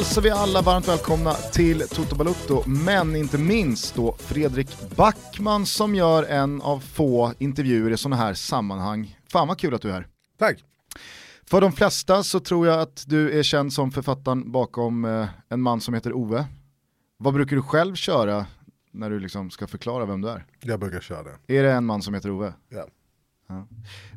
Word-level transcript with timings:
hälsar 0.00 0.22
vi 0.22 0.30
alla 0.30 0.62
varmt 0.62 0.88
välkomna 0.88 1.32
till 1.32 1.80
Toto 1.80 2.16
Balutto, 2.16 2.62
men 2.66 3.16
inte 3.16 3.38
minst 3.38 3.94
då 3.94 4.16
Fredrik 4.18 4.96
Backman 4.96 5.66
som 5.66 5.94
gör 5.94 6.22
en 6.22 6.62
av 6.62 6.78
få 6.78 7.32
intervjuer 7.38 7.90
i 7.90 7.96
sådana 7.96 8.16
här 8.16 8.34
sammanhang. 8.34 9.18
Fan 9.32 9.48
vad 9.48 9.58
kul 9.58 9.74
att 9.74 9.82
du 9.82 9.88
är 9.88 9.92
här. 9.92 10.06
Tack. 10.38 10.64
För 11.44 11.60
de 11.60 11.72
flesta 11.72 12.22
så 12.22 12.40
tror 12.40 12.66
jag 12.66 12.80
att 12.80 13.04
du 13.06 13.38
är 13.38 13.42
känd 13.42 13.72
som 13.72 13.90
författaren 13.90 14.52
bakom 14.52 15.04
eh, 15.04 15.28
en 15.48 15.60
man 15.60 15.80
som 15.80 15.94
heter 15.94 16.12
Ove. 16.12 16.44
Vad 17.16 17.34
brukar 17.34 17.56
du 17.56 17.62
själv 17.62 17.94
köra 17.94 18.46
när 18.92 19.10
du 19.10 19.20
liksom 19.20 19.50
ska 19.50 19.66
förklara 19.66 20.06
vem 20.06 20.20
du 20.20 20.28
är? 20.28 20.46
Jag 20.60 20.80
brukar 20.80 21.00
köra 21.00 21.22
det. 21.22 21.58
Är 21.58 21.62
det 21.62 21.72
en 21.72 21.84
man 21.84 22.02
som 22.02 22.14
heter 22.14 22.30
Ove? 22.30 22.52
Ja. 22.68 22.86
Ja. 23.50 23.66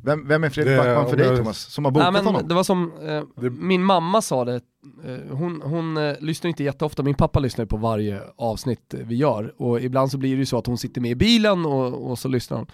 Vem, 0.03 0.27
vem 0.27 0.43
är 0.43 0.49
Fredrik 0.49 0.71
Det- 0.73 0.77
Backman 0.77 1.09
för 1.09 1.17
dig 1.17 1.27
jag- 1.27 1.37
Thomas, 1.37 1.57
som 1.59 1.85
har 1.85 1.91
bokat 1.91 2.13
Nej, 2.13 2.23
men 2.23 2.33
honom? 2.33 2.47
det 2.47 2.55
var 2.55 2.63
som, 2.63 2.91
eh, 3.01 3.23
Det- 3.35 3.49
min 3.49 3.83
mamma 3.83 4.21
sa 4.21 4.45
det, 4.45 4.55
eh, 5.05 5.35
hon, 5.37 5.61
hon 5.65 5.97
eh, 5.97 6.13
lyssnar 6.19 6.49
inte 6.49 6.63
jätteofta, 6.63 7.03
min 7.03 7.15
pappa 7.15 7.39
lyssnar 7.39 7.63
ju 7.65 7.67
på 7.69 7.77
varje 7.77 8.21
avsnitt 8.35 8.93
vi 9.03 9.15
gör 9.15 9.53
och 9.61 9.81
ibland 9.81 10.11
så 10.11 10.17
blir 10.17 10.31
det 10.31 10.39
ju 10.39 10.45
så 10.45 10.57
att 10.57 10.67
hon 10.67 10.77
sitter 10.77 11.01
med 11.01 11.11
i 11.11 11.15
bilen 11.15 11.65
och, 11.65 12.11
och 12.11 12.19
så 12.19 12.27
lyssnar 12.27 12.57
hon. 12.57 12.67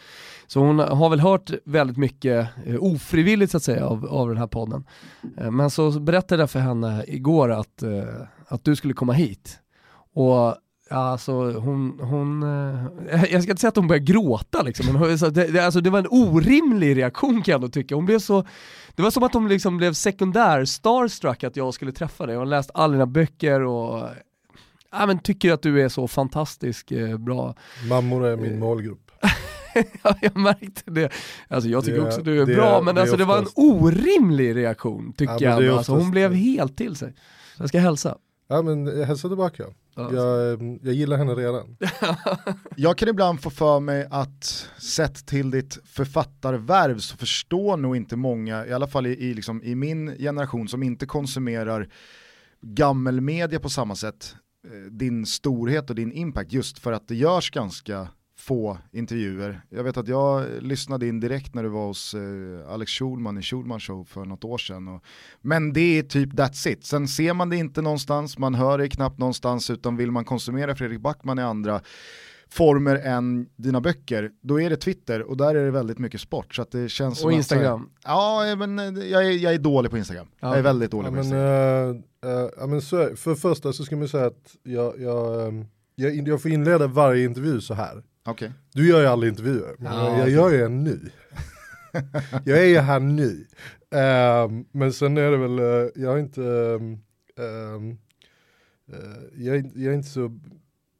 Så 0.47 0.59
hon 0.59 0.79
har 0.79 1.09
väl 1.09 1.19
hört 1.19 1.51
väldigt 1.65 1.97
mycket 1.97 2.47
eh, 2.65 2.75
ofrivilligt 2.79 3.51
så 3.51 3.57
att 3.57 3.63
säga 3.63 3.85
av, 3.87 4.05
av 4.05 4.27
den 4.27 4.37
här 4.37 4.47
podden. 4.47 4.83
Eh, 5.37 5.51
men 5.51 5.69
så 5.69 5.99
berättade 5.99 6.41
jag 6.41 6.49
för 6.49 6.59
henne 6.59 7.03
igår 7.07 7.51
att, 7.51 7.83
eh, 7.83 8.03
att 8.47 8.63
du 8.63 8.75
skulle 8.75 8.93
komma 8.93 9.13
hit. 9.13 9.59
Och 10.13 10.55
Alltså 10.89 11.51
hon, 11.51 11.99
hon 12.01 12.43
eh, 12.43 13.23
jag 13.31 13.43
ska 13.43 13.51
inte 13.51 13.57
säga 13.61 13.69
att 13.69 13.75
hon 13.75 13.87
började 13.87 14.05
gråta 14.05 14.61
liksom, 14.61 14.85
men 14.85 14.95
hon, 14.95 15.09
det, 15.17 15.29
det, 15.47 15.59
alltså, 15.65 15.81
det 15.81 15.89
var 15.89 15.99
en 15.99 16.07
orimlig 16.09 16.97
reaktion 16.97 17.41
kan 17.41 17.51
jag 17.51 17.55
ändå 17.57 17.67
tycka. 17.69 17.95
Hon 17.95 18.05
blev 18.05 18.19
så, 18.19 18.45
det 18.95 19.01
var 19.01 19.11
som 19.11 19.23
att 19.23 19.33
hon 19.33 19.47
liksom 19.49 19.77
blev 19.77 19.93
sekundär 19.93 20.65
starstruck 20.65 21.43
att 21.43 21.55
jag 21.55 21.73
skulle 21.73 21.91
träffa 21.91 22.25
dig. 22.25 22.35
Hon 22.35 22.39
har 22.41 22.49
läst 22.49 22.71
alla 22.73 22.91
dina 22.93 23.05
böcker 23.05 23.61
och 23.61 24.07
ja, 24.91 25.05
men 25.05 25.19
tycker 25.19 25.53
att 25.53 25.61
du 25.61 25.81
är 25.81 25.89
så 25.89 26.07
fantastisk 26.07 26.91
eh, 26.91 27.17
bra. 27.17 27.55
Mammor 27.89 28.25
är 28.25 28.37
min 28.37 28.59
målgrupp. 28.59 29.11
Ja, 30.03 30.15
jag 30.21 30.35
märkte 30.37 30.91
det. 30.91 31.09
Alltså 31.47 31.69
jag 31.69 31.85
tycker 31.85 31.99
Det- 32.01 32.07
också 32.07 32.19
att 32.19 32.25
du 32.25 32.41
är 32.41 32.45
bra, 32.45 32.81
men 32.81 32.95
det 32.95 33.01
alltså 33.01 33.17
det 33.17 33.25
var 33.25 33.37
en 33.37 33.43
oftast- 33.43 33.57
orimlig 33.57 34.55
reaktion 34.55 35.13
tycker 35.13 35.33
Ja, 35.33 35.39
jag. 35.41 35.63
ändå. 35.63 35.77
Alltså, 35.77 35.91
hon 35.91 35.99
oftast- 35.99 36.11
blev 36.11 36.33
helt 36.33 36.77
till 36.77 36.95
sig. 36.95 37.13
Jag 37.57 37.69
ska 37.69 37.79
hälsa. 37.79 38.17
Ja 38.47 38.61
men 38.61 38.85
jag 38.99 39.05
hälsar 39.05 39.29
tillbaka. 39.29 39.63
Ja. 39.99 40.13
Jag, 40.13 40.53
eh, 40.53 40.77
jag 40.81 40.93
gillar 40.93 41.17
henne 41.17 41.35
redan. 41.35 41.77
Jag 42.75 42.97
kan 42.97 43.09
ibland 43.09 43.41
få 43.41 43.49
för 43.49 43.79
mig 43.79 44.07
att 44.11 44.69
sett 44.77 45.25
till 45.25 45.51
ditt 45.51 45.77
författarvärv 45.85 46.99
så 46.99 47.17
förstår 47.17 47.77
nog 47.77 47.95
inte 47.95 48.15
många, 48.15 48.65
i 48.65 48.73
alla 48.73 48.87
fall 48.87 49.07
i, 49.07 49.09
i, 49.09 49.33
liksom, 49.33 49.63
i 49.63 49.75
min 49.75 50.17
generation 50.17 50.67
som 50.67 50.83
inte 50.83 51.05
konsumerar 51.05 51.89
gammelmedia 52.61 53.59
på 53.59 53.69
samma 53.69 53.95
sätt, 53.95 54.35
eh, 54.67 54.91
din 54.91 55.25
storhet 55.25 55.89
och 55.89 55.95
din 55.95 56.11
impact 56.11 56.53
just 56.53 56.79
för 56.79 56.91
att 56.91 57.07
det 57.07 57.15
görs 57.15 57.51
ganska 57.51 58.07
få 58.49 58.77
intervjuer. 58.91 59.61
Jag 59.69 59.83
vet 59.83 59.97
att 59.97 60.07
jag 60.07 60.45
lyssnade 60.61 61.07
in 61.07 61.19
direkt 61.19 61.53
när 61.53 61.63
du 61.63 61.69
var 61.69 61.85
hos 61.87 62.13
eh, 62.13 62.73
Alex 62.73 62.91
Schulman 62.91 63.37
i 63.37 63.41
Schulman 63.41 63.79
show 63.79 64.03
för 64.05 64.25
något 64.25 64.43
år 64.43 64.57
sedan. 64.57 64.87
Och, 64.87 65.03
men 65.41 65.73
det 65.73 65.99
är 65.99 66.03
typ 66.03 66.33
that's 66.33 66.67
it. 66.69 66.85
Sen 66.85 67.07
ser 67.07 67.33
man 67.33 67.49
det 67.49 67.55
inte 67.57 67.81
någonstans, 67.81 68.37
man 68.37 68.55
hör 68.55 68.77
det 68.77 68.89
knappt 68.89 69.17
någonstans 69.19 69.69
utan 69.69 69.97
vill 69.97 70.11
man 70.11 70.25
konsumera 70.25 70.75
Fredrik 70.75 70.99
Backman 70.99 71.39
i 71.39 71.41
andra 71.41 71.81
former 72.51 72.95
än 72.95 73.47
dina 73.55 73.81
böcker, 73.81 74.31
då 74.41 74.61
är 74.61 74.69
det 74.69 74.75
Twitter 74.77 75.21
och 75.21 75.37
där 75.37 75.55
är 75.55 75.65
det 75.65 75.71
väldigt 75.71 75.99
mycket 75.99 76.21
sport. 76.21 76.55
Så 76.55 76.61
att 76.61 76.71
det 76.71 76.89
känns 76.89 77.19
som 77.19 77.25
Och 77.25 77.31
att- 77.31 77.37
Instagram. 77.37 77.89
Ja, 78.03 78.55
men 78.57 78.79
eh, 78.79 79.03
jag 79.07 79.25
är, 79.25 79.31
jag 79.31 79.53
är 79.53 79.59
dålig 79.59 79.91
på 79.91 79.97
Instagram. 79.97 80.27
Ja. 80.39 80.47
Jag 80.47 80.57
är 80.57 80.61
väldigt 80.63 80.91
dålig 80.91 81.07
Ja, 81.07 81.09
på 81.09 81.15
men, 81.15 81.23
Instagram. 81.23 82.03
eh, 82.23 82.29
eh, 82.43 82.49
ja, 82.57 82.67
men 82.67 82.81
så, 82.81 83.15
för 83.15 83.35
första 83.35 83.73
så 83.73 83.83
ska 83.83 83.95
man 83.95 84.07
säga 84.07 84.25
att 84.25 84.55
jag, 84.63 84.99
jag, 85.01 85.47
eh, 85.47 85.53
jag, 85.95 86.27
jag 86.27 86.41
får 86.41 86.51
inleda 86.51 86.87
varje 86.87 87.25
intervju 87.25 87.61
så 87.61 87.73
här. 87.73 88.03
Okej. 88.25 88.51
Du 88.73 88.89
gör 88.89 89.01
ju 89.01 89.07
aldrig 89.07 89.31
intervjuer, 89.31 89.75
Ja, 89.79 90.17
jag 90.19 90.29
gör 90.29 90.49
ju 90.51 90.63
en 90.63 90.83
nu. 90.83 90.99
jag 92.45 92.59
är 92.59 92.65
ju 92.65 92.77
här 92.79 92.99
nu. 92.99 93.47
Ehm, 93.91 94.65
men 94.71 94.93
sen 94.93 95.17
är 95.17 95.31
det 95.31 95.37
väl, 95.37 95.59
eh, 95.59 95.91
jag 96.03 96.13
är 96.13 96.17
inte, 96.19 96.43
ehm, 97.37 97.97
eh, 98.91 99.23
jag, 99.35 99.55
är, 99.55 99.59
inte- 99.59 99.79
jag 99.79 99.91
är 99.93 99.97
inte 99.97 100.09
så 100.09 100.39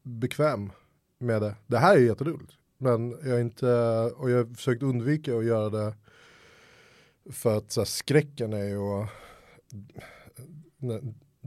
bekväm 0.03 0.71
med 1.19 1.41
det. 1.41 1.55
Det 1.67 1.77
här 1.77 1.95
är 1.95 1.99
jätteroligt, 2.01 2.53
men 2.77 3.09
jag 3.11 3.37
är 3.37 3.41
inte, 3.41 3.67
och 4.15 4.29
jag 4.29 4.37
har 4.37 4.55
försökt 4.55 4.83
undvika 4.83 5.37
att 5.37 5.45
göra 5.45 5.69
det 5.69 5.93
för 7.31 7.57
att 7.57 7.71
så 7.71 7.79
här, 7.81 7.85
skräcken 7.85 8.53
är 8.53 8.65
ju 8.67 8.79
att, 8.81 9.09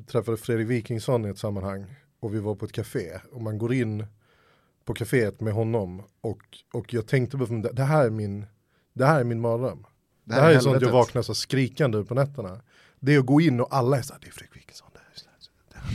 träffade 0.07 0.37
Fredrik 0.37 0.69
Wikingsson 0.69 1.25
i 1.25 1.29
ett 1.29 1.39
sammanhang 1.39 1.95
och 2.21 2.35
vi 2.35 2.39
var 2.39 2.55
på 2.55 2.65
ett 2.65 2.73
café 2.73 3.11
och 3.33 3.41
man 3.43 3.59
går 3.59 3.73
in 3.75 4.07
på 4.85 4.95
kaféet 4.95 5.41
med 5.41 5.53
honom 5.53 6.03
och, 6.21 6.43
och 6.73 6.95
jag 6.95 7.07
tänkte 7.07 7.39
på 7.39 7.45
det, 7.45 7.73
det 7.73 7.85
här 7.85 8.07
är 8.07 8.11
min 8.11 8.47
det 8.93 9.07
här 9.07 9.21
är 9.21 9.25
min 9.25 9.41
mardröm. 9.41 9.87
Det 10.25 10.35
här, 10.35 10.51
är 10.51 10.61
sånt 10.61 10.83
jag 10.83 10.93
vaknar 10.93 11.23
så 11.23 11.35
skrikande 11.35 12.05
på 12.05 12.15
nätterna. 12.15 12.61
Det 13.01 13.15
är 13.15 13.19
att 13.19 13.27
gå 13.27 13.41
in 13.41 13.61
och 13.61 13.69
alla 13.71 13.99
är 13.99 14.03
så 14.03 14.13
här, 14.13 14.21
det 14.21 14.27
är 14.27 14.33
Fredrik 14.33 14.57
Wikingsson. 14.57 14.89
det 14.93 14.99
är 14.99 15.19
så 15.19 15.27
här, 15.31 15.39
det 15.73 15.79
här, 15.79 15.91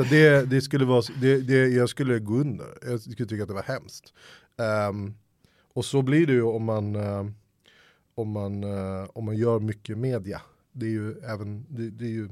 här, 0.00 0.04
här." 0.04 0.10
Det, 0.10 0.50
det 0.50 0.60
skulle 0.60 0.84
vara, 0.84 1.02
det, 1.20 1.40
det, 1.40 1.68
jag 1.68 1.88
skulle 1.88 2.18
gå 2.18 2.34
under. 2.34 2.66
Jag 2.82 3.00
skulle 3.00 3.28
tycka 3.28 3.42
att 3.42 3.48
det 3.48 3.54
var 3.54 3.62
hemskt. 3.62 4.12
Ehm, 4.56 5.14
och 5.74 5.84
så 5.84 6.02
blir 6.02 6.26
det 6.26 6.32
ju 6.32 6.42
om 6.42 6.64
man, 6.64 6.96
eh, 6.96 7.26
om 8.14 8.30
man, 8.30 8.64
eh, 8.64 9.08
om 9.12 9.24
man 9.24 9.36
gör 9.36 9.60
mycket 9.60 9.98
media. 9.98 10.42
Det 10.72 10.86
är 10.86 10.90
ju 10.90 11.18
även, 11.18 11.66
det, 11.68 11.90
det 11.90 12.04
är 12.04 12.10
ju, 12.10 12.28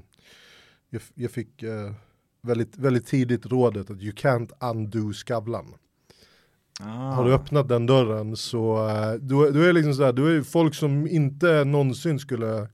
jag, 0.91 1.03
jag 1.15 1.31
fick 1.31 1.63
eh, 1.63 1.93
väldigt, 2.43 2.79
väldigt 2.79 3.07
tidigt 3.07 3.47
rådet 3.47 3.91
att 3.91 4.03
you 4.03 4.13
can't 4.13 4.51
undo 4.61 5.13
Skavlan. 5.13 5.75
Ah. 6.81 6.85
Har 6.87 7.25
du 7.25 7.35
öppnat 7.35 7.69
den 7.69 7.87
dörren 7.87 8.37
så 8.37 8.89
eh, 8.89 9.13
då, 9.13 9.51
då 9.51 9.61
är 9.61 9.73
liksom 9.73 9.95
så 9.95 10.05
här, 10.05 10.13
då 10.13 10.27
är 10.27 10.43
folk 10.43 10.75
som 10.75 11.07
inte 11.09 11.65
någonsin 11.65 12.19
skulle 12.19 12.69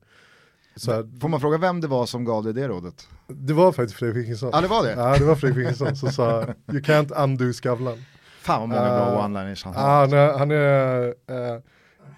så 0.76 0.92
här, 0.92 1.20
Får 1.20 1.28
man 1.28 1.40
fråga 1.40 1.58
vem 1.58 1.80
det 1.80 1.86
var 1.86 2.06
som 2.06 2.24
gav 2.24 2.44
dig 2.44 2.54
det 2.54 2.68
rådet? 2.68 3.08
Det 3.26 3.52
var 3.52 3.72
faktiskt 3.72 3.98
Fredrik 3.98 4.16
Wikingsson. 4.16 4.50
Ja 4.52 4.60
det 4.60 4.68
var 4.68 4.82
det? 4.82 4.90
Ja 4.92 5.16
det 5.18 5.24
var 5.24 5.34
Fredrik 5.34 5.58
Wikingsson 5.58 5.96
som 5.96 6.12
sa 6.12 6.42
you 6.42 6.80
can't 6.80 7.24
undo 7.24 7.52
Skavlan. 7.52 8.04
Fan 8.40 8.60
vad 8.60 8.68
många 8.68 8.80
bra 8.80 9.26
one-liners 9.26 9.64
han 9.64 9.74
har. 9.74 9.82
han 9.82 10.12
är, 10.12 10.38
han 10.38 10.50
är, 10.50 11.14
eh, 11.26 11.54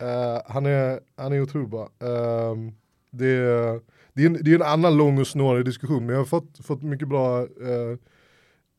eh, 0.09 0.43
han 0.47 0.67
är, 0.67 1.01
han 1.17 1.33
är 1.33 1.41
otroligt 1.41 1.71
bra. 1.71 1.89
Ehm, 2.01 2.73
det, 3.11 3.27
är, 3.27 3.81
det, 4.13 4.23
är 4.23 4.27
en, 4.27 4.39
det 4.43 4.51
är 4.51 4.55
en 4.55 4.63
annan 4.63 4.97
lång 4.97 5.19
och 5.19 5.27
snårig 5.27 5.65
diskussion 5.65 6.07
men 6.07 6.09
jag 6.15 6.21
har 6.21 6.27
fått, 6.27 6.59
fått 6.67 6.83
mycket 6.83 7.09
bra 7.09 7.41
eh, 7.41 7.97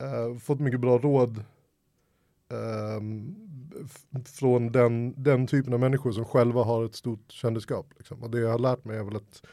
eh, 0.08 0.38
fått 0.40 0.60
mycket 0.60 0.80
bra 0.80 0.98
råd 0.98 1.44
f- 3.86 4.26
från 4.34 4.72
den, 4.72 5.24
den 5.24 5.48
typen 5.48 5.74
av 5.74 5.80
människor 5.80 6.12
som 6.12 6.26
själva 6.26 6.64
har 6.64 6.86
ett 6.86 6.96
stort 6.96 7.32
kändisskap. 7.32 7.94
Liksom. 7.98 8.24
Och 8.24 8.30
det 8.30 8.40
jag 8.40 8.52
har 8.52 8.60
lärt 8.60 8.86
mig 8.86 8.98
är 8.98 9.04
väl 9.04 9.16
att 9.16 9.44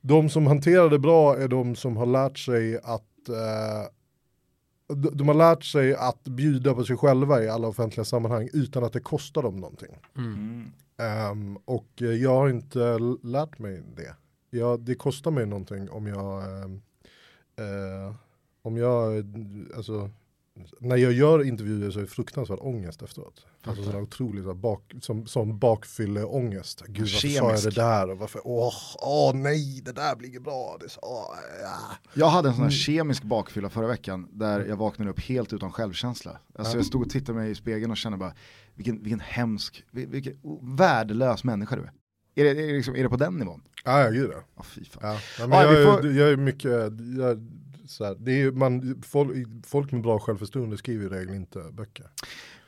de 0.00 0.28
som 0.30 0.46
hanterar 0.46 0.90
det 0.90 0.98
bra 0.98 1.36
är 1.36 1.48
de 1.48 1.74
som 1.74 1.96
har 1.96 2.06
lärt 2.06 2.38
sig 2.38 2.78
att 2.82 3.28
eh, 3.28 3.86
de, 5.12 5.28
har 5.28 5.34
lärt 5.34 5.64
sig 5.64 5.94
att 5.94 6.24
bjuda 6.24 6.74
på 6.74 6.84
sig 6.84 6.96
själva 6.96 7.42
i 7.42 7.48
alla 7.48 7.68
offentliga 7.68 8.04
sammanhang 8.04 8.48
utan 8.52 8.84
att 8.84 8.92
det 8.92 9.00
kostar 9.00 9.42
dem 9.42 9.56
någonting. 9.56 9.96
Mm. 10.16 10.72
Ehm, 10.96 11.56
och 11.56 12.02
eh, 12.02 12.06
jag 12.08 12.30
har 12.34 12.48
inte 12.48 12.98
lärt 13.22 13.58
mig 13.58 13.82
det. 13.96 14.14
Jag, 14.50 14.80
det 14.80 14.94
kostar 14.94 15.30
mig 15.30 15.46
någonting 15.46 15.90
om 15.90 16.06
jag, 16.06 16.42
ehm, 16.62 16.82
eh, 17.56 18.14
om 18.62 18.76
jag, 18.76 19.24
alltså, 19.76 20.10
när 20.80 20.96
jag 20.96 21.12
gör 21.12 21.42
intervjuer 21.44 21.90
så 21.90 21.98
är 21.98 22.02
det 22.02 22.08
fruktansvärd 22.08 22.58
ångest 22.60 23.02
efteråt. 23.02 23.46
Alltså 23.64 23.84
sån 23.84 23.92
här 23.92 24.02
otroligt 24.02 24.42
så 24.44 24.48
här 24.50 24.54
bak, 24.54 24.92
som, 25.00 25.26
som 25.26 25.58
bakfylleångest. 25.58 26.82
Gud 26.86 26.98
varför 27.00 27.16
sa 27.18 27.28
jag 27.28 27.46
Kemisk. 27.46 27.64
det 27.64 27.70
där 27.82 28.10
och 28.10 28.18
varför, 28.18 28.40
åh, 28.44 28.72
åh 29.02 29.34
nej 29.34 29.80
det 29.84 29.92
där 29.92 30.16
blir 30.16 30.40
bra. 30.40 30.76
Det, 30.80 30.88
så, 30.88 31.00
åh, 31.02 31.34
ja. 31.62 31.96
Jag 32.14 32.28
hade 32.28 32.48
en 32.48 32.54
sån 32.54 32.62
här 32.62 32.68
Mm. 32.70 32.78
kemisk 32.78 33.22
bakfylla 33.22 33.70
förra 33.70 33.86
veckan 33.86 34.28
där 34.32 34.64
jag 34.66 34.76
vaknade 34.76 35.10
upp 35.10 35.20
helt 35.20 35.52
utan 35.52 35.72
självkänsla. 35.72 36.38
Alltså 36.54 36.72
Ja. 36.72 36.78
jag 36.78 36.86
stod 36.86 37.02
och 37.02 37.10
tittade 37.10 37.38
mig 37.38 37.50
i 37.50 37.54
spegeln 37.54 37.90
och 37.90 37.96
kände 37.96 38.18
bara 38.18 38.34
vilken, 38.74 39.02
vilken 39.02 39.20
hemsk, 39.20 39.84
vil- 39.90 40.10
vilken 40.10 40.36
värdelös 40.76 41.44
människa 41.44 41.76
du 41.76 41.82
är. 41.82 41.92
Är 42.34 42.44
det, 42.44 42.50
är 42.50 42.54
det, 42.66 42.72
liksom, 42.72 42.96
är 42.96 43.02
det 43.02 43.08
på 43.08 43.16
den 43.16 43.34
nivån? 43.34 43.62
Ja, 43.84 44.00
ja 44.04 44.10
gud 44.10 44.30
ja. 44.34 44.38
Ja 44.56 44.62
fy 44.62 44.84
fan. 44.84 45.00
Ja, 45.02 45.18
ja, 45.38 45.46
men 45.46 45.58
Ja, 45.58 45.72
jag, 45.72 46.00
får- 46.00 46.12
jag 46.12 46.30
är 46.30 46.36
mycket, 46.36 46.70
jag, 47.18 47.46
så 47.88 48.04
här, 48.04 48.16
det 48.18 48.30
är 48.32 48.36
ju 48.36 48.52
man, 48.52 49.02
folk, 49.06 49.30
folk 49.66 49.92
med 49.92 50.02
bra 50.02 50.18
självförtroende 50.18 50.76
skriver 50.76 51.06
i 51.06 51.08
regel 51.08 51.34
inte 51.34 51.58
böcker. 51.72 52.06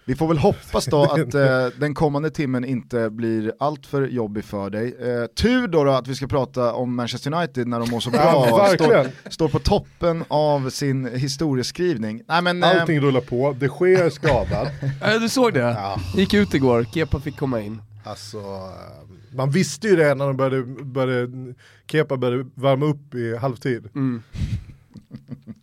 Vi 0.05 0.14
får 0.17 0.29
väl 0.29 0.38
hoppas 0.38 0.85
då 0.87 1.03
att 1.12 1.35
eh, 1.35 1.67
den 1.79 1.94
kommande 1.94 2.31
timmen 2.31 2.64
inte 2.64 3.11
blir 3.11 3.53
allt 3.59 3.87
för 3.87 4.03
jobbig 4.09 4.44
för 4.44 4.70
dig. 4.70 4.87
Eh, 5.00 5.26
tur 5.26 5.67
då, 5.69 5.85
då 5.85 5.91
att 5.91 6.09
vi 6.09 6.14
ska 6.14 6.26
prata 6.26 6.73
om 6.73 6.97
Manchester 6.97 7.35
United 7.35 7.67
när 7.69 7.81
de 7.81 7.91
mår 7.91 8.00
så 8.00 8.11
bra 8.11 8.20
Ja, 8.20 8.64
och 8.64 8.75
står, 8.75 9.31
står 9.31 9.49
på 9.49 9.59
toppen 9.59 10.25
av 10.29 10.70
sin 10.70 11.06
historieskrivning. 11.14 12.23
Nej, 12.29 12.43
men, 12.43 12.62
eh, 12.62 12.81
Allting 12.81 13.00
rullar 13.00 13.20
på, 13.20 13.56
det 13.61 13.69
sker 13.69 14.11
skadad. 14.11 14.69
Du 15.20 15.29
såg 15.29 15.53
det? 15.55 15.61
Ja. 15.61 16.00
Gick 16.14 16.35
ut 16.35 16.55
igår, 16.55 16.85
Kepa 16.94 17.20
fick 17.20 17.37
komma 17.38 17.61
in. 17.61 17.82
Alltså, 18.04 18.38
eh, 18.38 19.37
man 19.37 19.50
visste 19.50 19.88
ju 19.88 19.96
det 19.96 20.14
när 20.14 20.26
de 20.26 20.37
började, 20.37 20.62
började 20.84 21.54
Kepa 21.87 22.16
började 22.16 22.50
värma 22.54 22.87
upp 22.87 23.14
i 23.14 23.37
halvtid. 23.37 23.88
Mm. 23.94 24.22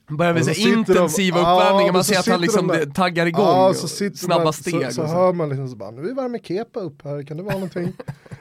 Börjar 0.09 0.33
med 0.33 0.45
så 0.45 0.51
de- 0.51 0.59
intensiva 0.69 1.37
Ja, 1.39 1.55
uppvärmningar, 1.55 1.93
man 1.93 2.03
ser 2.03 2.19
att 2.19 2.27
han 2.27 2.41
liksom 2.41 2.67
de 2.67 2.77
där. 2.77 2.85
taggar 2.85 3.25
igång, 3.25 3.45
Ja, 3.45 3.69
och 3.69 3.75
så 3.75 3.87
snabba 4.15 4.43
man, 4.43 4.53
steg. 4.53 4.73
Så, 4.73 4.85
och 4.87 4.93
så 4.93 5.01
så. 5.07 5.07
hör 5.07 5.33
man 5.33 5.49
liksom 5.49 5.67
så 5.69 5.75
bara, 5.75 5.91
nu 5.91 6.13
värmer 6.13 6.39
Kepa 6.39 6.79
upp 6.79 7.01
här, 7.03 7.23
kan 7.23 7.37
det 7.37 7.43
vara 7.43 7.53
någonting? 7.53 7.93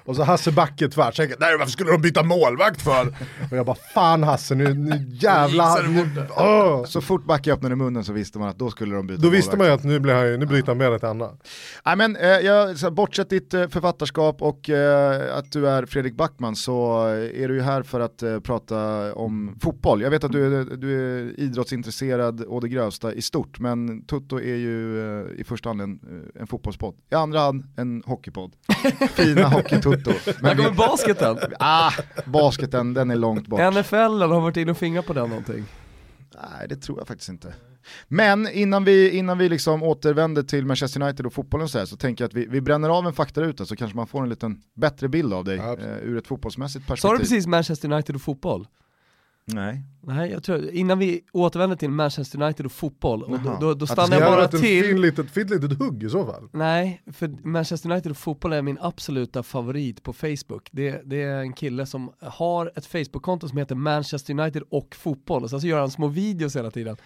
och 0.04 0.16
så 0.16 0.22
Hasse 0.22 0.52
Backe 0.52 0.88
tvärsäkert, 0.88 1.36
nej 1.40 1.56
varför 1.58 1.72
skulle 1.72 1.90
de 1.90 2.00
byta 2.02 2.22
målvakt 2.22 2.82
för? 2.82 3.06
och 3.50 3.56
jag 3.56 3.66
bara, 3.66 3.76
fan 3.94 4.22
Hasse, 4.22 4.54
nu, 4.54 4.74
nu 4.74 4.90
det 4.90 5.88
Nu, 5.88 6.26
åh. 6.36 6.84
Så 6.84 7.00
fort 7.00 7.24
Backe 7.24 7.52
öppnade 7.52 7.76
munnen 7.76 8.04
så 8.04 8.12
visste 8.12 8.38
man 8.38 8.48
att 8.48 8.58
då 8.58 8.70
skulle 8.70 8.94
de 8.96 9.06
byta 9.06 9.22
Då 9.22 9.28
visste 9.28 9.56
målvakt. 9.56 9.58
man 9.58 9.66
ju 9.66 9.72
att 9.72 9.84
nu, 9.84 10.00
blir 10.00 10.14
han, 10.14 10.40
nu 10.40 10.46
bryter 10.46 10.66
han 10.68 10.78
med 10.78 10.92
ett 10.92 11.04
annat. 11.04 11.46
Nej, 11.86 11.96
men, 11.96 12.16
eh, 12.16 12.28
jag, 12.28 12.78
så 12.78 12.86
här, 12.86 12.90
bortsett 12.90 13.30
ditt 13.30 13.54
eh, 13.54 13.68
författarskap 13.68 14.42
och 14.42 14.70
eh, 14.70 15.36
att 15.38 15.52
du 15.52 15.68
är 15.68 15.86
Fredrik 15.86 16.16
Backman 16.16 16.56
så 16.56 17.06
eh, 17.08 17.42
är 17.42 17.48
du 17.48 17.54
ju 17.54 17.62
här 17.62 17.82
för 17.82 18.00
att 18.00 18.22
eh, 18.22 18.40
prata 18.40 19.14
om 19.14 19.56
fotboll. 19.62 20.02
Jag 20.02 20.10
vet 20.10 20.24
att 20.24 20.32
du 20.32 20.60
är, 20.60 20.64
du 20.76 21.18
är 21.18 21.40
idrottsintresserad 21.58 22.40
och 22.40 22.60
det 22.60 22.68
grövsta 22.68 23.12
i 23.12 23.22
stort, 23.22 23.58
men 23.58 24.04
Tutto 24.04 24.40
är 24.40 24.56
ju 24.56 25.00
eh, 25.00 25.40
i 25.40 25.44
första 25.44 25.68
hand 25.68 25.80
en, 25.80 26.00
eh, 26.34 26.40
en 26.40 26.46
fotbollspodd. 26.46 26.94
I 27.10 27.14
andra 27.14 27.40
hand 27.40 27.64
en 27.76 28.02
hockeypodd. 28.06 28.52
Fina 29.10 29.48
hockey-Tutto. 29.48 30.12
Men 30.40 30.56
vi, 30.56 30.64
kommer 30.64 30.76
basketen. 30.76 31.38
ah, 31.58 31.92
basketen, 32.26 32.94
den 32.94 33.10
är 33.10 33.16
långt 33.16 33.46
bort. 33.46 33.60
NFL 33.74 33.96
har 33.96 34.40
varit 34.40 34.56
inne 34.56 34.70
och 34.70 34.78
fingrat 34.78 35.06
på 35.06 35.12
den 35.12 35.28
någonting. 35.28 35.64
Nej, 36.34 36.68
det 36.68 36.76
tror 36.76 36.98
jag 36.98 37.08
faktiskt 37.08 37.28
inte. 37.28 37.54
Men 38.08 38.48
innan 38.48 38.84
vi, 38.84 39.10
innan 39.10 39.38
vi 39.38 39.48
liksom 39.48 39.82
återvänder 39.82 40.42
till 40.42 40.66
Manchester 40.66 41.02
United 41.02 41.26
och 41.26 41.32
fotbollen 41.32 41.68
så, 41.68 41.78
här, 41.78 41.86
så 41.86 41.96
tänker 41.96 42.24
jag 42.24 42.28
att 42.28 42.34
vi, 42.34 42.46
vi 42.46 42.60
bränner 42.60 42.88
av 42.88 43.06
en 43.06 43.12
faktaruta 43.12 43.66
så 43.66 43.76
kanske 43.76 43.96
man 43.96 44.06
får 44.06 44.22
en 44.22 44.28
liten 44.28 44.62
bättre 44.74 45.08
bild 45.08 45.32
av 45.32 45.44
dig 45.44 45.58
eh, 45.58 45.98
ur 46.02 46.16
ett 46.16 46.26
fotbollsmässigt 46.26 46.86
perspektiv. 46.86 47.08
Sa 47.08 47.12
du 47.12 47.18
precis 47.18 47.46
Manchester 47.46 47.92
United 47.92 48.14
och 48.14 48.22
fotboll? 48.22 48.66
Nej. 49.54 49.82
Nej, 50.00 50.30
jag 50.30 50.42
tror, 50.42 50.70
innan 50.70 50.98
vi 50.98 51.20
återvänder 51.32 51.76
till 51.76 51.90
Manchester 51.90 52.42
United 52.42 52.66
och 52.66 52.72
fotboll, 52.72 53.22
och 53.22 53.40
då, 53.40 53.58
då, 53.60 53.74
då 53.74 53.86
stannar 53.86 54.08
Det 54.08 54.24
jag 54.24 54.32
bara 54.32 54.44
ett 54.44 54.50
till 54.50 54.60
fin 54.60 55.00
litet, 55.00 55.30
fint 55.30 55.50
litet 55.50 55.78
hugg 55.78 56.02
i 56.02 56.10
så 56.10 56.26
fall. 56.26 56.48
Nej, 56.52 57.02
för 57.12 57.46
Manchester 57.48 57.90
United 57.90 58.10
och 58.10 58.16
fotboll 58.16 58.52
är 58.52 58.62
min 58.62 58.78
absoluta 58.80 59.42
favorit 59.42 60.02
på 60.02 60.12
Facebook. 60.12 60.68
Det, 60.72 61.02
det 61.04 61.22
är 61.22 61.40
en 61.40 61.52
kille 61.52 61.86
som 61.86 62.12
har 62.20 62.72
ett 62.76 62.86
Facebook-konto 62.86 63.48
som 63.48 63.58
heter 63.58 63.74
Manchester 63.74 64.40
United 64.40 64.62
och 64.70 64.94
fotboll, 64.94 65.42
och 65.42 65.50
sen 65.50 65.60
så 65.60 65.66
gör 65.66 65.80
han 65.80 65.90
små 65.90 66.08
videos 66.08 66.56
hela 66.56 66.70
tiden. 66.70 66.96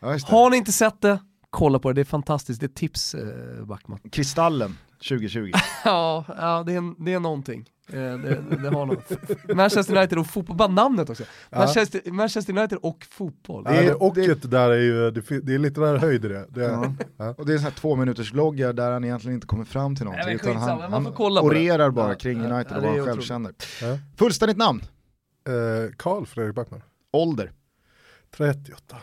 Ja. 0.00 0.18
Har 0.24 0.50
ni 0.50 0.56
inte 0.56 0.72
sett 0.72 1.00
det, 1.00 1.18
kolla 1.50 1.78
på 1.78 1.88
det, 1.88 1.94
det 1.94 2.00
är 2.00 2.04
fantastiskt, 2.04 2.60
det 2.60 2.66
är 2.66 2.68
tips 2.68 3.14
eh, 3.14 3.64
Backman. 3.64 3.98
Kristallen 4.12 4.76
2020. 4.98 5.52
Ja, 5.84 6.24
ja 6.28 6.62
det, 6.66 6.72
är, 6.74 7.04
det 7.04 7.12
är 7.12 7.20
någonting. 7.20 7.68
Eh, 7.88 7.94
det, 7.94 8.16
det, 8.50 8.56
det 8.62 8.68
har 8.68 8.86
något. 8.86 9.10
Manchester 9.54 9.96
United 9.96 10.18
och 10.18 10.26
fotboll, 10.26 10.56
bara 10.56 10.68
namnet 10.68 11.10
också. 11.10 11.24
Ja. 11.50 11.58
Manchester, 11.58 12.10
Manchester 12.12 12.58
United 12.58 12.78
och 12.82 13.06
fotboll. 13.10 13.64
Det 13.64 13.70
är- 13.70 13.82
det, 13.84 13.94
ocket 13.94 14.50
där 14.50 14.70
är 14.70 14.78
ju, 14.80 15.10
det, 15.10 15.40
det 15.40 15.54
är 15.54 15.58
lite 15.58 15.80
där 15.80 15.96
höjd 15.96 16.24
i 16.24 16.28
det. 16.28 16.46
det 16.48 16.64
är, 16.64 16.70
Ja. 16.70 16.94
ja. 17.16 17.34
Och 17.38 17.46
det 17.46 17.52
är 17.52 17.54
en 17.54 17.58
sån 17.60 17.64
här 17.70 17.78
två 17.78 17.96
minuters 17.96 18.32
vloggar 18.32 18.72
där 18.72 18.90
han 18.92 19.04
egentligen 19.04 19.34
inte 19.34 19.46
kommer 19.46 19.64
fram 19.64 19.96
till 19.96 20.04
någonting. 20.04 20.26
Nej, 20.26 20.34
utan 20.34 20.56
han 20.56 20.78
man 20.78 20.92
han 20.92 21.04
det. 21.04 21.10
orerar 21.40 21.90
bara 21.90 22.08
Ja, 22.08 22.14
kring 22.14 22.40
United 22.40 22.72
ja, 22.72 22.76
och 22.76 22.82
det 22.82 22.88
vad 22.88 22.98
han 22.98 23.06
själv 23.06 23.20
känner. 23.20 23.52
Ja. 23.82 23.98
Fullständigt 24.16 24.56
namn, 24.56 24.82
Eh, 25.48 25.92
Karl 25.96 26.26
Fredrik 26.26 26.54
Backman, 26.54 26.82
ålder. 27.12 27.52
38. 28.36 28.96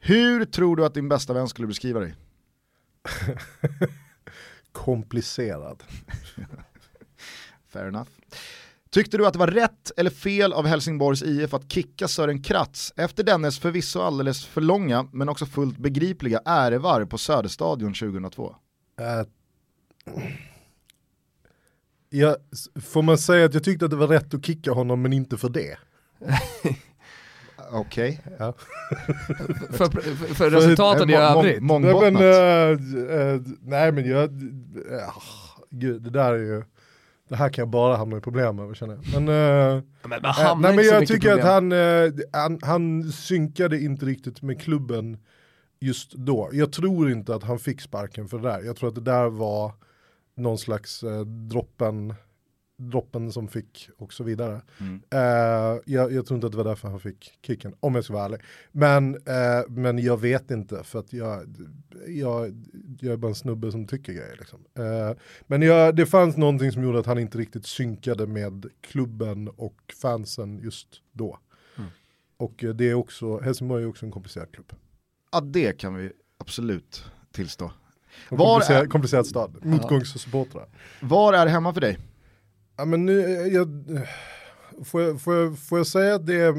Hur 0.00 0.44
tror 0.44 0.76
du 0.76 0.84
att 0.84 0.94
din 0.94 1.08
bästa 1.08 1.32
vän 1.32 1.48
skulle 1.48 1.68
beskriva 1.68 2.00
dig? 2.00 2.14
Komplicerad. 4.72 5.82
Fair 7.68 7.88
enough. 7.88 8.10
Tyckte 8.90 9.18
du 9.18 9.26
att 9.26 9.32
det 9.32 9.38
var 9.38 9.46
rätt 9.46 9.90
eller 9.96 10.10
fel 10.10 10.52
av 10.52 10.66
Helsingborgs 10.66 11.22
IF 11.22 11.54
att 11.54 11.72
kicka 11.72 12.08
Sören 12.08 12.42
Kratz 12.42 12.92
efter 12.96 13.24
dennes 13.24 13.58
förvisso 13.58 14.00
alldeles 14.00 14.46
för 14.46 14.60
långa 14.60 15.08
men 15.12 15.28
också 15.28 15.46
fullt 15.46 15.78
begripliga 15.78 16.40
ärevarv 16.44 17.06
på 17.06 17.18
Söderstadion 17.18 17.94
2002? 17.94 18.56
Eh, 19.00 19.22
jag, 22.10 22.36
får 22.82 23.02
man 23.02 23.18
säga 23.18 23.46
att 23.46 23.54
jag 23.54 23.64
tyckte 23.64 23.84
att 23.84 23.90
det 23.90 23.96
var 23.96 24.08
rätt 24.08 24.34
att 24.34 24.46
kicka 24.46 24.72
honom 24.72 25.02
men 25.02 25.12
inte 25.12 25.36
för 25.36 25.48
det? 25.48 25.78
Okej. 27.70 28.20
Ja. 28.38 28.54
För, 29.70 29.84
för, 29.90 30.34
för 30.34 30.50
resultaten 30.50 31.10
i 31.10 31.12
Må- 31.12 31.18
må- 31.18 31.24
övrigt. 31.24 31.52
Nej 31.54 31.60
Mångbottnat. 31.60 32.12
men, 32.12 32.22
eh, 33.10 33.18
eh, 33.20 33.40
nej 33.62 33.92
men 33.92 34.10
jag, 34.10 34.22
eh, 34.92 35.12
gud 35.70 36.02
det 36.02 36.10
där 36.10 36.32
är 36.34 36.38
ju, 36.38 36.62
det 37.28 37.36
här 37.36 37.48
kan 37.48 37.62
jag 37.62 37.68
bara 37.68 37.96
hamna 37.96 38.16
i 38.16 38.20
problem 38.20 38.58
över 38.58 38.74
känner 38.74 38.94
jag. 38.94 39.22
Men, 39.22 39.28
eh, 39.76 39.82
Men, 40.08 40.24
Eh, 40.24 40.30
hamnar 40.30 40.68
nej 40.68 40.76
men 40.76 40.84
jag 40.84 41.06
tycker 41.06 41.32
att 41.32 41.40
problem. 41.40 41.70
han, 41.70 41.72
eh, 42.06 42.12
han, 42.32 42.58
han 42.62 43.12
synkade 43.12 43.80
inte 43.80 44.06
riktigt 44.06 44.42
med 44.42 44.60
klubben 44.60 45.16
just 45.80 46.12
då. 46.12 46.50
Jag 46.52 46.72
tror 46.72 47.10
inte 47.10 47.34
att 47.34 47.42
han 47.42 47.58
fick 47.58 47.80
sparken 47.80 48.28
för 48.28 48.38
det 48.38 48.48
där. 48.48 48.62
Jag 48.62 48.76
tror 48.76 48.88
att 48.88 48.94
det 48.94 49.00
där 49.00 49.28
var 49.28 49.72
någon 50.36 50.58
slags 50.58 51.02
eh, 51.02 51.20
droppen, 51.20 52.14
droppen 52.78 53.32
som 53.32 53.48
fick 53.48 53.90
och 53.98 54.12
så 54.12 54.24
vidare. 54.24 54.60
Mm. 54.80 55.02
Eh, 55.10 55.80
jag, 55.84 56.12
jag 56.12 56.26
tror 56.26 56.34
inte 56.34 56.46
att 56.46 56.52
det 56.52 56.56
var 56.56 56.64
därför 56.64 56.88
han 56.88 57.00
fick 57.00 57.38
kicken, 57.46 57.74
om 57.80 57.94
jag 57.94 58.04
ska 58.04 58.12
vara 58.14 58.24
ärlig. 58.24 58.40
Men, 58.72 59.14
eh, 59.14 59.68
men 59.68 59.98
jag 59.98 60.20
vet 60.20 60.50
inte, 60.50 60.84
för 60.84 60.98
att 60.98 61.12
jag, 61.12 61.56
jag, 62.06 62.66
jag 63.00 63.12
är 63.12 63.16
bara 63.16 63.28
en 63.28 63.34
snubbe 63.34 63.72
som 63.72 63.86
tycker 63.86 64.12
grejer. 64.12 64.36
Liksom. 64.38 64.64
Eh, 64.78 65.16
men 65.46 65.62
jag, 65.62 65.96
det 65.96 66.06
fanns 66.06 66.36
någonting 66.36 66.72
som 66.72 66.82
gjorde 66.82 66.98
att 66.98 67.06
han 67.06 67.18
inte 67.18 67.38
riktigt 67.38 67.66
synkade 67.66 68.26
med 68.26 68.66
klubben 68.80 69.48
och 69.48 69.94
fansen 70.02 70.58
just 70.58 70.88
då. 71.12 71.38
Mm. 71.78 71.90
Och 72.36 72.64
det 72.74 72.90
är 72.90 72.94
också, 72.94 73.40
Helsingborg 73.40 73.82
är 73.82 73.88
också 73.88 74.06
en 74.06 74.12
komplicerad 74.12 74.52
klubb. 74.52 74.72
Ja 75.32 75.40
det 75.40 75.72
kan 75.78 75.94
vi 75.94 76.12
absolut 76.38 77.04
tillstå. 77.32 77.72
Komplicerad, 78.28 78.82
är- 78.82 78.86
komplicerad 78.86 79.26
stad, 79.26 79.58
motgångssupportrar. 79.62 80.68
Var 81.00 81.32
är 81.32 81.46
hemma 81.46 81.74
för 81.74 81.80
dig? 81.80 81.98
Ja 82.78 82.84
men 82.84 83.06
nu, 83.06 83.20
eh, 83.20 83.46
jag, 83.46 83.68
får, 84.84 85.02
jag, 85.02 85.20
får, 85.20 85.34
jag, 85.34 85.58
får 85.58 85.78
jag 85.78 85.86
säga 85.86 86.14
att 86.14 86.26
det 86.26 86.34
är 86.34 86.54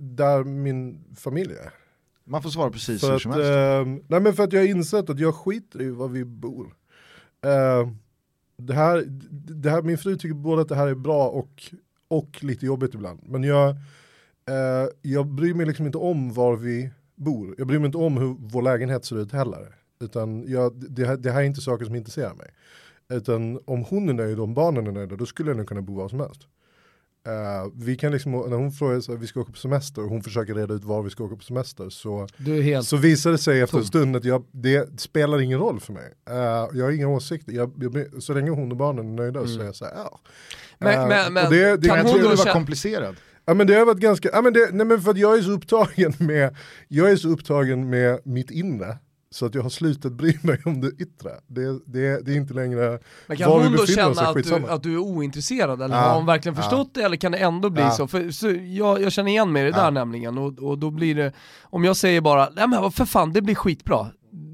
där 0.00 0.44
min 0.44 1.04
familj 1.16 1.52
är? 1.52 1.70
Man 2.24 2.42
får 2.42 2.50
svara 2.50 2.70
precis 2.70 3.00
För 3.00 3.08
hur 3.08 3.16
att, 3.16 3.22
som 3.22 3.32
helst. 3.32 3.50
eh, 3.50 4.04
nej 4.08 4.20
men 4.20 4.32
för 4.34 4.42
att 4.44 4.52
jag 4.52 4.60
har 4.60 4.66
insett 4.66 5.10
att 5.10 5.18
jag 5.18 5.34
skiter 5.34 5.82
i 5.82 5.90
var 5.90 6.08
vi 6.08 6.24
bor. 6.24 6.66
Eh, 7.44 7.88
det 8.56 8.74
här, 8.74 9.04
det 9.62 9.70
här, 9.70 9.82
min 9.82 9.98
fru 9.98 10.16
tycker 10.16 10.34
både 10.34 10.62
att 10.62 10.68
det 10.68 10.74
här 10.76 10.86
är 10.86 10.94
bra 10.94 11.28
och, 11.28 11.62
och 12.08 12.44
lite 12.44 12.66
jobbigt 12.66 12.94
ibland. 12.94 13.20
Men 13.24 13.44
jag, 13.44 13.70
eh, 14.48 14.88
jag 15.02 15.26
bryr 15.26 15.54
mig 15.54 15.66
liksom 15.66 15.86
inte 15.86 15.98
om 15.98 16.32
var 16.32 16.56
vi 16.56 16.90
bor. 17.16 17.54
Jag 17.58 17.66
bryr 17.66 17.78
mig 17.78 17.86
inte 17.86 17.98
om 17.98 18.16
hur 18.16 18.36
vår 18.38 18.62
lägenhet 18.62 19.04
ser 19.04 19.18
ut 19.18 19.32
heller. 19.32 19.76
Utan 20.00 20.44
jag, 20.48 20.90
det, 20.90 21.06
här, 21.06 21.16
det 21.16 21.30
här 21.30 21.40
är 21.40 21.44
inte 21.44 21.60
saker 21.60 21.84
som 21.84 21.94
intresserar 21.94 22.34
mig. 22.34 22.50
Utan 23.12 23.60
om 23.64 23.84
hon 23.84 24.08
är 24.08 24.12
nöjd 24.12 24.38
och 24.38 24.44
om 24.44 24.54
barnen 24.54 24.86
är 24.86 24.92
nöjda, 24.92 25.16
då 25.16 25.26
skulle 25.26 25.50
jag 25.50 25.56
nog 25.56 25.68
kunna 25.68 25.82
bo 25.82 25.94
var 25.94 26.08
som 26.08 26.20
helst. 26.20 26.40
Eh, 27.26 27.70
vi 27.74 27.96
kan 27.96 28.12
liksom, 28.12 28.32
när 28.32 28.56
hon 28.56 28.72
frågar 28.72 29.00
så 29.00 29.16
vi 29.16 29.26
ska 29.26 29.40
åka 29.40 29.52
på 29.52 29.58
semester 29.58 30.02
och 30.02 30.08
hon 30.08 30.22
försöker 30.22 30.54
reda 30.54 30.74
ut 30.74 30.84
var 30.84 31.02
vi 31.02 31.10
ska 31.10 31.24
åka 31.24 31.36
på 31.36 31.42
semester 31.42 31.90
så, 31.90 32.26
så 32.84 32.96
visar 32.96 33.30
det 33.30 33.38
sig 33.38 33.60
efter 33.60 33.78
en 33.78 33.84
stund 33.84 34.16
att 34.16 34.24
jag, 34.24 34.44
det 34.52 35.00
spelar 35.00 35.40
ingen 35.40 35.58
roll 35.58 35.80
för 35.80 35.92
mig. 35.92 36.12
Eh, 36.30 36.36
jag 36.78 36.84
har 36.84 36.90
inga 36.90 37.08
åsikter, 37.08 37.52
jag, 37.52 37.72
jag, 37.76 38.22
så 38.22 38.34
länge 38.34 38.50
hon 38.50 38.70
och 38.70 38.76
barnen 38.76 39.08
är 39.08 39.12
nöjda 39.12 39.46
så 39.46 39.60
är 39.60 39.64
jag 39.64 39.74
så 39.74 39.84
här, 39.84 39.92
ja. 39.96 40.20
Men- 40.78 41.10
Eh, 41.10 41.30
men- 41.30 41.50
det, 41.50 41.76
det, 41.76 41.88
kan 41.88 41.96
jag 41.96 42.04
hon 42.04 42.12
då 42.12 42.18
det 42.22 42.28
var 42.28 42.36
känna- 42.36 42.52
komplicerad. 42.52 43.16
Ja 43.44 43.54
men 43.54 43.66
det 43.66 43.74
har 43.74 43.86
varit 43.86 43.98
ganska, 43.98 44.28
ja 44.32 44.42
men 44.42 44.52
det, 44.52 44.68
nej 44.72 44.86
men 44.86 45.00
för 45.00 45.10
att 45.10 45.18
jag 45.18 45.38
är 45.38 45.42
så 45.42 45.50
upptagen 45.50 46.12
med, 46.18 46.56
jag 46.88 47.10
är 47.10 47.16
så 47.16 47.28
upptagen 47.28 47.90
med 47.90 48.20
mitt 48.24 48.50
inre. 48.50 48.98
Så 49.34 49.46
att 49.46 49.54
jag 49.54 49.62
har 49.62 49.70
slutat 49.70 50.12
bry 50.12 50.38
mig 50.42 50.62
om 50.64 50.80
det 50.80 50.88
yttre. 50.88 51.30
Det, 51.46 51.62
det, 51.86 52.26
det 52.26 52.32
är 52.32 52.36
inte 52.36 52.54
längre, 52.54 52.98
Men 53.26 53.36
kan 53.36 53.50
var 53.50 53.58
vi 53.58 53.64
hon 53.64 53.72
då 53.76 53.82
befinner 53.82 54.10
oss 54.10 54.16
känna 54.16 54.26
är 54.26 54.30
att 54.30 54.36
du, 54.36 54.42
skitsamma. 54.42 54.68
att 54.68 54.82
du 54.82 54.92
är 54.94 54.98
ointresserad 54.98 55.82
eller 55.82 55.96
Ja, 55.96 56.02
har 56.02 56.14
hon 56.14 56.26
verkligen 56.26 56.56
ja. 56.56 56.62
förstått 56.62 56.94
det 56.94 57.02
eller 57.02 57.16
kan 57.16 57.32
det 57.32 57.38
ändå 57.38 57.70
bli 57.70 57.82
Ja. 57.82 57.90
så? 57.90 58.06
För, 58.08 58.30
så 58.30 58.50
jag, 58.50 59.02
jag 59.02 59.12
känner 59.12 59.30
igen 59.30 59.52
mig 59.52 59.62
i 59.62 59.64
det 59.70 59.78
Ja. 59.78 59.84
där 59.84 59.90
nämligen 59.90 60.38
och, 60.38 60.58
och 60.58 60.78
då 60.78 60.90
blir 60.90 61.14
det, 61.14 61.32
om 61.62 61.84
jag 61.84 61.96
säger 61.96 62.20
bara, 62.20 62.48
nej 62.56 62.68
men 62.68 62.90
för 62.90 63.04
fan 63.04 63.32
det 63.32 63.42
blir 63.42 63.54
skitbra, 63.54 64.06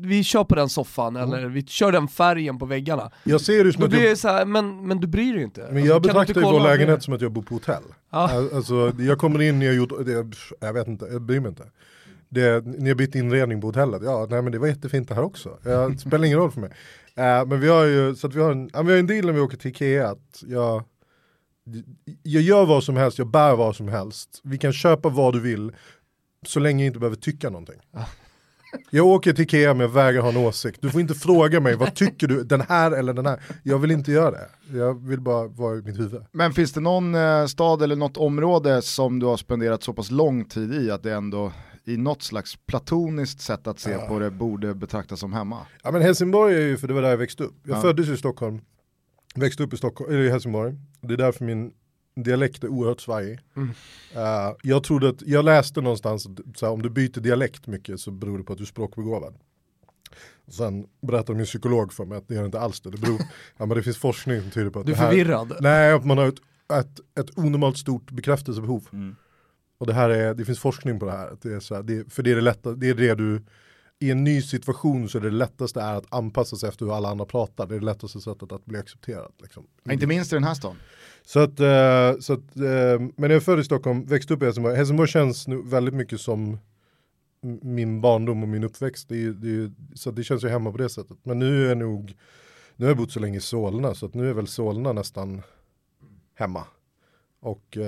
vi 0.02 0.24
kör 0.24 0.44
på 0.44 0.54
den 0.54 0.68
soffan 0.68 1.16
Mm. 1.16 1.32
eller 1.32 1.48
vi 1.48 1.62
kör 1.66 1.92
den 1.92 2.08
färgen 2.08 2.58
på 2.58 2.66
väggarna. 2.66 3.10
jag 3.24 3.40
ser 3.40 3.64
det 3.64 3.72
som 3.72 3.80
Då 3.80 3.84
att 3.86 3.90
blir 3.90 4.08
jag, 4.08 4.18
så 4.18 4.28
här, 4.28 4.44
men, 4.44 4.86
men 4.86 5.00
du 5.00 5.06
bryr 5.06 5.34
dig 5.34 5.42
inte. 5.42 5.60
men 5.60 5.68
Alltså, 5.76 5.86
jag 5.86 6.02
du 6.02 6.06
betraktar 6.08 6.34
ju 6.34 6.46
vår 6.46 6.60
lägenhet 6.60 7.02
som 7.02 7.14
att 7.14 7.20
jag 7.20 7.32
bor 7.32 7.42
på 7.42 7.54
hotell. 7.54 7.82
Ja. 8.12 8.30
Al- 8.36 8.54
Alltså 8.54 8.92
jag 8.98 9.18
kommer 9.18 9.42
in, 9.42 9.62
jag, 9.62 9.74
gjort, 9.74 9.92
det, 10.06 10.26
jag 10.60 10.72
vet 10.72 10.88
inte, 10.88 11.04
jag 11.12 11.22
bryr 11.22 11.40
mig 11.40 11.48
inte. 11.48 11.64
Det, 12.32 12.66
ni 12.66 12.88
har 12.88 12.94
bytt 12.94 13.14
inredning 13.14 13.60
på 13.60 13.66
hotellet, 13.66 14.02
ja 14.04 14.26
nej 14.30 14.42
men 14.42 14.52
det 14.52 14.58
var 14.58 14.66
jättefint 14.66 15.08
det 15.08 15.14
här 15.14 15.22
också. 15.22 15.58
Ja, 15.64 15.88
det 15.88 15.98
spelar 16.08 16.24
ingen 16.24 16.38
roll 16.38 16.50
för 16.50 16.60
mig. 16.60 16.70
Eh, 17.14 17.46
men 17.46 17.60
vi 17.60 17.68
har 17.68 17.84
ju, 17.84 18.14
så 18.14 18.26
att 18.26 18.34
vi 18.34 18.40
har 18.40 18.52
en, 18.52 18.70
ja, 18.72 18.82
vi 18.82 18.92
har 18.92 18.98
en 18.98 19.06
deal 19.06 19.26
när 19.26 19.32
vi 19.32 19.40
åker 19.40 19.56
till 19.56 19.70
Ikea 19.70 20.08
att 20.08 20.42
jag, 20.46 20.82
jag 22.22 22.42
gör 22.42 22.66
vad 22.66 22.84
som 22.84 22.96
helst, 22.96 23.18
jag 23.18 23.26
bär 23.26 23.56
vad 23.56 23.76
som 23.76 23.88
helst. 23.88 24.40
Vi 24.44 24.58
kan 24.58 24.72
köpa 24.72 25.08
vad 25.08 25.34
du 25.34 25.40
vill, 25.40 25.72
så 26.46 26.60
länge 26.60 26.84
jag 26.84 26.86
inte 26.86 26.98
behöver 26.98 27.16
tycka 27.16 27.50
någonting. 27.50 27.80
Jag 28.90 29.06
åker 29.06 29.32
till 29.32 29.44
Ikea 29.44 29.74
men 29.74 29.80
jag 29.80 29.88
vägrar 29.88 30.22
ha 30.22 30.28
en 30.28 30.36
åsikt. 30.36 30.82
Du 30.82 30.90
får 30.90 31.00
inte 31.00 31.14
fråga 31.14 31.60
mig, 31.60 31.76
vad 31.76 31.94
tycker 31.94 32.28
du, 32.28 32.44
den 32.44 32.60
här 32.60 32.90
eller 32.90 33.12
den 33.12 33.26
här? 33.26 33.40
Jag 33.62 33.78
vill 33.78 33.90
inte 33.90 34.12
göra 34.12 34.30
det. 34.30 34.48
Jag 34.78 35.08
vill 35.08 35.20
bara 35.20 35.46
vara 35.46 35.78
i 35.78 35.82
mitt 35.82 35.98
huvud. 35.98 36.22
Men 36.32 36.52
finns 36.52 36.72
det 36.72 36.80
någon 36.80 37.14
eh, 37.14 37.46
stad 37.46 37.82
eller 37.82 37.96
något 37.96 38.16
område 38.16 38.82
som 38.82 39.18
du 39.18 39.26
har 39.26 39.36
spenderat 39.36 39.82
så 39.82 39.92
pass 39.92 40.10
lång 40.10 40.44
tid 40.44 40.74
i 40.74 40.90
att 40.90 41.02
det 41.02 41.12
ändå 41.12 41.52
i 41.84 41.96
något 41.96 42.22
slags 42.22 42.56
platoniskt 42.56 43.40
sätt 43.40 43.66
att 43.66 43.78
se 43.80 43.90
Ja. 43.90 44.06
på 44.08 44.18
det 44.18 44.30
borde 44.30 44.74
betraktas 44.74 45.20
som 45.20 45.32
hemma? 45.32 45.66
Ja 45.82 45.90
men 45.90 46.02
Helsingborg 46.02 46.54
är 46.54 46.60
ju, 46.66 46.76
för 46.76 46.88
det 46.88 46.94
var 46.94 47.02
där 47.02 47.10
jag 47.10 47.16
växte 47.16 47.42
upp. 47.44 47.54
Jag 47.64 47.76
Ja. 47.76 47.82
föddes 47.82 48.08
i 48.08 48.16
Stockholm, 48.16 48.60
växte 49.34 49.62
upp 49.62 49.72
i, 49.74 49.76
Stockholm, 49.76 50.10
eller 50.12 50.22
i 50.22 50.30
Helsingborg. 50.30 50.74
Det 51.00 51.14
är 51.14 51.18
därför 51.18 51.44
min 51.44 51.72
dialekt 52.16 52.64
är 52.64 52.68
oerhört 52.68 53.00
svajig. 53.00 53.38
Mm. 53.56 53.68
Eh, 54.14 54.54
jag 54.62 54.84
trodde 54.84 55.08
att, 55.08 55.22
jag 55.22 55.44
läste 55.44 55.80
någonstans 55.80 56.26
att 56.26 56.58
så 56.58 56.66
här, 56.66 56.72
om 56.72 56.82
du 56.82 56.90
byter 56.90 57.20
dialekt 57.20 57.66
mycket 57.66 58.00
så 58.00 58.10
beror 58.10 58.38
det 58.38 58.44
på 58.44 58.52
att 58.52 58.58
du 58.58 58.64
är 58.64 58.66
språkbegåvad. 58.66 59.34
Och 60.46 60.54
Sen 60.54 60.86
berättade 61.02 61.36
min 61.36 61.46
psykolog 61.46 61.92
för 61.92 62.04
mig 62.04 62.18
att 62.18 62.28
det 62.28 62.34
gör 62.34 62.44
inte 62.44 62.60
alls 62.60 62.80
det. 62.80 62.90
Det, 62.90 62.98
beror, 62.98 63.18
ja, 63.56 63.66
men 63.66 63.76
det 63.76 63.82
finns 63.82 63.98
forskning 63.98 64.40
som 64.40 64.50
tyder 64.50 64.70
på 64.70 64.80
att 64.80 64.86
Du 64.86 64.92
är 64.92 64.96
det 64.96 65.02
här, 65.02 65.08
förvirrad. 65.10 65.56
Nej, 65.60 65.92
att 65.92 66.04
man 66.04 66.18
har 66.18 66.28
ett, 66.28 66.38
ett, 66.72 67.00
ett 67.20 67.38
onormalt 67.38 67.78
stort 67.78 68.10
bekräftelsebehov. 68.10 68.88
Och 69.80 69.86
det 69.86 69.92
här 69.92 70.10
är, 70.10 70.34
det 70.34 70.44
finns 70.44 70.58
forskning 70.58 70.98
på 71.00 71.06
det 71.06 71.12
här. 71.12 71.36
Det 71.42 71.52
är 71.52 71.60
så 71.60 71.74
här 71.74 71.82
det, 71.82 72.12
för 72.12 72.22
det 72.22 72.30
är 72.30 72.34
det 72.34 72.40
lätta, 72.40 72.72
det 72.72 72.88
är 72.88 72.94
det 72.94 73.14
du, 73.14 73.42
i 73.98 74.10
en 74.10 74.24
ny 74.24 74.42
situation 74.42 75.08
så 75.08 75.18
är 75.18 75.22
det 75.22 75.30
lättaste 75.30 75.80
är 75.80 75.94
att 75.94 76.14
anpassa 76.14 76.56
sig 76.56 76.68
efter 76.68 76.86
hur 76.86 76.96
alla 76.96 77.08
andra 77.08 77.24
pratar. 77.24 77.66
Det 77.66 77.74
är 77.74 77.78
det 77.78 77.84
lättaste 77.84 78.20
sättet 78.20 78.52
att 78.52 78.64
bli 78.64 78.78
accepterad. 78.78 79.32
Liksom. 79.42 79.66
Inte 79.90 80.06
minst 80.06 80.32
i 80.32 80.36
den 80.36 80.44
här 80.44 80.54
stan. 80.54 80.76
Så 81.24 81.40
att, 81.40 81.60
eh, 81.60 82.20
så 82.20 82.32
att 82.32 82.56
eh, 82.56 83.00
men 83.16 83.30
jag 83.30 83.32
är 83.32 83.40
född 83.40 83.60
i 83.60 83.64
Stockholm, 83.64 84.06
växte 84.06 84.34
upp 84.34 84.42
i 84.42 84.44
Helsingborg. 84.44 84.76
Helsingborg 84.76 85.08
känns 85.08 85.48
nu 85.48 85.62
väldigt 85.62 85.94
mycket 85.94 86.20
som 86.20 86.58
min 87.62 88.00
barndom 88.00 88.42
och 88.42 88.48
min 88.48 88.64
uppväxt. 88.64 89.08
Det 89.08 89.24
är, 89.24 89.30
det 89.30 89.50
är, 89.50 89.72
så 89.94 90.10
det 90.10 90.24
känns 90.24 90.44
ju 90.44 90.48
hemma 90.48 90.72
på 90.72 90.78
det 90.78 90.88
sättet. 90.88 91.18
Men 91.22 91.38
nu 91.38 91.64
är 91.64 91.68
jag 91.68 91.78
nog, 91.78 92.14
nu 92.76 92.84
har 92.84 92.90
jag 92.90 92.98
bott 92.98 93.12
så 93.12 93.20
länge 93.20 93.38
i 93.38 93.40
Solna 93.40 93.94
så 93.94 94.06
att 94.06 94.14
nu 94.14 94.30
är 94.30 94.34
väl 94.34 94.46
Solna 94.46 94.92
nästan 94.92 95.42
hemma. 96.34 96.64
Och, 97.40 97.78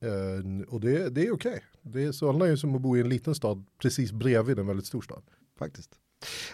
eh, 0.00 0.68
och 0.68 0.80
det, 0.80 1.08
det 1.10 1.26
är 1.26 1.32
okej. 1.32 1.62
Det 1.82 2.04
är, 2.04 2.12
Solna 2.12 2.44
är 2.44 2.50
ju 2.50 2.56
som 2.56 2.74
att 2.74 2.80
bo 2.80 2.96
i 2.96 3.00
en 3.00 3.08
liten 3.08 3.34
stad 3.34 3.66
precis 3.82 4.12
bredvid 4.12 4.58
en 4.58 4.66
väldigt 4.66 4.86
stor 4.86 5.02
stad. 5.02 5.22
Faktiskt. 5.58 5.90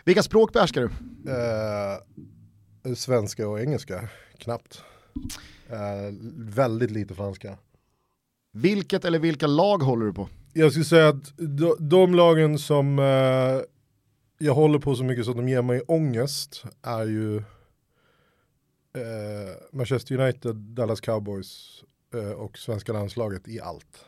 Vilka 0.04 0.22
språk 0.22 0.52
behärskar 0.52 0.80
du? 0.80 0.90
Eh, 1.30 2.94
svenska 2.94 3.48
och 3.48 3.60
engelska, 3.60 4.08
knappt. 4.38 4.82
Eh, 5.68 6.14
väldigt 6.36 6.90
lite 6.90 7.14
franska. 7.14 7.58
Vilket 8.52 9.04
eller 9.04 9.18
vilka 9.18 9.46
lag 9.46 9.78
håller 9.78 10.06
du 10.06 10.12
på? 10.12 10.28
Jag 10.52 10.72
skulle 10.72 10.84
säga 10.84 11.08
att 11.08 11.36
de, 11.36 11.76
de 11.78 12.14
lagen 12.14 12.58
som 12.58 12.98
jag 14.38 14.54
håller 14.54 14.78
på 14.78 14.94
så 14.94 15.04
mycket 15.04 15.24
så 15.24 15.30
att 15.30 15.36
de 15.36 15.48
ger 15.48 15.62
mig 15.62 15.80
ångest 15.80 16.64
är 16.82 17.04
ju 17.04 17.42
Manchester 19.72 20.20
United, 20.20 20.56
Dallas 20.56 21.00
Cowboys 21.00 21.82
och 22.20 22.58
svenska 22.58 22.92
landslaget 22.92 23.48
i 23.48 23.60
allt. 23.60 24.04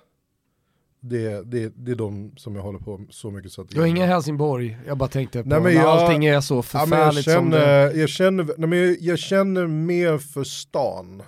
Det, 1.00 1.42
det, 1.50 1.72
det 1.76 1.90
är 1.92 1.96
de 1.96 2.36
som 2.36 2.56
jag 2.56 2.62
håller 2.62 2.78
på 2.78 3.00
så 3.10 3.30
mycket 3.30 3.52
så 3.52 3.62
att 3.62 3.68
Du 3.68 3.80
har 3.80 3.86
inga 3.86 4.06
Helsingborg, 4.06 4.78
jag 4.86 4.98
bara 4.98 5.08
tänkte 5.08 5.42
på 5.42 5.48
Nej, 5.48 5.60
men 5.60 5.74
när 5.74 5.80
jag- 5.80 5.88
allting 6.00 6.24
är 6.24 6.40
så 6.40 6.54
Ja, 6.54 6.86
men 6.86 6.98
jag, 6.98 7.12
förfärligt 7.14 7.24
som 7.24 7.50
det 7.50 7.56
känner, 7.58 7.94
jag, 8.00 8.08
känner, 8.08 8.44
nej, 8.58 8.68
men 8.68 8.78
jag, 8.78 8.96
jag 9.00 9.18
känner 9.18 9.66
mer 9.66 10.18
för 10.18 10.44
stan. 10.44 11.22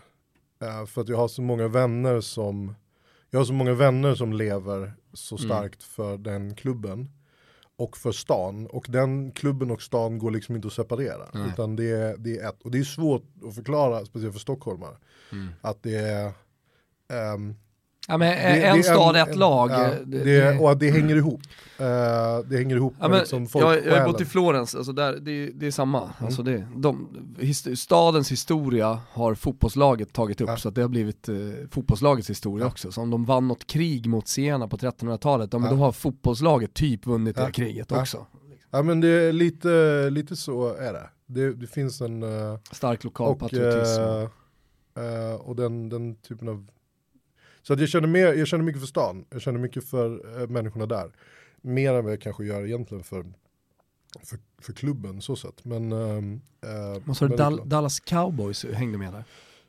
Eh, 0.62 0.86
för 0.86 1.00
att 1.00 1.08
jag 1.08 1.16
har 1.16 1.28
så 1.28 1.42
många 1.42 1.68
vänner 1.68 2.20
som 2.20 2.74
jag 3.30 3.40
har 3.40 3.44
så 3.44 3.52
många 3.52 3.74
vänner 3.74 4.14
som 4.14 4.32
lever 4.32 4.92
så 5.12 5.36
Mm. 5.36 5.48
starkt 5.48 5.82
för 5.82 6.18
den 6.18 6.54
klubben. 6.54 7.10
Och 7.78 7.96
för 7.96 8.12
stan. 8.12 8.66
Och 8.66 8.86
den 8.88 9.32
klubben 9.32 9.70
och 9.70 9.82
stan 9.82 10.18
går 10.18 10.30
liksom 10.30 10.56
inte 10.56 10.68
att 10.68 10.72
separera. 10.74 11.26
Nej. 11.34 11.48
Utan 11.52 11.76
det 11.76 11.90
är, 11.90 12.16
det 12.16 12.38
är 12.38 12.48
ett. 12.48 12.62
Och 12.62 12.70
det 12.70 12.78
är 12.78 12.84
svårt 12.84 13.22
att 13.48 13.54
förklara, 13.54 14.04
speciellt 14.04 14.32
för 14.34 14.40
stockholmare. 14.40 14.96
Mm. 15.32 15.48
Att 15.60 15.82
det 15.82 15.96
är 15.96 16.32
ehm, 17.12 17.54
Ja 18.08 18.16
men 18.16 18.32
en 18.32 18.76
det 18.76 18.82
stad, 18.82 19.16
ett 19.16 19.28
en- 19.28 19.38
lag. 19.38 19.70
Ja, 19.70 19.90
det- 20.06 20.24
det, 20.24 20.58
och 20.58 20.76
det 20.78 20.90
hänger 20.90 21.16
ihop. 21.16 21.40
Eh, 21.78 21.84
det 22.48 22.56
hänger 22.56 22.76
ihop 22.76 22.94
Ja, 22.98 23.02
med 23.02 23.10
men, 23.10 23.18
liksom 23.20 23.48
jag, 23.54 23.86
jag 23.86 23.98
har 24.00 24.06
bott 24.06 24.20
i 24.20 24.24
Florens, 24.24 24.74
alltså 24.74 24.92
där, 24.92 25.18
det, 25.20 25.66
är 25.66 25.70
samma. 25.70 26.02
Mm. 26.02 26.12
Alltså 26.18 26.42
det, 26.42 26.66
de, 26.76 27.08
his, 27.38 27.80
stadens 27.80 28.32
historia 28.32 29.00
har 29.10 29.34
fotbollslaget 29.34 30.12
tagit 30.12 30.40
upp, 30.40 30.48
Ja. 30.48 30.56
så 30.56 30.68
att 30.68 30.74
det 30.74 30.80
har 30.80 30.88
blivit 30.88 31.28
eh, 31.28 31.34
fotbollslagets 31.70 32.30
historia 32.30 32.66
också. 32.66 32.92
Så 32.92 33.00
om 33.02 33.10
de 33.10 33.24
vann 33.24 33.48
något 33.48 33.66
krig 33.66 34.06
mot 34.06 34.28
Siena 34.28 34.68
på 34.68 34.76
1300-talet, 34.76 35.52
ja, 35.52 35.58
men 35.58 35.70
då 35.70 35.76
har 35.76 35.92
fotbollslaget 35.92 36.74
typ 36.74 37.06
vunnit 37.06 37.36
det 37.36 37.52
kriget 37.52 37.92
också. 37.92 38.26
Ja 38.70 38.82
men 38.82 39.00
det 39.00 39.08
är 39.08 39.32
lite, 39.32 39.68
lite 40.10 40.36
så 40.36 40.74
är 40.74 40.92
det. 40.92 41.08
Det, 41.26 41.52
det 41.52 41.66
finns 41.66 42.00
en... 42.00 42.22
eh, 42.22 42.58
Stark 42.72 43.04
lokal 43.04 43.28
och 43.30 43.38
patriotism. 43.38 44.00
eh, 44.02 44.28
eh, 45.04 45.34
och 45.34 45.56
den, 45.56 45.88
den 45.88 46.14
typen 46.16 46.48
av... 46.48 46.66
Så 47.66 47.72
att 47.72 47.80
jag 47.80 47.88
känner, 47.88 48.08
mer, 48.08 48.32
jag 48.32 48.46
känner 48.48 48.64
mycket 48.64 48.80
för 48.82 48.86
stan. 48.88 49.24
Jag 49.30 49.40
känner 49.42 49.58
mycket 49.58 49.84
för 49.90 50.40
eh, 50.42 50.48
människorna 50.48 50.86
där. 50.86 51.12
Mer 51.60 51.94
än 51.94 52.04
vad 52.04 52.12
jag 52.12 52.20
kanske 52.20 52.44
gör 52.44 52.66
egentligen 52.66 53.04
för, 53.04 53.24
för, 54.22 54.38
för 54.62 54.72
klubben 54.72 55.20
så 55.22 55.36
sett. 55.36 55.64
Men... 55.64 55.92
ehm, 55.92 56.40
eh, 56.64 57.02
Vad 57.04 57.16
sa 57.16 57.26
Dal- 57.26 57.36
klart. 57.56 57.66
Dallas 57.66 58.00
Cowboys 58.00 58.64
hängde 58.64 58.98
med 58.98 59.12
där? 59.12 59.24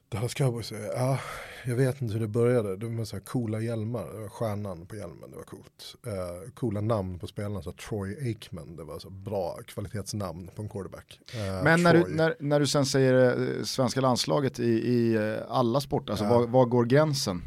Dallas 0.10 0.34
Cowboys, 0.34 0.72
är- 0.72 0.94
ja, 0.96 1.20
jag 1.66 1.76
vet 1.76 2.02
inte 2.02 2.14
hur 2.14 2.22
det 2.22 2.28
började. 2.28 2.76
De 2.78 2.98
var 2.98 3.06
så 3.06 3.16
här 3.16 3.24
coola 3.24 3.60
hjälmar, 3.60 4.06
det 4.14 4.20
var 4.20 4.30
stjärnan 4.30 4.86
på 4.86 4.96
hjälmen, 4.96 5.32
det 5.32 5.38
var 5.38 5.44
coolt. 5.44 5.96
Eh, 6.08 6.52
coola 6.54 6.82
namn 6.82 7.20
på 7.20 7.28
spelarna, 7.28 7.62
så 7.62 7.72
Troy 7.72 8.18
Aikman, 8.28 8.76
det 8.76 8.84
var 8.84 9.00
så 9.00 9.10
bra 9.10 9.60
kvalitetsnamn 9.68 10.50
på 10.56 10.62
en 10.62 10.70
quarterback. 10.70 11.20
Eh, 11.34 11.64
Men 11.64 11.84
när 11.84 11.94
du, 11.94 12.06
när, 12.16 12.36
när 12.40 12.60
du 12.60 12.68
sen 12.68 12.86
säger 12.86 13.42
eh, 13.58 13.64
svenska 13.64 14.02
landslaget 14.02 14.60
i, 14.60 14.64
i 14.70 15.16
eh, 15.16 15.36
alla 15.50 15.82
sporter, 15.82 16.12
alltså 16.12 16.26
Ja. 16.26 16.40
var, 16.40 16.48
var 16.48 16.66
går 16.66 16.86
gränsen? 16.86 17.42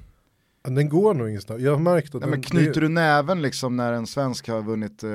Den 0.65 0.89
går 0.89 1.15
nog 1.15 1.29
ingenstans. 1.29 1.63
Jag 1.63 1.73
har 1.73 1.79
märkt 1.79 2.07
att 2.07 2.13
Nej, 2.15 2.21
den, 2.21 2.31
men 2.31 2.43
knyter 2.43 2.73
det, 2.81 2.81
du 2.81 2.89
näven 2.89 3.43
liksom 3.43 3.77
när 3.77 3.93
en 3.93 4.07
svensk 4.07 4.49
har 4.49 4.63
vunnit 4.63 5.03
eh, 5.05 5.11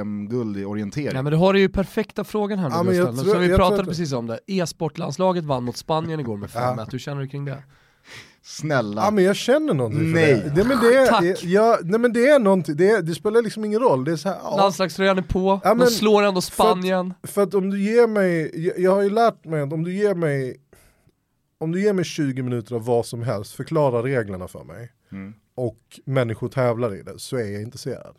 EM-guld 0.00 0.56
i 0.56 0.64
orientering? 0.64 1.10
Nej 1.14 1.22
men 1.22 1.32
du 1.32 1.36
har 1.38 1.54
ju 1.54 1.68
perfekta 1.68 2.24
frågan 2.24 2.58
här 2.58 2.68
nu 2.68 2.74
Ja, 2.74 2.82
men 2.82 2.96
jag 2.96 3.06
Gustav, 3.06 3.22
tror- 3.24 3.32
som 3.32 3.42
vi 3.42 3.48
jag 3.48 3.56
pratade 3.58 3.84
precis 3.84 4.12
om 4.12 4.26
det. 4.26 4.38
E-sportlandslaget 4.46 5.44
vann 5.44 5.64
mot 5.64 5.76
Spanien 5.76 6.20
igår 6.20 6.36
med 6.36 6.48
5-1, 6.50 6.74
Ja. 6.78 6.86
hur 6.92 6.98
känner 6.98 7.20
du 7.20 7.28
kring 7.28 7.44
det? 7.44 7.62
Snälla. 8.42 9.02
Ja 9.04 9.10
men 9.10 9.24
jag 9.24 9.36
känner 9.36 9.74
någonting 9.74 9.98
för 10.00 10.20
Nej. 10.20 10.34
det. 10.34 10.52
Nej 10.54 10.64
men 10.64 10.78
det, 10.80 11.06
Tack. 11.06 11.22
är, 11.22 11.36
ja, 11.46 11.78
nej, 11.82 12.00
men 12.00 12.12
det 12.12 12.26
är 12.28 12.38
någonting, 12.38 12.76
det, 12.76 13.00
det 13.00 13.14
spelar 13.14 13.42
liksom 13.42 13.64
ingen 13.64 13.80
roll. 13.80 14.04
Det 14.04 14.12
är 14.12 14.16
så 14.16 14.28
här, 14.28 14.36
ja, 14.42 14.56
Landslagströjan 14.56 15.18
är 15.18 15.22
på, 15.22 15.60
Ja, 15.64 15.68
de 15.70 15.78
men 15.78 15.86
slår 15.86 16.22
ändå 16.22 16.32
för 16.32 16.38
att- 16.38 16.44
Spanien. 16.70 17.14
För 17.22 17.42
att 17.42 17.54
om 17.54 17.70
du 17.70 17.82
ger 17.82 18.06
mig, 18.06 18.50
jag, 18.66 18.78
jag 18.78 18.90
har 18.94 19.02
ju 19.02 19.10
lärt 19.10 19.44
mig 19.44 19.60
att 19.62 19.72
om 19.72 19.84
du 19.84 19.92
ger 19.94 20.14
mig 20.14 20.56
om 21.60 21.72
du 21.72 21.82
ger 21.82 21.92
mig 21.92 22.04
20 22.04 22.42
minuter 22.42 22.74
av 22.74 22.84
vad 22.84 23.06
som 23.06 23.22
helst, 23.22 23.52
förklara 23.54 24.02
reglerna 24.02 24.48
för 24.48 24.64
mig 24.64 24.92
Mm. 25.12 25.34
och 25.54 25.78
människor 26.04 26.48
tävlar 26.48 26.94
i 26.94 27.02
det 27.02 27.18
så 27.18 27.36
är 27.36 27.44
jag 27.52 27.62
intresserad. 27.62 28.16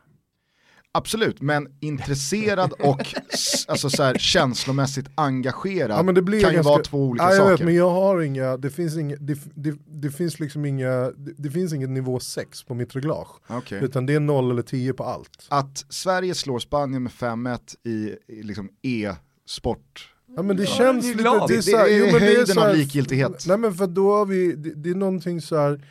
Absolut, 0.94 1.42
men 1.42 1.68
intresserad 1.80 2.72
och 2.74 3.16
alltså 3.68 3.90
så 3.90 4.04
här, 4.04 4.16
känslomässigt 4.18 5.08
engagerad 5.16 5.92
Ja, 5.92 6.14
kan 6.14 6.26
ju 6.26 6.40
ganska- 6.42 6.62
vara 6.62 6.84
två 6.84 7.04
olika 7.06 7.24
Ja, 7.24 7.30
jag 7.30 7.38
saker. 7.38 7.52
vet, 7.52 7.66
men 7.66 7.76
jag 7.76 7.90
har 7.90 8.22
inga, 8.22 8.58
det 8.58 8.70
finns, 8.70 8.98
inga, 8.98 9.16
det, 9.16 9.40
det, 9.56 9.78
det 9.88 10.12
finns 10.12 10.40
liksom 10.40 10.66
inga, 10.66 10.92
det, 11.12 11.34
det 11.38 11.50
finns 11.52 11.74
inget 11.74 11.90
nivå 11.90 12.20
6 12.20 12.64
på 12.64 12.74
mitt 12.74 12.96
reglage. 12.96 13.28
Okej. 13.48 13.84
Utan 13.84 14.06
det 14.06 14.14
är 14.14 14.20
0 14.20 14.52
eller 14.52 14.62
10 14.62 14.94
på 14.94 15.04
allt. 15.04 15.46
Att 15.50 15.86
Sverige 15.90 16.36
slår 16.36 16.60
Spanien 16.60 17.04
med 17.04 17.12
5-1 17.12 17.60
i, 17.84 18.16
i 18.28 18.44
liksom 18.44 18.70
e-sport, 18.82 20.14
Ja 20.36 20.42
men 20.42 20.58
det 20.58 20.64
Ja, 20.64 20.70
känns 20.70 21.06
är 21.06 21.10
lite, 21.10 21.24
det 21.48 21.56
är, 21.58 21.62
så 21.62 21.78
här, 21.78 21.86
Det 21.86 21.94
är 21.94 21.98
jo, 22.00 22.06
men 22.06 22.14
det 22.14 22.18
är 22.20 22.20
höjden 22.28 22.48
så 22.48 22.60
av 22.62 22.66
här- 22.68 22.76
likgiltighet. 22.76 23.44
Nej 23.48 23.58
men 23.58 23.74
för 23.74 23.88
då 23.88 24.16
har 24.16 24.26
vi, 24.26 24.56
det, 24.56 24.74
det 24.74 24.90
är 24.90 24.96
någonting 24.96 25.42
så 25.42 25.58
här. 25.58 25.86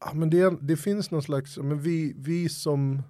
Ja 0.00 0.12
men 0.14 0.30
det, 0.30 0.56
det 0.60 0.76
finns 0.76 1.10
någon 1.10 1.22
slags, 1.22 1.56
men 1.58 1.80
vi, 1.80 2.14
vi 2.18 2.48
som, 2.48 3.02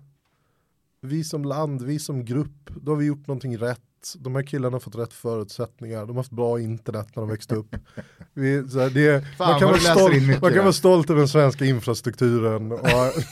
vi 1.01 1.25
som 1.25 1.45
land, 1.45 1.83
vi 1.83 1.99
som 1.99 2.25
grupp, 2.25 2.71
då 2.83 2.93
har 2.93 2.97
vi 2.97 3.05
gjort 3.07 3.27
någonting 3.27 3.59
rätt. 3.59 3.81
De 4.13 4.35
här 4.35 4.43
killarna 4.43 4.75
har 4.75 4.81
fått 4.81 4.97
rätt 4.97 5.13
förutsättningar, 5.13 6.01
de 6.01 6.09
har 6.09 6.17
haft 6.17 6.31
bra 6.31 6.61
internet 6.61 7.07
när 7.15 7.23
de 7.23 7.31
växte 7.31 7.55
upp. 7.55 7.77
Vi, 8.35 8.69
så 8.69 8.81
här, 8.81 8.91
det, 8.91 9.25
Fan, 9.39 9.51
man, 9.51 9.61
kan 9.61 9.69
vara 9.69 9.79
stolt, 9.81 10.15
mycket 10.15 10.29
man 10.29 10.51
kan 10.51 10.57
där. 10.57 10.63
vara 10.63 10.73
stolt 10.73 11.11
över 11.11 11.19
den 11.19 11.29
svenska 11.29 11.65
infrastrukturen. 11.65 12.73
Och 12.73 12.79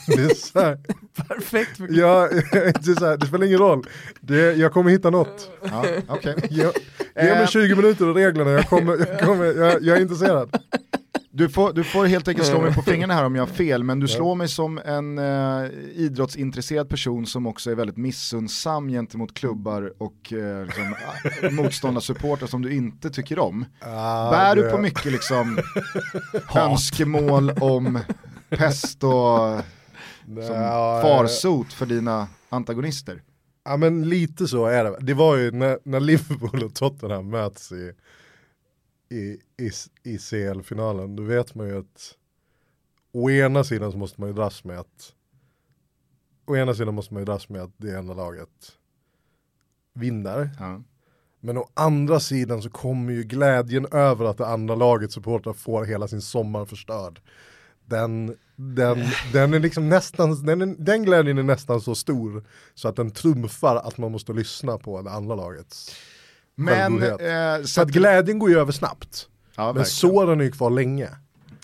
det, 0.07 0.21
är 0.23 0.35
så 0.35 0.59
här, 0.59 0.79
Perfekt 1.27 1.79
ja, 1.89 2.29
det, 2.51 2.87
är 2.87 2.99
så 2.99 3.05
här, 3.05 3.17
det 3.17 3.25
spelar 3.25 3.45
ingen 3.45 3.59
roll, 3.59 3.87
det, 4.21 4.53
jag 4.53 4.73
kommer 4.73 4.91
hitta 4.91 5.09
något. 5.09 5.49
Ja, 5.63 5.85
okej. 6.07 6.35
Jag, 6.49 6.73
ge 7.15 7.23
mig 7.23 7.41
Eh, 7.41 7.47
20 7.47 7.75
minuter 7.75 8.07
och 8.09 8.15
reglerna, 8.15 8.51
jag, 8.51 8.69
kommer, 8.69 8.97
jag, 8.97 9.19
kommer, 9.19 9.45
jag, 9.45 9.83
jag 9.83 9.97
är 9.97 10.01
intresserad. 10.01 10.57
Du 11.35 11.49
får, 11.49 11.73
du 11.73 11.83
får 11.83 12.05
helt 12.05 12.27
enkelt 12.27 12.47
slå 12.47 12.61
mig 12.61 12.73
på 12.73 12.81
fingrarna 12.85 13.13
här 13.13 13.25
om 13.25 13.35
jag 13.35 13.41
har 13.41 13.53
fel, 13.53 13.83
men 13.83 13.99
du 13.99 14.07
slår 14.07 14.35
mig 14.35 14.47
som 14.47 14.77
en 14.77 15.17
eh, 15.17 15.69
idrottsintresserad 15.95 16.89
person 16.89 17.25
som 17.25 17.47
också 17.47 17.71
är 17.71 17.75
väldigt 17.75 17.97
missunnsam 17.97 18.87
gentemot 18.89 19.33
klubbar 19.33 19.93
och 19.97 20.33
eh, 20.33 20.65
liksom, 20.65 20.95
motståndarsupportrar 21.55 22.47
som 22.47 22.61
du 22.61 22.73
inte 22.73 23.09
tycker 23.09 23.39
om. 23.39 23.65
Ah, 23.79 24.31
Bär 24.31 24.55
du 24.55 24.69
på 24.69 24.77
mycket 24.77 25.11
liksom 25.11 25.59
önskemål 26.55 27.49
om 27.49 27.99
pest 28.49 29.03
och 29.03 29.61
som 30.25 30.61
ja, 30.61 31.01
farsot 31.01 31.73
för 31.73 31.85
dina 31.85 32.27
antagonister. 32.49 33.21
Ja 33.65 33.77
men 33.77 34.09
lite 34.09 34.47
så 34.47 34.65
är 34.65 34.83
det. 34.83 34.97
Det 34.99 35.13
var 35.13 35.37
ju 35.37 35.51
när, 35.51 35.79
när 35.83 35.99
Liverpool 35.99 36.63
och 36.63 36.75
Tottenham 36.75 37.29
möts 37.29 37.71
i, 37.71 37.91
i, 39.13 39.41
i, 39.57 39.71
i 40.03 40.17
CL-finalen, 40.17 41.15
då 41.15 41.23
vet 41.23 41.55
man 41.55 41.67
ju 41.67 41.79
att 41.79 42.17
å 43.11 43.29
ena 43.29 43.63
sidan 43.63 43.91
så 43.91 43.97
måste 43.97 44.21
man 44.21 44.29
ju 44.29 44.35
dras 44.35 44.63
med 44.63 44.79
att 44.79 45.13
å 46.45 46.55
ena 46.55 46.73
sidan 46.73 46.95
måste 46.95 47.13
man 47.13 47.21
ju 47.21 47.25
dras 47.25 47.49
med 47.49 47.61
att 47.61 47.73
det 47.77 47.89
ena 47.89 48.13
laget 48.13 48.77
vinner. 49.93 50.49
Ja. 50.59 50.81
Men 51.39 51.57
å 51.57 51.69
andra 51.73 52.19
sidan 52.19 52.61
så 52.61 52.69
kommer 52.69 53.13
ju 53.13 53.23
glädjen 53.23 53.87
över 53.91 54.25
att 54.25 54.37
det 54.37 54.47
andra 54.47 54.75
lagets 54.75 55.13
supportrar 55.13 55.53
får 55.53 55.85
hela 55.85 56.07
sin 56.07 56.21
sommar 56.21 56.65
förstörd. 56.65 57.21
Den, 57.85 58.37
den, 58.55 58.97
den 59.33 59.53
är 59.53 59.59
liksom 59.59 59.89
nästan, 59.89 60.45
den, 60.45 60.61
är, 60.61 60.75
den 60.77 61.03
glädjen 61.03 61.37
är 61.37 61.43
nästan 61.43 61.81
så 61.81 61.95
stor 61.95 62.43
så 62.73 62.87
att 62.87 62.95
den 62.95 63.11
trumfar 63.11 63.75
att 63.75 63.97
man 63.97 64.11
måste 64.11 64.33
lyssna 64.33 64.77
på 64.77 65.01
det 65.01 65.11
andra 65.11 65.35
lagets 65.35 65.95
Men, 66.55 67.03
eh, 67.03 67.63
Så 67.63 67.81
att 67.81 67.89
glädjen 67.89 68.39
går 68.39 68.49
ju 68.49 68.59
över 68.59 68.71
snabbt. 68.71 69.27
ja, 69.55 69.65
Men 69.65 69.75
verkligen. 69.75 69.85
såren 69.85 70.39
är 70.39 70.45
ju 70.45 70.51
kvar 70.51 70.69
länge. 70.69 71.09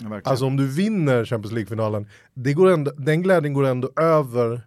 Ja. 0.02 0.22
Alltså 0.24 0.46
om 0.46 0.58
du 0.58 0.68
vinner 0.68 1.26
Champions 1.26 1.54
League-finalen, 1.54 2.08
det 2.34 2.54
går 2.54 2.70
ändå, 2.70 2.92
den 2.98 3.22
glädjen 3.22 3.54
går 3.54 3.66
ändå 3.66 3.92
över 4.02 4.62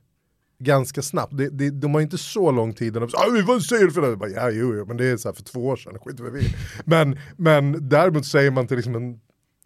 ganska 0.58 1.02
snabbt. 1.02 1.36
Det, 1.36 1.48
det, 1.48 1.70
de 1.70 1.94
har 1.94 2.00
inte 2.00 2.18
så 2.18 2.50
lång 2.50 2.72
tid, 2.72 2.92
de 2.92 3.08
säger 3.10 3.32
vi 3.32 3.42
får 3.42 3.60
se 3.60 3.76
det 3.84 3.90
för 3.90 4.10
det. 4.10 4.16
Bara, 4.16 4.30
Ja, 4.30 4.50
jo, 4.50 4.74
jo, 4.76 4.84
men 4.86 4.96
det 4.96 5.06
är 5.06 5.16
så 5.16 5.28
här 5.28 5.34
för 5.34 5.42
två 5.42 5.66
år 5.66 5.76
sedan, 5.76 5.98
skit 6.04 6.20
vad 6.20 6.32
vi 6.32 6.54
men, 6.84 7.18
men 7.36 7.88
däremot 7.88 8.26
säger 8.26 8.50
man 8.50 8.66
till 8.66 8.76
liksom 8.76 8.94
en, 8.94 9.20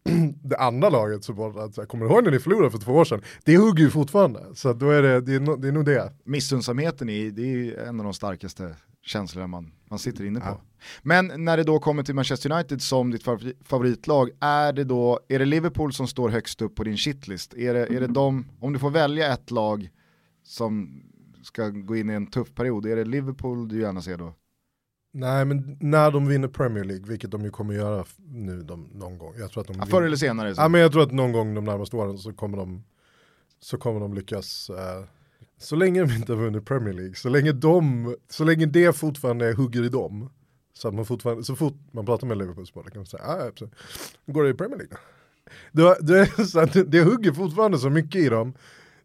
det 0.49 0.57
andra 0.57 0.89
laget 0.91 1.25
supportrar 1.25 1.65
att 1.65 1.75
så 1.75 1.81
här, 1.81 1.87
kommer 1.89 2.05
du 2.07 2.13
ihåg 2.13 2.25
när 2.25 2.31
ni 2.31 2.39
förlorade 2.39 2.71
för 2.71 2.79
två 2.79 2.93
år 2.93 3.05
sedan? 3.05 3.23
Det 3.45 3.57
hugger 3.57 3.85
ju 3.85 3.91
fortfarande, 3.91 4.41
så 4.55 4.73
då 4.73 4.91
är 4.91 5.03
det, 5.03 5.21
det, 5.21 5.35
är, 5.35 5.41
no, 5.41 5.57
det 5.57 5.69
är 5.69 5.73
nog 5.73 5.85
det. 5.85 6.13
Missunnsamheten 6.25 7.09
är, 7.09 7.31
det 7.31 7.43
är 7.43 7.89
en 7.89 8.01
av 8.01 8.05
de 8.05 8.15
starkaste 8.15 8.75
känslorna 9.03 9.47
man, 9.47 9.71
man 9.91 9.99
sitter 9.99 10.25
inne 10.25 10.41
på. 10.41 10.47
Ja. 10.47 10.61
Men 11.03 11.33
när 11.45 11.57
det 11.57 11.63
då 11.63 11.79
kommer 11.79 12.03
till 12.03 12.15
Manchester 12.15 12.53
United 12.53 12.83
som 12.83 13.11
ditt 13.11 13.25
favori- 13.25 13.65
favoritlag, 13.65 14.31
är 14.41 14.73
det 14.73 14.85
då, 14.85 15.21
är 15.29 15.39
det 15.39 15.45
Liverpool 15.45 15.93
som 15.93 16.07
står 16.07 16.29
högst 16.29 16.63
upp 16.63 16.75
på 16.75 16.85
din 16.85 16.97
shitlist? 16.97 17.55
Är 17.55 17.75
det, 17.75 17.87
är 17.87 18.01
det 18.01 18.07
de, 18.07 18.47
om 18.61 18.73
du 18.73 18.79
får 18.79 18.91
välja 18.91 19.33
ett 19.33 19.51
lag 19.51 19.91
som 20.45 21.03
ska 21.43 21.69
gå 21.69 21.97
in 21.97 22.11
i 22.11 22.13
en 22.13 22.27
tuff 22.27 22.55
period, 22.55 22.87
är 22.87 22.97
det 22.97 23.05
Liverpool 23.05 23.69
du 23.69 23.81
gärna 23.81 24.03
ser 24.03 24.17
då? 24.17 24.35
Nej 25.13 25.45
men 25.45 25.77
när 25.81 26.11
de 26.11 26.27
vinner 26.29 26.49
Premier 26.49 26.85
League, 26.85 27.07
vilket 27.09 27.31
de 27.31 27.43
ju 27.45 27.51
kommer 27.51 27.75
göra 27.75 28.05
nu 28.19 28.63
de, 28.63 28.89
någon 28.95 29.19
gång. 29.19 29.35
Jag 29.39 29.51
tror 29.51 29.61
att 29.61 29.67
de 29.67 29.77
Ja, 29.79 29.87
förr 29.87 30.03
eller 30.03 30.17
senare. 30.17 30.55
Så. 30.55 30.61
Ja 30.63 30.69
men 30.69 30.81
jag 30.81 30.93
tror 30.93 31.03
att 31.03 31.13
någon 31.13 31.33
gång 31.33 31.55
de 31.55 31.65
närmaste 31.65 31.97
åren 31.97 32.19
så 32.19 32.33
kommer 32.33 32.59
de, 32.59 32.85
så 33.61 33.79
kommer 33.79 34.01
de 34.01 34.15
lyckas. 34.15 34.71
Eh, 34.71 35.05
så 35.59 35.77
länge 35.77 36.01
de 36.01 36.13
inte 36.15 36.33
har 36.33 36.41
vunnit 36.41 36.65
Premier 36.65 36.95
League, 36.95 37.15
så 37.15 37.29
länge, 37.29 37.53
de, 37.53 38.17
så 38.29 38.45
länge 38.45 38.67
det 38.67 38.97
fortfarande 38.97 39.53
hugger 39.53 39.85
i 39.85 39.89
dem. 39.89 40.31
Så 40.73 40.89
att 40.89 40.95
man 40.95 41.05
fortfarande, 41.05 41.45
så 41.45 41.57
fort 41.57 41.75
man 41.91 42.07
pratar 42.07 42.27
med 42.27 42.39
Liverpool-spelare 42.39 42.91
kan 42.91 42.99
man 42.99 43.07
säga, 43.07 43.23
ah, 43.23 43.51
så 43.55 43.69
går 44.27 44.45
det 44.45 44.51
i 44.51 44.55
Premier 44.55 44.79
League 44.79 44.99
det, 46.01 46.49
så 46.49 46.61
att 46.61 46.73
det, 46.73 46.85
det 46.85 47.03
hugger 47.03 47.33
fortfarande 47.33 47.79
så 47.79 47.91
mycket 47.91 48.21
i 48.21 48.29
dem. 48.29 48.55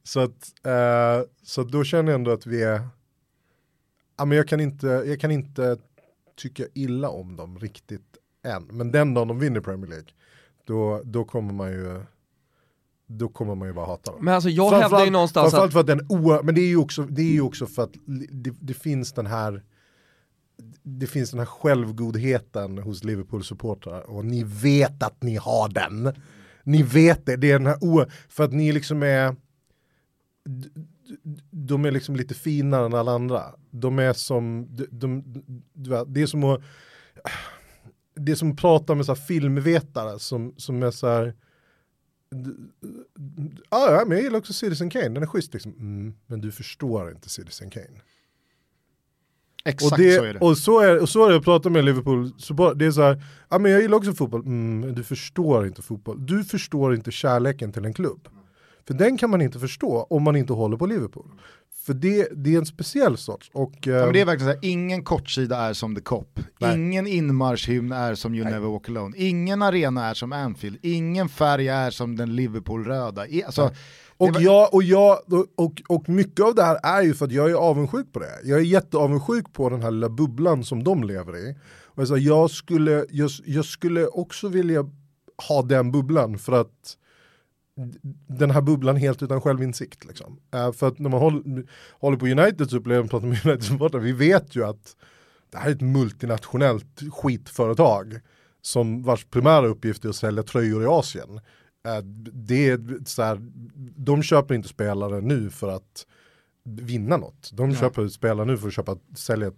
Så 0.04 0.20
att, 0.20 0.66
eh, 0.66 1.28
så 1.44 1.62
att 1.62 1.70
då 1.70 1.84
känner 1.84 2.12
jag 2.12 2.20
ändå 2.20 2.32
att 2.32 2.46
vi 2.46 2.64
är, 2.64 2.82
ja 4.18 4.26
men 4.26 4.38
jag 4.38 4.48
kan 4.48 4.60
inte, 4.60 4.88
jag 4.88 5.20
kan 5.20 5.32
inte 5.32 5.78
tycka 6.38 6.64
illa 6.74 7.10
om 7.10 7.36
dem 7.36 7.60
riktigt 7.60 8.18
än. 8.44 8.64
Men 8.72 8.92
den 8.92 9.14
dagen 9.14 9.28
de 9.28 9.40
vinner 9.40 9.62
Premier 9.62 9.90
League, 9.90 10.10
då, 10.66 11.02
då 11.04 11.24
kommer 11.24 11.54
man 11.54 11.72
ju 11.72 12.02
då 13.18 13.30
kommer 13.30 13.56
man 13.56 13.68
ju 13.68 13.74
bara 13.74 13.86
hata 13.86 14.12
dem. 14.12 14.26
Men 14.26 14.34
alltså 14.34 14.50
jag 14.50 14.72
hävdar 14.72 15.06
ju 15.06 15.12
någonstans 15.12 15.52
framförallt 15.52 15.74
för 15.74 15.80
att 15.80 15.88
den 15.88 16.06
oer, 16.10 16.44
men 16.44 16.56
det 16.56 16.62
är 16.62 16.68
ju 16.68 16.78
också, 16.78 17.04
det 17.04 17.22
är 17.22 17.32
ju 17.34 17.42
också 17.42 17.66
för 17.66 17.84
att 17.84 17.94
det, 18.32 18.54
det 18.60 18.74
finns 18.74 19.14
den 19.14 19.26
här 19.26 19.64
det 20.84 21.08
finns 21.08 21.32
den 21.32 21.40
här 21.40 21.46
självgodheten 21.46 22.78
hos 22.78 23.04
Liverpool-supportrar 23.04 24.02
och 24.02 24.26
ni 24.26 24.44
vet 24.44 25.04
att 25.04 25.24
ni 25.24 25.36
har 25.36 25.70
den. 25.70 26.16
Ni 26.64 26.84
vet 26.84 27.26
det, 27.26 27.36
det 27.36 27.52
är 27.52 27.60
den 27.60 27.68
här 27.68 27.78
o, 27.82 28.06
för 28.30 28.44
att 28.44 28.54
ni 28.54 28.72
liksom 28.72 29.04
är 29.04 29.36
de 31.52 31.86
är 31.86 31.92
liksom 31.92 32.16
lite 32.16 32.34
finare 32.34 32.86
än 32.86 32.94
alla 32.94 33.12
andra. 33.12 33.44
De 33.72 34.00
är 34.00 34.14
som, 34.14 34.68
de, 34.72 34.88
de, 34.92 35.24
vet, 35.90 36.14
det 36.14 36.22
är 36.22 36.26
som 36.26 36.44
att 36.44 36.62
det 38.16 38.32
är 38.32 38.36
som 38.36 38.52
att 38.52 38.58
prata 38.58 38.96
med 38.96 39.06
så 39.06 39.16
filmvetare 39.16 40.20
som, 40.20 40.54
som 40.58 40.84
är 40.84 40.92
så 40.92 41.08
här 41.08 41.36
Ja, 43.70 43.92
ja, 43.92 44.04
men 44.08 44.18
jag 44.18 44.24
gillar 44.24 44.40
också 44.40 44.54
Citizen 44.54 44.90
Kane, 44.90 45.10
den 45.10 45.24
är 45.24 45.28
schysst 45.28 45.54
liksom. 45.54 45.72
Mm, 45.72 46.14
men 46.28 46.42
du 46.42 46.52
förstår 46.52 47.12
inte 47.12 47.30
Citizen 47.30 47.70
Kane. 47.70 48.02
Exakt 49.66 49.92
och, 49.92 49.98
det, 49.98 50.16
så 50.16 50.24
är 50.24 50.34
det. 50.34 50.40
Och 50.40 50.58
så 50.58 50.80
är, 50.80 51.02
och 51.02 51.10
så 51.10 51.26
är 51.26 51.30
det 51.30 51.38
att 51.38 51.44
prata 51.44 51.70
med 51.70 51.86
Liverpool, 51.86 52.32
så 52.38 52.54
bara, 52.54 52.74
det 52.74 52.86
är 52.86 52.92
så 52.92 53.02
här, 53.02 53.24
ja 53.50 53.60
men 53.60 53.72
jag 53.72 53.82
gillar 53.82 53.98
också 53.98 54.14
fotboll, 54.14 54.42
mm, 54.42 54.80
men 54.80 54.96
du 54.96 55.04
förstår 55.04 55.68
inte 55.68 55.82
fotboll. 55.82 56.26
Du 56.26 56.44
förstår 56.44 56.96
inte 56.96 57.12
kärleken 57.12 57.72
till 57.72 57.86
en 57.86 57.94
klubb. 57.94 58.28
För 58.88 58.94
den 58.94 59.18
kan 59.18 59.30
man 59.30 59.42
inte 59.42 59.60
förstå 59.60 60.08
om 60.10 60.24
man 60.24 60.36
inte 60.36 60.54
håller 60.54 60.78
på 60.78 60.86
Liverpool. 60.86 61.32
För 61.86 61.94
det, 61.94 62.28
det 62.36 62.54
är 62.54 62.58
en 62.58 62.66
speciell 62.66 63.18
sorts. 63.18 63.52
Och, 63.54 63.74
Ja, 63.82 63.92
men 63.92 64.14
det 64.14 64.20
är 64.20 64.22
ehm, 64.22 64.28
verkligen 64.28 64.54
så 64.54 64.60
här, 64.60 64.72
ingen 64.72 65.04
kortsida 65.04 65.58
är 65.58 65.74
som 65.74 65.96
The 65.96 66.02
Cop, 66.02 66.40
Nej. 66.60 66.76
ingen 66.76 67.08
inmarschhymn 67.08 67.92
är 67.92 68.16
som 68.16 68.36
You 68.36 68.44
Nej. 68.44 68.54
Never 68.54 68.68
Walk 68.68 68.90
Alone, 68.90 69.18
ingen 69.18 69.62
arena 69.62 70.06
är 70.06 70.14
som 70.14 70.34
Anfield, 70.34 70.78
ingen 70.82 71.30
färg 71.30 71.68
är 71.68 71.92
som 71.92 72.16
den 72.16 72.36
Liverpool-röda. 72.36 73.26
Alltså, 73.46 73.66
Nej. 73.66 73.76
Och, 74.18 74.34
var- 74.34 74.42
jag, 74.42 74.74
och, 74.74 74.84
jag, 74.84 75.18
och, 75.58 75.82
och 75.88 76.10
mycket 76.10 76.46
av 76.46 76.56
det 76.56 76.64
här 76.64 76.80
är 76.84 77.02
ju 77.02 77.14
för 77.14 77.26
att 77.26 77.32
jag 77.32 77.50
är 77.52 77.56
avundsjuk 77.56 78.14
på 78.14 78.20
det. 78.20 78.40
Jag 78.44 78.60
är 78.60 78.64
jätteavundsjuk 78.64 79.54
på 79.54 79.70
den 79.70 79.82
här 79.82 79.92
lilla 79.92 80.10
bubblan 80.10 80.64
som 80.64 80.84
de 80.84 81.04
lever 81.04 81.38
i. 81.38 81.56
Och 81.86 82.02
jag, 82.02 82.08
sa, 82.08 82.18
jag, 82.18 82.52
skulle, 82.52 83.06
jag, 83.10 83.30
jag 83.46 83.66
skulle 83.66 84.06
också 84.08 84.48
vilja 84.48 84.86
ha 85.48 85.62
den 85.62 85.92
bubblan 85.92 86.38
för 86.38 86.54
att 86.62 86.98
den 88.28 88.52
här 88.52 88.62
bubblan 88.62 88.96
helt 88.96 89.24
utan 89.24 89.42
självinsikt. 89.42 90.06
Liksom. 90.06 90.40
Eh, 90.54 90.72
för 90.72 90.88
att 90.88 91.00
när 91.00 91.10
man 91.10 91.20
håller, 91.20 91.64
håller 91.92 92.18
på 92.18 92.26
Uniteds 92.28 92.74
upplevelse, 92.74 93.10
pratar 93.10 93.28
med 93.28 93.38
Uniteds 93.46 93.68
supportrar, 93.68 94.00
vi 94.00 94.12
vet 94.12 94.56
ju 94.56 94.64
att 94.66 94.96
det 95.52 95.58
här 95.58 95.70
är 95.70 95.76
ett 95.76 95.82
multinationellt 95.82 97.02
skitföretag 97.12 98.20
som 98.62 99.04
vars 99.04 99.26
primära 99.26 99.68
uppgift 99.68 100.06
är 100.06 100.10
att 100.10 100.16
sälja 100.16 100.44
tröjor 100.44 100.84
i 100.84 100.86
Asien. 100.86 101.36
Eh, 101.86 102.04
Det 102.34 102.70
är 102.70 103.06
så 103.06 103.24
här, 103.24 103.38
de 103.98 104.24
köper 104.24 104.56
inte 104.56 104.68
spelare 104.70 105.22
nu 105.22 105.50
för 105.50 105.68
att 105.68 106.06
vinna 106.64 107.18
något. 107.18 107.50
De 107.54 107.70
Nej. 107.70 107.78
köper 107.78 108.08
spelare 108.08 108.46
nu 108.46 108.58
för 108.58 108.68
att 108.68 108.74
köpa, 108.74 108.98
sälja 109.16 109.52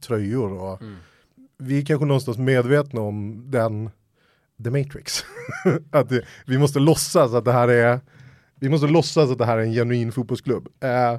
tröjor. 0.00 0.52
Och 0.52 0.82
Vi 1.58 1.78
är 1.80 1.84
kanske 1.84 2.06
någonstans 2.06 2.38
medvetna 2.38 3.00
om 3.00 3.44
den, 3.50 3.90
the 4.64 4.70
matrix. 4.70 5.24
att 5.90 6.08
det, 6.08 6.22
vi 6.46 6.58
måste 6.58 6.78
låtsas 6.78 7.34
att 7.34 7.44
det 7.44 7.52
här 7.52 7.68
är 7.68 8.00
vi 8.60 8.68
måste 8.68 8.86
låtsas 8.86 9.30
att 9.30 9.38
det 9.38 9.44
här 9.44 9.58
är 9.58 9.62
en 9.62 9.72
genuin 9.72 10.12
fotbollsklubb. 10.12 10.68
Eh, 10.80 11.16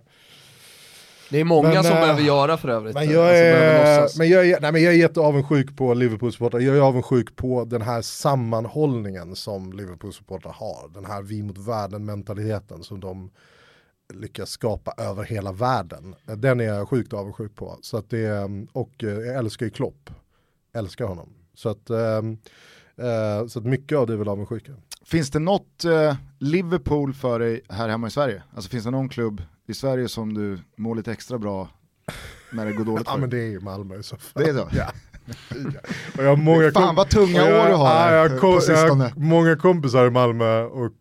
det 1.30 1.40
är 1.40 1.44
många 1.44 1.70
Men, 1.74 1.84
som 1.84 1.94
eh, 1.94 2.02
behöver 2.02 2.22
göra 2.22 2.58
för 2.58 2.70
övrigt. 2.70 2.94
men 2.94 3.02
alltså, 3.04 3.16
jag 3.18 3.30
behöver 3.32 3.86
är, 3.86 4.02
låtsas. 4.02 4.18
men 4.18 4.30
jag 4.30 4.50
är, 4.50 4.62
nej, 4.62 4.72
men 4.72 4.84
jag 4.84 4.94
är 4.94 4.98
jätteavundsjuk 4.98 5.78
på 5.78 5.94
Liverpool-supportrar. 5.94 6.60
Jag 6.60 6.78
är 6.78 6.82
avundsjuk 6.82 7.36
på 7.36 7.66
den 7.66 7.82
här 7.82 8.02
sammanhållningen 8.02 9.36
som 9.36 9.74
Liverpool-supportrar 9.74 10.52
har. 10.54 10.90
Den 10.94 11.06
här 11.06 11.22
vi 11.22 11.44
mot 11.44 11.58
världen-mentaliteten 11.58 12.84
som 12.84 13.00
de 13.00 13.32
lyckas 14.14 14.50
skapa 14.50 14.94
över 14.98 15.24
hela 15.24 15.52
världen. 15.52 16.16
Den 16.26 16.60
är 16.60 16.64
jag 16.64 16.90
sjukt 16.90 17.14
avundsjuk 17.14 17.56
på. 17.56 17.78
Så 17.82 17.98
att 17.98 18.10
det, 18.10 18.20
är- 18.20 18.68
och 18.72 19.04
eh, 19.04 19.10
jag 19.10 19.36
älskar 19.36 19.66
ju 19.66 19.70
Klopp. 19.70 20.10
Älskar 20.74 21.06
honom. 21.06 21.30
Så 21.54 21.70
att, 21.70 21.90
ehm, 21.90 22.38
eh, 22.98 23.48
så 23.48 23.60
att 23.60 23.66
mycket 23.66 23.98
av 23.98 24.08
det 24.08 24.14
är 24.14 24.18
väl 24.18 24.28
avundsjuka. 24.30 24.72
finns 25.06 25.32
det 25.32 25.40
något 25.40 25.86
eh, 25.86 26.16
Liverpool 26.40 27.14
för 27.14 27.40
dig 27.40 27.62
här 27.70 27.90
hemma 27.90 28.08
i 28.08 28.12
Sverige? 28.12 28.44
Alltså 28.56 28.70
finns 28.70 28.84
det 28.84 28.92
någon 28.92 29.10
klubb 29.10 29.42
i 29.68 29.74
Sverige 29.74 30.08
som 30.10 30.34
du 30.34 30.60
mår 30.78 30.96
lite 30.96 31.12
extra 31.12 31.38
bra 31.38 31.70
när 32.52 32.66
det 32.66 32.72
går 32.72 32.86
dåligt 32.86 33.04
Ja 33.08 33.14
för? 33.14 33.20
men 33.20 33.30
det 33.30 33.38
är 33.38 33.48
ju 33.50 33.60
Malmö 33.60 33.98
i 34.00 34.04
så 34.04 34.18
fall. 34.18 34.44
Det 34.44 34.50
är 34.50 34.54
så? 34.54 34.70
Ja. 34.78 34.92
och 36.18 36.24
jag 36.24 36.30
har 36.30 36.36
många 36.38 36.72
Fan 36.72 36.96
vad 36.96 37.10
tunga 37.10 37.42
jag- 37.50 37.62
år 37.66 37.70
du 37.70 37.76
har 37.76 37.86
ja, 37.88 38.00
här, 38.00 38.14
jag, 38.14 38.30
har 38.30 38.36
på 38.36 38.42
ko- 38.42 38.54
jag 38.54 38.64
sistone. 38.64 39.04
har 39.04 39.12
många 39.16 39.56
kompisar 39.56 40.08
i 40.08 40.10
Malmö 40.10 40.62
och 40.64 40.94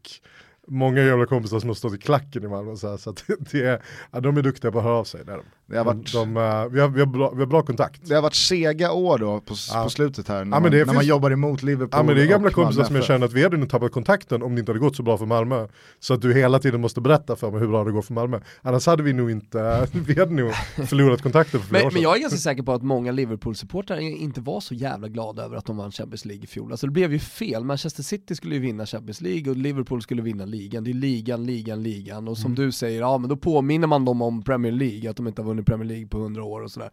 många 0.68 1.00
jävla 1.02 1.26
kompisar 1.26 1.60
som 1.60 1.68
har 1.68 1.74
stått 1.74 1.94
i 1.94 1.98
klacken 1.98 2.44
i 2.44 2.48
Malmö. 2.48 2.76
Så, 2.76 2.90
här, 2.90 2.96
så 2.96 3.10
att 3.10 3.24
det 3.52 3.62
är, 3.64 3.82
ja, 4.10 4.20
de 4.20 4.36
är 4.36 4.42
duktiga 4.42 4.72
på 4.72 4.78
att 4.78 4.84
höra 4.84 4.94
av 4.96 5.04
sig. 5.04 5.24
Det 5.24 5.32
är 5.32 5.36
de. 5.36 5.44
Det 5.70 5.76
har 5.78 5.84
varit, 5.84 6.12
de, 6.12 6.36
uh, 6.36 6.68
vi, 6.72 6.80
har, 6.80 6.88
vi, 6.88 7.00
har 7.00 7.06
bra, 7.06 7.30
vi 7.30 7.38
har 7.40 7.46
bra 7.46 7.62
kontakt. 7.62 8.00
det 8.08 8.14
har 8.14 8.22
varit 8.22 8.34
sega 8.34 8.92
år 8.92 9.18
då 9.18 9.40
på, 9.40 9.54
Ja. 9.72 9.82
på 9.84 9.90
slutet 9.90 10.28
här, 10.28 10.34
när, 10.34 10.40
Ja, 10.44 10.44
men 10.44 10.62
man, 10.62 10.70
när 10.70 10.84
finns- 10.84 10.94
man 10.94 11.06
jobbar 11.06 11.30
emot 11.30 11.62
Liverpool 11.62 11.88
Ja 11.92 12.02
men 12.02 12.16
det 12.16 12.22
är 12.22 12.26
gamla 12.26 12.50
kompisar 12.50 12.84
som 12.84 12.96
jag 12.96 13.04
känner 13.04 13.26
att 13.26 13.32
vi 13.32 13.42
hade 13.42 13.56
nog 13.56 13.70
tappat 13.70 13.92
kontakten 13.92 14.42
om 14.42 14.54
det 14.54 14.58
inte 14.60 14.72
hade 14.72 14.78
gått 14.80 14.96
så 14.96 15.02
bra 15.02 15.18
för 15.18 15.26
Malmö. 15.26 15.66
Så 15.98 16.14
att 16.14 16.22
du 16.22 16.34
hela 16.34 16.58
tiden 16.58 16.80
måste 16.80 17.00
berätta 17.00 17.36
för 17.36 17.50
mig 17.50 17.60
hur 17.60 17.68
bra 17.68 17.84
det 17.84 17.92
går 17.92 18.02
för 18.02 18.14
Malmö. 18.14 18.40
Annars 18.62 18.86
hade 18.86 19.02
vi 19.02 19.12
nog 19.12 19.30
inte, 19.30 19.86
vi 20.06 20.18
hade 20.20 20.34
nog 20.34 20.52
förlorat 20.88 21.22
kontakten 21.22 21.60
för 21.60 21.66
flera 21.68 21.80
Men, 21.80 21.86
år 21.86 21.90
men 21.90 21.92
sedan. 21.92 22.02
jag 22.02 22.16
är 22.16 22.20
ganska 22.20 22.38
säker 22.38 22.62
på 22.62 22.72
att 22.72 22.82
många 22.82 23.12
Liverpool-supportrar 23.12 23.98
inte 24.00 24.40
var 24.40 24.60
så 24.60 24.74
jävla 24.74 25.08
glada 25.08 25.42
över 25.44 25.56
att 25.56 25.64
de 25.66 25.76
vann 25.76 25.92
Champions 25.92 26.24
League 26.24 26.44
i 26.44 26.46
fjol. 26.46 26.70
Alltså 26.70 26.86
det 26.86 26.92
blev 26.92 27.12
ju 27.12 27.18
fel, 27.18 27.64
Manchester 27.64 28.02
City 28.02 28.34
skulle 28.34 28.54
ju 28.54 28.60
vinna 28.60 28.86
Champions 28.86 29.20
League 29.20 29.50
och 29.50 29.56
Liverpool 29.56 30.02
skulle 30.02 30.22
vinna 30.22 30.44
ligan. 30.44 30.84
Det 30.84 30.90
är 30.90 30.94
ligan, 30.94 31.46
ligan, 31.46 31.82
ligan. 31.82 32.28
Och 32.28 32.38
som 32.38 32.50
Mm. 32.52 32.64
du 32.64 32.72
säger, 32.72 33.00
ja 33.00 33.18
men 33.18 33.28
då 33.30 33.36
påminner 33.36 33.86
man 33.86 34.04
dem 34.04 34.22
om 34.22 34.42
Premier 34.42 34.72
League, 34.72 35.10
att 35.10 35.16
de 35.16 35.26
inte 35.28 35.42
har 35.42 35.46
vunnit 35.46 35.59
Premier 35.64 35.88
League 35.88 36.06
på 36.06 36.18
100 36.18 36.44
år 36.44 36.60
och 36.60 36.70
sådär. 36.70 36.90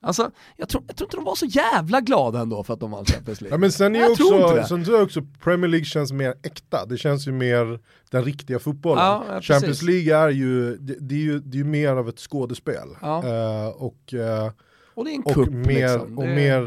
Alltså, 0.00 0.30
jag 0.56 0.68
tror, 0.68 0.84
jag 0.86 0.96
tror 0.96 1.06
inte 1.06 1.16
de 1.16 1.24
var 1.24 1.34
så 1.34 1.46
jävla 1.46 2.00
glada 2.00 2.40
ändå 2.40 2.64
för 2.64 2.74
att 2.74 2.80
de 2.80 2.90
vann 2.90 3.04
Champions 3.04 3.40
League. 3.40 3.54
Ja 3.54 3.58
men 3.58 3.72
sen 3.72 3.96
är 3.96 4.00
Jag 4.00 4.10
också, 4.10 4.64
sen 4.68 4.84
tror 4.84 4.96
jag 4.96 5.04
också 5.04 5.22
Premier 5.42 5.68
League 5.68 5.84
känns 5.84 6.12
mer 6.12 6.34
äkta, 6.42 6.86
det 6.86 6.98
känns 6.98 7.28
ju 7.28 7.32
mer 7.32 7.80
den 8.10 8.24
riktiga 8.24 8.58
fotbollen. 8.58 9.04
Ja, 9.04 9.24
ja. 9.28 9.40
Champions 9.40 9.82
League 9.82 10.16
är 10.16 10.28
ju, 10.28 10.76
det, 10.76 10.94
det 11.00 11.14
är 11.14 11.18
ju, 11.18 11.38
det 11.38 11.60
är 11.60 11.64
mer 11.64 11.88
av 11.96 12.08
ett 12.08 12.18
skådespel. 12.18 12.88
Ja. 13.00 13.24
Eh, 13.26 13.68
och 13.68 14.14
eh, 14.14 14.50
och 14.94 15.04
det 15.04 15.10
är 15.10 15.46
en 15.48 15.62
mer, 15.62 15.92
liksom. 15.98 16.18
och 16.18 16.24
Det- 16.24 16.34
mer 16.34 16.60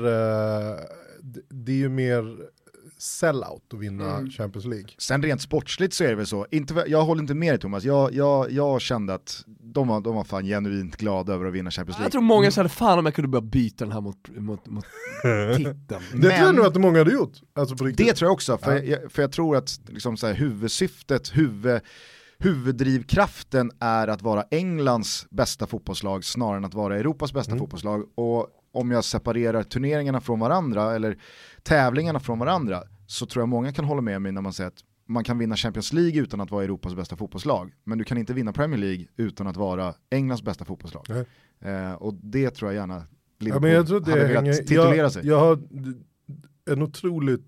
det, 1.21 1.41
det 1.49 1.71
är 1.71 1.75
ju 1.75 1.89
mer 1.89 2.38
sellout 3.01 3.73
att 3.73 3.79
vinna 3.79 4.17
Mm. 4.17 4.29
Champions 4.31 4.65
League. 4.65 4.88
Sen 4.97 5.23
rent 5.23 5.41
sportsligt 5.41 5.93
så 5.93 6.03
är 6.03 6.07
det 6.09 6.15
väl 6.15 6.25
så, 6.27 6.45
inte, 6.51 6.83
jag 6.88 7.03
håller 7.05 7.21
inte 7.21 7.33
med 7.33 7.51
dig 7.53 7.59
Thomas, 7.59 7.83
jag, 7.83 8.13
jag, 8.13 8.51
jag 8.51 8.81
kände 8.81 9.13
att 9.13 9.43
de 9.47 9.88
var, 9.88 10.01
de 10.01 10.15
var 10.15 10.23
fan 10.23 10.45
genuint 10.45 10.97
glada 10.97 11.33
över 11.33 11.45
att 11.45 11.53
vinna 11.53 11.71
Champions 11.71 11.95
Jag 11.97 12.01
League. 12.01 12.12
tror 12.12 12.21
många 12.21 12.51
kände 12.51 12.69
fan 12.69 12.99
om 12.99 13.05
jag 13.05 13.13
kunde 13.15 13.27
börja 13.27 13.41
byta 13.41 13.85
den 13.85 13.91
här 13.91 14.01
mot, 14.01 14.29
mot, 14.38 14.67
mot 14.67 14.85
titeln. 15.57 15.75
Det 15.88 16.21
tror 16.21 16.31
jag 16.33 16.45
Men- 16.45 16.55
nog 16.55 16.65
att 16.65 16.75
många 16.81 16.97
hade 16.97 17.12
gjort. 17.12 17.33
Alltså. 17.55 17.75
Det 17.75 18.13
tror 18.13 18.27
jag 18.27 18.33
också, 18.33 18.57
för, 18.57 18.75
Ja. 18.75 18.83
jag, 18.83 19.12
för 19.12 19.21
jag 19.21 19.31
tror 19.31 19.55
att 19.57 19.79
liksom 19.88 20.17
så 20.17 20.27
här, 20.27 20.33
huvudsyftet, 20.33 21.38
huvud, 21.38 21.81
huvuddrivkraften 22.39 23.71
är 23.79 24.07
att 24.07 24.21
vara 24.21 24.43
Englands 24.51 25.27
bästa 25.29 25.67
fotbollslag 25.67 26.25
snarare 26.25 26.57
än 26.57 26.65
att 26.65 26.73
vara 26.73 26.97
Europas 26.99 27.33
bästa 27.33 27.51
Mm. 27.51 27.59
fotbollslag. 27.59 28.05
Och 28.15 28.47
om 28.73 28.91
jag 28.91 29.03
separerar 29.03 29.63
turneringarna 29.63 30.21
från 30.21 30.39
varandra, 30.39 30.95
eller 30.95 31.17
tävlingarna 31.63 32.19
från 32.19 32.39
varandra, 32.39 32.84
så 33.08 33.26
tror 33.26 33.41
jag 33.41 33.50
många 33.50 33.72
kan 33.72 33.86
hålla 33.86 34.02
med 34.02 34.22
mig 34.22 34.32
när 34.32 34.41
man 34.41 34.54
säger 34.54 34.67
att 34.67 34.84
man 35.06 35.24
kan 35.24 35.38
vinna 35.38 35.56
Champions 35.56 35.93
League 35.93 36.22
utan 36.22 36.41
att 36.41 36.52
vara 36.52 36.63
Europas 36.63 36.95
bästa 36.95 37.15
fotbollslag, 37.15 37.74
men 37.84 37.98
du 37.98 38.04
kan 38.04 38.17
inte 38.17 38.34
vinna 38.34 38.54
Premier 38.54 38.80
League 38.80 39.06
utan 39.17 39.48
att 39.48 39.58
vara 39.58 39.93
Englands 40.10 40.43
bästa 40.43 40.65
fotbollslag. 40.65 41.06
Eh, 41.60 41.93
och 41.93 42.13
det 42.13 42.50
tror 42.50 42.72
jag 42.72 42.82
gärna 42.82 43.06
Ja, 43.39 43.45
Liverpool 43.45 43.62
men 43.62 43.72
jag 43.72 43.88
tror 43.88 44.00
det 44.00 44.12
hade 44.12 44.28
velat 44.28 44.43
hänger, 44.43 44.54
titulera 44.54 44.95
jag, 44.95 45.12
sig. 45.12 45.28
jag 45.28 45.39
har 45.39 45.60
en 46.69 46.82
otroligt, 46.82 47.48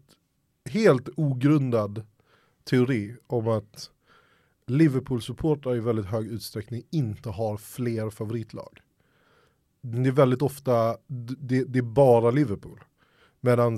helt 0.70 1.10
ogrundad 1.16 2.06
teori 2.70 3.16
om 3.28 3.48
att 3.48 3.90
Liverpool-supportrar 4.68 5.76
i 5.76 5.80
väldigt 5.80 6.06
hög 6.06 6.28
utsträckning 6.28 6.84
inte 6.92 7.30
har 7.30 7.58
fler 7.58 8.10
favoritlag. 8.10 8.80
Det 9.82 10.10
är 10.10 10.12
väldigt 10.12 10.42
ofta, 10.42 10.98
det, 11.08 11.64
det 11.64 11.80
är 11.80 11.84
bara 11.84 12.32
Liverpool. 12.32 12.80
Medan 13.42 13.78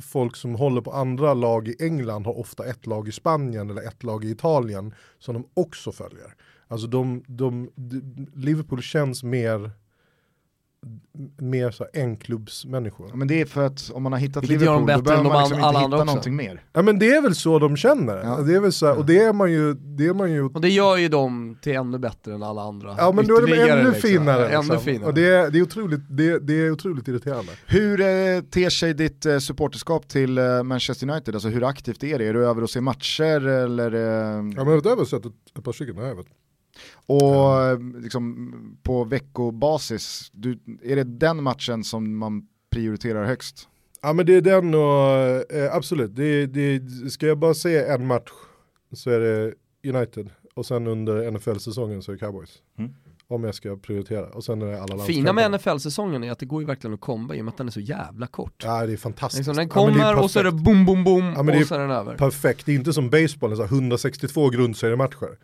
folk 0.00 0.36
som 0.36 0.54
håller 0.54 0.80
på 0.80 0.92
andra 0.92 1.34
lag 1.34 1.68
i 1.68 1.76
England 1.80 2.26
har 2.26 2.38
ofta 2.38 2.66
ett 2.66 2.86
lag 2.86 3.08
i 3.08 3.12
Spanien 3.12 3.70
eller 3.70 3.82
ett 3.82 4.02
lag 4.02 4.24
i 4.24 4.30
Italien 4.30 4.94
som 5.18 5.34
de 5.34 5.48
också 5.54 5.92
följer. 5.92 6.34
Alltså 6.68 6.86
de, 6.86 7.24
de, 7.26 7.70
de 7.74 8.26
Liverpool 8.34 8.82
känns 8.82 9.22
mer 9.22 9.70
mer 11.38 11.70
så 11.70 11.86
enklubbsmänniskor. 11.94 13.06
Ja, 13.10 13.16
men 13.16 13.28
det 13.28 13.40
är 13.40 13.46
för 13.46 13.66
att 13.66 13.90
om 13.94 14.02
man 14.02 14.12
har 14.12 14.18
hittat 14.18 14.42
Vilket 14.42 14.62
gör 14.62 14.80
Liverpool, 14.80 14.80
då 14.80 14.86
bättre 14.86 15.02
behöver 15.02 15.24
än 15.24 15.32
man 15.32 15.34
de 15.34 15.40
liksom 15.42 15.56
inte 15.58 15.66
andra 15.66 15.80
hitta 15.80 15.96
också. 15.96 16.04
någonting 16.04 16.36
mer. 16.36 16.62
Ja 16.72 16.82
men 16.82 16.98
det 16.98 17.08
är 17.10 17.22
väl 17.22 17.34
så 17.34 17.58
de 17.58 17.76
känner. 17.76 18.16
Ja. 18.16 18.36
Det 18.36 18.54
är 18.54 18.60
väl 18.60 18.72
så 18.72 18.86
här, 18.86 18.98
och 18.98 19.06
det 19.06 19.18
är 19.18 19.32
man 19.32 19.52
ju, 19.52 19.74
det 19.74 20.06
är 20.06 20.14
man 20.14 20.32
ju 20.32 20.44
Och 20.44 20.60
det 20.60 20.68
gör 20.68 20.96
ju 20.96 21.08
dem 21.08 21.58
till 21.62 21.72
ännu 21.72 21.98
bättre 21.98 22.34
än 22.34 22.42
alla 22.42 22.62
andra. 22.62 22.94
Ja 22.98 23.12
men 23.12 23.26
då 23.26 23.36
är 23.36 23.46
de 23.46 23.52
ännu 23.52 23.82
liksom. 23.90 24.08
finare. 24.10 24.48
Ännu 24.48 24.62
Liksom. 24.62 24.80
finare. 24.80 25.08
Och 25.08 25.14
det 25.14 25.26
är, 25.26 25.50
det, 25.50 25.58
är 25.58 25.62
otroligt, 25.62 26.00
det, 26.08 26.38
det 26.38 26.54
är 26.54 26.70
otroligt 26.70 27.08
irriterande. 27.08 27.52
Hur 27.66 28.00
eh, 28.00 28.06
ter 28.50 28.70
sig 28.70 28.94
ditt 28.94 29.26
eh, 29.26 29.38
supporterskap 29.38 30.08
till 30.08 30.38
eh, 30.38 30.62
Manchester 30.62 31.10
United? 31.10 31.34
Alltså 31.34 31.48
hur 31.48 31.64
aktivt 31.64 32.04
är 32.04 32.18
det? 32.18 32.26
Är 32.26 32.34
du 32.34 32.46
över 32.46 32.62
och 32.62 32.70
ser 32.70 32.80
matcher 32.80 33.46
eller? 33.46 33.94
Eh, 33.94 34.00
Ja 34.56 34.64
men 34.64 34.66
har 34.66 34.96
väl 34.96 35.06
sett 35.06 35.26
ett, 35.26 35.32
ett 35.58 35.64
par 35.64 35.72
stycken, 35.72 35.96
ja, 35.96 36.06
jag 36.06 36.14
vet. 36.16 36.26
Och 37.06 37.62
eh, 37.62 37.78
liksom 37.78 38.78
på 38.82 39.04
veckobasis, 39.04 40.30
du, 40.32 40.58
är 40.82 40.96
det 40.96 41.04
den 41.04 41.42
matchen 41.42 41.84
som 41.84 42.16
man 42.18 42.46
prioriterar 42.70 43.24
högst? 43.24 43.68
Ja 44.02 44.12
men 44.12 44.26
det 44.26 44.34
är 44.34 44.40
den 44.40 44.74
och, 44.74 45.52
eh, 45.56 45.74
absolut, 45.74 46.16
det, 46.16 46.46
det, 46.46 46.80
ska 47.10 47.26
jag 47.26 47.38
bara 47.38 47.54
se 47.54 47.84
en 47.84 48.06
match 48.06 48.30
så 48.92 49.10
är 49.10 49.20
det 49.20 49.54
United 49.88 50.30
och 50.54 50.66
sen 50.66 50.86
under 50.86 51.30
NFL-säsongen 51.30 52.02
så 52.02 52.12
är 52.12 52.16
det 52.16 52.20
Cowboys. 52.20 52.62
Mm. 52.78 52.94
Om 53.28 53.44
jag 53.44 53.54
ska 53.54 53.76
prioritera. 53.76 54.26
Och 54.26 54.44
sen 54.44 54.62
är 54.62 54.66
det 54.66 54.82
alla 54.82 55.04
Fina 55.04 55.32
med. 55.32 55.52
NFL-säsongen 55.52 56.24
är 56.24 56.32
att 56.32 56.38
det 56.38 56.46
går 56.46 56.62
ju 56.62 56.66
verkligen 56.66 56.94
att 56.94 57.00
komba 57.00 57.34
i 57.34 57.40
och 57.40 57.44
med 57.44 57.52
att 57.52 57.58
den 57.58 57.66
är 57.66 57.70
så 57.70 57.80
jävla 57.80 58.26
kort. 58.26 58.62
Ja 58.64 58.86
det 58.86 58.92
är 58.92 58.96
fantastiskt. 58.96 59.38
Liksom, 59.38 59.56
den 59.56 59.68
Ja, 59.68 59.74
kommer 59.74 60.22
och 60.22 60.30
så 60.30 60.38
är 60.38 60.44
det 60.44 60.52
boom, 60.52 60.86
boom, 60.86 61.04
boom 61.04 61.24
Ja, 61.24 61.60
och 61.60 61.66
så 61.66 61.74
är 61.74 61.78
den 61.78 61.90
över. 61.90 62.16
Perfekt, 62.16 62.66
det 62.66 62.72
är 62.72 62.76
inte 62.76 62.92
som 62.92 63.10
baseball, 63.10 63.56
så 63.56 63.62
här 63.62 63.72
162 63.72 64.50
grundseriematcher. 64.50 65.38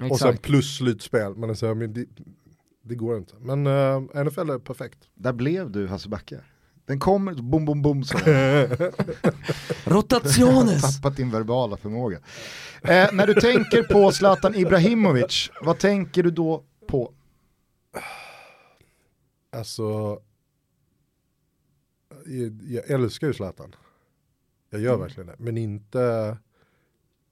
Och 0.00 0.18
sen 0.18 0.28
Exakt. 0.28 0.42
plus 0.42 0.76
slutspel. 0.76 1.34
Men, 1.36 1.56
så, 1.56 1.66
här, 1.66 1.74
men 1.74 1.92
det, 1.92 2.04
det 2.82 2.94
går 2.94 3.16
inte. 3.16 3.34
Men 3.40 3.66
uh, 3.66 4.24
NFL 4.24 4.50
är 4.50 4.58
perfekt. 4.58 4.98
Där 5.14 5.32
blev 5.32 5.70
du 5.70 5.86
Hasse 5.86 6.08
Backe. 6.08 6.40
Den 6.84 7.00
kommer, 7.00 7.34
bom 7.34 7.64
bom 7.64 7.82
bom 7.82 8.04
så. 8.04 8.18
Rotationes! 9.84 10.96
Tappat 10.96 11.16
din 11.16 11.30
verbala 11.30 11.76
förmåga. 11.76 12.16
Eh, 12.82 13.12
när 13.12 13.26
du 13.26 13.34
tänker 13.34 13.82
på 13.82 14.12
Zlatan 14.12 14.54
Ibrahimovic, 14.54 15.50
vad 15.62 15.78
tänker 15.78 16.22
du 16.22 16.30
då 16.30 16.64
på? 16.86 17.12
Alltså, 19.52 20.20
jag, 22.26 22.60
jag 22.68 22.90
älskar 22.90 23.26
ju 23.26 23.32
Zlatan. 23.32 23.74
Jag 24.70 24.80
gör 24.80 24.94
Mm. 24.94 25.00
verkligen 25.00 25.26
det. 25.26 25.36
Men 25.38 25.56
inte, 25.58 26.36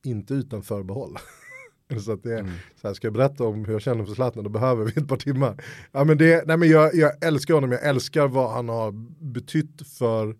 inte 0.04 0.34
utan 0.34 0.62
förbehåll. 0.62 1.18
så 2.04 2.12
att 2.12 2.22
det, 2.22 2.38
Mm. 2.38 2.50
så 2.80 2.88
här, 2.88 2.94
ska 2.94 3.06
jag 3.06 3.14
berätta 3.14 3.44
om 3.44 3.64
hur 3.64 3.72
jag 3.72 3.82
känner 3.82 4.04
för 4.04 4.14
Zlatan 4.14 4.44
då 4.44 4.50
behöver 4.50 4.84
vi 4.84 4.92
ett 5.00 5.08
par 5.08 5.16
timmar. 5.16 5.64
Ja, 5.92 6.04
men 6.04 6.18
det, 6.18 6.46
nej, 6.46 6.56
men 6.56 6.68
jag, 6.68 6.94
jag 6.94 7.24
älskar 7.24 7.54
honom, 7.54 7.72
jag 7.72 7.82
älskar 7.86 8.28
vad 8.28 8.50
han 8.50 8.68
har 8.68 8.92
betytt 9.32 9.82
för 9.98 10.34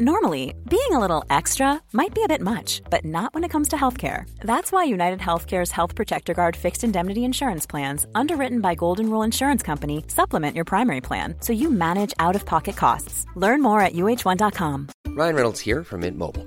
Normally, 0.00 0.54
being 0.70 0.92
a 0.92 0.98
little 0.98 1.22
extra 1.28 1.78
might 1.92 2.14
be 2.14 2.22
a 2.24 2.28
bit 2.28 2.40
much, 2.40 2.80
but 2.90 3.04
not 3.04 3.34
when 3.34 3.44
it 3.44 3.52
comes 3.52 3.68
to 3.68 3.76
healthcare. 3.76 4.24
That's 4.42 4.72
why 4.72 4.84
United 4.94 5.20
Healthcare's 5.20 5.70
Health 5.70 5.94
Protector 5.94 6.32
Guard 6.32 6.56
fixed 6.56 6.82
indemnity 6.82 7.24
insurance 7.24 7.66
plans, 7.66 8.06
underwritten 8.14 8.62
by 8.62 8.74
Golden 8.74 9.10
Rule 9.10 9.22
Insurance 9.26 9.62
Company, 9.62 10.04
supplement 10.08 10.56
your 10.56 10.64
primary 10.64 11.02
plan 11.02 11.34
so 11.40 11.52
you 11.52 11.70
manage 11.70 12.14
out 12.18 12.34
of 12.36 12.46
pocket 12.46 12.74
costs. 12.76 13.26
Learn 13.36 13.60
more 13.62 13.80
at 13.82 13.92
uh1.com. 13.92 14.88
Ryan 15.08 15.34
Reynolds 15.36 15.60
here 15.60 15.84
from 15.84 16.00
Mint 16.00 16.16
Mobile. 16.16 16.46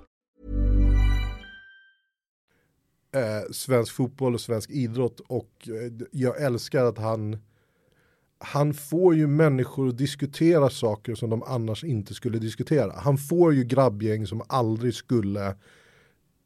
eh, 3.11 3.51
svensk 3.51 3.93
fotboll 3.93 4.33
och 4.33 4.41
svensk 4.41 4.69
idrott 4.69 5.19
och 5.19 5.67
eh, 5.67 6.07
jag 6.11 6.41
älskar 6.41 6.85
att 6.85 6.97
han 6.97 7.37
han 8.43 8.73
får 8.73 9.15
ju 9.15 9.27
människor 9.27 9.87
att 9.87 9.97
diskutera 9.97 10.69
saker 10.69 11.15
som 11.15 11.29
de 11.29 11.43
annars 11.43 11.83
inte 11.83 12.13
skulle 12.13 12.39
diskutera. 12.39 12.93
Han 12.95 13.17
får 13.17 13.53
ju 13.53 13.63
grabbgäng 13.63 14.27
som 14.27 14.41
aldrig 14.47 14.93
skulle 14.93 15.55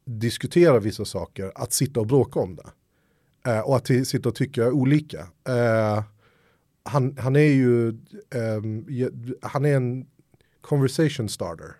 diskutera 0.04 0.78
vissa 0.78 1.04
saker 1.04 1.52
att 1.54 1.72
sitta 1.72 2.00
och 2.00 2.06
bråka 2.06 2.40
om 2.40 2.56
det. 2.56 2.70
Eh, 3.50 3.60
och 3.60 3.76
att 3.76 3.86
sitta 3.86 4.28
och 4.28 4.34
tycka 4.34 4.72
olika. 4.72 5.26
Eh, 5.48 6.04
han, 6.82 7.16
han 7.18 7.36
är 7.36 7.40
ju 7.40 7.88
ehm, 8.34 8.86
han 9.42 9.64
är 9.64 9.76
en 9.76 10.06
conversation 10.60 11.28
starter. 11.28 11.76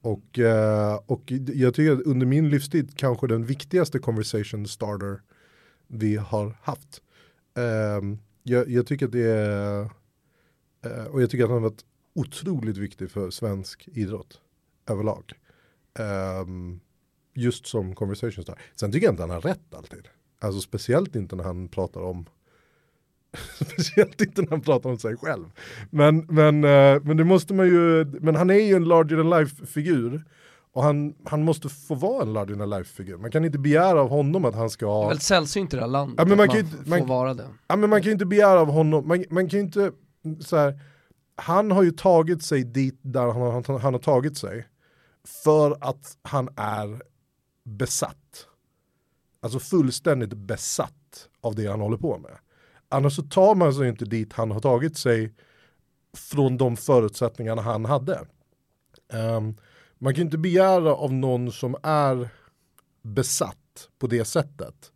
Och, 0.00 0.38
eh, 0.38 1.00
och 1.06 1.32
jag 1.54 1.74
tycker 1.74 1.92
att 1.92 2.02
under 2.02 2.26
min 2.26 2.48
livstid 2.48 2.96
kanske 2.96 3.26
den 3.26 3.44
viktigaste 3.44 3.98
conversation 3.98 4.66
starter 4.66 5.22
vi 5.86 6.16
har 6.16 6.56
haft. 6.62 7.02
Ehm, 7.54 8.18
jag, 8.42 8.70
jag 8.70 8.86
tycker 8.86 9.06
att 9.06 9.12
det 9.12 9.30
är, 9.30 9.80
eh, 10.84 11.04
och 11.04 11.22
jag 11.22 11.30
tycker 11.30 11.44
att 11.44 11.50
han 11.50 11.62
har 11.62 11.70
varit 11.70 11.84
otroligt 12.14 12.76
viktig 12.76 13.10
för 13.10 13.30
svensk 13.30 13.88
idrott 13.92 14.40
överlag. 14.86 15.32
Ehm, 15.98 16.80
just 17.34 17.66
som 17.66 17.94
conversation 17.94 18.44
starter. 18.44 18.62
Sen 18.74 18.92
tycker 18.92 19.06
jag 19.06 19.12
inte 19.12 19.22
han 19.22 19.30
har 19.30 19.40
rätt 19.40 19.74
alltid. 19.74 20.08
Alltså 20.38 20.60
speciellt 20.60 21.16
inte 21.16 21.36
när 21.36 21.44
han 21.44 21.68
pratar 21.68 22.00
om 22.00 22.26
Speciellt 23.60 24.20
inte 24.20 24.42
när 24.42 24.50
han 24.50 24.60
pratar 24.60 24.90
om 24.90 24.98
sig 24.98 25.16
själv. 25.16 25.44
Men, 25.90 26.18
men, 26.28 26.64
eh, 26.64 27.00
men 27.02 27.16
det 27.16 27.24
måste 27.24 27.54
man 27.54 27.66
ju, 27.66 28.04
men 28.04 28.36
han 28.36 28.50
är 28.50 28.54
ju 28.54 28.74
en 28.74 28.84
larger 28.84 29.16
than 29.16 29.30
life 29.30 29.66
figur. 29.66 30.24
Och 30.72 30.82
han, 30.82 31.14
han 31.24 31.42
måste 31.42 31.68
få 31.68 31.94
vara 31.94 32.22
en 32.22 32.32
larger 32.32 32.54
than 32.56 32.70
life 32.70 32.94
figur. 32.94 33.16
Man 33.16 33.30
kan 33.30 33.44
inte 33.44 33.58
begära 33.58 34.00
av 34.00 34.08
honom 34.08 34.44
att 34.44 34.54
han 34.54 34.70
ska 34.70 34.86
Det 34.86 34.90
är 34.90 34.94
ha... 34.94 35.08
väldigt 35.08 35.22
sällsynt 35.22 35.72
i 35.72 35.76
det 35.76 35.82
här 35.82 35.88
landet 35.88 36.14
Ja, 36.18 36.24
men 36.24 36.28
man 36.30 36.46
man, 36.46 36.48
kan 36.48 36.58
inte- 36.58 36.76
får 36.76 36.90
man- 36.90 37.06
vara 37.08 37.34
det. 37.34 37.46
Ja, 37.66 37.76
men 37.76 37.90
man 37.90 38.00
kan 38.00 38.06
ju 38.06 38.12
inte 38.12 38.26
begära 38.26 38.60
av 38.60 38.70
honom, 38.70 39.08
man, 39.08 39.24
man 39.30 39.48
kan 39.48 39.58
ju 39.60 39.64
inte, 39.64 39.92
så 40.40 40.56
här, 40.56 40.80
han 41.36 41.70
har 41.70 41.82
ju 41.82 41.90
tagit 41.90 42.42
sig 42.42 42.64
dit 42.64 42.98
där 43.02 43.26
han, 43.32 43.64
han, 43.66 43.80
han 43.80 43.94
har 43.94 44.00
tagit 44.00 44.36
sig. 44.38 44.66
För 45.44 45.76
att 45.80 46.16
han 46.22 46.48
är 46.56 47.02
besatt. 47.64 48.46
Alltså 49.40 49.58
fullständigt 49.58 50.34
besatt 50.34 51.28
av 51.40 51.54
det 51.54 51.66
han 51.66 51.80
håller 51.80 51.96
på 51.96 52.18
med. 52.18 52.30
Annars 52.88 53.16
så 53.16 53.22
tar 53.22 53.54
man 53.54 53.74
sig 53.74 53.88
inte 53.88 54.04
dit 54.04 54.32
han 54.32 54.50
har 54.50 54.60
tagit 54.60 54.96
sig 54.96 55.32
från 56.16 56.56
de 56.56 56.76
förutsättningarna 56.76 57.62
han 57.62 57.84
hade. 57.84 58.20
Ehm, 59.12 59.56
man 59.98 60.14
kan 60.14 60.18
ju 60.18 60.24
inte 60.24 60.38
begära 60.38 60.94
av 60.94 61.12
någon 61.12 61.52
som 61.52 61.76
är 61.82 62.28
besatt 63.02 63.88
på 63.98 64.06
det 64.06 64.24
sättet 64.24 64.92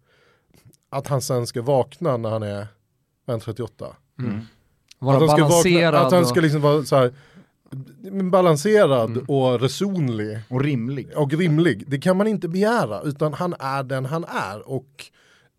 att 0.90 1.08
han 1.08 1.22
sen 1.22 1.46
ska 1.46 1.62
vakna 1.62 2.16
när 2.16 2.30
han 2.30 2.42
är 2.42 2.66
1,38. 3.26 3.94
Vara 4.98 5.16
Att 5.16 5.20
han, 5.20 5.28
ska 5.28 5.36
balanserad 5.36 5.94
vakna, 5.94 6.06
att 6.06 6.12
han 6.12 6.26
ska 6.26 6.40
liksom 6.40 6.60
vara 6.60 6.84
så 6.84 6.96
här, 6.96 7.14
men 8.00 8.30
balanserad 8.30 9.24
och 9.28 9.60
resonlig 9.60 10.40
Och 10.48 10.60
rimlig. 10.60 11.08
och 11.16 11.32
rimlig. 11.32 11.84
Det 11.86 11.98
kan 11.98 12.16
man 12.16 12.26
inte 12.26 12.48
begära 12.48 13.00
utan 13.02 13.32
han 13.34 13.54
är 13.58 13.82
den 13.82 14.04
han 14.04 14.24
är. 14.24 14.68
Och, 14.68 15.04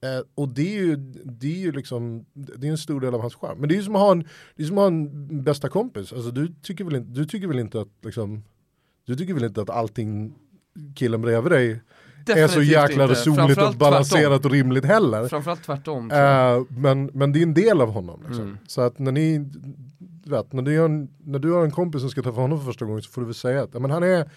eh, 0.04 0.24
och 0.36 0.50
det 0.50 0.78
är 0.78 0.82
ju, 0.82 0.96
det 1.26 1.48
är 1.48 1.60
ju 1.60 1.72
liksom, 1.72 2.26
det 2.34 2.68
är 2.68 2.72
en 2.72 2.78
stor 2.78 3.02
del 3.02 3.14
av 3.16 3.22
hans 3.22 3.36
charm. 3.36 3.58
Men 3.60 3.70
det 3.70 3.76
är 3.76 3.78
ju 3.78 3.84
som 3.84 3.96
att 3.96 4.02
ha 4.02 4.12
en, 4.12 4.28
det 4.56 4.64
är 4.64 4.68
som 4.68 4.78
att 4.78 4.82
ha 4.82 4.88
en 4.88 5.44
bästa 5.44 5.70
kompis. 5.70 6.14
Alltså, 6.14 6.32
du, 6.32 6.54
tycker 6.62 6.84
väl 6.84 6.96
inte, 6.96 7.12
du 7.12 7.26
tycker 7.26 7.48
väl 7.48 7.60
inte 7.60 7.82
att 7.82 7.90
liksom, 8.02 8.44
du 9.06 9.16
tycker 9.16 9.34
väl 9.34 9.44
inte 9.44 9.62
att 9.62 9.70
allting 9.70 10.36
killen 10.96 11.22
bredvid 11.22 11.52
dig 11.52 11.72
är 11.72 11.78
så 12.26 12.34
Definitivt 12.34 12.72
jäkla 12.72 13.08
resonligt 13.08 13.58
och 13.58 13.76
balanserat 13.76 14.46
och 14.46 14.52
rimligt 14.52 14.86
heller. 14.86 15.28
Framförallt 15.28 15.64
tvärtom. 15.64 16.12
Eh, 16.12 16.62
men, 16.70 17.06
men 17.14 17.32
det 17.32 17.40
är 17.40 17.44
en 17.44 17.54
del 17.54 17.82
av 17.82 17.92
honom. 17.92 18.24
Liksom. 18.28 18.46
Mm. 18.46 18.58
Så 18.68 18.82
att 18.82 19.00
när 19.00 19.12
ni, 19.12 19.38
du 20.00 20.30
vet, 20.30 20.54
när, 20.54 20.62
du 20.62 20.78
har 20.80 20.86
en, 20.86 21.10
när 21.24 21.40
du 21.40 21.52
har 21.52 21.64
en 21.64 21.72
kompis 21.72 22.02
som 22.02 22.10
ska 22.10 22.22
träffa 22.22 22.42
honom 22.42 22.60
för 22.60 22.66
första 22.66 22.86
gången 22.86 23.02
så 23.02 23.12
får 23.12 23.22
du 23.22 23.26
väl 23.26 23.36
säga 23.36 23.64
att 23.64 23.74
men 23.74 23.92
han, 23.92 24.04
är, 24.04 24.30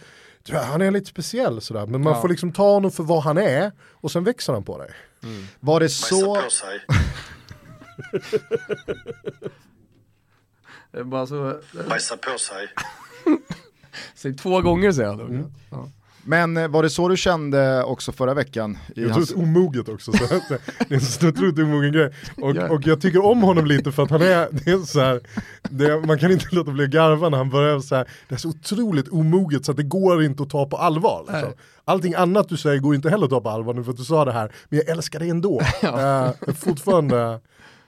han 0.53 0.83
är 0.83 0.91
lite 0.91 1.07
speciell 1.07 1.61
sådär. 1.61 1.87
Men 1.87 2.03
man 2.03 2.13
Ja. 2.13 2.21
får 2.21 2.29
liksom 2.29 2.53
ta 2.53 2.73
honom 2.73 2.91
för 2.91 3.03
vad 3.03 3.23
han 3.23 3.39
är 3.39 3.73
och 3.93 4.11
sen 4.11 4.25
växer 4.25 4.53
han 4.53 4.63
på 4.65 4.79
dig. 4.79 4.91
Var 5.61 5.81
det 5.81 5.85
Bajsa 5.85 6.07
så, 6.07 6.35
på 6.35 6.51
sig. 6.51 6.81
Det 10.91 10.99
är 10.99 11.05
bara 11.05 11.27
så, 11.27 11.61
Bajsa 11.89 12.17
på 12.17 12.39
sig. 12.39 12.69
säg 14.15 14.37
två 14.37 14.61
gånger 14.61 14.93
säger 14.93 15.09
han. 15.09 15.21
Mm. 15.21 15.53
Ja. 15.71 15.91
Men 16.27 16.57
eh, 16.57 16.69
var 16.69 16.83
det 16.83 16.91
så 16.91 17.09
du 17.09 17.17
kände 17.17 17.85
också 17.85 18.13
förra 18.13 18.35
veckan? 18.35 18.79
I 18.95 19.01
Jag 19.01 19.05
tror 19.05 19.13
hans... 19.13 19.29
det 19.29 19.41
är 19.41 19.43
omoget 19.43 19.89
också. 19.89 20.13
Så 20.13 20.25
det 20.89 20.95
är 20.95 21.23
en 21.23 21.29
otroligt 21.29 21.59
omogen 21.59 21.93
grej. 21.93 22.13
Och, 22.37 22.57
och 22.71 22.87
jag 22.87 23.01
tycker 23.01 23.25
om 23.25 23.43
honom 23.43 23.67
lite 23.67 23.93
för 23.93 24.03
att 24.03 24.11
han 24.11 24.23
är, 24.23 24.49
det 24.53 24.71
är 24.71 24.79
så 24.79 25.01
här, 25.01 25.21
det, 25.63 26.07
man 26.07 26.19
kan 26.19 26.33
inte 26.33 26.47
låta 26.51 26.71
bli 26.71 26.85
att 26.85 26.91
garva 26.91 27.29
när 27.29 27.39
han 27.39 27.51
börjar 27.51 27.81
så 27.81 27.95
här, 27.95 28.09
det 28.29 28.35
är 28.35 28.39
så 28.39 28.49
otroligt 28.49 29.09
omoget 29.09 29.65
så 29.65 29.71
att 29.71 29.77
det 29.77 29.83
går 29.83 30.23
inte 30.23 30.43
att 30.43 30.51
ta 30.51 30.67
på 30.67 30.77
allvar. 30.77 31.25
Liksom. 31.29 31.53
Allting 31.85 32.15
annat 32.15 32.49
du 32.49 32.57
säger 32.57 32.79
går 32.79 32.95
inte 32.95 33.11
heller 33.11 33.25
att 33.25 33.31
ta 33.31 33.41
på 33.41 33.51
allvar 33.51 33.75
nu 33.75 33.85
för 33.85 33.91
att 33.91 33.97
du 33.97 34.05
sa 34.05 34.25
det 34.25 34.33
här, 34.33 34.53
men 34.69 34.79
jag 34.79 34.89
älskar 34.89 35.19
dig 35.19 35.31
ändå. 35.31 35.61
uh, 35.83 36.55
fortfarande, 36.55 37.41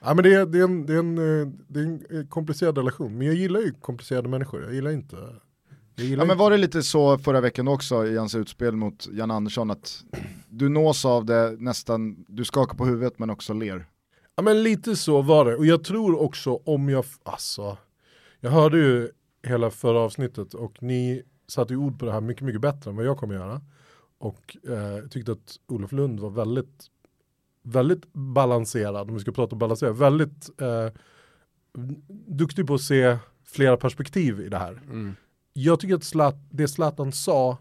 ja, 0.04 0.14
men 0.14 0.16
det, 0.16 0.34
är, 0.34 0.46
det, 0.46 0.58
är 0.58 0.64
en, 0.64 0.86
det, 0.86 0.94
är 0.94 0.98
en, 0.98 1.18
eh, 1.18 1.48
det 1.68 1.80
är 1.80 1.84
en 1.84 2.02
eh, 2.10 2.26
komplicerad 2.28 2.78
relation, 2.78 3.18
men 3.18 3.26
jag 3.26 3.36
gillar 3.36 3.60
ju 3.60 3.72
komplicerade 3.80 4.28
människor, 4.28 4.62
jag 4.62 4.74
gillar 4.74 4.90
inte 4.90 5.16
Ja 5.98 6.24
men 6.24 6.38
var 6.38 6.50
det 6.50 6.56
lite 6.56 6.82
så 6.82 7.18
förra 7.18 7.40
veckan 7.40 7.68
också 7.68 8.06
i 8.06 8.16
hans 8.16 8.34
utspel 8.34 8.76
mot 8.76 9.08
Jan 9.12 9.30
Andersson 9.30 9.70
att 9.70 10.04
du 10.48 10.68
nås 10.68 11.04
av 11.04 11.24
det 11.24 11.56
nästan, 11.58 12.24
du 12.28 12.44
skakar 12.44 12.76
på 12.76 12.86
huvudet 12.86 13.18
men 13.18 13.30
också 13.30 13.52
ler. 13.52 13.86
Ja 14.36 14.42
men 14.42 14.62
lite 14.62 14.96
så 14.96 15.22
var 15.22 15.44
det. 15.44 15.56
Och 15.56 15.66
jag 15.66 15.84
tror 15.84 16.20
också 16.20 16.60
om 16.64 16.88
jag, 16.88 17.04
alltså, 17.22 17.76
jag 18.40 18.50
hörde 18.50 18.78
ju 18.78 19.08
hela 19.42 19.70
förra 19.70 20.00
avsnittet 20.00 20.54
och 20.54 20.82
ni 20.82 21.22
satte 21.48 21.72
ju 21.72 21.78
ord 21.78 21.98
på 21.98 22.06
det 22.06 22.12
här 22.12 22.20
mycket, 22.20 22.42
mycket 22.42 22.60
bättre 22.60 22.90
än 22.90 22.96
vad 22.96 23.04
jag 23.04 23.18
kommer 23.18 23.34
göra. 23.34 23.60
Och 24.18 24.56
eh, 24.68 25.08
tyckte 25.08 25.32
att 25.32 25.56
Olof 25.68 25.92
Lund 25.92 26.20
var 26.20 26.30
väldigt, 26.30 26.86
väldigt 27.62 28.12
balanserad, 28.12 29.08
om 29.08 29.14
vi 29.14 29.20
ska 29.20 29.32
prata 29.32 29.56
balanserad, 29.56 29.96
väldigt 29.96 30.60
eh, 30.60 30.88
duktig 32.26 32.66
på 32.66 32.74
att 32.74 32.80
se 32.80 33.18
flera 33.44 33.76
perspektiv 33.76 34.40
i 34.40 34.48
det 34.48 34.58
här. 34.58 34.72
Mm. 34.72 35.14
Jag 35.62 35.80
tycker 35.80 35.94
att 35.94 36.04
Zlat, 36.04 36.36
det 36.50 36.68
Zlatan 36.68 37.12
sa 37.12 37.58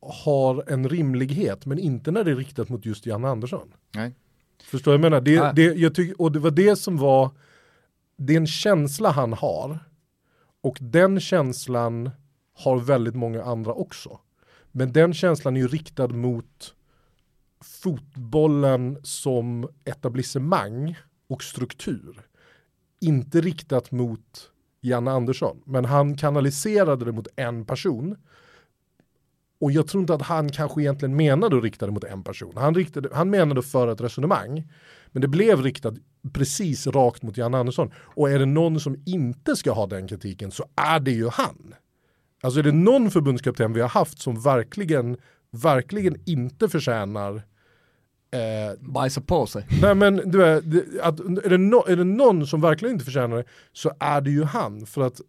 har 0.00 0.64
en 0.66 0.88
rimlighet, 0.88 1.66
men 1.66 1.78
inte 1.78 2.10
när 2.10 2.24
det 2.24 2.30
är 2.30 2.36
riktat 2.36 2.68
mot 2.68 2.86
just 2.86 3.06
Jan 3.06 3.24
Andersson. 3.24 3.74
Nej. 3.94 4.14
Förstår 4.62 4.94
jag 4.94 5.00
menar? 5.00 5.20
Det, 5.20 5.52
det, 5.56 5.62
jag 5.62 5.94
tycker, 5.94 6.20
och 6.20 6.32
det 6.32 6.38
var 6.38 6.50
det 6.50 6.76
som 6.76 6.96
var, 6.96 7.30
det 8.16 8.32
är 8.32 8.36
en 8.36 8.46
känsla 8.46 9.10
han 9.10 9.32
har. 9.32 9.78
Och 10.60 10.78
den 10.80 11.20
känslan 11.20 12.10
har 12.54 12.78
väldigt 12.78 13.14
många 13.14 13.42
andra 13.42 13.72
också. 13.72 14.20
Men 14.72 14.92
den 14.92 15.14
känslan 15.14 15.56
är 15.56 15.60
ju 15.60 15.68
riktad 15.68 16.08
mot 16.08 16.74
fotbollen 17.60 18.98
som 19.02 19.68
etablissemang 19.84 20.96
och 21.28 21.42
struktur. 21.42 22.20
Inte 23.00 23.40
riktat 23.40 23.90
mot 23.90 24.50
Janne 24.84 25.10
Andersson. 25.10 25.62
Men 25.64 25.84
han 25.84 26.16
kanaliserade 26.16 27.04
det 27.04 27.12
mot 27.12 27.28
en 27.36 27.64
person. 27.64 28.16
Och 29.60 29.72
jag 29.72 29.86
tror 29.86 30.00
inte 30.00 30.14
att 30.14 30.22
han 30.22 30.48
kanske 30.48 30.80
egentligen 30.80 31.16
menade 31.16 31.56
att 31.56 31.62
rikta 31.62 31.86
det 31.86 31.92
mot 31.92 32.04
en 32.04 32.22
person. 32.22 32.52
Han, 32.56 32.74
riktade, 32.74 33.08
han 33.12 33.30
menade 33.30 33.62
för 33.62 33.88
ett 33.88 34.00
resonemang. 34.00 34.72
Men 35.12 35.22
det 35.22 35.28
blev 35.28 35.62
riktat 35.62 35.94
precis 36.32 36.86
rakt 36.86 37.22
mot 37.22 37.36
Janne 37.36 37.58
Andersson. 37.58 37.90
Och 37.96 38.30
är 38.30 38.38
det 38.38 38.46
någon 38.46 38.80
som 38.80 39.02
inte 39.06 39.56
ska 39.56 39.72
ha 39.72 39.86
den 39.86 40.08
kritiken 40.08 40.50
så 40.50 40.64
är 40.76 41.00
det 41.00 41.12
ju 41.12 41.28
han. 41.28 41.74
Alltså 42.42 42.58
är 42.60 42.64
det 42.64 42.72
någon 42.72 43.10
förbundskapten 43.10 43.72
vi 43.72 43.80
har 43.80 43.88
haft 43.88 44.18
som 44.18 44.40
verkligen, 44.40 45.16
verkligen 45.50 46.16
inte 46.24 46.68
förtjänar 46.68 47.42
eh, 48.34 48.78
Bajsa 48.80 49.20
på 49.20 49.46
sig. 49.46 49.66
Nej 49.82 49.94
men 49.94 50.16
du 50.16 50.38
det- 50.60 51.02
att, 51.02 51.20
är, 51.20 51.48
det 51.50 51.58
no, 51.58 51.84
är 51.88 51.96
det 51.96 52.04
någon 52.04 52.46
som 52.46 52.60
verkligen 52.60 52.92
inte 52.94 53.04
förtjänar 53.04 53.36
det 53.36 53.44
så 53.72 53.92
är 54.00 54.20
det 54.20 54.30
ju 54.30 54.44
han. 54.44 54.86
För 54.86 55.02
att 55.06 55.20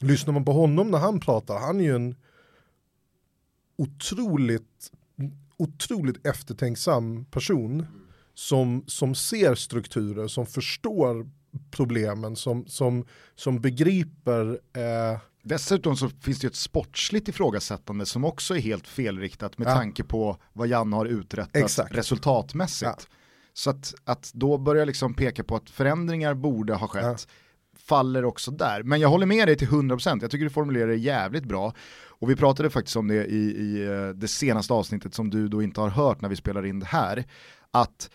lyssnar 0.00 0.32
man 0.34 0.44
på 0.44 0.52
honom 0.52 0.90
när 0.90 0.98
han 0.98 1.20
pratar, 1.20 1.58
han 1.58 1.80
är 1.80 1.84
ju 1.84 1.94
en 1.94 2.14
otroligt, 3.78 4.92
otroligt 5.56 6.26
eftertänksam 6.26 7.24
person 7.24 7.86
som, 8.34 8.84
som 8.86 9.14
ser 9.14 9.54
strukturer, 9.54 10.28
som 10.28 10.46
förstår 10.46 11.30
problemen, 11.70 12.36
som, 12.36 12.66
som, 12.66 13.04
som 13.34 13.60
begriper 13.60 14.58
eh, 14.72 15.18
Dessutom 15.48 15.96
så 15.96 16.08
finns 16.08 16.38
det 16.38 16.44
ju 16.44 16.48
ett 16.48 16.56
sportsligt 16.56 17.28
ifrågasättande 17.28 18.06
som 18.06 18.24
också 18.24 18.56
är 18.56 18.60
helt 18.60 18.86
felriktat 18.88 19.58
med 19.58 19.68
Ja. 19.68 19.74
tanke 19.74 20.04
på 20.04 20.36
vad 20.52 20.68
Jan 20.68 20.92
har 20.92 21.06
uträttat 21.06 21.56
Exakt. 21.56 21.94
resultatmässigt. 21.94 22.90
Ja. 23.10 23.16
Så 23.52 23.70
att, 23.70 23.94
att 24.04 24.30
då 24.34 24.58
börja 24.58 24.84
liksom 24.84 25.14
peka 25.14 25.44
på 25.44 25.56
att 25.56 25.70
förändringar 25.70 26.34
borde 26.34 26.74
ha 26.74 26.88
skett 26.88 27.28
faller 27.78 28.24
också 28.24 28.50
där. 28.50 28.82
Men 28.82 29.00
jag 29.00 29.08
håller 29.08 29.26
med 29.26 29.48
dig 29.48 29.56
till 29.56 29.68
100%, 29.68 30.18
jag 30.22 30.30
tycker 30.30 30.44
du 30.44 30.50
formulerar 30.50 30.86
det 30.88 30.96
jävligt 30.96 31.44
bra. 31.44 31.74
Och 32.18 32.30
vi 32.30 32.36
pratade 32.36 32.70
faktiskt 32.70 32.96
om 32.96 33.08
det 33.08 33.24
i, 33.26 33.36
i 33.36 33.86
eh, 33.86 34.08
det 34.08 34.28
senaste 34.28 34.72
avsnittet 34.72 35.14
som 35.14 35.30
du 35.30 35.48
då 35.48 35.62
inte 35.62 35.80
har 35.80 35.88
hört 35.88 36.20
när 36.20 36.28
vi 36.28 36.36
spelar 36.36 36.66
in 36.66 36.80
det 36.80 36.86
här. 36.86 37.24
Att 37.70 38.10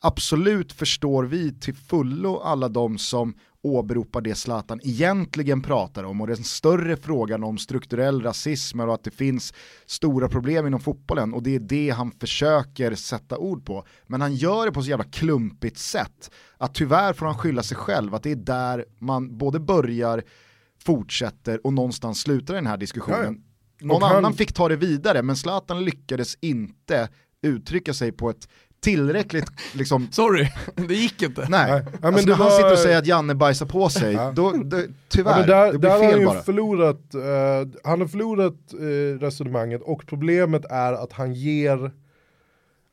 absolut 0.00 0.72
förstår 0.72 1.24
vi 1.24 1.60
till 1.60 1.74
fullo 1.74 2.38
alla 2.38 2.68
de 2.68 2.98
som 2.98 3.34
åberopar 3.62 4.20
det 4.20 4.34
Zlatan 4.34 4.80
egentligen 4.82 5.62
pratar 5.62 6.04
om 6.04 6.20
och 6.20 6.26
den 6.26 6.36
större 6.44 6.96
frågan 6.96 7.44
om 7.44 7.58
strukturell 7.58 8.22
rasism 8.22 8.80
och 8.80 8.94
att 8.94 9.04
det 9.04 9.10
finns 9.10 9.54
stora 9.86 10.28
problem 10.28 10.66
inom 10.66 10.80
fotbollen 10.80 11.34
och 11.34 11.42
det 11.42 11.54
är 11.54 11.60
det 11.60 11.90
han 11.90 12.10
försöker 12.12 12.94
sätta 12.94 13.38
ord 13.38 13.64
på. 13.66 13.84
Men 14.06 14.20
han 14.20 14.34
gör 14.34 14.66
det 14.66 14.72
på 14.72 14.82
så 14.82 14.90
jävla 14.90 15.04
klumpigt 15.04 15.78
sätt 15.78 16.30
att 16.56 16.74
tyvärr 16.74 17.12
får 17.12 17.26
han 17.26 17.38
skylla 17.38 17.62
sig 17.62 17.76
själv 17.76 18.14
att 18.14 18.22
det 18.22 18.30
är 18.30 18.36
där 18.36 18.84
man 18.98 19.38
både 19.38 19.60
börjar, 19.60 20.22
fortsätter 20.84 21.66
och 21.66 21.72
någonstans 21.72 22.20
slutar 22.20 22.54
den 22.54 22.66
här 22.66 22.76
diskussionen. 22.76 23.44
Någon 23.80 24.02
han- 24.02 24.16
annan 24.16 24.32
fick 24.34 24.52
ta 24.52 24.68
det 24.68 24.76
vidare 24.76 25.22
men 25.22 25.36
Zlatan 25.36 25.84
lyckades 25.84 26.34
inte 26.40 27.08
uttrycka 27.42 27.94
sig 27.94 28.12
på 28.12 28.30
ett 28.30 28.48
tillräckligt 28.80 29.50
liksom 29.74 30.08
Sorry, 30.12 30.48
det 30.74 30.94
gick 30.94 31.22
inte. 31.22 31.46
Nej, 31.48 31.70
Nej. 31.72 31.82
Ja, 31.92 31.98
men 32.00 32.14
alltså 32.14 32.28
när 32.28 32.34
han 32.36 32.44
var- 32.46 32.56
sitter 32.56 32.72
och 32.72 32.78
säger 32.78 32.98
att 32.98 33.06
Janne 33.06 33.34
bajsar 33.34 33.66
på 33.66 33.88
sig, 33.88 34.12
Ja. 34.14 34.32
då, 34.36 34.50
då, 34.64 34.76
Ja, 34.78 34.84
tyvärr, 35.08 35.38
men 35.38 35.48
där, 35.48 35.72
det 35.72 35.78
blir 35.78 35.90
där 35.90 35.96
har 35.96 36.02
han 36.04 36.10
fel 36.12 36.20
ju 36.20 36.26
bara. 36.26 36.42
förlorat, 36.42 37.14
eh, 37.14 37.80
han 37.84 38.00
har 38.00 38.06
förlorat 38.08 38.54
eh, 38.72 39.18
resonemanget 39.20 39.82
och 39.82 40.06
problemet 40.06 40.64
är 40.64 40.92
att 40.92 41.12
han 41.12 41.34
ger, 41.34 41.90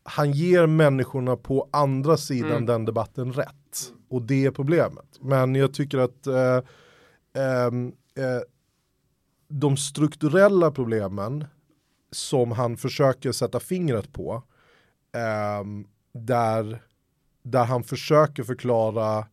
han 0.04 0.32
ger 0.32 0.68
människorna 0.68 1.36
på 1.36 1.70
andra 1.72 2.18
sidan 2.18 2.52
Mm. 2.52 2.66
den 2.66 2.86
debatten 2.86 3.34
rätt. 3.34 3.54
Och 4.10 4.22
det 4.22 4.46
är 4.46 4.52
problemet. 4.52 5.06
Men 5.22 5.56
jag 5.56 5.74
tycker 5.74 5.98
att 5.98 6.28
ehm, 6.28 7.88
eh, 8.18 8.42
de 9.50 9.78
strukturella 9.78 10.72
problemen 10.72 11.46
som 12.12 12.52
han 12.52 12.78
försöker 12.78 13.32
sätta 13.32 13.60
fingret 13.60 14.14
på, 14.14 14.44
där, 16.14 16.82
där 17.44 17.66
han 17.66 17.84
försöker 17.84 18.44
förklara 18.44 19.28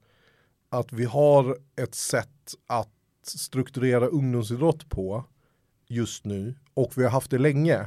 att 0.68 0.92
vi 0.92 1.05
har 1.05 1.57
ett 1.77 1.94
sätt 1.94 2.55
att 2.66 2.88
strukturera 3.27 4.07
ungdomsidrott 4.07 4.88
på 4.88 5.25
just 5.88 6.25
nu 6.25 6.55
och 6.75 6.92
vi 6.97 7.03
har 7.03 7.11
haft 7.11 7.31
det 7.31 7.38
länge 7.38 7.87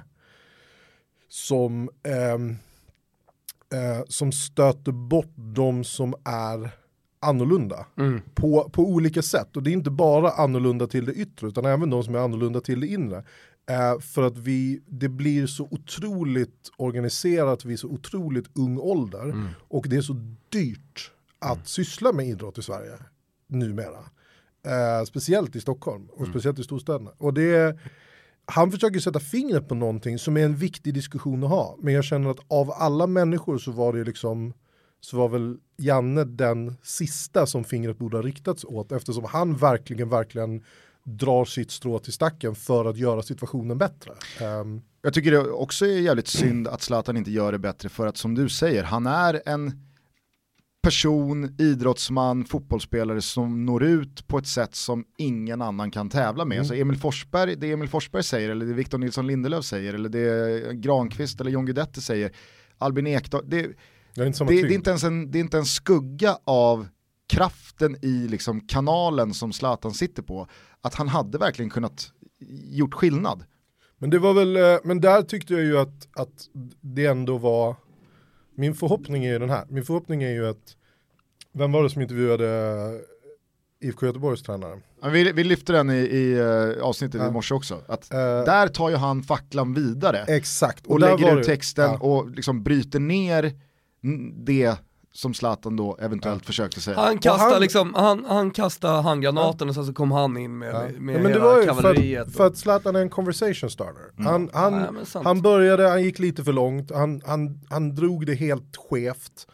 som, 1.30 1.90
ehm, 2.04 2.50
eh, 3.74 4.06
som 4.08 4.32
stöter 4.32 4.92
bort 4.92 5.34
de 5.36 5.84
som 5.84 6.14
är 6.26 6.70
annorlunda 7.20 7.86
Mm. 7.98 8.22
på, 8.34 8.70
på 8.70 8.84
olika 8.84 9.22
sätt. 9.22 9.58
Och 9.58 9.64
det 9.64 9.70
är 9.72 9.74
inte 9.74 9.92
bara 9.92 10.32
annorlunda 10.32 10.88
till 10.88 11.06
det 11.06 11.14
yttre 11.14 11.48
utan 11.48 11.66
även 11.66 11.90
de 11.90 12.04
som 12.04 12.16
är 12.16 12.20
annorlunda 12.20 12.62
till 12.62 12.80
det 12.80 12.88
inre. 12.88 13.24
Eh, 13.70 14.00
för 14.00 14.24
att 14.24 14.38
vi, 14.38 14.82
det 14.86 15.10
blir 15.10 15.48
så 15.48 15.68
otroligt 15.72 16.72
organiserat 16.78 17.66
vid 17.66 17.80
så 17.80 17.88
otroligt 17.88 18.58
ung 18.58 18.78
ålder 18.80 19.54
och 19.68 19.86
det 19.90 19.96
är 19.96 20.02
så 20.02 20.16
dyrt 20.50 21.12
att 21.40 21.68
syssla 21.68 22.12
med 22.12 22.28
idrott 22.28 22.58
i 22.58 22.62
Sverige 22.62 22.94
numera. 23.48 24.00
Eh, 24.66 25.06
speciellt 25.06 25.56
i 25.56 25.62
Stockholm 25.62 26.08
och 26.10 26.28
speciellt 26.28 26.60
i 26.60 26.64
storstäderna. 26.64 27.12
Och 27.18 27.34
det 27.34 27.80
han 28.46 28.72
försöker 28.72 29.00
sätta 29.00 29.20
fingret 29.20 29.68
på 29.68 29.76
någonting 29.76 30.20
som 30.20 30.38
är 30.38 30.46
en 30.46 30.56
viktig 30.56 30.94
diskussion 30.94 31.44
att 31.44 31.50
ha. 31.50 31.78
Men 31.80 31.94
jag 31.94 32.04
känner 32.04 32.30
att 32.30 32.40
av 32.48 32.72
alla 32.72 33.08
människor 33.08 33.58
så 33.58 33.72
var 33.72 33.94
det 33.94 34.04
liksom 34.04 34.54
så 35.00 35.18
var 35.18 35.30
väl 35.30 35.58
Janne 35.78 36.24
den 36.24 36.76
sista 36.84 37.46
som 37.46 37.64
fingret 37.64 37.98
borde 37.98 38.18
ha 38.18 38.22
riktats 38.22 38.66
åt 38.66 38.92
eftersom 38.92 39.24
han 39.24 39.58
verkligen, 39.58 40.10
verkligen 40.10 40.64
drar 41.08 41.46
sitt 41.46 41.72
strå 41.72 42.00
till 42.00 42.14
stacken 42.14 42.56
för 42.56 42.86
att 42.86 42.98
göra 42.98 43.22
situationen 43.22 43.78
bättre. 43.78 44.12
Ehm, 44.42 44.82
Jag 45.02 45.14
tycker 45.14 45.32
det 45.32 45.40
också 45.52 45.86
är 45.86 46.00
jävligt 46.00 46.28
synd 46.28 46.68
att 46.68 46.82
Zlatan 46.82 47.18
inte 47.18 47.32
gör 47.32 47.52
det 47.52 47.60
bättre 47.60 47.90
för 47.90 48.08
att 48.08 48.18
som 48.18 48.36
du 48.36 48.50
säger, 48.50 48.84
han 48.84 49.06
är 49.08 49.42
en 49.46 49.72
person, 50.84 51.56
idrottsman, 51.60 52.46
fotbollsspelare 52.46 53.22
som 53.22 53.66
når 53.66 53.84
ut 53.84 54.28
på 54.28 54.38
ett 54.38 54.48
sätt 54.48 54.76
som 54.76 55.06
ingen 55.18 55.62
annan 55.62 55.92
kan 55.92 56.10
tävla 56.10 56.46
med. 56.46 56.68
Så 56.68 56.74
Emil 56.74 56.98
Forsberg, 56.98 57.56
det 57.56 57.72
Emil 57.72 57.90
Forsberg 57.90 58.24
säger, 58.24 58.50
eller 58.50 58.66
det 58.66 58.74
Victor 58.74 58.98
Nilsson 58.98 59.28
Lindelöf 59.28 59.66
säger, 59.66 59.94
eller 59.94 60.10
det 60.10 60.74
Granqvist 60.74 61.42
eller 61.42 61.52
John 61.52 61.66
Guidetti 61.66 62.02
säger, 62.02 62.32
Albin 62.78 63.08
Ekdal, 63.08 63.44
det, 63.50 63.68
det 64.16 64.22
är 64.22 64.26
inte 64.26 64.44
det, 64.44 64.50
det, 64.50 64.60
är 64.60 64.72
inte 64.72 64.90
ens 64.90 65.04
en, 65.04 65.32
det 65.32 65.38
är 65.38 65.40
inte 65.40 65.58
en 65.58 65.66
skugga 65.66 66.38
av 66.44 66.88
kraften 67.28 67.98
i 68.02 68.28
liksom 68.28 68.62
kanalen 68.62 69.34
som 69.34 69.54
Zlatan 69.54 69.94
sitter 69.94 70.24
på, 70.24 70.48
att 70.82 70.94
han 70.96 71.08
hade 71.08 71.38
verkligen 71.38 71.70
kunnat 71.70 72.12
gjort 72.70 72.94
skillnad. 72.94 73.44
Men 73.98 74.10
det 74.10 74.20
var 74.20 74.34
väl, 74.34 74.56
eh, 74.56 74.78
men 74.84 75.02
där 75.02 75.22
tyckte 75.22 75.54
jag 75.54 75.64
ju 75.64 75.78
att, 75.78 76.08
att 76.16 76.48
det 76.82 77.06
ändå 77.06 77.38
var, 77.38 77.76
min 78.56 78.76
förhoppning 78.76 79.26
är 79.26 79.32
ju 79.32 79.40
den 79.40 79.50
här, 79.50 79.66
min 79.70 79.86
förhoppning 79.86 80.24
är 80.24 80.32
ju 80.32 80.48
att, 80.48 80.76
vem 81.54 81.72
var 81.72 81.84
det 81.84 81.90
som 81.90 82.02
intervjuade 82.02 83.02
IFK 83.84 84.06
Göteborgs 84.06 84.44
tränare? 84.44 84.80
Vi, 85.04 85.32
vi 85.32 85.44
lyfte 85.44 85.74
den 85.74 85.90
i, 85.90 85.94
i 85.94 86.34
eh, 86.40 86.84
avsnittet 86.84 87.22
Ja. 87.22 87.28
i 87.28 87.32
morse 87.32 87.54
också, 87.54 87.82
att 87.88 88.14
Eh, 88.14 88.18
där 88.20 88.68
tar 88.68 88.90
ju 88.90 88.96
han 88.96 89.24
facklan 89.24 89.74
vidare 89.74 90.26
Exakt. 90.28 90.88
och, 90.88 91.00
där 91.00 91.18
lägger 91.18 91.40
ut 91.40 91.46
texten 91.46 91.92
ja. 91.92 92.00
och 92.00 92.30
liksom 92.30 92.64
bryter 92.64 93.00
ner 93.00 93.52
det 94.46 94.78
som 95.18 95.34
Zlatan 95.34 95.76
då 95.76 95.98
eventuellt 96.02 96.46
försökte 96.46 96.82
säga. 96.82 96.98
Han 97.00 97.18
kastar 97.20 97.52
han- 97.52 97.62
liksom, 97.62 97.94
han, 97.94 98.26
han 98.26 98.52
kastar 98.52 99.02
handgranaten 99.02 99.70
och 99.70 99.76
sen 99.76 99.86
så 99.86 99.94
kom 99.94 100.12
han 100.12 100.38
in 100.38 100.58
med, 100.58 100.74
Ja. 100.74 100.80
med, 101.00 101.16
Ja, 101.16 101.20
men 101.20 101.32
det 101.32 101.40
var 101.40 101.56
ju 101.56 101.62
för 101.62 101.68
kavalleriet. 101.68 102.28
att, 102.28 102.34
för 102.36 102.48
att 102.48 102.58
Zlatan 102.58 102.96
är 102.96 103.00
en 103.02 103.10
conversation 103.10 103.70
starter. 103.70 104.24
Han, 104.24 104.50
han, 104.54 105.04
Ja, 105.14 105.22
han 105.24 105.42
började, 105.42 105.90
han 105.90 106.04
gick 106.04 106.20
lite 106.20 106.44
för 106.44 106.54
långt, 106.54 106.92
han, 106.92 107.22
han, 107.26 107.60
han 107.70 107.96
drog 107.96 108.26
det 108.26 108.34
helt 108.34 108.78
skevt. 108.90 109.48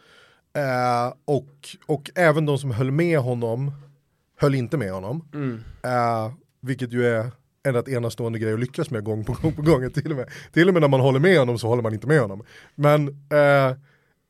Eh, 0.56 1.14
och, 1.24 1.48
och 1.86 2.10
även 2.14 2.46
de 2.46 2.58
som 2.58 2.70
höll 2.70 2.90
med 2.90 3.18
honom 3.18 3.72
höll 4.40 4.54
inte 4.54 4.76
med 4.76 4.92
honom. 4.92 5.28
Mm. 5.34 5.60
Eh, 5.82 6.32
vilket 6.62 6.92
ju 6.92 7.06
är 7.06 7.30
en 7.66 7.74
rätt 7.74 7.88
enastående 7.88 8.38
grej 8.38 8.52
att 8.52 8.60
lyckas 8.60 8.90
med 8.90 9.04
gång 9.04 9.24
på 9.24 9.36
gång 9.42 9.52
på 9.52 9.62
gång. 9.62 9.90
Till 9.90 10.10
och 10.10 10.16
med, 10.16 10.28
till 10.52 10.68
och 10.68 10.74
med 10.74 10.80
när 10.80 10.88
man 10.88 11.00
håller 11.00 11.20
med 11.20 11.38
honom 11.38 11.58
så 11.58 11.68
håller 11.68 11.82
man 11.82 11.94
inte 11.94 12.06
med 12.06 12.20
honom. 12.20 12.42
Men, 12.74 13.08
eh, 13.08 13.76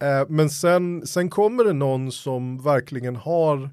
eh, 0.05 0.27
men 0.29 0.51
sen, 0.51 1.07
sen 1.07 1.31
kommer 1.31 1.65
det 1.65 1.73
någon 1.73 2.13
som 2.13 2.63
verkligen 2.63 3.17
har 3.17 3.71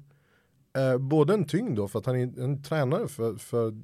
eh, 0.76 0.98
både 0.98 1.34
en 1.34 1.44
tyngd 1.44 1.76
då, 1.76 1.88
för 1.88 1.98
att 1.98 2.06
han 2.06 2.16
är 2.16 2.40
en 2.40 2.62
tränare 2.62 3.08
för, 3.08 3.34
för 3.34 3.74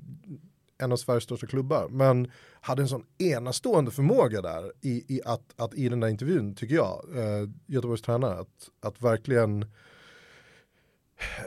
en 0.83 0.93
av 0.93 0.97
Sveriges 0.97 1.25
största 1.25 1.47
klubbar, 1.47 1.89
men 1.89 2.31
hade 2.61 2.83
en 2.83 2.89
sån 2.89 3.05
enastående 3.19 3.91
förmåga 3.91 4.43
där 4.43 4.73
i, 4.81 5.17
i, 5.17 5.21
att, 5.25 5.55
att 5.57 5.75
i 5.75 5.89
den 5.89 6.01
där 6.01 6.09
intervjun, 6.09 6.55
tycker 6.55 6.75
jag, 6.75 7.05
eh, 7.15 7.49
Göteborgs 7.67 8.03
tränare, 8.03 8.41
att, 8.41 8.69
att 8.81 9.03
verkligen 9.03 9.65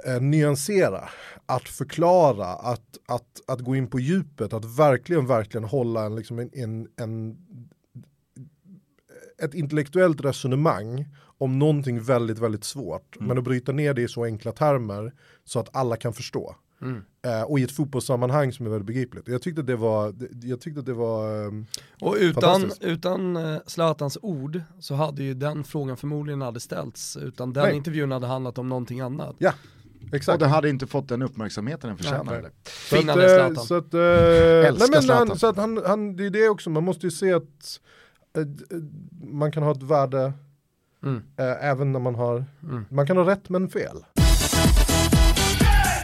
eh, 0.06 0.22
nyansera, 0.22 1.10
att 1.46 1.68
förklara, 1.68 2.46
att, 2.46 2.98
att, 3.08 3.42
att 3.48 3.60
gå 3.60 3.76
in 3.76 3.88
på 3.88 4.00
djupet, 4.00 4.54
att 4.54 4.66
verkligen, 4.66 5.28
verkligen 5.28 5.64
hålla 5.64 6.06
en, 6.06 6.16
liksom 6.16 6.40
en, 6.40 6.50
en, 6.54 6.88
en, 6.96 7.38
ett 9.44 9.54
intellektuellt 9.54 10.26
resonemang 10.26 11.06
om 11.38 11.60
någonting 11.60 12.02
väldigt, 12.02 12.40
väldigt 12.40 12.64
svårt, 12.64 13.20
men 13.20 13.38
att 13.38 13.44
bryta 13.44 13.72
ner 13.72 13.94
det 13.94 14.02
i 14.02 14.08
så 14.08 14.24
enkla 14.24 14.52
termer 14.52 15.14
så 15.46 15.60
att 15.60 15.76
alla 15.76 15.98
kan 15.98 16.14
förstå. 16.14 16.56
Eh, 17.26 17.42
och 17.42 17.60
i 17.60 17.64
ett 17.64 17.72
fotbollssammanhang 17.72 18.54
som 18.54 18.66
är 18.66 18.70
väldigt 18.70 18.88
begripligt. 18.88 19.28
Jag 19.28 19.42
tyckte 19.42 19.62
det 19.62 19.76
var, 19.76 20.16
jag 20.44 20.62
tyckte 20.62 20.82
det 20.82 20.94
var 20.94 21.46
ehm, 21.48 21.66
Och 22.02 22.16
utan, 22.20 22.72
utan 22.80 23.36
eh, 23.36 23.58
Zlatans 23.66 24.18
ord 24.22 24.62
så 24.80 24.96
hade 24.96 25.24
ju 25.24 25.34
den 25.34 25.64
frågan 25.64 25.98
förmodligen 25.98 26.42
aldrig 26.42 26.62
ställts, 26.62 27.18
utan 27.18 27.54
den 27.54 27.64
Nej. 27.64 27.76
intervjun 27.76 28.12
hade 28.12 28.28
handlat 28.28 28.58
om 28.58 28.70
någonting 28.70 29.00
annat. 29.00 29.36
ja, 29.38 29.54
Och 30.08 30.14
exakt. 30.16 30.40
den 30.40 30.50
hade 30.50 30.70
inte 30.70 30.88
fått 30.88 31.10
den 31.10 31.22
uppmärksamheten 31.22 31.88
den 31.88 31.98
förtjänar. 31.98 32.24
Nej. 32.24 32.36
eller? 32.36 32.50
Så 32.50 32.96
att, 32.96 33.02
Finnande 33.02 33.24
eh, 33.24 33.38
Zlatan. 33.38 33.66
Så 33.66 33.76
att, 33.76 33.94
eh, 33.94 34.00
nej 34.00 34.90
men 34.92 35.02
Zlatan. 35.02 35.28
han, 35.28 35.40
så 35.40 35.48
att 35.48 35.58
han, 35.58 35.82
han, 35.86 36.16
det 36.16 36.26
är 36.26 36.30
det 36.30 36.50
också, 36.50 36.70
man 36.70 36.84
måste 36.84 37.08
ju 37.08 37.12
se 37.12 37.34
att 37.34 37.44
eh, 37.44 37.44
eh, 37.44 37.50
man 39.24 39.52
kan 39.52 39.64
ha 39.64 39.72
ett 39.72 39.84
värde 39.84 40.34
Mm. 41.04 41.24
eh, 41.38 41.66
även 41.66 41.92
när 41.92 42.00
man 42.00 42.16
har, 42.16 42.46
man 42.90 43.08
kan 43.08 43.18
ha 43.18 43.28
rätt 43.32 43.50
men 43.50 43.70
fel. 43.70 43.98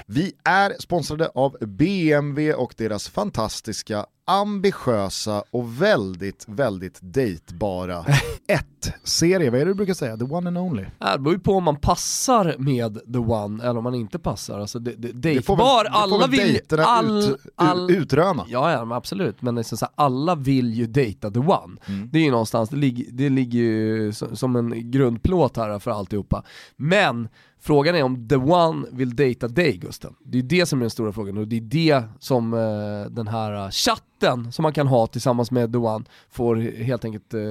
Vi 0.05 0.33
är 0.43 0.73
sponsrade 0.79 1.27
av 1.27 1.57
BMW 1.61 2.53
och 2.53 2.73
deras 2.77 3.09
fantastiska, 3.09 4.05
ambitiösa 4.27 5.43
och 5.51 5.81
väldigt, 5.81 6.45
väldigt 6.47 6.97
dejtbara 7.01 8.05
1-serie. 8.47 9.49
Vad 9.51 9.61
är 9.61 9.65
det 9.65 9.71
du 9.71 9.75
brukar 9.75 9.93
säga? 9.93 10.17
The 10.17 10.23
one 10.23 10.47
and 10.47 10.57
only. 10.57 10.85
Det 10.99 11.19
beror 11.19 11.33
ju 11.33 11.39
på 11.39 11.53
om 11.53 11.63
man 11.63 11.75
passar 11.75 12.55
med 12.57 12.99
the 13.13 13.19
one 13.19 13.63
eller 13.63 13.77
om 13.77 13.83
man 13.83 13.95
inte 13.95 14.19
passar. 14.19 14.59
Alltså, 14.59 14.79
det, 14.79 14.91
det, 14.91 15.07
Det 15.07 15.13
dejtbar, 15.13 15.83
det 15.83 15.89
alla 15.89 16.17
väl 16.17 16.29
vill... 16.29 16.39
dejterna 16.39 16.83
All, 16.85 17.17
ut, 17.19 17.37
all, 17.55 17.91
utröna. 17.91 18.45
Ja, 18.49 18.71
ja 18.71 18.85
men 18.85 18.97
absolut, 18.97 19.41
men 19.41 19.55
det 19.55 19.61
är 19.61 19.63
så 19.63 19.77
här, 19.81 19.89
alla 19.95 20.35
vill 20.35 20.73
ju 20.73 20.87
dejta 20.87 21.31
the 21.31 21.39
one. 21.39 21.77
Mm. 21.87 22.09
Det 22.11 22.19
är 22.19 22.23
ju 22.23 22.31
någonstans, 22.31 22.69
det 22.69 22.77
ligger, 22.77 23.05
det 23.11 23.29
ligger 23.29 23.59
ju 23.59 24.13
som 24.13 24.55
en 24.55 24.91
grundplåt 24.91 25.57
här 25.57 25.79
för 25.79 25.91
alltihopa. 25.91 26.43
Men 26.75 27.27
frågan 27.59 27.95
är 27.95 28.03
om 28.03 28.27
the 28.27 28.35
one 28.35 28.87
vill 28.91 29.15
dejta 29.15 29.47
dig 29.47 29.77
Gusten. 29.77 30.15
Det 30.25 30.37
är 30.37 30.43
det 30.43 30.65
som 30.65 30.79
är 30.79 30.83
den 30.83 30.89
stora 30.89 31.11
frågan 31.11 31.37
och 31.37 31.47
det 31.47 31.57
är 31.57 31.61
det 31.61 32.03
som 32.19 32.53
eh, 32.53 33.11
den 33.11 33.27
här 33.27 33.65
eh, 33.65 33.69
chatten 33.69 34.51
som 34.51 34.63
man 34.63 34.73
kan 34.73 34.87
ha 34.87 35.07
tillsammans 35.07 35.51
med 35.51 35.71
the 35.71 35.77
one 35.77 36.05
får 36.29 36.55
helt 36.55 37.05
enkelt 37.05 37.33
eh, 37.33 37.41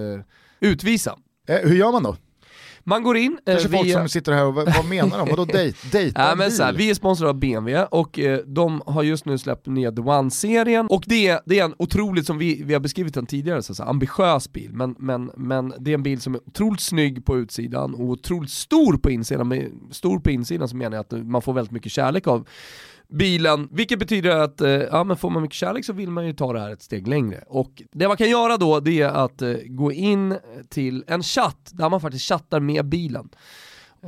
utvisa. 0.61 1.19
Eh, 1.49 1.69
hur 1.69 1.77
gör 1.77 1.93
man 1.93 2.03
då? 2.03 2.17
Man 2.89 3.03
går 3.03 3.17
in 3.17 3.39
eh, 3.47 3.53
Kanske 3.53 3.69
folk 3.69 3.87
via- 3.87 3.99
som 3.99 4.09
sitter 4.09 4.33
här 4.33 4.45
och 4.45 4.55
vad, 4.55 4.75
vad 4.77 4.85
menar 4.89 5.19
de? 5.19 5.29
Vadå 5.31 5.45
dejt? 5.45 5.79
Dejta 5.93 6.21
Ja, 6.23 6.33
en 6.33 6.39
men 6.39 6.51
så 6.53 6.63
här, 6.63 6.73
vi 6.73 6.91
är 6.91 6.95
sponsrade 6.95 7.31
av 7.31 7.39
BMW 7.39 7.87
och 7.91 8.19
eh, 8.19 8.39
de 8.47 8.83
har 8.87 9.03
just 9.03 9.25
nu 9.25 9.39
släppt 9.39 9.67
ner 9.67 9.91
The 9.91 10.03
One-serien 10.03 10.87
och 10.87 11.05
det 11.07 11.29
är, 11.29 11.41
det 11.47 11.59
är 11.59 11.65
en 11.65 11.75
otroligt, 11.79 12.27
som 12.27 12.39
vi, 12.39 12.63
vi 12.63 12.73
har 12.73 12.81
beskrivit 12.81 13.15
den 13.15 13.27
tidigare, 13.27 13.63
så 13.63 13.83
här, 13.83 13.91
ambitiös 13.91 14.53
bil, 14.53 14.71
men, 14.73 14.95
men, 14.99 15.31
men 15.37 15.75
det 15.79 15.91
är 15.91 15.95
en 15.95 16.03
bil 16.03 16.21
som 16.21 16.35
är 16.35 16.41
otroligt 16.47 16.81
snygg 16.81 17.25
på 17.25 17.39
utsidan 17.39 17.95
och 17.95 18.05
otroligt 18.05 18.51
stor 18.51 18.97
på 18.97 19.11
insidan. 19.11 19.49
Med, 19.49 19.71
stor 19.91 20.19
på 20.19 20.31
insidan 20.31 20.69
så 20.69 20.77
menar 20.77 20.97
jag 20.97 21.01
att 21.01 21.27
man 21.27 21.43
får 21.43 21.53
väldigt 21.53 21.73
mycket 21.73 21.93
kärlek 21.93 22.27
av 22.27 22.49
bilen, 23.09 23.69
vilket 23.73 23.99
betyder 23.99 24.31
att 24.37 24.61
eh, 24.61 24.71
ja, 24.71 25.05
men 25.05 25.17
får 25.17 25.31
man 25.31 25.43
mycket 25.43 25.57
kärlek 25.57 25.85
så 25.85 25.93
vill 25.93 26.11
man 26.11 26.27
ju 26.27 26.33
ta 26.33 26.53
det 26.53 26.61
här 26.61 26.71
ett 26.71 26.83
steg 26.83 27.09
längre. 27.09 27.45
Och 27.47 27.83
det 27.93 28.09
man 28.09 28.17
kan 28.17 28.31
göra 28.31 28.57
då 28.57 28.81
det 28.81 29.01
är 29.01 29.09
att 29.09 29.43
eh, 29.43 29.55
gå 29.67 29.93
in 29.93 30.37
till 30.69 31.05
en 31.07 31.23
chatt 31.23 31.71
där 31.73 31.89
man 31.89 32.01
faktiskt 32.01 32.29
chattar 32.29 32.61
med 32.61 32.85
bilen. 32.85 33.29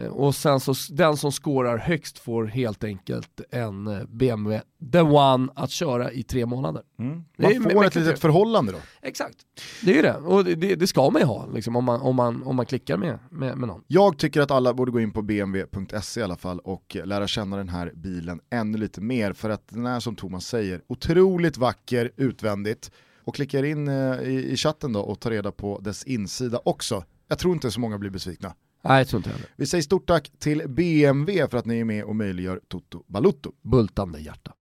Eh, 0.00 0.06
Och 0.06 0.34
sen 0.34 0.60
så, 0.60 0.74
den 0.90 1.16
som 1.16 1.32
skårar 1.32 1.78
högst 1.78 2.18
får 2.18 2.44
helt 2.44 2.84
enkelt 2.84 3.40
en 3.50 3.86
eh, 3.86 4.04
BMW 4.08 4.62
The 4.92 5.00
One 5.00 5.52
att 5.54 5.70
köra 5.70 6.12
i 6.12 6.22
tre 6.22 6.46
månader. 6.46 6.82
Mm. 6.98 7.24
Man 7.36 7.72
får 7.72 7.84
ett 7.84 7.92
kul. 7.92 8.02
litet 8.02 8.18
förhållande 8.20 8.72
då. 8.72 8.78
Exakt, 9.02 9.36
det 9.84 9.90
är 9.90 9.96
ju 9.96 10.02
det. 10.02 10.16
Och 10.16 10.44
det, 10.44 10.74
det, 10.74 10.86
ska 10.86 11.10
man 11.10 11.22
ju 11.22 11.26
ha 11.26 11.46
liksom, 11.54 11.76
om, 11.76 11.84
man, 11.84 12.00
om, 12.00 12.16
man, 12.16 12.42
om 12.42 12.56
man 12.56 12.66
klickar 12.66 12.96
med, 12.96 13.18
med, 13.30 13.58
med 13.58 13.68
någon. 13.68 13.82
Jag 13.86 14.18
tycker 14.18 14.40
att 14.40 14.50
alla 14.50 14.74
borde 14.74 14.92
gå 14.92 15.00
in 15.00 15.12
på 15.12 15.22
bmw.se 15.22 16.20
i 16.20 16.22
alla 16.22 16.36
fall 16.36 16.58
och 16.58 16.96
lära 17.04 17.26
känna 17.26 17.56
den 17.56 17.68
här 17.68 17.92
bilen 17.94 18.40
ännu 18.50 18.78
lite 18.78 19.00
mer 19.00 19.32
för 19.32 19.50
att 19.50 19.68
den 19.68 19.86
är 19.86 20.00
som 20.00 20.16
Thomas 20.16 20.46
säger 20.46 20.82
otroligt 20.86 21.56
vacker 21.56 22.10
utvändigt 22.16 22.90
och 23.24 23.34
klickar 23.34 23.62
in 23.62 23.88
eh, 23.88 24.22
i, 24.22 24.48
i 24.52 24.56
chatten 24.56 24.92
då 24.92 25.00
och 25.00 25.20
tar 25.20 25.30
reda 25.30 25.52
på 25.52 25.78
dess 25.78 26.04
insida 26.04 26.60
också. 26.64 27.04
Jag 27.28 27.38
tror 27.38 27.54
inte 27.54 27.70
så 27.70 27.80
många 27.80 27.98
blir 27.98 28.10
besvikna. 28.10 28.54
Nej, 28.82 28.98
jag 28.98 29.08
tror 29.08 29.18
inte 29.18 29.30
heller. 29.30 29.46
Vi 29.56 29.66
säger 29.66 29.82
stort 29.82 30.06
tack 30.06 30.30
till 30.38 30.62
BMW 30.68 31.48
för 31.50 31.58
att 31.58 31.66
ni 31.66 31.80
är 31.80 31.84
med 31.84 32.04
och 32.04 32.16
möjliggör 32.16 32.60
Toto 32.68 33.04
Balutto. 33.06 33.52
Bultande 33.62 34.20
hjärta. 34.20 34.52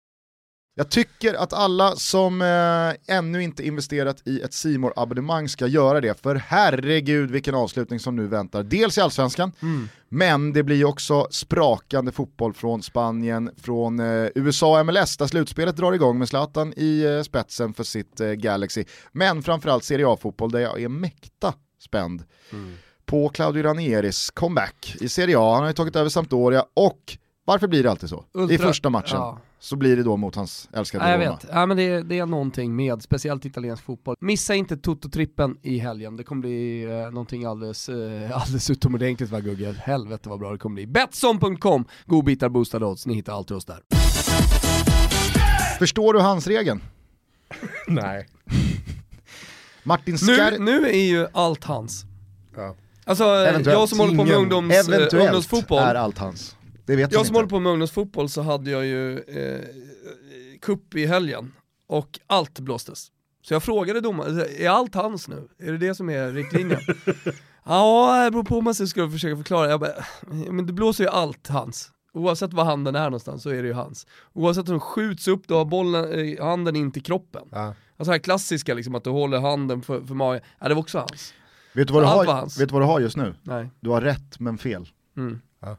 Jag 0.79 0.91
tycker 0.91 1.35
att 1.35 1.53
alla 1.53 1.97
som 1.97 2.43
eh, 2.43 3.17
ännu 3.17 3.43
inte 3.43 3.67
investerat 3.67 4.23
i 4.25 4.41
ett 4.41 4.53
simor 4.53 4.93
abonnemang 4.97 5.49
ska 5.49 5.67
göra 5.67 6.01
det, 6.01 6.21
för 6.21 6.35
herregud 6.35 7.31
vilken 7.31 7.55
avslutning 7.55 8.01
som 8.01 8.17
nu 8.17 8.27
väntar. 8.27 8.63
Dels 8.63 8.99
i 8.99 9.01
Allsvenskan, 9.01 9.53
men 10.09 10.53
det 10.53 10.63
blir 10.63 10.85
också 10.85 11.27
sprakande 11.31 12.13
fotboll 12.13 12.55
från 12.55 12.83
Spanien, 12.83 13.51
från 13.57 14.01
eh, 14.01 14.29
USA 14.35 14.81
och 14.81 14.87
MLS 14.87 15.17
där 15.17 15.27
slutspelet 15.27 15.77
drar 15.77 15.93
igång 15.93 16.19
med 16.19 16.29
Zlatan 16.29 16.73
i 16.77 17.05
eh, 17.05 17.23
spetsen 17.23 17.75
för 17.75 17.85
sitt 17.85 18.21
eh, 18.21 18.33
Galaxy. 18.33 18.85
Men 19.13 19.43
framförallt 19.43 19.85
Serie 19.85 20.09
A-fotboll 20.09 20.51
där 20.51 20.61
jag 20.61 20.83
är 20.83 20.89
mäkta 20.89 21.55
spänd 21.79 22.25
på 23.07 23.29
Claudio 23.29 23.63
Ranieris 23.63 24.31
comeback 24.31 24.97
i 25.01 25.09
Serie 25.09 25.39
A. 25.39 25.53
Han 25.55 25.61
har 25.63 25.69
ju 25.69 25.75
tagit 25.75 25.97
över 25.97 26.09
Sampdoria 26.11 26.65
och 26.75 27.19
varför 27.45 27.69
blir 27.69 27.83
det 27.83 27.91
alltid 27.91 28.09
så? 28.09 28.25
I 28.35 28.39
Ultra- 28.39 28.59
första 28.59 28.91
matchen 28.91 29.17
Ja. 29.19 29.39
så 29.59 29.77
blir 29.77 29.97
det 29.97 30.03
då 30.03 30.17
mot 30.17 30.35
hans 30.35 30.69
älskade 30.73 31.05
Ja, 31.05 31.11
jag 31.11 31.21
Roma. 31.21 31.31
vet, 31.37 31.47
ja, 31.53 31.67
men 31.67 31.77
det, 31.77 32.03
det 32.03 32.19
är 32.19 32.27
någonting 32.27 32.77
med 32.77 33.03
speciellt 33.03 33.45
italiensk 33.45 33.83
fotboll. 33.85 34.17
Missa 34.21 34.55
inte 34.55 34.77
Toto-trippen 34.77 35.57
i 35.63 35.79
helgen, 35.79 36.17
det 36.17 36.25
kommer 36.25 36.41
bli 36.41 36.83
eh, 36.85 36.91
någonting 37.11 37.45
alldeles, 37.45 37.89
eh, 37.89 38.37
alldeles 38.41 38.71
utomordentligt 38.71 39.31
va 39.31 39.41
Gugge? 39.41 39.73
Helvete 39.85 40.29
vad 40.29 40.39
bra 40.39 40.53
det 40.53 40.59
kommer 40.59 40.75
bli. 40.75 40.87
Betsson.com, 40.87 41.85
godbitar, 42.07 42.49
boostade 42.49 42.87
odds, 42.87 43.07
ni 43.07 43.15
hittar 43.15 43.33
alltid 43.33 43.57
oss 43.57 43.65
där. 43.65 43.81
Förstår 45.79 46.13
du 46.13 46.21
hans 46.21 46.47
regeln? 46.47 46.83
Nej. 47.89 48.29
Martin 49.83 50.17
Nu, 50.27 50.37
Skär... 50.37 50.59
nu 50.59 50.87
är 50.89 51.05
ju 51.05 51.27
allt 51.33 51.65
hans. 51.65 52.05
Ja. 52.57 52.75
Alltså 53.07 53.25
Eventuellt. 53.25 53.79
jag 53.79 53.89
som 53.89 54.01
håller 54.01 54.17
på 54.17 54.25
med 54.25 54.37
ungdoms, 54.37 54.75
Eventuellt 54.75 55.15
ungdomsfotboll, 55.15 55.83
är 55.83 55.95
allt 55.95 56.19
hans. 56.19 56.57
Det 56.87 56.97
vet 56.97 57.13
jag 57.13 57.27
som 57.27 57.27
inte. 57.27 57.39
håller 57.39 57.49
på 57.49 57.61
med 57.61 57.73
ungdomsfotboll 57.73 58.29
så 58.29 58.43
hade 58.43 58.71
jag 58.71 58.87
ju 58.87 59.19
eh, 59.19 59.61
kupp 60.61 60.95
i 60.95 61.07
helgen 61.07 61.53
och 61.87 62.21
allt 62.27 62.61
blåstes. 62.61 63.11
Så 63.43 63.55
jag 63.55 63.63
frågade 63.63 64.01
domaren, 64.01 64.45
är 64.59 64.69
allt 64.69 64.95
hans 64.95 65.29
nu? 65.29 65.49
Är 65.59 65.73
det 65.73 65.79
det 65.79 65.95
som 65.95 66.11
är 66.11 66.33
riktlinjen? 66.33 66.81
ja, 67.65 68.25
det 68.25 68.31
beror 68.31 68.45
på 68.45 68.59
om 68.59 68.65
man 68.65 68.75
ska 68.75 69.11
försöka 69.11 69.37
förklara. 69.37 69.71
Jag 69.71 69.81
bara, 69.81 69.93
men 70.51 70.67
det 70.67 70.73
blåser 70.73 71.05
ju 71.05 71.11
allt 71.11 71.49
hans. 71.49 71.91
Oavsett 72.13 72.53
var 72.53 72.65
handen 72.65 72.95
är 72.95 73.05
någonstans 73.05 73.43
så 73.43 73.51
är 73.51 73.63
det 73.63 73.69
ju 73.69 73.75
hans. 73.75 74.07
Oavsett 74.33 74.69
om 74.69 74.73
den 74.73 74.81
skjuts 74.81 75.29
upp, 75.29 75.49
du 75.49 75.55
har 75.55 75.65
bollen, 75.65 76.13
eh, 76.13 76.45
handen 76.45 76.77
in 76.77 76.93
till 76.93 77.03
kroppen. 77.03 77.49
Ja. 77.51 77.75
Alltså 77.97 78.13
här 78.13 78.19
klassiska 78.19 78.75
liksom, 78.75 78.95
att 78.95 79.05
du 79.05 79.11
håller 79.11 79.41
handen 79.41 79.83
för, 79.83 80.01
för 80.01 80.15
magen, 80.15 80.41
ja 80.61 80.69
det 80.69 80.75
var 80.75 80.83
också 80.83 80.99
hans. 80.99 81.35
Vet 81.77 81.89
du, 81.89 81.95
vad 81.95 82.03
du 82.03 82.07
har, 82.07 82.25
hans. 82.27 82.61
vet 82.61 82.69
du 82.69 82.73
vad 82.73 82.83
du 82.83 82.87
har 82.87 83.01
just 83.01 83.17
nu? 83.17 83.35
Nej. 83.43 83.71
Du 83.81 83.91
har 83.91 84.01
rätt 84.01 84.41
men 84.41 84.59
fel. 84.59 84.89
Mm. 85.17 85.41
Det 85.61 85.67
är 85.67 85.77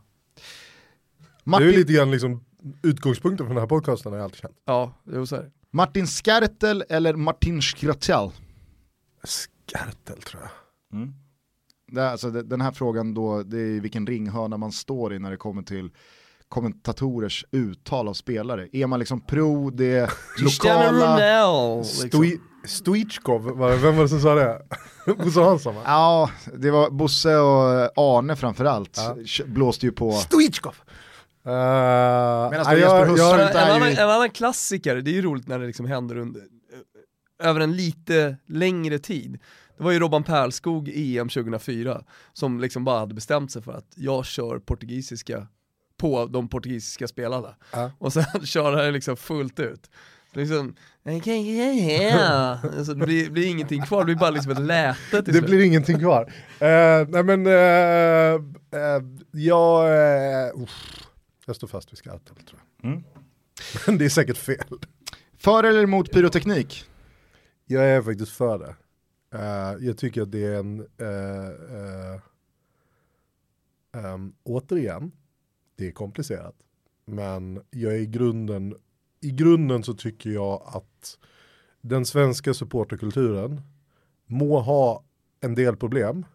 Martin, 1.44 1.68
ju 1.68 1.74
lite 1.74 1.94
grann 1.94 2.12
liksom 2.12 2.44
utgångspunkten 2.84 3.48
för 3.48 3.54
den 3.54 3.62
här 3.62 3.68
podcasten 3.68 4.12
har 4.12 4.18
jag 4.20 4.24
alltid 4.24 4.40
känt. 4.40 4.58
Ja, 4.66 4.94
det 5.04 5.18
var 5.18 5.26
så. 5.26 5.44
Martin 5.72 6.08
Skertel 6.08 6.84
eller 6.90 7.14
Martin 7.14 7.62
Skratel? 7.62 8.30
Skartel 9.24 10.22
tror 10.22 10.42
jag. 10.44 10.52
Det 11.92 12.02
är, 12.02 12.12
alltså, 12.12 12.32
det, 12.32 12.44
den 12.44 12.62
här 12.62 12.72
frågan 12.72 13.14
då, 13.14 13.44
det 13.44 13.60
är 13.60 13.82
vilken 13.82 14.08
ringhörna 14.08 14.58
man 14.58 14.72
står 14.72 15.14
i 15.14 15.20
när 15.20 15.32
det 15.32 15.38
kommer 15.38 15.62
till 15.62 15.90
kommentatorers 16.50 17.46
uttal 17.52 18.08
av 18.08 18.14
spelare. 18.14 18.70
Är 18.72 18.88
man 18.88 19.00
liksom 19.00 19.22
pro 19.22 19.70
det 19.70 20.12
lokala? 20.40 20.92
Ronaldo, 20.92 21.78
liksom. 22.04 22.22
Stoi- 22.24 22.40
Stoichkov, 22.68 23.44
vem 23.82 23.96
var 23.96 24.04
det 24.04 24.10
som 24.10 24.22
sa 24.22 24.36
det? 24.36 24.62
Bosse 25.24 25.42
Hansson 25.42 25.76
va? 25.76 25.82
Ja, 25.86 26.30
det 26.54 26.72
var 26.72 26.90
Bosse 26.90 27.36
och 27.38 27.92
Arne 27.96 28.36
framförallt. 28.36 28.98
Ja. 28.98 29.46
Blåste 29.46 29.86
ju 29.86 29.92
på. 29.92 30.12
Stoichkov! 30.12 30.76
Uh, 31.48 31.54
Medan 31.54 32.78
Jesper 32.78 33.18
jag, 33.18 33.48
inte 33.48 33.60
en, 33.60 33.72
annan, 33.72 33.90
ju- 33.90 33.96
en 33.96 34.10
annan 34.10 34.30
klassiker, 34.30 34.96
det 34.96 35.12
är 35.12 35.14
ju 35.14 35.22
roligt 35.22 35.48
när 35.48 35.60
det 35.60 35.68
liksom 35.68 35.86
händer 35.86 36.18
under, 36.18 36.42
över 37.44 37.60
en 37.60 37.76
lite 37.76 38.38
längre 38.48 39.00
tid. 39.00 39.40
Det 39.78 39.84
var 39.84 39.92
ju 39.92 40.00
Robban 40.00 40.24
Pärlskog 40.24 40.90
i 40.90 41.18
EM 41.18 41.30
2004 41.30 42.02
som 42.34 42.60
liksom 42.60 42.84
bara 42.84 43.00
hade 43.00 43.14
bestämt 43.14 43.52
sig 43.52 43.62
för 43.62 43.72
att 43.74 43.94
jag 43.96 44.26
kör 44.26 44.60
portugisiska 44.60 45.48
på 45.98 46.26
de 46.26 46.48
portugisiska 46.48 47.08
spelarna. 47.08 47.56
Ja. 47.72 47.92
Och 48.00 48.14
sen 48.14 48.26
kör 48.46 48.84
han 48.84 48.94
liksom 48.94 49.18
fullt 49.18 49.60
ut. 49.60 49.90
Liksom, 50.38 50.76
alltså, 52.78 52.94
det 52.94 53.06
blir, 53.06 53.30
blir 53.30 53.48
ingenting 53.48 53.82
kvar, 53.82 54.00
det 54.00 54.06
blir 54.06 54.16
bara 54.16 54.30
liksom 54.30 54.52
ett 54.52 54.60
läte 54.60 55.24
till 55.24 55.34
det 55.34 55.42
blir 55.42 55.66
ingenting 55.66 56.00
kvar. 56.00 56.24
Uh, 56.24 57.08
nej 57.10 57.24
men, 57.24 57.48
uh, 57.48 57.54
uh, 57.54 59.04
jag, 59.32 59.86
uh, 59.86 60.68
jag 61.46 61.56
står 61.56 61.68
fast 61.68 61.92
vid 61.92 61.98
Skartel 61.98 62.36
tror 62.36 62.62
jag. 62.82 62.90
Mm. 62.92 63.04
Men 63.86 63.98
det 63.98 64.06
är 64.06 64.10
säkert 64.10 64.38
fel. 64.38 64.80
För 65.38 65.64
eller 65.64 65.84
emot 65.84 66.12
pyroteknik? 66.12 66.86
Jag 67.66 67.84
är 67.84 68.02
faktiskt 68.02 68.32
för 68.32 68.60
det. 68.60 68.76
Jag 69.86 69.98
tycker 69.98 70.22
att 70.22 70.32
det 70.32 70.46
är 70.46 70.60
en, 70.60 70.88
ehm, 73.94 74.34
återigen, 74.44 75.12
det 75.78 75.88
är 75.88 75.92
komplicerat. 75.92 76.56
Men 77.06 77.62
jag 77.72 77.94
är 77.94 77.98
i 77.98 78.06
grunden, 78.06 78.76
i 79.22 79.32
grunden 79.32 79.84
så 79.84 79.94
tycker 79.94 80.30
jag 80.30 80.62
att 80.66 81.18
den 81.82 82.06
svenska 82.06 82.54
supporterkulturen 82.54 83.62
må 84.26 84.60
ha 84.60 85.04
en 85.40 85.56
del 85.56 85.78
problem. 85.78 86.26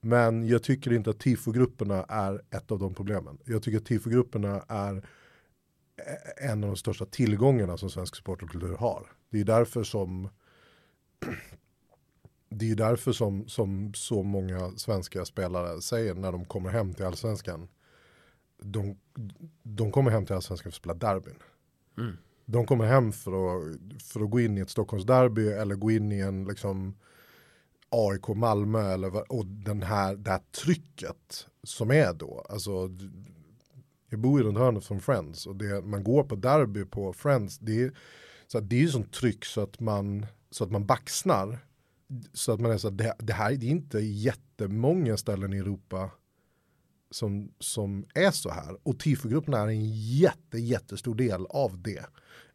Men 0.00 0.48
jag 0.48 0.62
tycker 0.62 0.92
inte 0.92 1.10
att 1.10 1.20
tifogrupperna 1.20 2.04
är 2.08 2.42
ett 2.50 2.70
av 2.70 2.78
de 2.78 2.94
problemen. 2.94 3.38
Jag 3.44 3.62
tycker 3.62 3.78
att 3.78 3.86
tifogrupperna 3.86 4.64
är 4.68 5.06
en 6.36 6.64
av 6.64 6.70
de 6.70 6.76
största 6.76 7.06
tillgångarna 7.06 7.76
som 7.76 7.90
svensk 7.90 8.16
supporterkultur 8.16 8.76
har. 8.76 9.12
Det 9.30 9.40
är 9.40 9.44
därför 9.44 9.82
som 9.82 10.28
det 12.48 12.70
är 12.70 12.74
därför 12.74 13.12
som, 13.12 13.48
som 13.48 13.94
så 13.94 14.22
många 14.22 14.70
svenska 14.70 15.24
spelare 15.24 15.80
säger 15.80 16.14
när 16.14 16.32
de 16.32 16.44
kommer 16.44 16.70
hem 16.70 16.94
till 16.94 17.04
allsvenskan. 17.04 17.68
De, 18.62 18.98
de 19.62 19.92
kommer 19.92 20.10
hem 20.10 20.26
till 20.26 20.34
allsvenskan 20.34 20.72
för 20.72 20.76
att 20.76 20.82
spela 20.82 20.94
derbyn. 20.94 21.36
De 22.44 22.66
kommer 22.66 22.84
hem 22.84 23.12
för 23.12 23.32
att, 23.32 23.78
för 24.02 24.20
att 24.20 24.30
gå 24.30 24.40
in 24.40 24.58
i 24.58 24.60
ett 24.60 24.70
Stockholmsderby 24.70 25.48
eller 25.48 25.74
gå 25.74 25.90
in 25.90 26.12
i 26.12 26.20
en 26.20 26.44
liksom 26.44 26.94
AIK 27.88 28.28
Malmö 28.28 28.92
eller 28.92 29.32
och 29.32 29.46
den 29.46 29.82
här, 29.82 30.16
det 30.16 30.30
här 30.30 30.40
trycket 30.64 31.46
som 31.62 31.90
är 31.90 32.12
då. 32.12 32.46
Alltså, 32.48 32.90
jag 34.08 34.20
bor 34.20 34.40
ju 34.40 34.46
runt 34.46 34.58
hörnet 34.58 34.84
från 34.84 35.00
Friends 35.00 35.46
och 35.46 35.56
det, 35.56 35.82
man 35.82 36.04
går 36.04 36.24
på 36.24 36.36
derby 36.36 36.84
på 36.84 37.12
Friends. 37.12 37.58
Det 37.58 37.82
är, 37.82 37.92
så 38.46 38.58
att 38.58 38.68
det 38.68 38.76
är 38.76 38.80
ju 38.80 38.88
sånt 38.88 39.12
tryck 39.12 39.44
så 39.44 39.60
att 39.60 39.80
man, 39.80 40.26
så 40.50 40.64
att 40.64 40.70
man 40.70 40.86
baxnar. 40.86 41.58
Så 42.32 42.52
att 42.52 42.60
man 42.60 42.70
är 42.70 42.78
så 42.78 42.88
att 42.88 42.98
det, 42.98 43.14
det 43.18 43.32
här 43.32 43.52
det 43.56 43.66
är 43.66 43.70
inte 43.70 43.98
jättemånga 43.98 45.16
ställen 45.16 45.52
i 45.52 45.58
Europa 45.58 46.10
som, 47.12 47.52
som 47.58 48.04
är 48.14 48.30
så 48.30 48.50
här. 48.50 48.76
Och 48.82 48.98
tifogrupperna 48.98 49.58
är 49.58 49.66
en 49.66 49.94
jätte, 49.94 50.58
jättestor 50.58 51.14
del 51.14 51.46
av 51.46 51.82
det. 51.82 52.06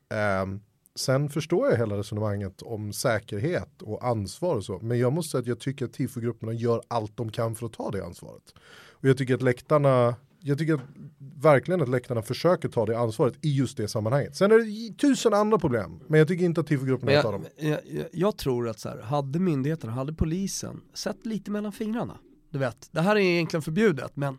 Ehm, 0.09 0.59
sen 0.95 1.29
förstår 1.29 1.69
jag 1.69 1.77
hela 1.77 1.97
resonemanget 1.97 2.61
om 2.61 2.93
säkerhet 2.93 3.81
och 3.81 4.05
ansvar 4.05 4.55
och 4.55 4.65
så. 4.65 4.79
Men 4.79 4.99
jag 4.99 5.13
måste 5.13 5.31
säga 5.31 5.41
att 5.41 5.47
jag 5.47 5.59
tycker 5.59 5.85
att 5.85 5.93
tifogrupperna 5.93 6.53
gör 6.53 6.81
allt 6.87 7.17
de 7.17 7.31
kan 7.31 7.55
för 7.55 7.65
att 7.65 7.73
ta 7.73 7.91
det 7.91 8.05
ansvaret. 8.05 8.53
Och 8.91 9.09
jag 9.09 9.17
tycker 9.17 9.35
att 9.35 9.41
läktarna, 9.41 10.15
jag 10.39 10.57
tycker 10.57 10.73
att, 10.73 10.81
verkligen 11.35 11.81
att 11.81 11.89
läktarna 11.89 12.21
försöker 12.21 12.69
ta 12.69 12.85
det 12.85 12.99
ansvaret 12.99 13.33
i 13.41 13.57
just 13.57 13.77
det 13.77 13.87
sammanhanget. 13.87 14.35
Sen 14.35 14.51
är 14.51 14.59
det 14.59 14.97
tusen 14.97 15.33
andra 15.33 15.59
problem. 15.59 15.99
Men 16.07 16.19
jag 16.19 16.27
tycker 16.27 16.45
inte 16.45 16.61
att 16.61 16.71
ett 16.71 17.25
av 17.25 17.31
dem. 17.31 17.45
jag, 17.57 17.79
jag, 18.11 18.37
tror 18.37 18.69
att 18.69 18.79
så 18.79 18.89
här, 18.89 19.01
hade 19.01 19.39
myndigheterna, 19.39 19.93
hade 19.93 20.13
polisen 20.13 20.81
sett 20.93 21.25
lite 21.25 21.51
mellan 21.51 21.71
fingrarna, 21.71 22.17
du 22.49 22.59
vet, 22.59 22.89
det 22.91 23.01
här 23.01 23.15
är 23.15 23.19
egentligen 23.19 23.61
förbjudet 23.61 24.15
men 24.15 24.37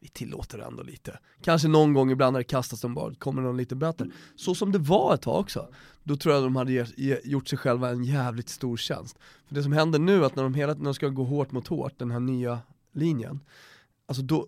vi 0.00 0.08
tillåter 0.08 0.58
ändå 0.58 0.82
lite. 0.82 1.18
Kanske 1.42 1.68
någon 1.68 1.92
gång 1.94 2.10
ibland 2.10 2.32
när 2.32 2.40
det 2.40 2.44
kastas 2.44 2.80
de 2.80 2.94
bara, 2.94 3.14
kommer 3.14 3.42
någon 3.42 3.56
lite 3.56 3.76
böter. 3.76 4.10
Så 4.36 4.54
som 4.54 4.72
det 4.72 4.78
var 4.78 5.14
ett 5.14 5.22
tag 5.22 5.40
också, 5.40 5.68
då 6.02 6.16
tror 6.16 6.34
jag 6.34 6.44
de 6.44 6.56
hade 6.56 6.72
ge, 6.72 6.84
ge, 6.96 7.18
gjort 7.24 7.48
sig 7.48 7.58
själva 7.58 7.88
en 7.90 8.04
jävligt 8.04 8.48
stor 8.48 8.76
tjänst. 8.76 9.18
För 9.48 9.54
det 9.54 9.62
som 9.62 9.72
händer 9.72 9.98
nu, 9.98 10.24
att 10.24 10.36
när 10.36 10.42
de 10.42 10.54
hela 10.54 10.74
tiden 10.74 10.94
ska 10.94 11.08
gå 11.08 11.24
hårt 11.24 11.52
mot 11.52 11.66
hårt, 11.68 11.98
den 11.98 12.10
här 12.10 12.20
nya 12.20 12.58
linjen, 12.92 13.40
alltså 14.06 14.22
då, 14.22 14.46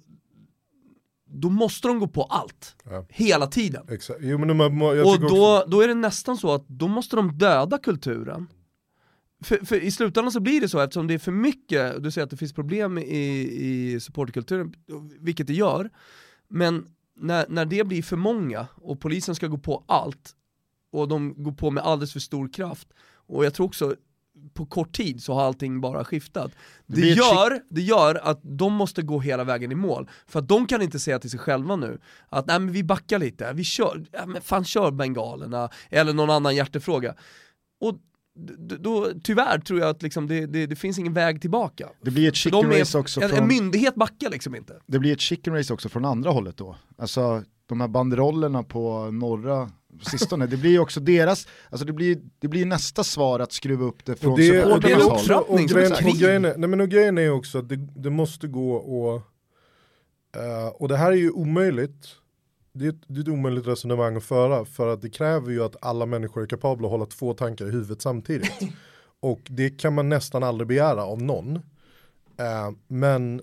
då 1.26 1.50
måste 1.50 1.88
de 1.88 1.98
gå 1.98 2.08
på 2.08 2.22
allt, 2.22 2.76
Ja. 2.84 3.06
hela 3.08 3.46
tiden. 3.46 3.86
Exakt. 3.88 4.18
Jo, 4.22 4.38
har- 4.38 4.94
jag 4.94 5.06
Och 5.06 5.20
då, 5.20 5.64
då 5.68 5.80
är 5.80 5.88
det 5.88 5.94
nästan 5.94 6.36
så 6.36 6.54
att 6.54 6.68
då 6.68 6.88
måste 6.88 7.16
de 7.16 7.38
döda 7.38 7.78
kulturen. 7.78 8.46
För, 9.43 9.66
för 9.66 9.76
i 9.76 9.90
slutändan 9.90 10.32
så 10.32 10.40
blir 10.40 10.61
det 10.61 10.68
så 10.68 10.80
eftersom 10.80 11.07
det 11.07 11.14
är 11.14 11.18
för 11.18 11.32
mycket, 11.32 12.03
du 12.03 12.11
säger 12.11 12.24
att 12.24 12.30
det 12.30 12.36
finns 12.36 12.53
problem 12.53 12.99
i, 12.99 13.03
i 13.66 14.01
supporterkulturen, 14.01 14.74
vilket 15.20 15.47
det 15.47 15.55
gör, 15.55 15.90
men 16.49 16.86
när, 17.16 17.47
när 17.49 17.64
det 17.64 17.84
blir 17.84 18.03
för 18.03 18.16
många 18.16 18.66
och 18.74 19.01
polisen 19.01 19.34
ska 19.34 19.47
gå 19.47 19.59
på 19.59 19.84
allt 19.88 20.34
och 20.93 21.09
de 21.09 21.43
går 21.43 21.53
på 21.53 21.70
med 21.70 21.84
alldeles 21.84 22.12
för 22.12 22.20
stor 22.20 22.53
kraft 22.53 22.88
och 23.26 23.45
jag 23.45 23.55
tror 23.55 23.66
också 23.66 23.97
på 24.55 24.66
kort 24.66 24.93
tid 24.93 25.22
så 25.22 25.34
har 25.34 25.43
allting 25.43 25.80
bara 25.80 26.05
skiftat. 26.05 26.53
Det, 26.86 27.11
ett 27.11 27.16
gör, 27.16 27.61
det 27.68 27.82
gör 27.82 28.14
att 28.14 28.40
de 28.43 28.72
måste 28.72 29.03
gå 29.03 29.20
hela 29.20 29.45
vägen 29.45 29.72
i 29.72 29.74
mål, 29.74 30.11
för 30.26 30.38
att 30.38 30.49
de 30.49 30.66
kan 30.66 30.82
inte 30.82 30.99
säga 30.99 31.18
till 31.18 31.30
sig 31.30 31.40
själva 31.40 31.76
nu 31.76 32.01
att 32.28 32.47
nej 32.47 32.59
men 32.59 32.72
vi 32.72 32.84
backar 32.84 33.18
lite, 33.18 33.53
vi 33.53 33.64
kör, 33.64 34.05
ja, 34.12 34.26
men 34.26 34.43
fan 34.43 34.64
kör 34.64 34.90
bengalerna, 34.90 35.68
eller 35.90 36.12
någon 36.12 36.30
annan 36.30 36.57
hjärtefråga. 36.57 37.14
Och 37.80 37.99
då, 38.80 39.10
tyvärr 39.22 39.58
tror 39.58 39.80
jag 39.80 39.88
att 39.88 40.02
liksom 40.02 40.26
det, 40.26 40.46
det, 40.46 40.66
det 40.66 40.76
finns 40.76 40.98
ingen 40.98 41.12
väg 41.12 41.40
tillbaka. 41.40 41.88
Det 42.02 42.10
blir 42.10 42.28
ett 42.28 42.36
chicken 42.36 42.72
är- 42.72 42.80
race 42.80 42.98
också 42.98 43.20
från... 43.20 43.38
en 43.38 43.48
myndighet 43.48 43.94
backar 43.94 44.30
liksom 44.30 44.54
inte. 44.54 44.80
det 44.86 44.98
blir 44.98 45.12
ett 45.12 45.20
chicken 45.20 45.54
race 45.54 45.72
också 45.72 45.88
från 45.88 46.04
andra 46.04 46.30
hållet 46.30 46.56
då. 46.56 46.76
Alltså 46.98 47.42
de 47.66 47.80
här 47.80 47.88
banderollerna 47.88 48.62
på 48.62 49.10
norra 49.10 49.70
sistone, 50.00 50.46
det 50.46 50.56
blir 50.56 50.70
ju 50.70 50.78
också 50.78 51.00
deras, 51.00 51.46
alltså 51.70 51.86
det 51.86 51.92
blir, 51.92 52.18
det 52.38 52.48
blir 52.48 52.66
nästa 52.66 53.04
svar 53.04 53.40
att 53.40 53.52
skruva 53.52 53.84
upp 53.84 54.04
det 54.04 54.16
från 54.16 54.36
det, 54.36 54.50
det 54.50 54.56
är 54.56 54.64
håll. 54.64 55.18
Upptrappning 55.18 55.68
som 55.68 56.18
grejen, 56.18 56.44
är, 56.44 56.56
nej 56.56 56.68
men 56.68 56.80
och 56.80 56.88
grejen 56.88 57.18
är 57.18 57.30
också 57.30 57.58
att 57.58 57.68
det, 57.68 57.76
det 57.76 58.10
måste 58.10 58.46
gå 58.46 58.74
och, 58.74 59.14
eh, 60.36 60.68
och 60.68 60.88
det 60.88 60.96
här 60.96 61.12
är 61.12 61.16
ju 61.16 61.30
omöjligt, 61.30 62.06
det 62.72 62.84
är, 62.84 62.88
ett, 62.88 63.02
det 63.06 63.18
är 63.18 63.22
ett 63.22 63.28
omöjligt 63.28 63.66
resonemang 63.66 64.16
att 64.16 64.24
föra 64.24 64.64
för 64.64 64.88
att 64.88 65.02
det 65.02 65.10
kräver 65.10 65.50
ju 65.50 65.64
att 65.64 65.76
alla 65.80 66.06
människor 66.06 66.42
är 66.42 66.46
kapabla 66.46 66.86
att 66.86 66.90
hålla 66.90 67.06
två 67.06 67.34
tankar 67.34 67.66
i 67.66 67.70
huvudet 67.70 68.02
samtidigt. 68.02 68.60
och 69.20 69.40
det 69.50 69.70
kan 69.70 69.94
man 69.94 70.08
nästan 70.08 70.42
aldrig 70.42 70.68
begära 70.68 71.04
av 71.04 71.22
någon. 71.22 71.56
Eh, 72.36 72.70
men, 72.88 73.42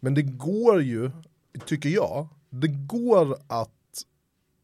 men 0.00 0.14
det 0.14 0.22
går 0.22 0.82
ju, 0.82 1.10
tycker 1.66 1.88
jag, 1.88 2.28
det 2.50 2.68
går 2.68 3.36
att 3.46 3.70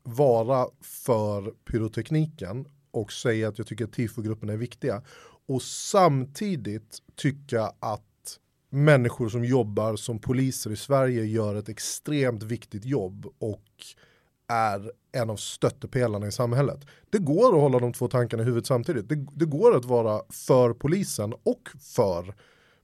vara 0.02 0.66
för 0.80 1.50
pyrotekniken 1.50 2.66
och 2.90 3.12
säga 3.12 3.48
att 3.48 3.58
jag 3.58 3.66
tycker 3.66 3.84
att 3.84 3.92
tifogrupperna 3.92 4.52
är 4.52 4.56
viktiga 4.56 5.02
och 5.46 5.62
samtidigt 5.62 6.98
tycka 7.16 7.72
att 7.80 8.09
människor 8.70 9.28
som 9.28 9.44
jobbar 9.44 9.96
som 9.96 10.18
poliser 10.18 10.70
i 10.70 10.76
Sverige 10.76 11.24
gör 11.24 11.54
ett 11.54 11.68
extremt 11.68 12.42
viktigt 12.42 12.84
jobb 12.84 13.26
och 13.38 13.64
är 14.48 14.92
en 15.12 15.30
av 15.30 15.36
stöttepelarna 15.36 16.26
i 16.26 16.32
samhället. 16.32 16.86
Det 17.10 17.18
går 17.18 17.54
att 17.54 17.60
hålla 17.60 17.78
de 17.78 17.92
två 17.92 18.08
tankarna 18.08 18.42
i 18.42 18.46
huvudet 18.46 18.66
samtidigt. 18.66 19.08
Det, 19.08 19.26
det 19.34 19.44
går 19.44 19.76
att 19.76 19.84
vara 19.84 20.22
för 20.28 20.72
polisen 20.72 21.34
och 21.42 21.68
för 21.80 22.34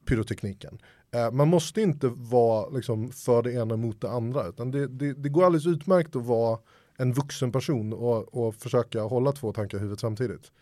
pyrotekniken. 0.07 0.79
Eh, 1.15 1.31
man 1.31 1.49
måste 1.49 1.81
inte 1.81 2.09
vara 2.09 2.69
liksom, 2.69 3.11
för 3.11 3.43
det 3.43 3.53
ena 3.53 3.77
mot 3.77 4.01
det 4.01 4.11
andra. 4.11 4.47
Utan 4.47 4.71
det, 4.71 4.87
det, 4.87 5.13
det 5.13 5.29
går 5.29 5.45
alldeles 5.45 5.67
utmärkt 5.67 6.17
att 6.17 6.27
vara 6.27 6.59
en 6.99 7.13
vuxen 7.13 7.53
person 7.53 7.93
och, 7.93 8.47
och 8.47 8.55
försöka 8.55 9.03
hålla 9.03 9.33
två 9.33 9.53
tankar 9.53 9.79
i 9.79 9.81
huvudet 9.81 10.01
samtidigt. 10.01 10.53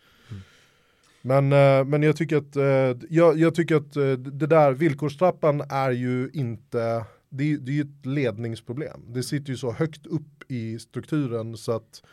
Men, 1.25 1.53
eh, 1.53 1.85
men 1.85 2.03
jag 2.03 2.15
tycker 2.15 2.37
att, 2.37 2.55
eh, 2.55 3.07
jag, 3.09 3.37
jag 3.39 3.55
tycker 3.55 3.75
att 3.75 3.95
eh, 3.95 4.11
det 4.11 4.47
där 4.47 4.71
villkorstrappan 4.73 5.61
är 5.69 5.91
ju 5.91 6.29
inte, 6.33 7.05
det, 7.29 7.43
är- 7.53 7.57
det 7.57 7.71
är 7.71 7.73
ju 7.75 7.81
ett 7.81 8.05
ledningsproblem. 8.05 9.01
Det 9.13 9.23
sitter 9.23 9.49
ju 9.51 9.57
så 9.57 9.71
högt 9.71 10.05
upp 10.07 10.51
i 10.51 10.79
strukturen 10.79 11.57
så 11.57 11.71
att 11.71 12.03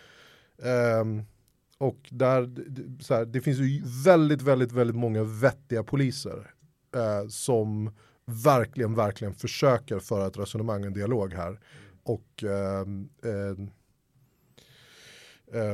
ehm, 0.62 1.22
och 1.78 1.98
där, 2.10 2.42
det- 2.46 3.04
så 3.04 3.14
här, 3.14 3.24
det 3.24 3.40
finns 3.40 3.58
ju 3.58 3.82
väldigt, 4.04 4.42
väldigt, 4.42 4.72
väldigt 4.72 4.96
många 4.96 5.22
vettiga 5.24 5.82
poliser 5.82 6.50
eh, 6.94 7.28
som 7.28 7.90
verkligen, 8.44 8.94
verkligen 8.94 9.34
försöker 9.34 9.98
föra 9.98 10.26
ett 10.26 10.38
resonemang 10.38 10.80
och 10.80 10.86
en 10.86 10.92
dialog 10.92 11.32
här. 11.34 11.60
Och 12.02 12.44
eh, 12.44 12.80
eh, 13.32 13.56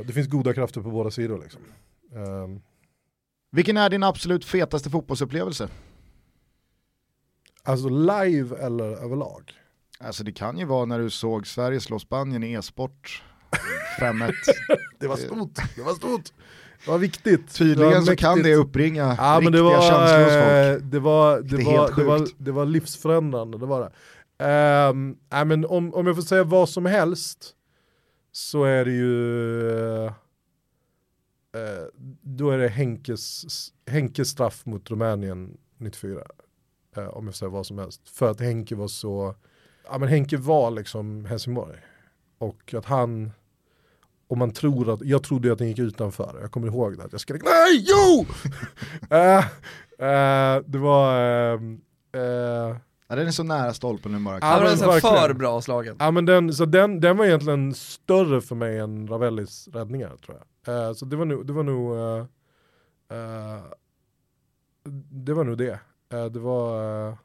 det 0.07 0.13
finns 0.13 0.29
goda 0.29 0.55
krafter 0.55 0.81
på 0.81 0.91
båda 0.91 1.11
sidor 1.11 1.41
liksom. 1.43 1.63
Ehm, 2.15 2.61
Ehm, 3.53 3.57
Vilken 3.57 3.77
är 3.77 3.91
din 3.91 4.03
absolut 4.03 4.45
fetaste 4.45 4.91
fotbollsupplevelse? 4.91 5.69
alltså 7.65 7.89
live 7.89 8.57
eller 8.57 8.85
överlag? 8.85 9.53
Alltså 10.01 10.25
det 10.25 10.33
kan 10.33 10.59
ju 10.59 10.65
vara 10.65 10.85
när 10.85 10.99
du 10.99 11.11
såg 11.11 11.47
Sverige 11.47 11.81
slå 11.81 11.99
Spanien 11.99 12.45
i 12.45 12.53
e-sport 12.53 13.23
5-1. 14.01 14.33
Det 15.01 15.07
var 15.07 15.17
stort, 15.17 15.55
det 15.77 15.83
var 15.83 15.95
stort. 15.95 16.33
Det 16.85 16.91
var 16.91 16.99
viktigt. 16.99 17.55
Tydligen 17.55 17.93
var 17.93 18.01
så 18.01 18.17
kan 18.17 18.43
det 18.43 18.55
uppringa 18.55 19.17
Ja 19.19 19.41
men 19.43 19.53
riktiga 19.53 19.57
det 19.57 19.63
var, 19.63 19.81
känslor 19.81 20.25
hos 20.25 20.33
folk. 20.33 20.83
eh, 20.83 20.91
det 20.91 21.01
var, 21.01 21.41
det, 21.41 21.65
var, 21.65 21.97
det, 21.97 22.05
var, 22.05 22.29
det 22.39 22.53
var 22.53 22.67
livsförändrande, 22.67 23.59
det 23.59 23.67
var 23.67 23.81
det. 23.81 24.89
Um, 24.91 25.17
nej, 25.33 25.45
men 25.45 25.65
om, 25.67 25.95
om 25.95 26.07
jag 26.07 26.17
får 26.17 26.23
säga 26.23 26.45
vad 26.45 26.69
som 26.69 26.87
helst 26.87 27.55
så 28.33 28.65
är 28.65 28.85
det 28.85 28.91
ju 28.93 30.11
eh, 31.55 31.87
då 32.23 32.51
är 32.51 32.59
det 32.59 32.69
Henkes, 32.69 33.45
Henkes 33.87 34.29
straff 34.29 34.67
mot 34.67 34.91
Rumänien 34.91 35.57
94. 35.79 36.23
eh, 36.97 37.09
om 37.09 37.27
jag 37.27 37.35
säger 37.35 37.51
vad 37.51 37.67
som 37.67 37.79
helst. 37.79 38.09
För 38.09 38.31
att 38.31 38.41
Henke 38.41 38.75
var 38.75 38.89
så, 38.89 39.35
ja 39.85 39.99
men 39.99 40.09
Henke 40.09 40.37
var 40.37 40.71
liksom 40.71 41.25
Helsingborg. 41.25 41.79
Och 42.39 42.75
att 42.75 42.85
han, 42.85 43.33
om 44.29 44.39
man 44.39 44.51
tror 44.51 44.93
att, 44.93 45.03
jag 45.03 45.23
trodde 45.23 45.53
att 45.53 45.59
den 45.59 45.69
gick 45.69 45.79
utanför, 45.79 46.39
jag 46.41 46.53
kommer 46.53 46.67
ihåg 46.67 46.99
det, 46.99 47.05
att 47.05 47.13
jag 47.13 47.21
skrek 47.21 47.43
nej, 47.45 47.85
jo! 47.87 48.27
Eh, 49.17 49.39
eh, 50.09 50.63
det 50.67 50.79
var, 50.79 51.21
ehm, 51.21 51.81
eh, 52.13 52.77
Ja, 53.11 53.17
den 53.17 53.27
är 53.27 53.31
så 53.31 53.43
nära 53.43 53.75
stolpen 53.75 54.13
nu 54.13 54.19
bara. 54.19 54.39
Ja, 54.41 54.59
den 54.59 54.73
är 54.73 54.77
så 54.77 54.85
här 54.85 54.93
verkligen. 54.93 55.17
för 55.17 55.35
bra 55.35 55.61
slagen. 55.61 55.97
Ja 55.99 56.11
men 56.11 56.25
den, 56.27 56.53
så 56.53 56.65
den, 56.65 57.01
den 57.01 57.17
var 57.17 57.25
egentligen 57.25 57.75
större 57.75 58.41
för 58.41 58.55
mig 58.55 58.79
än 58.79 59.09
Ravellis 59.09 59.69
räddningar 59.73 60.17
tror 60.17 60.39
jag. 60.39 60.89
Eh, 60.89 60.93
så 60.93 61.05
det 61.05 61.17
var 61.17 61.25
nog, 61.25 61.47
det 61.47 61.53
var 61.53 61.63
nog, 61.63 61.97
eh, 61.97 62.27
eh, 63.19 63.63
det 65.11 65.35
var 65.35 65.45
nog 65.45 65.59
det. 65.59 65.79
Det 66.09 66.39
var, 66.39 67.17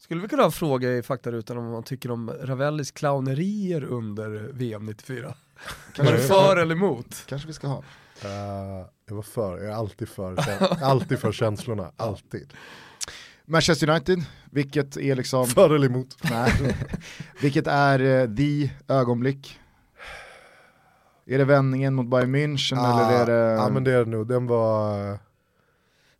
Skulle 0.00 0.20
vi 0.22 0.28
kunna 0.28 0.42
ha 0.42 0.46
en 0.46 0.52
fråga 0.52 0.92
i 0.92 1.02
faktarutan 1.02 1.58
om 1.58 1.64
vad 1.64 1.72
man 1.72 1.82
tycker 1.82 2.10
om 2.10 2.30
Ravellis 2.30 2.90
clownerier 2.90 3.84
under 3.84 4.50
VM 4.52 4.86
94? 4.86 5.34
Var 5.98 6.12
det 6.12 6.18
för 6.18 6.56
eller 6.56 6.74
emot? 6.74 7.24
Kanske 7.26 7.48
vi 7.48 7.54
ska 7.54 7.66
ha. 7.66 7.82
jag 9.06 9.14
var 9.14 9.22
för, 9.22 9.58
jag 9.58 9.66
är 9.66 9.76
alltid 9.76 10.08
för, 10.08 10.36
alltid 10.82 11.18
för 11.18 11.32
känslorna, 11.32 11.92
alltid. 11.96 12.52
Manchester 13.46 13.90
United, 13.90 14.24
vilket 14.50 14.96
är 14.96 15.16
liksom, 15.16 15.46
För 15.46 15.74
eller 15.74 15.86
emot. 15.86 16.16
nej, 16.30 16.76
vilket 17.42 17.66
är 17.66 18.00
eh, 18.00 18.34
the 18.34 18.70
ögonblick? 18.88 19.58
Är 21.26 21.38
det 21.38 21.44
vändningen 21.44 21.94
mot 21.94 22.06
Bayern 22.06 22.34
München 22.34 22.78
eller 22.78 23.22
är 23.22 23.26
det... 23.26 23.54
Ja 23.54 23.68
men 23.68 23.84
det 23.84 23.92
är 23.92 24.04
det 24.04 24.10
nog, 24.10 24.28
den 24.28 24.46
var... 24.46 24.96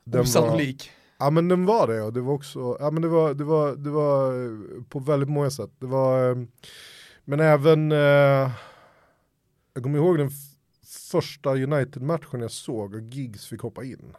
Den 0.05 0.19
var, 0.19 0.21
Osannolik. 0.21 0.91
Ja 1.19 1.31
men 1.31 1.49
den 1.49 1.67
var 1.67 1.87
det 1.87 2.01
och 2.01 2.13
det 2.13 2.21
var 2.21 2.35
också, 2.35 2.77
ja 2.81 2.91
men 2.91 3.03
det 3.03 3.09
var, 3.09 3.35
det 3.35 3.45
var, 3.45 3.77
det 3.77 3.91
var 3.91 4.45
eh, 4.45 4.83
på 4.89 4.99
väldigt 4.99 5.29
många 5.29 5.51
sätt. 5.51 5.71
Det 5.79 5.87
var, 5.87 6.31
eh, 6.31 6.37
men 7.25 7.41
även, 7.41 7.93
eh, 7.93 8.51
jag 9.75 9.83
kommer 9.83 9.99
ihåg 9.99 10.19
den 10.19 10.31
första 11.11 11.51
United-matchen 11.51 12.41
jag 12.41 12.51
såg 12.51 12.95
och 12.95 13.01
Giggs 13.01 13.47
fick 13.47 13.61
hoppa 13.61 13.85
in. 13.85 14.17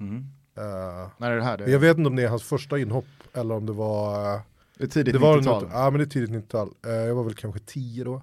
Mm. 0.00 0.26
Eh, 0.58 1.08
När 1.18 1.30
är 1.30 1.36
det 1.36 1.42
här? 1.42 1.58
Det, 1.58 1.70
jag 1.70 1.78
vet 1.78 1.98
inte 1.98 2.08
om 2.08 2.16
det 2.16 2.22
är 2.22 2.28
hans 2.28 2.42
första 2.42 2.78
inhopp 2.78 3.04
eller 3.32 3.54
om 3.54 3.66
det 3.66 3.72
var, 3.72 4.40
det 4.78 4.84
är 4.84 4.88
tidigt 4.88 5.14
det 5.14 5.18
var 5.20 5.38
90-tal. 5.38 5.62
något, 5.62 5.72
ja 5.72 5.90
men 5.90 5.98
det 5.98 6.04
är 6.04 6.08
tidigt 6.10 6.30
90-tal. 6.30 6.74
Eh, 6.86 6.92
jag 6.92 7.14
var 7.14 7.24
väl 7.24 7.34
kanske 7.34 7.60
10 7.60 8.04
då. 8.04 8.22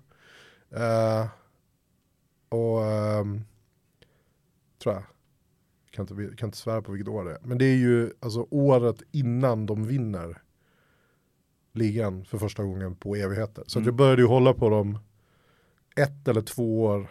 Eh, 0.71 1.27
och, 2.49 2.83
ehm, 2.85 3.41
tror 4.83 4.95
jag. 4.95 5.03
Kan 5.91 6.07
inte, 6.09 6.35
kan 6.37 6.47
inte 6.47 6.57
svära 6.57 6.81
på 6.81 6.91
vilket 6.91 7.07
år 7.13 7.25
det 7.25 7.31
är. 7.31 7.37
Men 7.41 7.57
det 7.57 7.65
är 7.65 7.75
ju 7.75 8.11
alltså 8.19 8.47
året 8.49 9.01
innan 9.11 9.65
de 9.65 9.87
vinner 9.87 10.41
ligan 11.73 12.25
för 12.25 12.37
första 12.37 12.63
gången 12.63 12.95
på 12.95 13.15
evigheter. 13.15 13.63
Så 13.67 13.79
Mm. 13.79 13.85
jag 13.87 13.95
började 13.95 14.21
ju 14.21 14.27
hålla 14.27 14.53
på 14.53 14.69
dem 14.69 14.99
ett 15.95 16.27
eller 16.27 16.41
två 16.41 16.83
år 16.83 17.07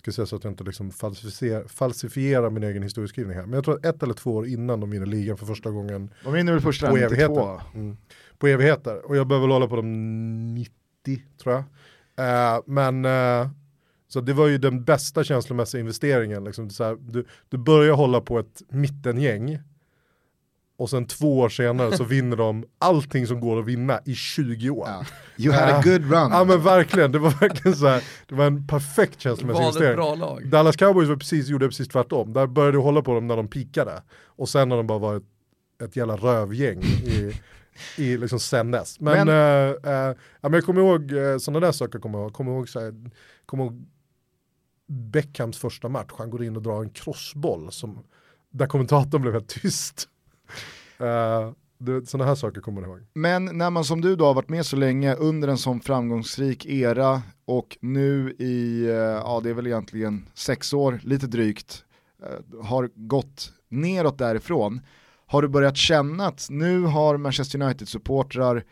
ska 0.00 0.12
säga 0.12 0.26
så 0.26 0.36
att 0.36 0.44
jag 0.44 0.50
inte 0.50 0.64
liksom 0.64 0.90
falsificerar, 0.90 1.64
falsifierar 1.64 2.50
min 2.50 2.62
egen 2.62 2.82
historieskrivning 2.82 3.36
här. 3.36 3.42
Men 3.42 3.52
jag 3.52 3.64
tror 3.64 3.74
att 3.74 3.84
ett 3.84 4.02
eller 4.02 4.14
två 4.14 4.34
år 4.34 4.46
innan 4.46 4.80
de 4.80 4.90
vinner 4.90 5.06
ligan 5.06 5.36
för 5.36 5.46
första 5.46 5.70
gången 5.70 6.14
De 6.24 6.32
vinner 6.32 6.52
väl 6.52 6.62
första 6.62 6.86
på 6.86 6.96
92. 6.96 7.14
evigheter. 7.14 7.60
Mm. 7.74 7.96
På 8.38 8.46
evigheter. 8.46 9.06
Och 9.06 9.16
jag 9.16 9.26
behöver 9.26 9.46
väl 9.46 9.52
hålla 9.52 9.68
på 9.68 9.76
de 9.76 10.54
90 10.54 10.72
tror 11.42 11.54
jag. 11.54 11.64
Eh, 12.26 12.62
men 12.66 13.04
eh, 13.04 13.48
så 14.08 14.20
det 14.20 14.32
var 14.32 14.46
ju 14.46 14.58
den 14.58 14.84
bästa 14.84 15.24
känslomässiga 15.24 15.80
investeringen. 15.80 16.44
Liksom, 16.44 16.70
så 16.70 16.84
här, 16.84 16.96
du, 17.00 17.24
du 17.48 17.58
börjar 17.58 17.94
hålla 17.94 18.20
på 18.20 18.38
ett 18.38 18.62
mittengäng 18.68 19.58
och 20.80 20.90
sen 20.90 21.06
två 21.06 21.38
år 21.38 21.48
senare 21.48 21.96
så 21.96 22.04
vinner 22.14 22.36
de 22.36 22.64
allting 22.78 23.26
som 23.26 23.40
går 23.40 23.60
att 23.60 23.66
vinna 23.66 24.00
i 24.04 24.14
20 24.14 24.70
år. 24.70 24.88
Ja. 24.88 25.04
You 25.36 25.54
had 25.54 25.68
a 25.68 25.82
good 25.84 26.02
run. 26.02 26.30
Ja 26.30 26.44
men 26.44 26.62
verkligen, 26.62 27.12
det 27.12 27.18
var 27.18 27.30
verkligen 27.40 27.76
så 27.76 27.86
här, 27.86 28.02
det 28.28 28.34
var 28.34 28.46
en 28.46 28.66
perfekt 28.66 29.20
känslomässig 29.20 29.62
investering. 29.62 29.96
bra 29.96 30.14
lag. 30.14 30.48
Dallas 30.48 30.76
Cowboys 30.76 31.08
var 31.08 31.16
precis, 31.16 31.48
gjorde 31.48 31.68
precis 31.68 31.88
tvärtom. 31.88 32.32
Där 32.32 32.46
började 32.46 32.76
du 32.76 32.80
hålla 32.80 33.02
på 33.02 33.14
dem 33.14 33.26
när 33.26 33.36
de 33.36 33.48
pikade. 33.48 34.02
Och 34.24 34.48
sen 34.48 34.68
när 34.68 34.76
de 34.76 34.86
bara 34.86 34.98
var 34.98 35.22
ett, 35.84 35.96
jävla 35.96 36.16
rövgäng 36.16 36.82
i, 36.82 37.32
i 37.96 38.16
liksom 38.16 38.40
sen 38.40 38.70
dess. 38.70 39.00
Men, 39.00 39.26
Men- 39.26 39.28
eh, 39.28 39.92
eh, 39.92 40.16
ja, 40.40 40.48
men 40.48 40.52
jag 40.52 40.64
kommer 40.64 40.80
ihåg 40.80 41.12
uh, 41.12 41.38
sådana 41.38 41.66
där 41.66 41.72
saker, 41.72 41.98
kommer 41.98 42.18
ihåg. 42.18 42.32
Kommer 42.32 42.52
ihåg, 42.52 42.68
så 42.68 42.80
här, 42.80 42.94
kommer 43.46 43.64
ihåg 43.64 43.86
Beckhams 44.86 45.58
första 45.58 45.88
match, 45.88 46.10
han 46.18 46.30
går 46.30 46.44
in 46.44 46.56
och 46.56 46.62
drar 46.62 46.82
en 46.82 46.90
crossboll 46.90 47.72
som, 47.72 48.04
där 48.50 48.66
kommentatorn 48.66 49.22
blev 49.22 49.34
helt 49.34 49.48
tyst. 49.48 50.08
Eh, 50.98 51.52
uh, 51.88 52.04
sådana 52.04 52.28
här 52.28 52.34
saker 52.34 52.60
kommer 52.60 52.80
man 52.80 52.90
ihåg. 52.90 53.00
Men 53.14 53.44
när 53.44 53.70
man 53.70 53.84
som 53.84 54.00
du 54.00 54.16
då 54.16 54.24
har 54.26 54.34
varit 54.34 54.48
med 54.48 54.66
så 54.66 54.76
länge 54.76 55.14
under 55.14 55.48
en 55.48 55.58
sån 55.58 55.80
framgångsrik 55.80 56.66
era 56.66 57.22
och 57.44 57.78
nu 57.80 58.36
i, 58.38 58.84
eh, 58.84 58.94
ja 58.94 59.40
det 59.42 59.50
är 59.50 59.54
väl 59.54 59.66
egentligen 59.66 60.28
sex 60.34 60.72
år, 60.72 61.00
lite 61.02 61.26
drygt, 61.26 61.84
eh, 62.22 62.64
har 62.64 62.90
gått 62.94 63.52
neråt 63.68 64.18
därifrån. 64.18 64.80
Har 65.26 65.42
du 65.42 65.48
börjat 65.48 65.76
känna 65.76 66.26
att 66.26 66.46
nu 66.50 66.82
har 66.82 67.16
Manchester 67.16 67.62
United-supportrar 67.62 68.64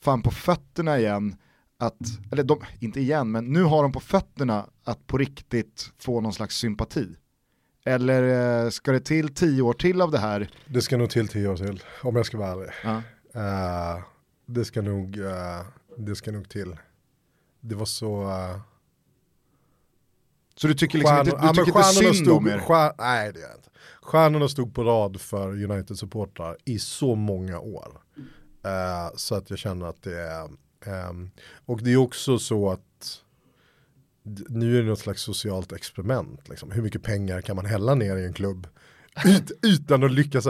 fan 0.00 0.22
på 0.22 0.30
fötterna 0.30 0.98
igen, 0.98 1.36
att, 1.78 1.98
eller 2.32 2.42
de, 2.42 2.60
inte 2.78 3.00
igen, 3.00 3.30
men 3.30 3.44
nu 3.44 3.62
har 3.62 3.82
de 3.82 3.92
på 3.92 4.00
fötterna 4.00 4.66
att 4.84 5.06
på 5.06 5.18
riktigt 5.18 5.92
få 5.98 6.20
någon 6.20 6.32
slags 6.32 6.56
sympati? 6.56 7.16
Eller 7.84 8.64
eh, 8.64 8.70
ska 8.70 8.92
det 8.92 9.00
till 9.00 9.34
tio 9.34 9.62
år 9.62 9.72
till 9.72 10.00
av 10.00 10.10
det 10.10 10.18
här? 10.18 10.50
Det 10.66 10.82
ska 10.82 10.96
nog 10.96 11.10
till 11.10 11.28
tio 11.28 11.48
år 11.48 11.56
till, 11.56 11.82
om 12.02 12.16
jag 12.16 12.26
ska 12.26 12.38
vara 12.38 12.50
ärlig. 12.52 12.70
Ja. 12.84 13.02
Eh, 13.34 14.02
det 14.46 14.64
ska 14.64 14.82
nog, 14.82 15.18
eh, 15.18 15.60
det 15.96 16.16
ska 16.16 16.32
nog 16.32 16.48
till. 16.48 16.76
Det 17.60 17.74
var 17.74 17.84
så... 17.86 18.22
eh, 18.22 18.60
Så 20.56 20.66
du 20.66 20.74
tycker 20.74 20.98
liksom 20.98 21.18
inte, 21.18 21.30
du 21.30 21.36
ja, 21.46 21.52
tycker 21.54 21.78
inte 21.78 21.82
synd 21.84 22.16
stod, 22.16 22.36
om 22.36 22.48
er? 22.48 22.58
stjär, 22.58 22.92
Nej 22.98 23.32
det 23.32 23.40
jag 23.40 23.50
inte. 23.56 23.68
Stjärnorna 24.02 24.48
stod 24.48 24.74
på 24.74 24.84
rad 24.84 25.20
för 25.20 25.48
United-supportrar 25.64 26.56
i 26.64 26.78
så 26.78 27.14
många 27.14 27.58
år. 27.60 28.00
Så 29.16 29.34
att 29.34 29.50
jag 29.50 29.58
känner 29.58 29.86
att 29.86 30.02
det 30.02 30.20
är, 30.20 30.48
ehm, 30.86 31.30
och 31.66 31.82
det 31.82 31.92
är 31.92 31.96
också 31.96 32.38
så 32.38 32.70
att 32.70 32.80
nu 34.48 34.78
är 34.78 34.82
det 34.82 34.88
något 34.88 34.98
slags 34.98 35.22
socialt 35.22 35.72
experiment. 35.72 36.48
Liksom. 36.48 36.70
Hur 36.70 36.82
mycket 36.82 37.02
pengar 37.02 37.40
kan 37.40 37.56
man 37.56 37.66
hälla 37.66 37.94
ner 37.94 38.16
i 38.16 38.24
en 38.24 38.32
klubb? 38.32 38.66
Ut, 39.24 39.52
utan 39.62 40.04
att 40.04 40.12
lyckas. 40.12 40.48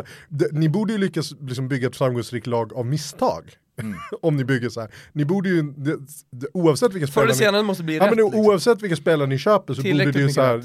Ni 0.52 0.68
borde 0.68 0.92
ju 0.92 0.98
lyckas 0.98 1.32
liksom 1.40 1.68
bygga 1.68 1.88
ett 1.88 1.96
framgångsrikt 1.96 2.46
lag 2.46 2.72
av 2.74 2.86
misstag. 2.86 3.52
Mm. 3.80 3.98
Om 4.22 4.36
ni 4.36 4.44
bygger 4.44 4.68
så 4.68 4.80
här. 4.80 4.90
Ni 5.12 5.24
borde 5.24 5.48
ju, 5.48 5.62
det, 5.62 5.96
det, 6.30 6.46
oavsett 6.54 6.94
vilka 6.94 7.06
spelare 7.06 7.28
ni- 7.28 7.34
senare 7.34 7.62
måste 7.62 7.82
det 7.82 7.86
bli 7.86 7.96
Ja, 7.96 8.02
rätt. 8.06 8.16
men 8.16 8.24
liksom. 8.24 8.40
oavsett 8.40 8.82
vilka 8.82 8.96
spelare 8.96 9.28
ni 9.28 9.38
köper 9.38 9.74
så 9.74 9.82
borde 9.82 10.12
det 10.12 10.20
ju 10.20 10.28
så 10.28 10.40
här, 10.42 10.64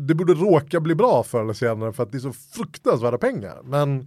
det 0.00 0.14
borde 0.14 0.34
råka 0.34 0.80
bli 0.80 0.94
bra 0.94 1.22
förr 1.22 1.42
eller 1.42 1.52
senare 1.52 1.92
för 1.92 2.02
att 2.02 2.12
det 2.12 2.18
är 2.18 2.20
så 2.20 2.32
fruktansvärda 2.32 3.18
pengar. 3.18 3.58
Men, 3.64 4.00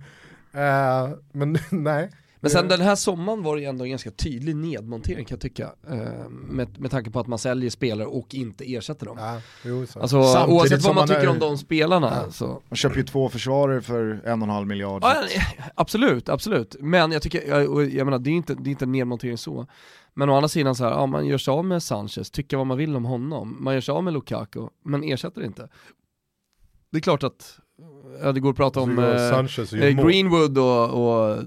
eh, 0.54 1.10
men 1.32 1.58
nej. 1.72 2.12
Men 2.40 2.52
sen 2.52 2.68
den 2.68 2.82
här 2.82 2.96
sommaren 2.96 3.44
var 3.44 3.56
det 3.56 3.62
ju 3.62 3.68
ändå 3.68 3.84
en 3.84 3.90
ganska 3.90 4.12
tydlig 4.12 4.56
nedmontering 4.56 5.26
kan 5.26 5.36
jag 5.36 5.42
tycka. 5.42 5.72
Eh, 5.90 6.30
med, 6.30 6.80
med 6.80 6.92
tanke 6.92 7.12
på 7.12 7.20
att 7.20 7.28
man 7.28 7.40
säljer 7.40 7.70
spelare 7.70 8.08
och 8.08 8.36
inte 8.36 8.74
ersätter 8.76 9.06
dem. 9.06 9.18
Ja, 9.20 9.42
jo, 9.66 9.86
så. 9.86 10.00
Alltså 10.00 10.18
oavsett 10.48 10.82
vad 10.84 10.96
man 10.96 11.02
man 11.02 11.08
tycker 11.08 11.22
är- 11.22 11.28
om 11.30 11.40
de 11.40 11.58
spelarna 11.58 12.32
så. 12.32 12.62
Man 12.70 12.78
köper 12.78 12.96
ju 12.98 13.04
två 13.04 13.30
försvarare 13.30 13.82
för 13.82 14.22
en 14.26 14.42
och 14.42 14.48
en 14.48 14.54
halv 14.54 14.68
miljard. 14.68 15.04
Ja, 15.04 15.24
absolut, 15.76 16.30
absolut. 16.30 16.76
Men 16.80 17.12
jag 17.12 17.22
tycker, 17.22 17.48
jag, 17.48 17.94
jag 17.94 18.06
menar 18.06 18.20
det 18.20 18.30
är 18.30 18.34
inte, 18.34 18.54
det 18.56 18.70
är 18.70 18.72
inte 18.72 18.86
en 18.86 18.92
nedmontering 18.92 19.38
så. 19.38 19.66
Men 20.14 20.30
å 20.30 20.36
andra 20.36 20.48
sidan 20.50 20.76
så 20.76 20.84
här, 20.84 20.92
ja 20.92 21.06
man 21.06 21.26
gör 21.26 21.38
sig 21.38 21.52
av 21.52 21.66
med 21.66 21.84
Sanchez, 21.84 22.32
tycker 22.32 22.58
vad 22.58 22.68
man 22.68 22.78
vill 22.78 22.96
om 22.96 23.06
honom. 23.06 23.58
Man 23.60 23.74
gör 23.74 23.82
sig 23.82 23.92
av 23.92 24.04
med 24.04 24.14
Lukaku, 24.14 24.68
men 24.86 25.04
ersätter 25.04 25.44
inte. 25.44 25.70
Det 26.92 26.98
är 26.98 27.02
klart 27.02 27.24
att, 27.24 27.60
ja 28.22 28.32
det 28.32 28.40
går 28.40 28.50
att 28.50 28.56
prata 28.56 28.80
om 28.80 29.00
eh, 29.00 29.06
eh. 29.06 30.06
Greenwood 30.06 30.58
och, 30.58 30.90
och 30.90 31.32
eh, 31.32 31.44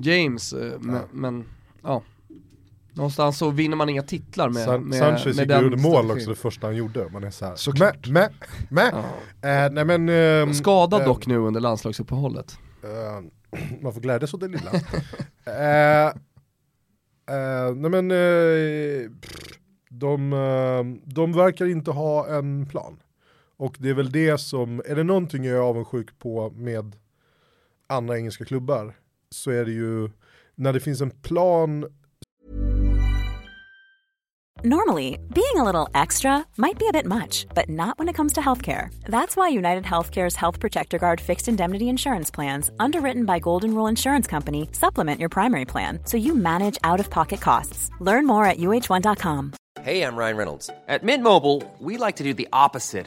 James, 0.00 0.52
eh, 0.52 0.80
men, 0.80 0.94
Ja. 0.94 1.02
men 1.12 1.44
ja. 1.82 2.02
Någonstans 2.92 3.38
så 3.38 3.50
vinner 3.50 3.76
man 3.76 3.88
inga 3.88 4.02
titlar 4.02 4.48
med, 4.48 4.64
San, 4.64 4.84
med, 4.84 4.98
Sanchez 4.98 5.36
med 5.36 5.62
gick 5.62 5.72
ju 5.72 5.76
mål 5.76 6.10
också 6.10 6.30
det 6.30 6.36
första 6.36 6.66
han 6.66 6.76
gjorde. 6.76 7.08
Man 7.12 7.24
är 7.24 7.30
så 7.30 7.44
här, 7.44 7.56
Såklart. 7.56 8.08
Mä. 8.08 8.28
Ja. 8.70 8.88
Eh, 9.48 9.70
nej 9.72 9.84
men, 9.84 10.08
ehm, 10.08 10.54
Skadad 10.54 11.00
ehm, 11.00 11.08
dock 11.08 11.26
nu 11.26 11.36
under 11.36 11.60
landslagsuppehållet. 11.60 12.58
Eh, 12.82 13.60
man 13.82 13.92
får 13.92 14.00
glädjas 14.00 14.34
åt 14.34 14.40
det 14.40 14.48
lilla. 14.48 14.70
Eh, 15.44 16.06
eh, 17.36 17.74
nej 17.74 17.90
men, 17.90 18.08
de, 19.90 20.30
de 21.04 21.32
verkar 21.32 21.66
inte 21.66 21.90
ha 21.90 22.28
en 22.28 22.66
plan. 22.66 22.96
Och 23.58 23.76
det 23.78 23.90
är 23.90 23.94
väl 23.94 24.10
det 24.10 24.38
som, 24.38 24.82
är 24.84 24.94
det 24.94 25.04
någonting 25.04 25.44
jag 25.44 25.56
är 25.56 25.60
avundsjuk 25.60 26.18
på 26.18 26.50
med 26.50 26.96
andra 27.86 28.16
engelska 28.16 28.44
klubbar 28.44 28.94
så 29.30 29.50
är 29.50 29.64
det 29.64 29.72
ju 29.72 30.10
när 30.54 30.72
det 30.72 30.80
finns 30.80 31.00
en 31.00 31.10
plan 31.10 31.86
Normally, 34.64 35.20
being 35.32 35.56
a 35.56 35.62
little 35.62 35.88
extra 35.94 36.44
might 36.56 36.78
be 36.80 36.88
a 36.88 36.92
bit 36.92 37.06
much, 37.06 37.46
but 37.54 37.68
not 37.68 37.96
when 37.96 38.08
it 38.08 38.16
comes 38.16 38.32
to 38.32 38.40
healthcare. 38.40 38.88
That's 39.04 39.36
why 39.36 39.50
United 39.50 39.84
Healthcare's 39.84 40.34
Health 40.34 40.58
Protector 40.58 40.98
Guard 40.98 41.20
fixed 41.20 41.48
indemnity 41.48 41.88
insurance 41.88 42.32
plans, 42.34 42.70
underwritten 42.80 43.24
by 43.24 43.38
Golden 43.38 43.72
Rule 43.72 43.86
Insurance 43.86 44.26
Company, 44.26 44.68
supplement 44.72 45.20
your 45.20 45.28
primary 45.28 45.64
plan 45.64 46.00
so 46.04 46.16
you 46.16 46.34
manage 46.34 46.76
out 46.82 46.98
of 46.98 47.08
pocket 47.08 47.40
costs. 47.40 47.88
Learn 48.00 48.26
more 48.26 48.44
at 48.46 48.58
uh1.com. 48.58 49.52
Hey, 49.82 50.02
I'm 50.02 50.16
Ryan 50.16 50.36
Reynolds. 50.36 50.70
At 50.88 51.04
Mint 51.04 51.22
Mobile, 51.22 51.62
we 51.78 51.96
like 51.96 52.16
to 52.16 52.24
do 52.24 52.34
the 52.34 52.48
opposite 52.52 53.06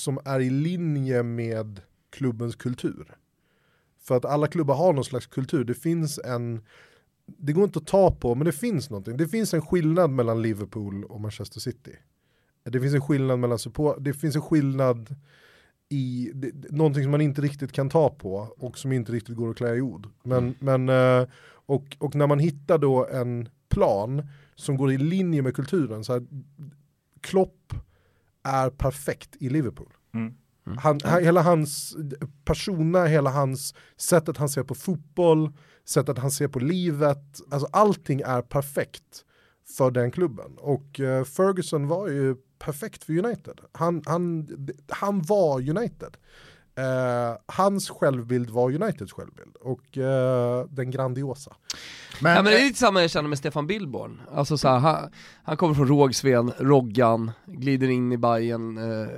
som 0.00 0.18
är 0.24 0.40
i 0.40 0.50
linje 0.50 1.22
med 1.22 1.80
klubbens 2.10 2.56
kultur. 2.56 3.16
För 4.00 4.16
att 4.16 4.24
alla 4.24 4.46
klubbar 4.46 4.74
har 4.74 4.92
någon 4.92 5.04
slags 5.04 5.26
kultur. 5.26 5.64
Det 5.64 5.74
finns 5.74 6.18
en, 6.18 6.60
det 7.26 7.52
går 7.52 7.64
inte 7.64 7.78
att 7.78 7.86
ta 7.86 8.10
på, 8.10 8.34
men 8.34 8.44
det 8.44 8.52
finns 8.52 8.90
någonting. 8.90 9.16
Det 9.16 9.28
finns 9.28 9.54
en 9.54 9.62
skillnad 9.62 10.10
mellan 10.10 10.42
Liverpool 10.42 11.04
och 11.04 11.20
Manchester 11.20 11.60
City. 11.60 11.96
Det 12.62 12.80
finns 12.80 12.94
en 12.94 13.00
skillnad 13.00 13.38
mellan 13.38 13.58
support, 13.58 13.96
det 14.00 14.14
finns 14.14 14.36
en 14.36 14.42
skillnad 14.42 15.16
i 15.88 16.30
det, 16.34 16.70
någonting 16.70 17.02
som 17.02 17.10
man 17.10 17.20
inte 17.20 17.42
riktigt 17.42 17.72
kan 17.72 17.90
ta 17.90 18.10
på 18.10 18.48
och 18.56 18.78
som 18.78 18.92
inte 18.92 19.12
riktigt 19.12 19.36
går 19.36 19.50
att 19.50 19.56
klä 19.56 19.74
i 19.74 19.80
ord. 19.80 20.08
Men, 20.22 20.54
men, 20.58 20.88
eh, 20.88 21.28
och, 21.50 21.96
och 21.98 22.14
när 22.14 22.26
man 22.26 22.38
hittar 22.38 22.78
då 22.78 23.06
en 23.06 23.48
plan 23.68 24.22
som 24.54 24.76
går 24.76 24.92
i 24.92 24.98
linje 24.98 25.42
med 25.42 25.54
kulturen, 25.56 26.04
så 26.04 26.12
här, 26.12 26.26
Klopp 27.20 27.74
är 28.44 28.70
perfekt 28.70 29.36
i 29.40 29.48
Liverpool. 29.48 29.92
Han, 30.78 31.00
han, 31.04 31.24
hela 31.24 31.42
hans 31.42 31.96
persona, 32.44 33.04
hela 33.04 33.30
hans 33.30 33.74
sättet 33.96 34.36
han 34.36 34.48
ser 34.48 34.62
på 34.62 34.74
fotboll, 34.74 35.52
sättet 35.84 36.18
han 36.18 36.30
ser 36.30 36.48
på 36.48 36.58
livet, 36.58 37.40
alltså 37.50 37.68
allting 37.72 38.20
är 38.20 38.42
perfekt 38.42 39.24
för 39.76 39.90
den 39.90 40.10
klubben. 40.10 40.58
Och 40.58 41.00
eh, 41.00 41.24
Ferguson 41.24 41.88
var 41.88 42.08
ju 42.08 42.36
perfekt 42.58 43.04
för 43.04 43.18
United. 43.18 43.60
Han, 43.72 44.02
han, 44.06 44.48
han 44.88 45.22
var 45.22 45.68
United. 45.70 46.16
Eh, 46.74 47.36
hans 47.46 47.90
självbild 47.90 48.50
var 48.50 48.74
Uniteds 48.74 49.12
självbild 49.12 49.56
och 49.60 49.98
eh, 49.98 50.64
den 50.70 50.90
grandiosa. 50.90 51.56
Men, 52.20 52.36
ja, 52.36 52.42
men 52.42 52.52
det 52.52 52.60
är 52.60 52.64
lite 52.64 52.78
samma 52.78 53.00
jag 53.00 53.10
känner 53.10 53.28
med 53.28 53.38
Stefan 53.38 53.66
Billborn. 53.66 54.20
Alltså 54.34 54.58
så 54.58 54.68
här, 54.68 54.78
han, 54.78 55.10
han 55.42 55.56
kommer 55.56 55.74
från 55.74 55.88
Rågsveden, 55.88 56.52
Roggan, 56.58 57.30
glider 57.46 57.88
in 57.88 58.12
i 58.12 58.16
Bayern 58.16 58.78
eh, 58.78 59.08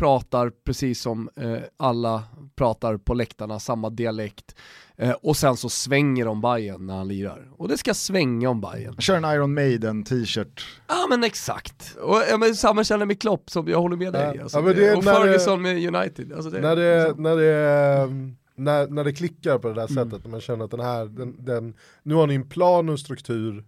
pratar 0.00 0.50
precis 0.64 1.00
som 1.00 1.30
eh, 1.36 1.58
alla 1.76 2.22
pratar 2.56 2.96
på 2.96 3.14
läktarna, 3.14 3.60
samma 3.60 3.90
dialekt. 3.90 4.54
Eh, 4.96 5.10
och 5.10 5.36
sen 5.36 5.56
så 5.56 5.68
svänger 5.68 6.24
de 6.24 6.40
Bayern 6.40 6.86
när 6.86 6.96
han 6.96 7.08
lirar. 7.08 7.48
Och 7.56 7.68
det 7.68 7.78
ska 7.78 7.94
svänga 7.94 8.50
om 8.50 8.60
Bayern. 8.60 8.96
Kör 8.96 9.16
en 9.16 9.24
Iron 9.24 9.54
Maiden 9.54 10.04
t-shirt. 10.04 10.66
Ja 10.88 11.06
men 11.10 11.24
exakt. 11.24 11.96
Och 12.02 12.22
ja, 12.30 12.36
men 12.36 12.54
samma 12.54 12.84
känner 12.84 13.06
med 13.06 13.20
Klopp 13.20 13.50
som 13.50 13.68
jag 13.68 13.80
håller 13.80 13.96
med 13.96 14.12
dig. 14.12 14.32
Ja. 14.36 14.42
Alltså, 14.42 14.58
Ja, 14.58 14.72
det 14.72 14.94
och 14.96 15.04
när 15.04 15.12
det- 15.12 15.20
Ferguson 15.20 15.62
med 15.62 15.94
United. 15.94 16.32
Alltså 16.32 16.50
det, 16.50 16.60
när, 16.60 16.76
det, 16.76 17.14
när, 17.18 17.36
det, 17.36 18.08
när, 18.54 18.88
när 18.88 19.04
det 19.04 19.12
klickar 19.12 19.58
på 19.58 19.68
det 19.68 19.74
där 19.74 19.86
sättet, 19.86 20.24
när 20.24 20.30
man 20.30 20.40
känner 20.40 20.64
att 20.64 20.70
den 20.70 20.80
här, 20.80 21.04
den, 21.04 21.44
den, 21.44 21.74
nu 22.02 22.14
har 22.14 22.26
ni 22.26 22.34
en 22.34 22.48
plan 22.48 22.88
och 22.88 22.92
en 22.92 22.98
struktur 22.98 23.64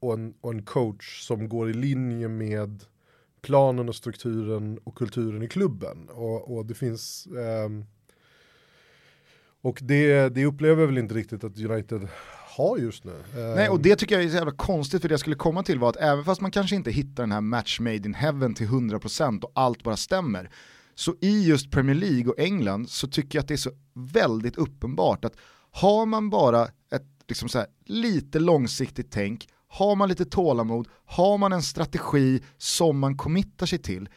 och 0.00 0.12
en, 0.14 0.34
och 0.40 0.50
en 0.50 0.62
coach 0.62 1.20
som 1.26 1.48
går 1.48 1.70
i 1.70 1.72
linje 1.74 2.28
med 2.28 2.84
planen 3.42 3.88
och 3.88 3.94
strukturen 3.94 4.78
och 4.84 4.94
kulturen 4.94 5.42
i 5.42 5.48
klubben. 5.48 6.08
Och, 6.08 6.56
och 6.56 6.66
det 6.66 6.74
finns, 6.74 7.26
ehm, 7.26 7.84
och 9.62 9.78
det, 9.82 10.28
det 10.28 10.44
upplever 10.44 10.82
jag 10.82 10.86
väl 10.86 10.98
inte 10.98 11.14
riktigt 11.14 11.44
att 11.44 11.58
United 11.58 12.08
har 12.56 12.78
just 12.78 13.04
nu. 13.04 13.12
Ehm, 13.12 13.54
Nej, 13.54 13.68
och 13.68 13.80
det 13.80 13.96
tycker 13.96 14.14
jag 14.14 14.24
är 14.24 14.28
så 14.28 14.36
jävla 14.36 14.52
konstigt 14.52 15.02
för 15.02 15.08
det 15.08 15.12
jag 15.12 15.20
skulle 15.20 15.36
komma 15.36 15.62
till 15.62 15.78
var 15.78 15.88
att 15.88 15.96
även 15.96 16.24
fast 16.24 16.40
man 16.40 16.50
kanske 16.50 16.76
inte 16.76 16.90
hittar 16.90 17.22
den 17.22 17.32
här 17.32 17.40
match 17.40 17.80
made 17.80 17.96
in 17.96 18.14
heaven 18.14 18.54
till 18.54 18.66
100% 18.66 19.42
och 19.42 19.52
allt 19.54 19.82
bara 19.82 19.96
stämmer, 19.96 20.50
så 20.94 21.16
i 21.20 21.44
just 21.46 21.70
Premier 21.70 21.96
League 21.96 22.32
och 22.32 22.38
England 22.38 22.90
så 22.90 23.08
tycker 23.08 23.38
jag 23.38 23.42
att 23.42 23.48
det 23.48 23.54
är 23.54 23.58
så 23.58 23.70
väldigt 23.94 24.56
uppenbart 24.56 25.24
att 25.24 25.36
har 25.70 26.06
man 26.06 26.30
bara 26.30 26.64
ett 26.64 27.06
liksom 27.28 27.48
så 27.48 27.58
här, 27.58 27.66
lite 27.84 28.38
långsiktigt 28.38 29.10
tänk, 29.10 29.48
har 29.68 29.96
man 29.96 30.08
lite 30.08 30.24
tålamod, 30.24 30.88
har 31.04 31.38
man 31.38 31.52
en 31.52 31.62
strategi 31.62 32.42
som 32.58 32.98
man 32.98 33.16
committar 33.16 33.66
sig 33.66 33.78
till, 33.78 34.08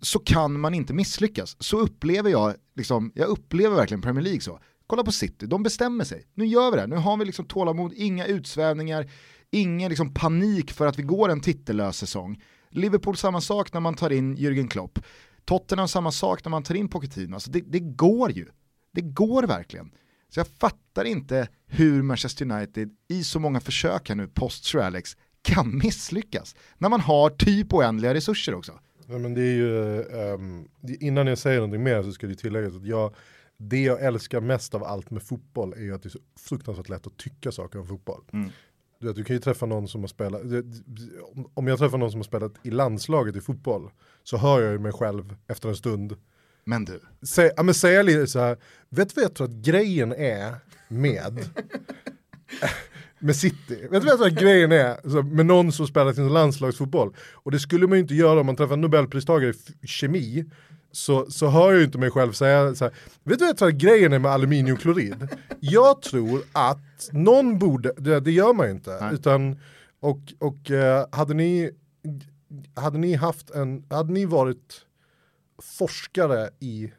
så 0.00 0.18
kan 0.18 0.60
man 0.60 0.74
inte 0.74 0.94
misslyckas. 0.94 1.56
Så 1.58 1.78
upplever 1.78 2.30
jag, 2.30 2.54
liksom, 2.76 3.12
jag 3.14 3.28
upplever 3.28 3.76
verkligen 3.76 4.02
Premier 4.02 4.24
League 4.24 4.40
så. 4.40 4.60
Kolla 4.86 5.04
på 5.04 5.12
City, 5.12 5.46
de 5.46 5.62
bestämmer 5.62 6.04
sig. 6.04 6.26
Nu 6.34 6.46
gör 6.46 6.70
vi 6.70 6.76
det, 6.76 6.86
nu 6.86 6.96
har 6.96 7.16
vi 7.16 7.24
liksom 7.24 7.44
tålamod, 7.44 7.92
inga 7.96 8.26
utsvävningar, 8.26 9.10
ingen 9.50 9.88
liksom 9.88 10.14
panik 10.14 10.72
för 10.72 10.86
att 10.86 10.98
vi 10.98 11.02
går 11.02 11.28
en 11.28 11.40
titellös 11.40 11.96
säsong. 11.96 12.42
Liverpool 12.70 13.16
samma 13.16 13.40
sak 13.40 13.72
när 13.72 13.80
man 13.80 13.94
tar 13.94 14.10
in 14.10 14.36
Jürgen 14.36 14.68
Klopp. 14.68 14.98
Tottenham 15.44 15.88
samma 15.88 16.12
sak 16.12 16.44
när 16.44 16.50
man 16.50 16.62
tar 16.62 16.74
in 16.74 16.88
Pochettino. 16.88 17.34
Alltså 17.34 17.50
det, 17.50 17.60
det 17.60 17.80
går 17.80 18.32
ju. 18.32 18.46
Det 18.92 19.00
går 19.00 19.42
verkligen. 19.42 19.90
Så 20.30 20.40
jag 20.40 20.46
fattar 20.46 21.04
inte 21.04 21.48
hur 21.66 22.02
Manchester 22.02 22.50
United 22.52 22.90
i 23.08 23.24
så 23.24 23.38
många 23.40 23.60
försök 23.60 24.08
här 24.08 24.16
nu 24.16 24.28
post 24.28 24.64
Sir 24.64 24.78
Alex 24.78 25.16
kan 25.42 25.78
misslyckas. 25.78 26.56
När 26.78 26.88
man 26.88 27.00
har 27.00 27.30
typ 27.30 27.72
oändliga 27.74 28.14
resurser 28.14 28.54
också. 28.54 28.72
Ja, 29.06 29.18
men 29.18 29.34
det 29.34 29.40
är 29.42 29.54
ju, 29.54 30.04
det- 30.80 31.02
innan 31.04 31.26
jag 31.26 31.38
säger 31.38 31.56
någonting 31.58 31.82
mer 31.82 32.02
så 32.02 32.12
ska 32.12 32.26
det 32.26 32.34
tilläggas 32.34 32.76
att 32.76 32.86
jag, 32.86 33.14
det 33.56 33.82
jag 33.82 34.02
älskar 34.02 34.40
mest 34.40 34.74
av 34.74 34.84
allt 34.84 35.10
med 35.10 35.22
fotboll 35.22 35.72
är 35.72 35.80
ju 35.82 35.94
att 35.94 36.02
det 36.02 36.06
är 36.06 36.10
så 36.10 36.18
fruktansvärt 36.38 36.88
lätt 36.88 37.06
att 37.06 37.16
tycka 37.16 37.52
saker 37.52 37.78
om 37.78 37.86
fotboll. 37.86 38.22
Mm. 38.32 38.50
Du, 39.00 39.06
vet, 39.06 39.16
du 39.16 39.24
kan 39.24 39.36
ju 39.36 39.40
träffa 39.40 39.66
någon 39.66 39.88
som 39.88 40.00
har 40.00 40.08
spelat, 40.08 40.42
om 41.54 41.66
jag 41.66 41.78
träffar 41.78 41.98
någon 41.98 42.10
som 42.10 42.20
har 42.20 42.24
spelat 42.24 42.52
i 42.62 42.70
landslaget 42.70 43.36
i 43.36 43.40
fotboll 43.40 43.90
så 44.22 44.36
hör 44.36 44.60
jag 44.62 44.72
ju 44.72 44.78
mig 44.78 44.92
själv 44.92 45.36
efter 45.46 45.68
en 45.68 45.76
stund 45.76 46.16
Men 46.64 46.84
du, 46.84 47.00
säga, 47.26 47.52
ja, 47.56 47.62
men 47.62 47.74
säga 47.74 48.02
lite 48.02 48.26
så 48.26 48.38
här, 48.38 48.56
vet 48.88 49.08
du 49.08 49.12
vad 49.14 49.24
jag 49.24 49.34
tror 49.34 49.46
att 49.46 49.64
grejen 49.64 50.12
är 50.12 50.54
med 50.88 51.44
med 53.18 53.36
City. 53.36 53.86
Vet 53.90 54.02
du 54.02 54.16
vad 54.16 54.38
grejen 54.38 54.72
är 54.72 55.22
med 55.22 55.46
någon 55.46 55.72
som 55.72 55.86
spelar 55.86 56.12
sin 56.12 56.28
landslagsfotboll? 56.28 57.14
Och 57.32 57.50
det 57.50 57.58
skulle 57.58 57.86
man 57.86 57.98
ju 57.98 58.02
inte 58.02 58.14
göra 58.14 58.40
om 58.40 58.46
man 58.46 58.56
träffar 58.56 58.74
en 58.74 58.80
nobelpristagare 58.80 59.52
i 59.82 59.86
kemi. 59.86 60.44
Så, 60.92 61.30
så 61.30 61.48
hör 61.48 61.70
jag 61.70 61.78
ju 61.78 61.84
inte 61.84 61.98
mig 61.98 62.10
själv 62.10 62.32
säga 62.32 62.74
så 62.74 62.84
här, 62.84 62.94
vet 63.24 63.38
du 63.38 63.44
vad 63.44 63.48
jag 63.48 63.56
tror 63.56 63.68
att 63.68 63.74
grejen 63.74 64.12
är 64.12 64.18
med 64.18 64.30
aluminiumklorid? 64.30 65.28
Jag 65.60 66.02
tror 66.02 66.42
att 66.52 67.10
någon 67.12 67.58
borde, 67.58 67.92
det, 67.96 68.20
det 68.20 68.30
gör 68.30 68.52
man 68.52 68.66
ju 68.66 68.72
inte, 68.72 68.98
Nej. 69.00 69.14
utan 69.14 69.58
och, 70.00 70.20
och 70.38 70.70
eh, 70.70 71.06
hade 71.12 71.34
ni 71.34 71.70
hade 72.74 72.98
ni 72.98 73.14
haft 73.14 73.50
en, 73.50 73.84
hade 73.90 74.12
ni 74.12 74.24
varit 74.24 74.80
forskare 75.62 76.50
i 76.60 76.92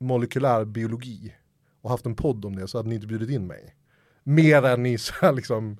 molekylär 0.00 0.64
biologi 0.64 1.34
och 1.82 1.90
haft 1.90 2.06
en 2.06 2.16
podd 2.16 2.44
om 2.44 2.56
det 2.56 2.68
så 2.68 2.78
hade 2.78 2.88
ni 2.88 2.94
inte 2.94 3.06
bjudit 3.06 3.30
in 3.30 3.46
mig. 3.46 3.74
Mer 4.22 4.62
än 4.62 4.86
i, 4.86 4.98
så 4.98 5.14
här, 5.20 5.32
liksom, 5.32 5.78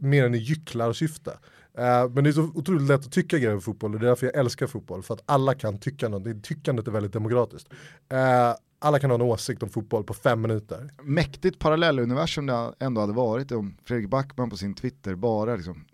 mer 0.00 0.24
än 0.24 0.34
i 0.34 0.38
gycklarsyfte. 0.38 1.30
Uh, 1.78 2.10
men 2.10 2.24
det 2.24 2.30
är 2.30 2.32
så 2.32 2.42
otroligt 2.54 2.88
lätt 2.88 3.06
att 3.06 3.12
tycka 3.12 3.38
grejer 3.38 3.54
om 3.54 3.60
fotboll 3.60 3.94
och 3.94 4.00
det 4.00 4.06
är 4.06 4.08
därför 4.08 4.26
jag 4.26 4.36
älskar 4.36 4.66
fotboll. 4.66 5.02
För 5.02 5.14
att 5.14 5.22
alla 5.26 5.54
kan 5.54 5.78
tycka 5.78 6.08
något, 6.08 6.44
tyckandet 6.44 6.88
är 6.88 6.92
väldigt 6.92 7.12
demokratiskt. 7.12 7.72
Uh, 8.12 8.54
alla 8.78 8.98
kan 8.98 9.10
ha 9.10 9.14
en 9.14 9.22
åsikt 9.22 9.62
om 9.62 9.68
fotboll 9.68 10.04
på 10.04 10.14
fem 10.14 10.40
minuter. 10.40 10.90
mäktigt 11.02 11.58
parallelluniversum 11.58 12.46
det 12.46 12.74
ändå 12.80 13.00
hade 13.00 13.12
varit 13.12 13.52
om 13.52 13.76
Fredrik 13.84 14.10
Backman 14.10 14.50
på 14.50 14.56
sin 14.56 14.74
Twitter 14.74 15.14
bara 15.14 15.56
liksom 15.56 15.84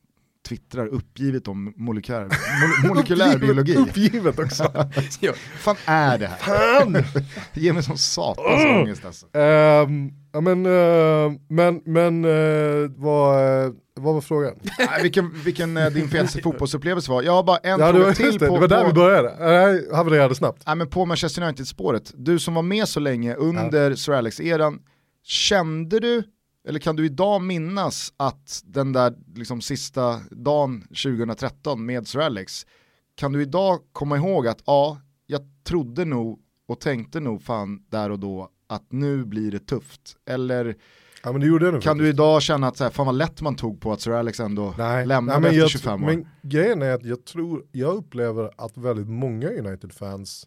twittrar 0.50 0.86
uppgivet 0.86 1.48
om 1.48 1.72
molekylär, 1.76 2.24
mol- 2.24 2.88
molekylär 2.88 3.38
biologi. 3.38 3.76
Uppgivet 3.76 4.38
också. 4.38 4.72
Ja. 5.20 5.32
fan 5.58 5.76
är 5.86 6.18
det 6.18 6.26
här? 6.26 6.36
Fan! 6.36 6.92
Det 7.54 7.60
ger 7.60 7.72
mig 7.72 7.82
sån 7.82 7.98
satans 7.98 8.64
ångest 8.64 9.04
alltså. 9.04 9.26
Ehm, 9.38 10.10
ja, 10.32 10.40
men, 10.40 10.66
eh, 10.66 11.32
men, 11.48 11.80
men 11.84 12.24
eh, 12.24 12.90
vad, 12.96 13.64
eh, 13.64 13.70
vad 14.00 14.14
var 14.14 14.20
frågan? 14.20 14.54
Nej, 14.78 15.02
vilken 15.02 15.30
vilken 15.44 15.76
eh, 15.76 15.86
din 15.90 16.08
fetaste 16.08 16.42
fotbollsupplevelse 16.42 17.10
var. 17.10 17.22
Jag 17.22 17.32
har 17.32 17.42
bara 17.42 17.56
en 17.56 17.80
Ja, 17.80 17.90
fråga 17.92 18.04
var, 18.04 18.12
till 18.12 18.38
på, 18.38 18.44
det 18.44 18.60
var 18.60 18.68
där 18.68 18.80
på, 18.82 18.86
vi 18.86 18.92
började. 18.92 19.28
Det 19.38 19.44
här 19.44 19.96
havererade 19.96 20.34
snabbt. 20.34 20.62
nej, 20.66 20.76
men 20.76 20.88
på 20.88 21.04
Manchester 21.06 21.42
United-spåret. 21.42 22.12
Du 22.14 22.38
som 22.38 22.54
var 22.54 22.62
med 22.62 22.88
så 22.88 23.00
länge 23.00 23.34
under 23.34 23.94
Sir 23.94 24.12
Alex-eran, 24.12 24.78
kände 25.24 26.00
du, 26.00 26.22
eller 26.68 26.78
kan 26.78 26.96
du 26.96 27.06
idag 27.06 27.42
minnas 27.42 28.12
att 28.16 28.62
den 28.64 28.92
där 28.92 29.14
liksom, 29.34 29.60
sista 29.60 30.20
dagen 30.30 30.80
2013 30.82 31.86
med 31.86 32.08
Sir 32.08 32.20
Alex, 32.20 32.66
kan 33.14 33.32
du 33.32 33.42
idag 33.42 33.80
komma 33.92 34.16
ihåg 34.16 34.48
att 34.48 34.62
ja, 34.66 35.00
jag 35.26 35.40
trodde 35.64 36.04
nog 36.04 36.40
och 36.66 36.80
tänkte 36.80 37.20
nog 37.20 37.42
fan 37.42 37.84
där 37.88 38.10
och 38.10 38.18
då 38.18 38.48
att 38.66 38.92
nu 38.92 39.24
blir 39.24 39.50
det 39.50 39.58
tufft. 39.58 40.16
Eller 40.26 40.76
Ja, 41.22 41.32
kan 41.32 41.40
du 41.40 41.80
faktiskt. 41.80 42.00
idag 42.00 42.42
känna 42.42 42.66
att 42.68 42.76
så 42.76 42.84
här, 42.84 42.90
fan 42.90 43.06
vad 43.06 43.14
lätt 43.14 43.40
man 43.40 43.56
tog 43.56 43.80
på 43.80 43.92
att 43.92 44.00
Sir 44.00 44.10
Alex 44.12 44.40
ändå 44.40 44.74
Nej, 44.78 45.06
lämnade 45.06 45.40
nej, 45.40 45.48
efter 45.48 45.60
jag, 45.60 45.70
25 45.70 46.04
år? 46.04 46.06
Men 46.06 46.26
grejen 46.42 46.82
är 46.82 46.92
att 46.94 47.04
jag 47.04 47.24
tror, 47.24 47.66
jag 47.72 47.94
upplever 47.94 48.50
att 48.56 48.76
väldigt 48.76 49.08
många 49.08 49.48
United-fans 49.48 50.46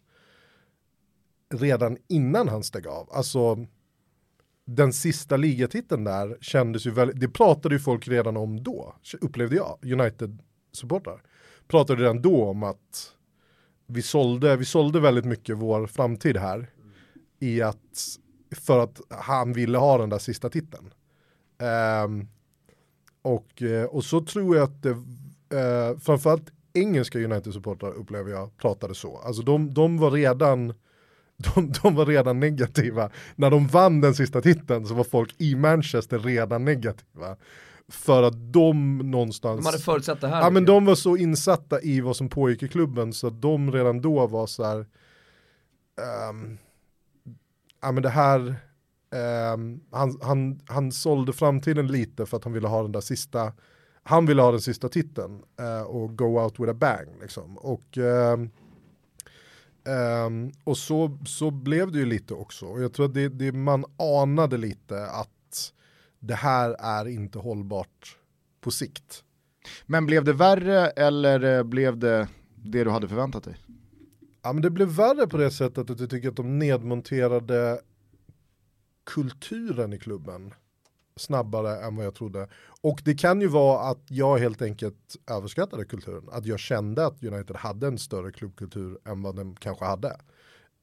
redan 1.54 1.96
innan 2.08 2.48
han 2.48 2.62
steg 2.62 2.86
av, 2.86 3.08
alltså 3.12 3.66
den 4.66 4.92
sista 4.92 5.36
ligatiteln 5.36 6.04
där 6.04 6.38
kändes 6.40 6.86
ju 6.86 6.90
väldigt, 6.90 7.20
det 7.20 7.28
pratade 7.28 7.74
ju 7.74 7.78
folk 7.78 8.08
redan 8.08 8.36
om 8.36 8.62
då, 8.62 8.94
upplevde 9.20 9.56
jag, 9.56 9.78
United-supportrar. 9.82 11.22
Pratade 11.68 12.02
redan 12.02 12.22
då 12.22 12.44
om 12.44 12.62
att 12.62 13.12
vi 13.86 14.02
sålde, 14.02 14.56
vi 14.56 14.64
sålde 14.64 15.00
väldigt 15.00 15.24
mycket 15.24 15.56
vår 15.56 15.86
framtid 15.86 16.36
här 16.36 16.70
i 17.40 17.62
att, 17.62 18.18
för 18.56 18.78
att 18.78 19.00
han 19.08 19.52
ville 19.52 19.78
ha 19.78 19.98
den 19.98 20.10
där 20.10 20.18
sista 20.18 20.50
titeln. 20.50 20.90
Um, 22.04 22.28
och, 23.22 23.62
eh, 23.62 23.84
och 23.84 24.04
så 24.04 24.20
tror 24.20 24.56
jag 24.56 24.64
att 24.64 24.82
det, 24.82 24.90
uh, 24.90 25.98
framförallt 25.98 26.52
engelska 26.72 27.18
United-supportrar 27.18 27.92
upplever 27.92 28.30
jag 28.30 28.56
pratade 28.56 28.94
så. 28.94 29.18
Alltså 29.18 29.42
de, 29.42 29.74
de 29.74 29.98
var 29.98 30.10
redan 30.10 30.74
de, 31.36 31.72
de 31.82 31.94
var 31.94 32.06
redan 32.06 32.40
negativa. 32.40 33.10
När 33.36 33.50
de 33.50 33.66
vann 33.66 34.00
den 34.00 34.14
sista 34.14 34.40
titeln 34.40 34.86
så 34.86 34.94
var 34.94 35.04
folk 35.04 35.34
i 35.38 35.54
Manchester 35.54 36.18
redan 36.18 36.64
negativa. 36.64 37.36
För 37.88 38.22
att 38.22 38.52
de 38.52 38.98
någonstans... 38.98 39.60
De 39.60 39.66
hade 39.66 39.78
förutsett 39.78 40.20
det 40.20 40.28
här. 40.28 40.40
Ja 40.40 40.50
men 40.50 40.64
de 40.64 40.84
var 40.84 40.94
så 40.94 41.16
insatta 41.16 41.82
i 41.82 42.00
vad 42.00 42.16
som 42.16 42.28
pågick 42.28 42.62
i 42.62 42.68
klubben 42.68 43.12
så 43.12 43.26
att 43.26 43.42
de 43.42 43.72
redan 43.72 44.00
då 44.00 44.26
var 44.26 44.46
så 44.46 44.64
här. 44.64 44.86
ehm, 46.00 46.58
ja 47.82 47.92
men 47.92 48.02
det 48.02 48.08
här, 48.08 48.54
ehm, 49.14 49.80
han, 49.90 50.18
han, 50.22 50.60
han 50.66 50.92
sålde 50.92 51.32
framtiden 51.32 51.86
lite 51.86 52.26
för 52.26 52.36
att 52.36 52.44
han 52.44 52.52
ville 52.52 52.68
ha 52.68 52.82
den 52.82 52.92
där 52.92 53.00
sista, 53.00 53.52
han 54.02 54.26
ville 54.26 54.42
ha 54.42 54.50
den 54.50 54.60
sista 54.60 54.88
titeln 54.88 55.42
eh, 55.60 55.82
och 55.82 56.18
go 56.18 56.40
out 56.40 56.60
with 56.60 56.70
a 56.70 56.74
bang 56.74 57.08
liksom. 57.20 57.58
Och, 57.58 57.98
ehm, 57.98 58.50
ehm, 59.84 60.52
och 60.64 60.78
så, 60.78 61.18
så 61.26 61.50
blev 61.50 61.92
det 61.92 61.98
ju 61.98 62.06
lite 62.06 62.34
också. 62.34 62.66
Och 62.66 62.82
jag 62.82 62.92
tror 62.92 63.06
att 63.06 63.14
det, 63.14 63.28
det, 63.28 63.52
man 63.52 63.84
anade 64.22 64.56
lite 64.56 65.06
att 65.06 65.72
det 66.18 66.34
här 66.34 66.76
är 66.78 67.08
inte 67.08 67.38
hållbart 67.38 68.18
på 68.60 68.70
sikt. 68.70 69.24
Men 69.86 70.06
blev 70.06 70.24
det 70.24 70.32
värre 70.32 70.86
eller 70.86 71.58
eh, 71.58 71.62
blev 71.62 71.98
det 71.98 72.28
det 72.56 72.84
du 72.84 72.90
hade 72.90 73.08
förväntat 73.08 73.44
dig? 73.44 73.56
Ja 74.42 74.52
men 74.52 74.62
det 74.62 74.70
blev 74.70 74.88
värre 74.88 75.26
på 75.26 75.36
det 75.36 75.50
sättet 75.50 75.90
att 75.90 76.00
jag 76.00 76.10
tycker 76.10 76.28
att 76.28 76.36
de 76.36 76.58
nedmonterade 76.58 77.80
kulturen 79.04 79.92
i 79.92 79.98
klubben 79.98 80.54
snabbare 81.16 81.76
än 81.76 81.96
vad 81.96 82.06
jag 82.06 82.14
trodde. 82.14 82.48
Och 82.80 83.02
det 83.04 83.14
kan 83.14 83.40
ju 83.40 83.48
vara 83.48 83.80
att 83.80 84.02
jag 84.08 84.38
helt 84.38 84.62
enkelt 84.62 85.16
överskattade 85.30 85.84
kulturen. 85.84 86.28
Att 86.32 86.46
jag 86.46 86.58
kände 86.58 87.06
att 87.06 87.24
United 87.24 87.56
hade 87.56 87.86
en 87.86 87.98
större 87.98 88.32
klubbkultur 88.32 88.98
än 89.04 89.22
vad 89.22 89.36
den 89.36 89.56
kanske 89.56 89.84
hade. 89.84 90.08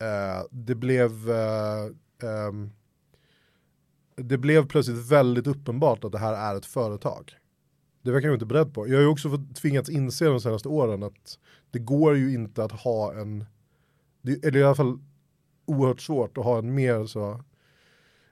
Eh, 0.01 0.45
det 0.51 0.75
blev 0.75 1.29
eh, 1.29 1.85
ehm, 2.23 2.71
det 4.15 4.37
blev 4.37 4.67
plötsligt 4.67 5.11
väldigt 5.11 5.47
uppenbart 5.47 6.03
att 6.03 6.11
det 6.11 6.19
här 6.19 6.33
är 6.33 6.57
ett 6.57 6.65
företag. 6.65 7.33
Det 8.03 8.11
verkar 8.11 8.27
jag 8.27 8.35
inte 8.35 8.45
beredd 8.45 8.73
på. 8.73 8.87
Jag 8.87 8.95
har 8.95 9.01
ju 9.01 9.07
också 9.07 9.29
tvingats 9.61 9.89
inse 9.89 10.25
de 10.25 10.41
senaste 10.41 10.69
åren 10.69 11.03
att 11.03 11.39
det 11.71 11.79
går 11.79 12.17
ju 12.17 12.33
inte 12.33 12.63
att 12.63 12.71
ha 12.71 13.13
en, 13.13 13.45
eller 14.23 14.57
i 14.57 14.63
alla 14.63 14.75
fall 14.75 14.99
oerhört 15.65 16.01
svårt 16.01 16.37
att 16.37 16.43
ha 16.43 16.57
en 16.57 16.73
mer 16.73 17.05
så, 17.05 17.43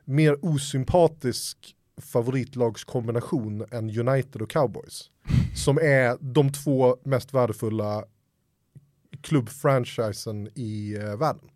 mer 0.06 0.46
osympatisk 0.46 1.76
favoritlagskombination 2.02 3.66
än 3.72 4.00
United 4.08 4.42
och 4.42 4.50
Cowboys. 4.50 5.10
Som 5.56 5.78
är 5.78 6.18
de 6.34 6.52
två 6.52 6.98
mest 7.04 7.34
värdefulla 7.34 8.04
klubbfranchisen 9.22 10.50
i 10.56 10.96
eh, 11.02 11.16
världen. 11.18 11.50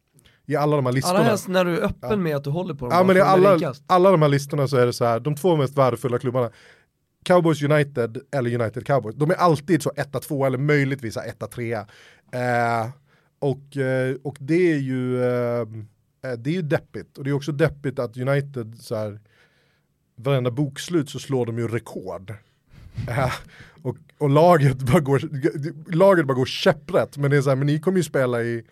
I 0.46 0.56
alla 0.56 0.76
de 0.76 0.86
här 0.86 0.94
listorna. 0.94 1.18
Allra 1.20 1.30
helst 1.30 1.48
när 1.48 1.66
du 1.66 1.78
är 1.80 1.86
öppen 1.86 2.10
Ja. 2.10 2.16
med 2.16 2.36
att 2.36 2.44
du 2.44 2.50
håller 2.50 2.74
på 2.74 2.86
dem. 2.86 2.98
Ja 2.98 3.04
men 3.04 3.18
i 3.18 3.20
alla, 3.20 3.74
alla 3.88 4.12
de 4.12 4.22
här 4.22 4.30
listorna 4.30 4.68
så 4.68 4.78
är 4.78 4.86
det 4.86 4.94
så 4.94 5.06
här, 5.06 5.20
de 5.20 5.36
två 5.36 5.56
mest 5.56 5.78
värdefulla 5.78 6.20
klubbarna, 6.20 6.52
Cowboys 7.26 7.62
United 7.64 8.18
eller 8.32 8.62
United 8.62 8.86
Cowboys, 8.86 9.16
de 9.16 9.32
är 9.32 9.36
alltid 9.36 9.84
så 9.84 9.90
1-2 9.90 10.46
eller 10.48 10.58
möjligtvis 10.58 11.18
1-3. 11.18 11.86
Eh, 12.32 12.90
och, 13.40 13.78
eh, 13.78 14.16
och 14.24 14.38
det 14.40 14.72
är 14.72 14.78
ju 14.78 15.24
eh, 15.24 15.60
eh, 15.62 16.38
det 16.38 16.50
är 16.50 16.54
ju 16.54 16.62
deppigt, 16.62 17.18
och 17.18 17.24
det 17.24 17.30
är 17.30 17.34
också 17.34 17.52
deppigt 17.52 18.00
att 18.00 18.18
United 18.18 18.76
så 18.80 18.96
här, 18.96 19.20
varenda 20.16 20.52
bokslut 20.52 21.10
så 21.10 21.20
slår 21.20 21.46
de 21.46 21.58
ju 21.58 21.68
rekord. 21.68 22.34
Eh, 23.10 23.34
och, 23.84 23.98
och 24.18 24.30
laget 24.30 24.78
bara 24.78 25.00
går, 25.00 25.22
laget 25.96 26.26
bara 26.28 26.34
går 26.34 26.46
käpprätt, 26.46 27.18
men 27.18 27.32
det 27.32 27.38
är 27.38 27.42
så 27.42 27.50
här, 27.50 27.56
men 27.58 27.68
ni 27.68 27.80
kommer 27.80 27.98
ju 27.98 28.04
spela 28.04 28.44
i 28.44 28.64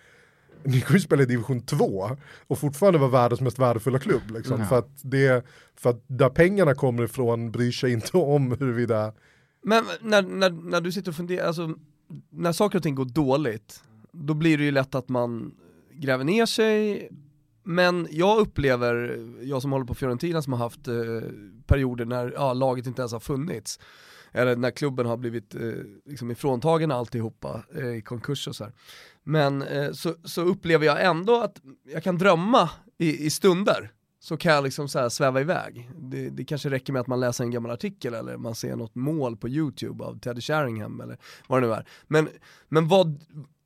ni 0.63 0.81
kommer 0.81 0.97
ju 0.99 1.03
spela 1.03 1.23
i 1.23 1.25
division 1.25 1.61
2 1.61 2.09
och 2.47 2.57
fortfarande 2.59 2.99
vara 2.99 3.09
världens 3.09 3.41
mest 3.41 3.59
värdefulla 3.59 3.99
klubb. 3.99 4.31
Liksom, 4.31 4.59
Ja. 4.59 4.65
för, 4.65 4.79
att 4.79 4.89
det, 5.01 5.45
för 5.75 5.89
att 5.89 6.03
där 6.07 6.29
pengarna 6.29 6.73
kommer 6.75 7.03
ifrån 7.03 7.51
bryr 7.51 7.71
sig 7.71 7.91
inte 7.91 8.17
om 8.17 8.51
huruvida 8.59 9.13
Men 9.63 9.83
när, 10.01 10.21
när, 10.21 10.49
när 10.49 10.81
du 10.81 10.91
sitter 10.91 11.09
och 11.11 11.15
funderar, 11.15 11.47
alltså 11.47 11.75
när 12.29 12.51
saker 12.51 12.77
och 12.77 12.83
ting 12.83 12.95
går 12.95 13.05
dåligt, 13.05 13.83
då 14.11 14.33
blir 14.33 14.57
det 14.57 14.63
ju 14.63 14.71
lätt 14.71 14.95
att 14.95 15.09
man 15.09 15.51
gräver 15.93 16.23
ner 16.23 16.45
sig, 16.45 17.09
men 17.63 18.07
jag 18.11 18.39
upplever, 18.39 19.25
jag 19.41 19.61
som 19.61 19.71
håller 19.71 19.85
på 19.85 19.95
Fiorentina 19.95 20.41
som 20.41 20.53
har 20.53 20.59
haft 20.59 20.87
eh, 20.87 20.95
perioder 21.65 22.05
när 22.05 22.31
ja, 22.31 22.53
laget 22.53 22.87
inte 22.87 23.01
ens 23.01 23.13
har 23.13 23.19
funnits, 23.19 23.79
eller 24.31 24.55
när 24.55 24.71
klubben 24.71 25.05
har 25.05 25.17
blivit 25.17 25.55
eh, 25.55 25.71
liksom 26.05 26.31
ifråntagen 26.31 26.91
alltihopa 26.91 27.63
eh, 27.75 27.89
i 27.89 28.01
konkurs 28.01 28.47
och 28.47 28.55
så 28.55 28.63
här. 28.63 28.73
Men 29.23 29.61
eh, 29.61 29.91
så, 29.91 30.15
så 30.23 30.41
upplever 30.41 30.85
jag 30.85 31.05
ändå 31.05 31.41
att 31.41 31.61
jag 31.93 32.03
kan 32.03 32.17
drömma 32.17 32.69
i, 32.97 33.25
i 33.25 33.29
stunder, 33.29 33.91
så 34.19 34.37
kan 34.37 34.53
jag 34.53 34.63
liksom 34.63 34.87
så 34.87 34.99
här 34.99 35.09
sväva 35.09 35.41
iväg. 35.41 35.89
Det, 35.95 36.29
det 36.29 36.45
kanske 36.45 36.69
räcker 36.69 36.93
med 36.93 36.99
att 36.99 37.07
man 37.07 37.19
läser 37.19 37.43
en 37.43 37.51
gammal 37.51 37.71
artikel 37.71 38.13
eller 38.13 38.37
man 38.37 38.55
ser 38.55 38.75
något 38.75 38.95
mål 38.95 39.37
på 39.37 39.49
YouTube 39.49 40.03
av 40.03 40.19
Teddy 40.19 40.41
Sheringham 40.41 41.01
eller 41.01 41.17
vad 41.47 41.61
det 41.61 41.67
nu 41.67 41.73
är. 41.73 41.87
Men, 42.07 42.29
men 42.69 42.87
vad, 42.87 43.19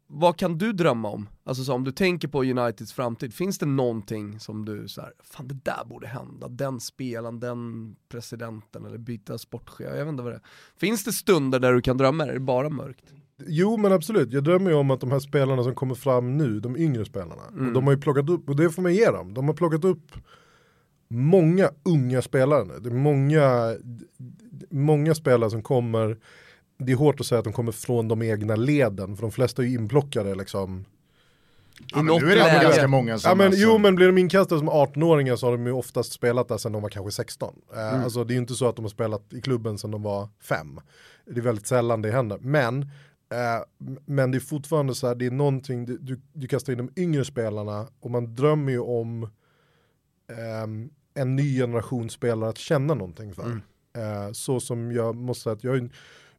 vad 0.08 0.38
kan 0.38 0.58
du 0.58 0.74
drömma 0.74 1.10
om? 1.10 1.30
Alltså 1.44 1.64
så 1.64 1.74
om 1.74 1.84
du 1.84 1.92
tänker 1.92 2.28
på 2.28 2.44
Uniteds 2.44 2.94
framtid, 2.94 3.34
finns 3.34 3.58
det 3.58 3.66
någonting 3.66 4.40
som 4.40 4.66
du 4.66 4.88
så 4.88 5.02
här, 5.02 5.14
fan 5.24 5.48
det 5.48 5.60
där 5.64 5.86
borde 5.86 6.08
hända, 6.08 6.48
den 6.48 6.80
spelaren, 6.80 7.40
den 7.40 7.96
presidenten 8.10 8.86
eller 8.86 8.98
byta 8.98 9.38
sportchef, 9.38 9.88
jag 9.90 10.06
vet 10.06 10.08
inte 10.08 10.24
vad 10.24 10.32
det 10.32 10.36
är. 10.36 10.44
Finns 10.78 11.04
det 11.04 11.12
stunder 11.12 11.60
där 11.60 11.74
du 11.74 11.82
kan 11.82 11.98
drömma, 11.98 12.24
eller 12.24 12.34
är 12.34 12.40
det 12.40 12.46
bara 12.46 12.70
mörkt? 12.70 13.14
Jo 13.48 13.78
men 13.78 13.92
absolut, 13.92 14.34
jag 14.34 14.44
drömmer 14.44 14.72
ju 14.72 14.78
om 14.78 14.92
att 14.92 15.00
de 15.00 15.12
här 15.12 15.20
spelarna 15.20 15.64
som 15.64 15.76
kommer 15.76 15.96
fram 15.96 16.38
nu, 16.38 16.60
de 16.60 16.78
yngre 16.78 17.06
spelarna, 17.06 17.44
och 17.68 17.74
de 17.74 17.84
har 17.84 17.94
ju 17.94 18.00
plockat 18.00 18.30
upp, 18.30 18.50
och 18.50 18.56
det 18.56 18.70
får 18.70 18.82
man 18.82 18.94
ge 18.94 19.06
dem, 19.06 19.34
de 19.34 19.48
har 19.48 19.54
plockat 19.54 19.84
upp 19.86 20.12
många 21.08 21.70
unga 21.84 22.22
spelare 22.22 22.66
nu. 22.66 22.74
Det 22.80 22.90
är 22.90 22.94
många, 22.94 23.76
många 24.70 25.16
spelare 25.16 25.50
som 25.50 25.64
kommer, 25.64 26.18
det 26.78 26.92
är 26.92 26.96
hårt 26.96 27.20
att 27.20 27.26
säga 27.26 27.40
att 27.40 27.46
de 27.46 27.54
kommer 27.54 27.72
från 27.72 28.08
de 28.08 28.22
egna 28.22 28.56
leden, 28.56 29.16
för 29.16 29.22
de 29.22 29.32
flesta 29.32 29.62
är 29.62 29.66
ju 29.66 29.74
inplockade 29.74 30.36
liksom. 30.36 30.86
Ja, 31.94 32.02
men 32.02 32.22
nu 32.22 32.32
är 32.32 32.36
det 32.36 32.50
ändå 32.50 32.64
ganska 32.64 32.88
många 32.88 33.20
som 33.20 33.30
Ja, 33.30 33.36
men, 33.36 33.48
alltså, 33.48 33.62
Jo 33.62 33.78
men 33.78 33.96
blir 33.96 34.08
de 34.08 34.18
inkastade 34.18 34.60
som 34.60 34.70
18-åringar 34.70 35.36
så 35.36 35.46
har 35.48 35.52
de 35.52 35.66
ju 35.66 35.72
oftast 35.72 36.12
spelat 36.14 36.48
där 36.48 36.58
sedan 36.58 36.72
de 36.72 36.82
var 36.82 36.90
kanske 36.90 37.12
16. 37.12 37.56
Eh, 37.76 38.04
Alltså 38.04 38.24
det 38.24 38.32
är 38.34 38.36
ju 38.36 38.42
inte 38.42 38.54
så 38.54 38.68
att 38.70 38.76
de 38.76 38.86
har 38.86 38.90
spelat 38.90 39.34
i 39.34 39.42
klubben 39.42 39.78
sedan 39.78 39.92
de 39.92 40.04
var 40.04 40.30
fem. 40.42 40.80
Det 41.26 41.38
är 41.40 41.42
väldigt 41.42 41.68
sällan 41.68 42.02
det 42.02 42.12
händer. 42.12 42.38
Men, 42.42 42.82
eh, 42.82 43.90
men 44.06 44.32
det 44.32 44.38
är 44.38 44.40
fortfarande 44.40 44.96
så 44.96 45.08
här, 45.08 45.16
det 45.16 45.26
är 45.26 45.32
någonting, 45.32 45.86
du, 45.86 45.98
du, 45.98 46.22
du 46.34 46.48
kastar 46.48 46.74
in 46.74 46.78
de 46.78 47.02
yngre 47.02 47.26
spelarna 47.26 47.88
och 48.00 48.12
man 48.12 48.36
drömmer 48.36 48.72
ju 48.72 48.80
om 48.80 49.30
ehm, 50.32 50.90
en 51.14 51.36
ny 51.36 51.58
generation 51.58 52.10
spelare 52.10 52.50
att 52.50 52.58
känna 52.58 52.94
någonting 52.94 53.34
för. 53.34 53.62
Eh, 53.98 54.32
så 54.32 54.60
som 54.60 54.92
jag 54.92 55.16
måste 55.16 55.44
säga 55.44 55.54
att 55.54 55.64
jag 55.64 55.78
en 55.78 55.92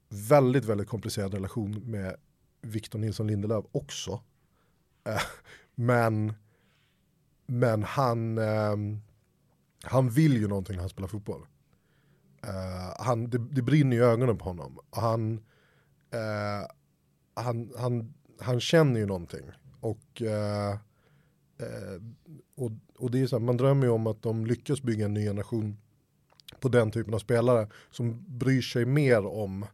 väldigt, 0.08 0.64
väldigt 0.64 0.88
komplicerad 0.88 1.34
relation 1.34 1.90
med 1.90 2.16
Victor 2.62 2.98
Nilsson 2.98 3.26
Lindelöf 3.26 3.64
också. 3.72 4.20
Eh, 5.04 5.22
men, 5.74 6.32
men 7.46 7.82
han, 7.82 8.38
ehm, 8.38 9.00
han 9.82 10.10
vill 10.10 10.36
ju 10.36 10.48
någonting 10.48 10.76
när 10.76 10.82
han 10.82 10.90
spelar 10.90 11.08
fotboll. 11.08 11.46
Eh, 12.42 13.04
han, 13.04 13.30
det, 13.30 13.38
det 13.38 13.62
brinner 13.62 13.96
i 13.96 14.00
ögonen 14.00 14.38
på 14.38 14.44
honom. 14.44 14.78
Han, 14.90 15.32
eh, 16.10 16.68
han, 17.34 17.72
han, 17.78 18.14
han 18.40 18.60
känner 18.60 19.00
ju 19.00 19.06
någonting. 19.06 19.50
Och, 19.80 20.22
och, 22.56 22.70
och 22.98 23.10
det 23.10 23.20
är 23.20 23.26
så 23.26 23.38
här, 23.38 23.44
man 23.44 23.56
drömmer 23.56 23.86
ju 23.86 23.92
om 23.92 24.06
att 24.06 24.22
de 24.22 24.46
lyckas 24.46 24.82
bygga 24.82 25.04
en 25.04 25.14
ny 25.14 25.24
generation 25.24 25.76
på 26.60 26.68
den 26.68 26.90
typen 26.90 27.14
av 27.14 27.18
spelare 27.18 27.68
som 27.90 28.24
bryr 28.38 28.62
sig 28.62 28.84
mer 28.84 29.26
om 29.26 29.66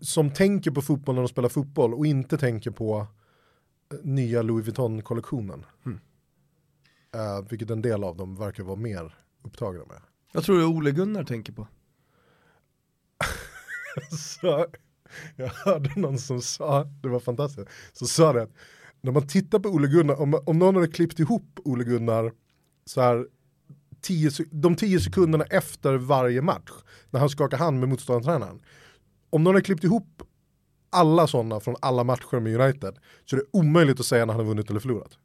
som 0.00 0.30
tänker 0.30 0.70
på 0.70 0.82
fotboll 0.82 1.14
när 1.14 1.22
de 1.22 1.28
spelar 1.28 1.48
fotboll 1.48 1.94
och 1.94 2.06
inte 2.06 2.38
tänker 2.38 2.70
på 2.70 3.06
eh, 3.92 3.98
nya 4.02 4.42
Louis 4.42 4.66
Vuitton-kollektionen. 4.66 5.64
Eh, 7.14 7.48
vilket 7.48 7.70
en 7.70 7.82
del 7.82 8.04
av 8.04 8.16
dem 8.16 8.36
verkar 8.36 8.62
vara 8.62 8.76
mer 8.76 9.14
upptagna 9.42 9.84
med. 9.84 10.00
Jag 10.32 10.44
tror 10.44 10.56
det 10.56 10.62
är 10.62 10.68
Ole 10.68 10.90
Gunnar 10.90 11.24
tänker 11.24 11.52
på. 11.52 11.68
så, 14.40 14.66
jag 15.36 15.48
hörde 15.48 16.00
någon 16.00 16.18
som 16.18 16.42
sa, 16.42 16.84
det 16.84 17.08
var 17.08 17.20
fantastiskt, 17.20 17.68
så 17.92 18.06
sa 18.06 18.32
det 18.32 18.48
när 19.00 19.12
man 19.12 19.26
tittar 19.26 19.58
på 19.58 19.68
Ole 19.68 19.88
Gunnar, 19.88 20.20
om, 20.20 20.40
om 20.46 20.58
någon 20.58 20.74
hade 20.74 20.88
klippt 20.88 21.18
ihop 21.18 21.60
Ole 21.64 21.84
Gunnar 21.84 22.32
så 22.84 23.00
här, 23.00 23.26
tio, 24.00 24.30
de 24.50 24.76
tio 24.76 25.00
sekunderna 25.00 25.44
efter 25.44 25.94
varje 25.94 26.42
match, 26.42 26.70
när 27.10 27.20
han 27.20 27.30
skakar 27.30 27.58
hand 27.58 27.80
med 27.80 27.88
motståndartränaren, 27.88 28.60
om 29.30 29.44
någon 29.44 29.54
hade 29.54 29.64
klippt 29.64 29.84
ihop 29.84 30.22
alla 30.90 31.26
sådana 31.26 31.60
från 31.60 31.76
alla 31.80 32.04
matcher 32.04 32.40
med 32.40 32.60
United, 32.60 32.98
så 33.24 33.36
är 33.36 33.40
det 33.40 33.46
omöjligt 33.50 34.00
att 34.00 34.06
säga 34.06 34.24
när 34.24 34.32
han 34.32 34.40
har 34.40 34.48
vunnit 34.48 34.70
eller 34.70 34.80
förlorat. 34.80 35.18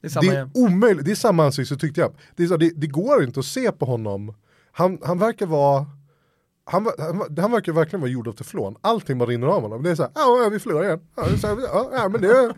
Det 0.00 0.06
är 0.06 0.10
samma 0.10 0.32
Det 0.32 0.36
är 0.36 0.50
omöjligt, 0.54 1.04
det 1.04 1.10
är 1.10 1.14
samma 1.14 1.44
ansikte 1.44 1.76
tyckte 1.76 2.00
jag. 2.00 2.14
Det, 2.36 2.42
är 2.42 2.46
så, 2.46 2.56
det, 2.56 2.70
det 2.76 2.86
går 2.86 3.24
inte 3.24 3.40
att 3.40 3.46
se 3.46 3.72
på 3.72 3.86
honom. 3.86 4.34
Han, 4.72 4.98
han 5.02 5.18
verkar 5.18 5.46
vara 5.46 5.86
han, 6.64 6.86
han, 6.98 7.36
han 7.38 7.52
verkar 7.52 7.72
verkligen 7.72 8.00
vara 8.00 8.10
gjord 8.10 8.28
av 8.28 8.32
teflon. 8.32 8.76
Allting 8.80 9.18
bara 9.18 9.28
rinner 9.28 9.46
av 9.46 9.62
honom. 9.62 9.82
Det 9.82 9.90
är 9.90 9.94
så 9.94 10.02
här, 10.02 10.12
ja 10.14 10.48
vi 10.52 10.58
förlorar 10.58 10.84
igen. 10.84 11.00
Ja, 11.14 11.36
så 11.40 11.46
här, 11.46 11.56
ja, 11.92 12.08
men 12.08 12.20
det 12.20 12.28
är, 12.28 12.54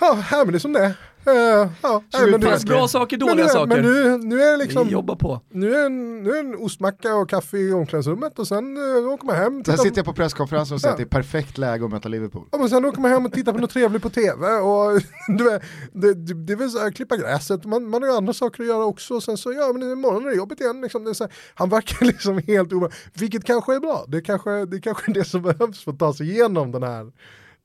ja 0.00 0.44
men 0.44 0.52
det 0.52 0.56
är 0.56 0.58
som 0.58 0.72
det 0.72 0.84
är. 0.84 0.96
Eh, 1.26 1.34
Ja, 1.34 1.68
ja, 1.82 2.02
men 2.20 2.30
det 2.32 2.38
det 2.38 2.46
fanns 2.46 2.64
bra 2.64 2.88
saker, 2.88 3.18
men 3.18 3.26
dåliga 3.28 3.46
nu, 3.46 3.52
saker. 3.52 3.66
Men 3.66 3.82
nu, 3.82 4.18
nu 4.18 4.42
är 4.42 4.50
det 4.50 4.56
liksom, 4.56 4.86
Vi 4.86 4.92
jobbar 4.92 5.16
på. 5.16 5.40
nu 5.50 5.74
är, 5.74 5.86
en, 5.86 6.22
nu 6.22 6.30
är 6.30 6.40
en 6.40 6.54
ostmacka 6.54 7.14
och 7.14 7.30
kaffe 7.30 7.56
i 7.58 7.72
omklädningsrummet 7.72 8.38
och 8.38 8.48
sen 8.48 8.76
uh, 8.78 9.08
åker 9.08 9.26
man 9.26 9.36
hem. 9.36 9.64
Sen 9.64 9.78
sitter 9.78 9.98
jag 9.98 10.04
på 10.06 10.12
presskonferensen 10.12 10.74
och 10.74 10.80
säger 10.80 10.90
Ja. 10.90 10.94
att 10.94 10.98
det 11.10 11.16
är 11.16 11.20
perfekt 11.22 11.58
läge 11.58 11.84
att 11.84 11.90
möta 11.90 12.08
Liverpool. 12.08 12.44
Ja, 12.52 12.58
men 12.58 12.68
sen 12.68 12.84
åker 12.84 13.00
man 13.00 13.10
hem 13.10 13.26
och 13.26 13.32
tittar 13.32 13.52
på 13.52 13.58
något 13.58 13.70
trevligt 13.70 14.02
på 14.02 14.10
tv 14.10 14.46
och 14.48 15.00
du 15.38 15.44
vet, 15.44 15.62
det, 15.92 16.14
det, 16.14 16.34
det 16.34 16.52
är 16.52 16.56
väl 16.56 16.70
så 16.70 16.78
här, 16.78 16.90
klippa 16.90 17.16
gräset, 17.16 17.64
man, 17.64 17.88
man 17.90 18.02
har 18.02 18.10
ju 18.10 18.16
andra 18.16 18.32
saker 18.32 18.62
att 18.62 18.68
göra 18.68 18.84
också 18.84 19.14
och 19.14 19.22
sen 19.22 19.36
så, 19.36 19.52
ja 19.52 19.72
men 19.72 19.92
imorgon 19.92 20.24
är 20.26 20.30
det 20.30 20.36
jobbet 20.36 20.60
igen. 20.60 20.80
Liksom, 20.80 21.04
det 21.04 21.10
är 21.10 21.14
så 21.14 21.24
här, 21.24 21.32
han 21.54 21.68
verkar 21.68 22.06
liksom 22.06 22.38
helt 22.46 22.72
omöjlig, 22.72 22.96
vilket 23.14 23.44
kanske 23.44 23.74
är 23.74 23.80
bra, 23.80 24.04
det 24.08 24.20
kanske, 24.20 24.64
det 24.64 24.80
kanske 24.80 25.10
är 25.10 25.14
det 25.14 25.24
som 25.24 25.42
behövs 25.58 25.84
för 25.84 25.92
att 25.92 25.98
ta 25.98 26.12
sig 26.14 26.30
igenom 26.30 26.72
den 26.72 26.82
här, 26.82 27.12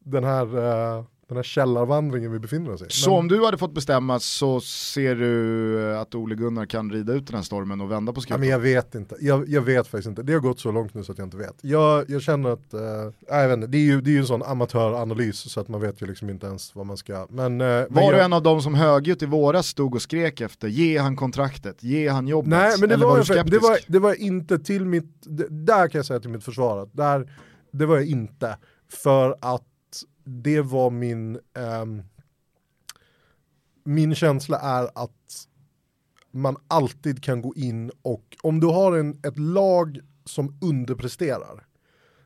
den 0.06 0.24
här, 0.24 0.58
eh, 0.98 1.04
den 1.30 1.38
här 1.38 1.44
källarvandringen 1.44 2.32
vi 2.32 2.40
befinner 2.40 2.72
oss 2.74 2.82
i. 2.82 2.86
Så 2.90 3.10
Men- 3.10 3.20
om 3.20 3.28
du 3.28 3.46
hade 3.46 3.58
fått 3.58 3.74
bestämma 3.74 4.20
så 4.20 4.62
ser 4.62 5.16
du 5.16 5.96
att 5.98 6.16
Ole 6.16 6.36
Gunnar 6.36 6.66
kan 6.66 6.92
rida 6.92 7.14
ut 7.14 7.28
den 7.28 7.36
här 7.36 7.44
stormen 7.44 7.82
och 7.82 7.92
vända 7.92 8.14
på 8.14 8.22
skutan? 8.22 8.40
men 8.40 8.50
jag 8.50 8.60
vet 8.60 8.96
inte, 8.96 9.16
jag, 9.20 9.50
jag 9.50 9.62
vet 9.62 9.88
faktiskt 9.88 10.08
inte. 10.08 10.24
Det 10.24 10.34
har 10.34 10.40
gått 10.40 10.60
så 10.60 10.72
långt 10.72 10.94
nu 10.94 11.04
så 11.04 11.12
att 11.12 11.18
jag 11.18 11.28
inte 11.28 11.38
vet. 11.38 11.56
Jag, 11.62 12.10
jag 12.10 12.22
känner 12.22 12.50
att, 12.50 12.74
eh, 12.74 12.80
jag 13.28 13.48
vet 13.48 13.54
inte, 13.58 13.68
det 13.68 13.78
är 13.78 13.82
ju 13.82 14.02
det 14.02 14.10
är 14.10 14.12
ju 14.14 14.20
en 14.20 14.26
sån 14.28 14.44
amatöranalys 14.44 15.52
så 15.52 15.60
att 15.60 15.68
man 15.68 15.82
vet 15.82 16.02
ju 16.02 16.06
liksom 16.06 16.30
inte 16.30 16.48
ens 16.48 16.76
vad 16.76 16.86
man 16.86 16.98
ska. 16.98 17.28
Men, 17.30 17.62
eh, 17.62 17.68
men 17.68 17.88
Var 17.90 18.02
jag, 18.02 18.14
du 18.14 18.20
en 18.22 18.34
av 18.34 18.44
dem 18.44 18.62
som 18.62 18.74
högljutt 18.76 19.22
i 19.22 19.26
våras 19.26 19.68
stod 19.68 19.96
och 19.96 20.02
skrek 20.02 20.42
efter, 20.42 20.68
ge 20.68 20.98
han 20.98 21.16
kontraktet, 21.16 21.84
ge 21.84 22.08
han 22.10 22.28
jobbet? 22.28 22.50
Nej 22.50 22.72
men 22.80 22.90
det 22.90 22.96
Eller 22.96 23.06
var, 23.06 23.24
du 23.24 23.34
jag- 23.36 23.52
det, 23.52 23.60
var, 23.60 23.78
det 23.88 24.00
var 24.00 24.14
inte 24.22 24.60
till 24.60 24.86
mitt, 24.86 25.14
det, 25.22 25.48
där 25.50 25.88
kan 25.88 26.00
jag 26.00 26.06
säga 26.06 26.20
till 26.20 26.30
mitt 26.30 26.44
försvar 26.44 26.78
att 26.78 26.94
där, 26.94 27.32
det 27.72 27.86
var 27.86 27.96
jag 27.96 28.06
inte. 28.06 28.58
För 28.92 29.36
att 29.42 29.64
det 30.30 30.62
var 30.62 30.90
min, 30.90 31.36
eh, 31.36 31.86
min 33.84 34.16
känsla 34.16 34.60
är 34.60 34.90
att 34.96 35.48
man 36.32 36.58
alltid 36.68 37.24
kan 37.24 37.42
gå 37.42 37.56
in 37.56 37.92
och 38.02 38.38
om 38.44 38.60
du 38.60 38.68
har 38.68 38.98
en, 38.98 39.20
ett 39.24 39.40
lag 39.40 40.00
som 40.26 40.58
underpresterar, 40.62 41.68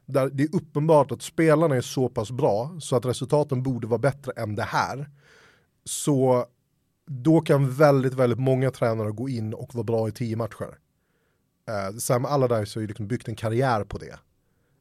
där 0.06 0.30
det 0.30 0.44
är 0.44 0.56
uppenbart 0.56 1.12
att 1.12 1.22
spelarna 1.22 1.76
är 1.76 1.82
så 1.82 2.10
pass 2.10 2.32
bra 2.32 2.78
så 2.80 2.96
att 2.96 3.06
resultaten 3.06 3.64
borde 3.64 3.88
vara 3.88 4.00
bättre 4.00 4.32
än 4.32 4.56
det 4.56 4.64
här, 4.64 5.10
så 5.86 6.46
då 7.06 7.42
kan 7.42 7.72
väldigt, 7.72 8.14
väldigt 8.14 8.40
många 8.40 8.72
tränare 8.72 9.12
gå 9.12 9.30
in 9.30 9.54
och 9.54 9.76
vara 9.76 9.84
bra 9.84 10.08
i 10.08 10.12
tio 10.12 10.36
matcher. 10.36 10.78
Eh, 11.68 11.98
Sam 11.98 12.26
Allardyce 12.26 12.76
har 12.76 12.82
ju 12.82 12.88
liksom 12.88 13.08
byggt 13.08 13.28
en 13.28 13.36
karriär 13.36 13.84
på 13.84 13.98
det. 13.98 14.20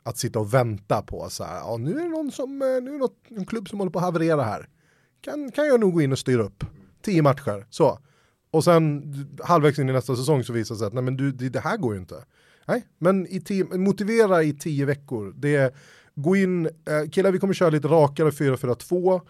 Att 0.02 0.18
sitta 0.18 0.38
och 0.38 0.54
vänta 0.54 1.02
på 1.02 1.30
så 1.30 1.44
här, 1.44 1.56
ja, 1.56 1.76
nu 1.76 1.98
är 1.98 2.02
det 2.02 2.08
någon 2.08 2.32
som, 2.32 2.62
eh, 2.62 2.68
nu 2.68 2.88
är 2.88 2.92
det 2.92 2.98
något, 2.98 3.18
en 3.28 3.46
klubb 3.46 3.68
som 3.68 3.78
håller 3.78 3.92
på 3.92 3.98
att 3.98 4.04
haverera 4.04 4.42
här. 4.42 4.68
Kan, 5.20 5.50
kan 5.50 5.66
jag 5.66 5.80
nog 5.80 5.92
gå 5.92 6.02
in 6.02 6.12
och 6.12 6.18
styra 6.18 6.42
upp. 6.42 6.64
Tio 7.02 7.22
matcher, 7.22 7.66
så. 7.70 7.98
Och 8.50 8.64
sen 8.64 9.14
halvvägs 9.42 9.78
in 9.78 9.88
i 9.88 9.92
nästa 9.92 10.16
säsong 10.16 10.44
så 10.44 10.52
visar 10.52 10.74
det 10.74 10.78
sig 10.78 10.86
att 10.86 10.92
nej 10.92 11.02
men 11.02 11.16
du, 11.16 11.32
det, 11.32 11.48
det 11.48 11.60
här 11.60 11.76
går 11.76 11.94
ju 11.94 12.00
inte. 12.00 12.24
Nej, 12.66 12.86
men 12.98 13.26
i 13.26 13.40
tio, 13.40 13.64
motivera 13.64 14.42
i 14.42 14.52
tio 14.52 14.84
veckor. 14.84 15.34
Det 15.36 15.56
är, 15.56 15.72
gå 16.14 16.36
in, 16.36 16.66
eh, 16.66 17.10
killar 17.12 17.32
vi 17.32 17.38
kommer 17.38 17.54
köra 17.54 17.70
lite 17.70 17.88
rakare 17.88 18.30
4-4-2. 18.30 19.20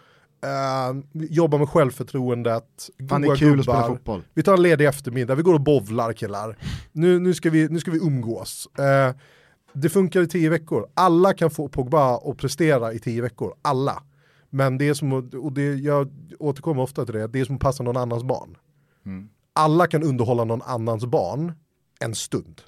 Eh, 0.45 1.03
jobba 1.13 1.59
med 1.59 1.69
självförtroendet. 1.69 2.91
Fan 3.09 3.23
det 3.23 3.29
är 3.29 3.37
kul 3.37 3.59
att 3.59 3.65
spela 3.65 3.81
gubbar. 3.81 3.89
fotboll. 3.89 4.23
Vi 4.35 4.43
tar 4.43 4.55
en 4.55 4.63
ledig 4.63 4.87
eftermiddag, 4.87 5.35
vi 5.35 5.43
går 5.43 5.55
och 5.55 5.61
bovlar 5.61 6.13
killar. 6.13 6.59
Nu, 6.93 7.19
nu, 7.19 7.35
ska, 7.35 7.51
vi, 7.51 7.69
nu 7.69 7.81
ska 7.81 7.91
vi 7.91 7.99
umgås. 7.99 8.69
Eh, 8.79 9.15
det 9.75 9.89
funkar 9.89 10.23
i 10.23 10.27
tio 10.29 10.51
veckor. 10.51 10.87
Alla 10.95 11.35
kan 11.35 11.51
få 11.51 11.69
Pogba 11.69 12.17
att 12.17 12.37
prestera 12.37 12.93
i 12.93 12.99
tio 12.99 13.23
veckor. 13.23 13.55
Alla. 13.63 14.03
Men 14.51 14.79
det 14.79 14.89
är 14.89 14.95
som, 14.95 15.13
och 15.43 15.53
det, 15.53 15.75
jag 15.75 16.11
återkommer 16.39 16.83
ofta 16.83 17.05
till 17.05 17.15
det, 17.15 17.27
det 17.27 17.41
är 17.41 17.45
som 17.45 17.55
att 17.55 17.61
passa 17.61 17.83
någon 17.83 17.97
annans 17.97 18.25
barn. 18.25 18.57
Mm. 19.07 19.29
Alla 19.53 19.87
kan 19.87 20.03
underhålla 20.03 20.45
någon 20.45 20.63
annans 20.63 21.07
barn 21.07 21.53
en 22.01 22.15
stund. 22.15 22.61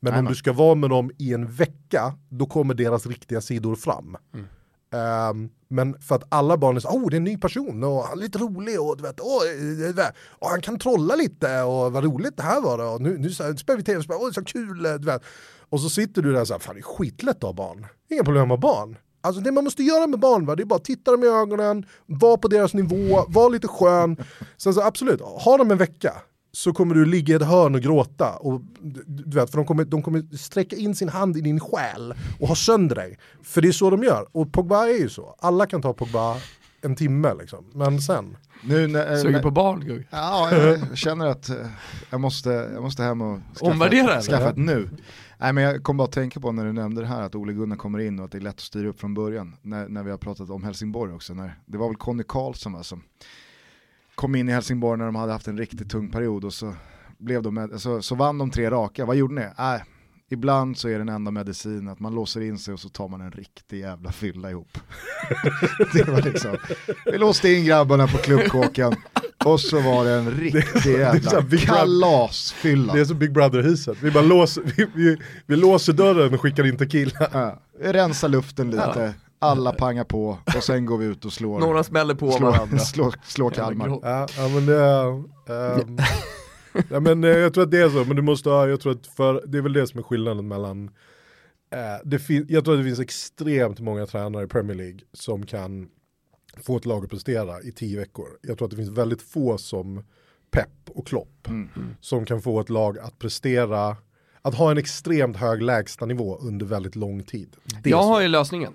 Men 0.00 0.10
om 0.10 0.14
Jajamän. 0.14 0.32
du 0.32 0.36
ska 0.36 0.52
vara 0.52 0.74
med 0.74 0.90
dem 0.90 1.10
i 1.18 1.34
en 1.34 1.46
vecka, 1.52 2.14
då 2.28 2.46
kommer 2.46 2.74
deras 2.74 3.06
riktiga 3.06 3.40
sidor 3.40 3.74
fram. 3.76 4.16
Ehm, 4.92 5.48
men 5.68 6.00
för 6.00 6.14
att 6.14 6.24
alla 6.28 6.56
barn 6.56 6.76
är 6.76 6.80
så, 6.80 6.88
oh 6.88 7.10
det 7.10 7.14
är 7.14 7.18
en 7.18 7.24
ny 7.24 7.36
person 7.38 7.84
och 7.84 8.02
han 8.02 8.18
är 8.18 8.22
lite 8.22 8.38
rolig 8.38 8.80
och 8.80 8.96
du 8.96 9.02
vet, 9.02 9.20
eh, 9.20 10.06
och 10.28 10.48
han 10.48 10.60
kan 10.60 10.78
trolla 10.78 11.14
lite 11.16 11.62
och 11.62 11.92
vad 11.92 12.04
roligt 12.04 12.36
det 12.36 12.42
här 12.42 12.60
var 12.60 12.94
och 12.94 13.00
nu, 13.00 13.18
nu 13.18 13.30
så- 13.30 13.56
spelar 13.56 13.76
vi 13.76 13.84
tv-spel, 13.84 14.16
åh 14.20 14.28
är 14.28 14.32
så 14.32 14.44
kul, 14.44 14.86
eh, 14.86 14.94
du 14.94 15.06
vet. 15.06 15.22
Och 15.70 15.80
så 15.80 15.90
sitter 15.90 16.22
du 16.22 16.32
där 16.32 16.44
så 16.44 16.54
här, 16.54 16.60
fan 16.60 16.74
det 16.74 16.80
är 16.80 16.82
skitlätt 16.82 17.36
att 17.36 17.42
ha 17.42 17.52
barn, 17.52 17.86
inga 18.10 18.24
problem 18.24 18.48
med 18.48 18.60
barn. 18.60 18.96
Alltså 19.22 19.42
det 19.42 19.52
man 19.52 19.64
måste 19.64 19.82
göra 19.82 20.06
med 20.06 20.20
barn, 20.20 20.46
va? 20.46 20.56
det 20.56 20.62
är 20.62 20.64
bara 20.64 20.76
att 20.76 20.84
titta 20.84 21.10
dem 21.10 21.24
i 21.24 21.26
ögonen, 21.26 21.86
vara 22.06 22.36
på 22.36 22.48
deras 22.48 22.74
nivå, 22.74 23.24
vara 23.28 23.48
lite 23.48 23.68
skön. 23.68 24.16
Sen 24.56 24.74
så 24.74 24.82
absolut, 24.82 25.20
ha 25.20 25.56
dem 25.56 25.70
en 25.70 25.78
vecka 25.78 26.12
så 26.52 26.72
kommer 26.72 26.94
du 26.94 27.04
ligga 27.04 27.32
i 27.32 27.36
ett 27.36 27.46
hörn 27.46 27.74
och 27.74 27.80
gråta. 27.80 28.36
Och, 28.36 28.60
du 29.06 29.38
vet, 29.38 29.50
för 29.50 29.56
de 29.56 29.66
kommer, 29.66 29.84
de 29.84 30.02
kommer 30.02 30.36
sträcka 30.36 30.76
in 30.76 30.94
sin 30.94 31.08
hand 31.08 31.36
i 31.36 31.40
din 31.40 31.60
själ 31.60 32.14
och 32.40 32.48
ha 32.48 32.54
sönder 32.54 32.96
dig. 32.96 33.18
För 33.42 33.60
det 33.60 33.68
är 33.68 33.72
så 33.72 33.90
de 33.90 34.02
gör. 34.02 34.26
Och 34.32 34.52
Pogba 34.52 34.86
är 34.86 34.98
ju 34.98 35.08
så. 35.08 35.34
Alla 35.38 35.66
kan 35.66 35.82
ta 35.82 35.92
Pogba 35.92 36.36
en 36.82 36.96
timme 36.96 37.34
liksom. 37.40 37.64
Men 37.74 38.00
sen. 38.00 38.36
Nu 38.62 38.86
när, 38.86 39.16
Suger 39.16 39.30
när, 39.30 39.42
på 39.42 39.50
barn 39.50 39.80
Gugg. 39.84 40.06
Ja, 40.10 40.56
jag 40.56 40.98
känner 40.98 41.26
att 41.26 41.48
eh, 41.48 41.56
jag 42.10 42.20
måste, 42.20 42.50
jag 42.50 42.82
måste 42.82 43.02
hem 43.02 43.22
och 43.22 43.38
skaffa, 43.54 43.72
Omvärdera, 43.72 44.20
skaffa 44.20 44.50
ett 44.50 44.56
nu. 44.56 44.88
Nej 45.40 45.52
men 45.52 45.64
jag 45.64 45.82
kom 45.82 45.96
bara 45.96 46.04
att 46.04 46.12
tänka 46.12 46.40
på 46.40 46.52
när 46.52 46.64
du 46.64 46.72
nämnde 46.72 47.00
det 47.00 47.06
här 47.06 47.22
att 47.22 47.34
Ole 47.34 47.52
Gunnar 47.52 47.76
kommer 47.76 47.98
in 47.98 48.18
och 48.18 48.24
att 48.24 48.32
det 48.32 48.38
är 48.38 48.42
lätt 48.42 48.54
att 48.54 48.60
styra 48.60 48.88
upp 48.88 49.00
från 49.00 49.14
början. 49.14 49.56
När, 49.62 49.88
när 49.88 50.02
vi 50.02 50.10
har 50.10 50.18
pratat 50.18 50.50
om 50.50 50.64
Helsingborg 50.64 51.12
också. 51.12 51.34
När, 51.34 51.58
det 51.66 51.78
var 51.78 51.88
väl 51.88 51.96
Conny 51.96 52.22
Karlsson 52.28 52.72
va, 52.72 52.82
som 52.82 53.02
kom 54.14 54.34
in 54.34 54.48
i 54.48 54.52
Helsingborg 54.52 54.98
när 54.98 55.06
de 55.06 55.14
hade 55.14 55.32
haft 55.32 55.48
en 55.48 55.58
riktigt 55.58 55.90
tung 55.90 56.10
period 56.10 56.44
och 56.44 56.52
så, 56.52 56.74
blev 57.18 57.42
de 57.42 57.54
med, 57.54 57.80
så, 57.80 58.02
så 58.02 58.14
vann 58.14 58.38
de 58.38 58.50
tre 58.50 58.70
raka. 58.70 59.04
Vad 59.04 59.16
gjorde 59.16 59.34
ni? 59.34 59.40
Äh, 59.40 59.82
ibland 60.28 60.78
så 60.78 60.88
är 60.88 60.98
den 60.98 61.08
enda 61.08 61.30
medicin 61.30 61.88
att 61.88 62.00
man 62.00 62.14
låser 62.14 62.40
in 62.40 62.58
sig 62.58 62.74
och 62.74 62.80
så 62.80 62.88
tar 62.88 63.08
man 63.08 63.20
en 63.20 63.32
riktig 63.32 63.80
jävla 63.80 64.12
fylla 64.12 64.50
ihop. 64.50 64.78
det 65.92 66.08
var 66.08 66.22
liksom, 66.22 66.56
vi 67.04 67.18
låste 67.18 67.48
in 67.48 67.64
grabbarna 67.64 68.06
på 68.06 68.18
klubbkåken 68.18 68.94
och 69.44 69.60
så 69.60 69.80
var 69.80 70.04
det 70.04 70.10
en 70.10 70.30
riktig 70.30 70.92
jävla 70.98 71.58
kalasfylla. 71.58 72.94
Det 72.94 73.00
är 73.00 73.04
som 73.04 73.18
Big 73.18 73.32
Brother-huset. 73.32 73.96
Vi 74.02 74.10
bara 74.10 74.24
låser, 74.24 74.62
vi, 74.76 74.86
vi, 74.94 75.16
vi 75.46 75.56
låser 75.56 75.92
dörren 75.92 76.34
och 76.34 76.40
skickar 76.40 76.66
in 76.66 76.76
tequila. 76.76 77.28
Ja, 77.32 77.62
vi 77.80 77.92
rensar 77.92 78.28
luften 78.28 78.70
lite, 78.70 79.14
alla 79.38 79.72
pangar 79.72 80.04
på 80.04 80.38
och 80.56 80.64
sen 80.64 80.86
går 80.86 80.98
vi 80.98 81.06
ut 81.06 81.24
och 81.24 81.32
slår, 81.32 81.60
Några 81.60 81.84
smäller 81.84 82.14
på 82.14 82.32
slår, 82.32 82.50
varandra. 82.50 82.78
slår, 82.78 83.14
slår 83.24 83.50
Kalmar. 83.50 83.88
Ja, 83.88 84.26
ja 84.36 84.48
men 84.48 84.66
det 84.66 84.84
ehm, 85.54 85.98
ja, 86.90 87.00
men 87.00 87.24
eh, 87.24 87.30
jag 87.30 87.54
tror 87.54 87.64
att 87.64 87.70
det 87.70 87.80
är 87.80 87.88
så, 87.88 88.04
men 88.04 88.16
du 88.16 88.22
måste 88.22 88.50
ha, 88.50 88.68
jag 88.68 88.80
tror 88.80 88.92
att 88.92 89.06
för, 89.06 89.42
det 89.46 89.58
är 89.58 89.62
väl 89.62 89.72
det 89.72 89.86
som 89.86 89.98
är 89.98 90.04
skillnaden 90.04 90.48
mellan 90.48 90.90
eh, 91.72 91.78
det 92.04 92.18
fin, 92.18 92.46
jag 92.48 92.64
tror 92.64 92.74
att 92.74 92.80
det 92.80 92.84
finns 92.84 93.00
extremt 93.00 93.80
många 93.80 94.06
tränare 94.06 94.44
i 94.44 94.46
Premier 94.46 94.76
League 94.76 94.98
som 95.12 95.46
kan 95.46 95.88
få 96.56 96.76
ett 96.76 96.84
lag 96.86 97.04
att 97.04 97.10
prestera 97.10 97.62
i 97.62 97.72
tio 97.72 97.98
veckor. 97.98 98.28
Jag 98.42 98.58
tror 98.58 98.66
att 98.66 98.70
det 98.70 98.76
finns 98.76 98.88
väldigt 98.98 99.22
få 99.22 99.58
som 99.58 100.04
Pep 100.50 100.68
och 100.86 101.06
Klopp 101.06 101.48
Mm. 101.48 101.68
som 102.00 102.24
kan 102.24 102.42
få 102.42 102.60
ett 102.60 102.70
lag 102.70 102.98
att 102.98 103.18
prestera, 103.18 103.96
att 104.42 104.54
ha 104.54 104.70
en 104.70 104.78
extremt 104.78 105.36
hög 105.36 105.62
lägstanivå 105.62 106.36
under 106.38 106.66
väldigt 106.66 106.96
lång 106.96 107.22
tid. 107.22 107.56
Det 107.82 107.90
Jag 107.90 108.02
har 108.02 108.20
ju 108.20 108.28
lösningen. 108.28 108.72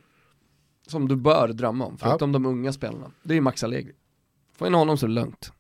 Som 0.88 1.08
du 1.08 1.16
bör 1.16 1.48
drömma 1.48 1.86
om, 1.86 1.98
förutom 1.98 2.30
Ja. 2.30 2.34
de 2.34 2.46
unga 2.46 2.74
spelarna. 2.74 3.12
Det 3.24 3.36
är 3.38 3.42
Max 3.42 3.64
Allegri. 3.64 3.94
Få 4.58 4.68
in 4.68 4.74
honom 4.74 4.98
så 4.98 5.08
lugnt. 5.08 5.52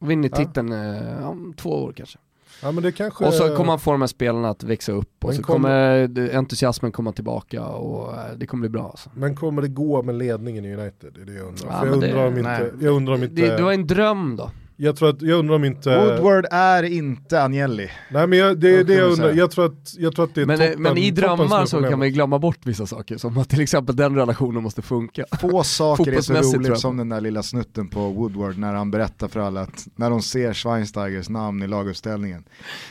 Vinner 0.00 0.28
Ja. 0.32 0.36
titeln 0.36 0.72
eh, 0.72 1.28
om 1.28 1.54
två 1.56 1.70
år 1.70 1.92
kanske. 1.92 2.18
Ja, 2.62 2.72
men 2.72 2.82
det 2.82 2.92
kanske, 2.92 3.24
Och 3.26 3.34
så 3.34 3.56
kommer 3.56 3.70
han 3.70 3.78
få 3.78 3.92
de 3.92 4.00
här 4.02 4.06
spelarna 4.06 4.48
att 4.50 4.62
växa 4.62 4.92
upp 4.92 5.24
och 5.24 5.28
Men 5.28 5.36
så 5.36 5.42
kommer- 5.42 6.06
kommer 6.08 6.34
entusiasmen 6.36 6.92
komma 6.92 7.12
tillbaka 7.12 7.64
och 7.66 8.12
eh, 8.14 8.18
det 8.36 8.46
kommer 8.46 8.60
bli 8.60 8.68
bra 8.70 8.84
alltså. 8.90 9.10
Men 9.14 9.36
kommer 9.36 9.62
det 9.62 9.68
gå 9.68 10.02
med 10.02 10.14
ledningen 10.14 10.64
i 10.64 10.74
United? 10.74 11.12
Det 11.14 11.20
är 11.20 11.24
det 11.26 11.32
jag 11.32 11.46
undrar. 11.48 11.68
Ja, 11.70 11.78
jag, 11.84 11.90
men 11.90 12.00
det- 12.00 12.06
undrar 12.06 12.26
om 12.26 12.38
inte, 12.38 12.70
jag 12.80 12.94
undrar 12.96 13.14
om 13.14 13.22
inte... 13.22 13.34
Det, 13.34 13.56
det 13.56 13.62
var 13.62 13.72
en 13.72 13.86
dröm 13.86 14.36
då. 14.36 14.50
Jag, 14.82 14.96
tror 14.96 15.08
att, 15.08 15.22
jag 15.22 15.38
undrar 15.38 15.56
om 15.56 15.64
inte... 15.64 15.98
Woodward 15.98 16.46
är 16.50 16.82
inte 16.82 17.42
Agnelli. 17.42 17.90
Nej 18.10 18.26
men 18.26 18.38
jag, 18.38 18.58
det 18.58 18.76
är 18.76 18.84
det 18.84 18.94
jag 18.94 19.12
undrar, 19.12 19.32
jag 19.32 19.50
tror 19.50 19.66
att, 19.66 19.94
jag 19.98 20.14
tror 20.14 20.24
att 20.24 20.34
det 20.34 20.42
är 20.42 20.46
Men, 20.46 20.60
eh, 20.60 20.66
toppen, 20.66 20.82
men 20.82 20.98
i 20.98 21.10
drömmar 21.10 21.66
så 21.66 21.82
kan 21.82 21.98
man 21.98 22.08
ju 22.08 22.14
glömma 22.14 22.38
bort 22.38 22.58
vissa 22.66 22.86
saker, 22.86 23.16
som 23.16 23.38
att 23.38 23.48
till 23.48 23.60
exempel 23.60 23.96
den 23.96 24.16
relationen 24.16 24.62
måste 24.62 24.82
funka. 24.82 25.24
Få 25.40 25.64
saker 25.64 26.12
är 26.12 26.20
så 26.20 26.34
roligt 26.34 26.78
som 26.78 26.96
den 26.96 27.08
där 27.08 27.20
lilla 27.20 27.42
snutten 27.42 27.88
på 27.88 28.08
Woodward 28.08 28.58
när 28.58 28.74
han 28.74 28.90
berättar 28.90 29.28
för 29.28 29.40
alla 29.40 29.60
att 29.60 29.88
när 29.96 30.10
de 30.10 30.22
ser 30.22 30.52
Schweinsteigers 30.52 31.28
namn 31.28 31.62
i 31.62 31.66
laguppställningen 31.66 32.44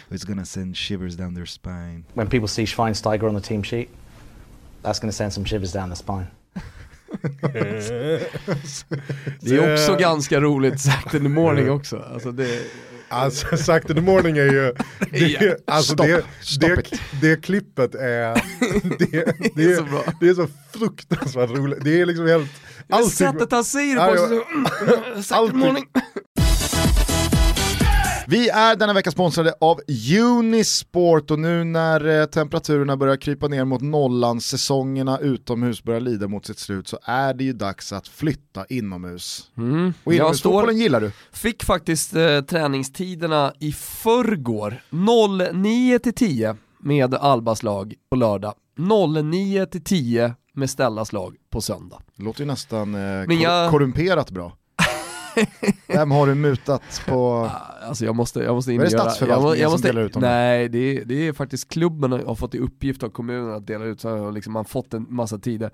It's 0.10 0.28
gonna 0.28 0.46
send 0.46 0.78
shivers 0.78 1.16
down 1.16 1.36
their 1.36 1.46
spine. 1.46 2.04
when 2.14 2.28
people 2.28 2.48
see 2.48 2.66
Schweinsteiger 2.66 3.28
on 3.28 3.42
the 3.42 3.48
team 3.48 3.64
sheet, 3.64 3.90
that's 4.82 5.00
to 5.00 5.12
send 5.12 5.34
some 5.34 5.46
shivers 5.46 5.74
down 5.74 5.90
the 5.90 5.96
spine. 5.96 6.28
Det 9.42 9.56
är 9.56 9.74
också 9.74 9.96
ganska 9.96 10.42
roligt 10.42 10.82
sagt 10.82 11.14
in 11.14 11.22
the 11.24 11.30
morning 11.30 11.72
också. 11.72 12.06
Alltså 12.14 12.32
det, 12.32 12.60
Alltså 13.12 13.58
sagt 13.58 13.90
in 13.90 13.96
the 13.96 14.02
morning 14.02 14.38
är 14.38 14.44
ju, 14.52 14.74
det, 15.12 15.58
alltså 15.68 15.94
Stopp. 15.94 16.08
det, 16.08 16.24
Stopp 16.42 16.70
det, 16.72 17.00
det 17.22 17.42
klippet 17.44 17.96
är, 17.96 18.34
det, 19.00 19.36
det, 19.56 19.64
är 19.64 19.76
så 19.76 19.84
bra. 19.84 20.04
det 20.20 20.30
är 20.30 20.34
så 20.34 20.48
fruktansvärt 20.74 21.50
roligt. 21.50 21.80
Det 21.84 22.02
är 22.02 22.06
liksom 22.06 22.28
helt, 22.28 22.50
allting- 22.90 23.10
sättet 23.10 23.52
han 23.52 23.64
säger 23.64 23.96
det 23.96 24.02
på, 24.02 24.16
ja. 25.16 25.22
så, 25.22 25.48
the 25.48 25.54
morning. 25.58 25.86
Vi 28.30 28.50
är 28.50 28.76
denna 28.76 28.94
vecka 28.94 29.12
sponsrade 29.12 29.54
av 29.62 29.80
Unisport 30.20 31.32
och 31.32 31.40
nu 31.40 31.64
när 31.64 32.20
eh, 32.22 32.26
temperaturerna 32.26 32.98
börjar 32.98 33.16
krypa 33.16 33.48
ner 33.48 33.66
mot 33.66 33.82
nollan, 33.82 34.42
säsongerna 34.42 35.18
utomhus 35.18 35.84
börjar 35.84 36.00
lida 36.00 36.28
mot 36.28 36.46
sitt 36.46 36.60
slut 36.60 36.88
så 36.88 37.00
är 37.04 37.34
det 37.34 37.44
ju 37.44 37.54
dags 37.54 37.94
att 37.94 38.08
flytta 38.08 38.66
inomhus. 38.70 39.52
Mm. 39.58 39.94
Och 40.04 40.14
inomhusfotbollen 40.14 40.78
gillar 40.78 41.02
du. 41.02 41.12
fick 41.32 41.64
faktiskt 41.64 42.16
eh, 42.16 42.42
träningstiderna 42.42 43.54
i 43.60 43.72
förrgår, 43.72 44.82
09 45.54 46.00
till 46.00 46.14
10 46.14 46.56
med 46.80 47.16
Albas 47.16 47.64
lag 47.64 47.94
på 48.10 48.16
lördag. 48.16 48.54
09 48.78 49.66
till 49.66 49.84
10 49.84 50.34
med 50.54 50.70
Stellas 50.70 51.14
lag 51.14 51.36
på 51.50 51.62
söndag. 51.62 52.02
Det 52.16 52.24
låter 52.24 52.40
ju 52.40 52.46
nästan 52.46 52.96
eh, 52.96 53.42
jag- 53.42 53.72
korrumperat 53.72 54.32
bra. 54.32 54.56
Vem 55.88 56.12
har 56.12 56.28
du 56.28 56.36
mutat 56.36 57.02
på? 57.08 57.50
Alltså 57.90 58.06
jag 58.06 58.16
måste, 58.16 58.40
jag 58.40 58.56
måste 58.56 58.74
in 58.74 58.80
Är 58.80 58.84
det 58.84 58.90
statsförvaltningen 58.92 59.44
jag, 59.44 59.50
må- 59.50 59.56
jag 59.56 59.70
som 59.70 59.72
måste, 59.72 59.88
delar 59.88 60.02
ut 60.02 60.14
dem? 60.14 60.22
Nej, 60.22 60.70
det 60.70 60.98
är, 60.98 61.06
det 61.06 61.28
är 61.28 61.34
faktiskt 61.34 61.68
klubben 61.70 62.12
har 62.12 62.36
fått 62.36 62.56
i 62.56 62.60
uppgift 62.60 63.04
av 63.04 63.10
kommunen 63.10 63.54
att 63.54 63.68
dela 63.68 63.86
ut, 63.86 64.02
så 64.02 64.10
har 64.10 64.32
liksom 64.32 64.54
man 64.54 64.66
fått 64.66 64.94
en 64.94 65.06
massa 65.10 65.38
tider. 65.38 65.72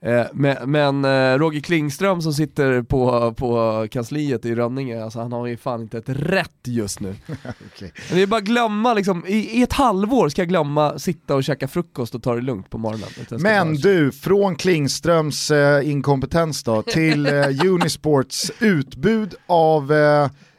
Eh, 0.00 0.24
men 0.32 0.70
men 0.70 1.04
eh, 1.04 1.38
Roger 1.38 1.60
Klingström 1.60 2.22
som 2.22 2.32
sitter 2.32 2.82
på, 2.82 3.32
på 3.32 3.86
kansliet 3.90 4.44
i 4.44 4.54
Rönninge, 4.54 5.04
alltså 5.04 5.18
han 5.20 5.32
har 5.32 5.46
ju 5.46 5.56
fan 5.56 5.82
inte 5.82 5.98
ett 5.98 6.08
rätt 6.08 6.50
just 6.64 7.00
nu. 7.00 7.14
Okej. 7.74 7.92
Det 8.12 8.22
är 8.22 8.26
bara 8.26 8.40
glömma, 8.40 8.94
liksom, 8.94 9.26
i, 9.26 9.58
i 9.58 9.62
ett 9.62 9.72
halvår 9.72 10.28
ska 10.28 10.42
jag 10.42 10.48
glömma 10.48 10.98
sitta 10.98 11.34
och 11.34 11.44
käka 11.44 11.68
frukost 11.68 12.14
och 12.14 12.22
ta 12.22 12.34
det 12.34 12.40
lugnt 12.40 12.70
på 12.70 12.78
morgonen. 12.78 13.08
Men 13.30 13.74
du, 13.74 14.12
från 14.12 14.56
Klingströms 14.56 15.50
eh, 15.50 15.90
inkompetens 15.90 16.62
då, 16.62 16.82
till 16.82 17.26
eh, 17.26 17.32
Unisports 17.64 18.52
utbud 18.60 19.34
av 19.46 19.92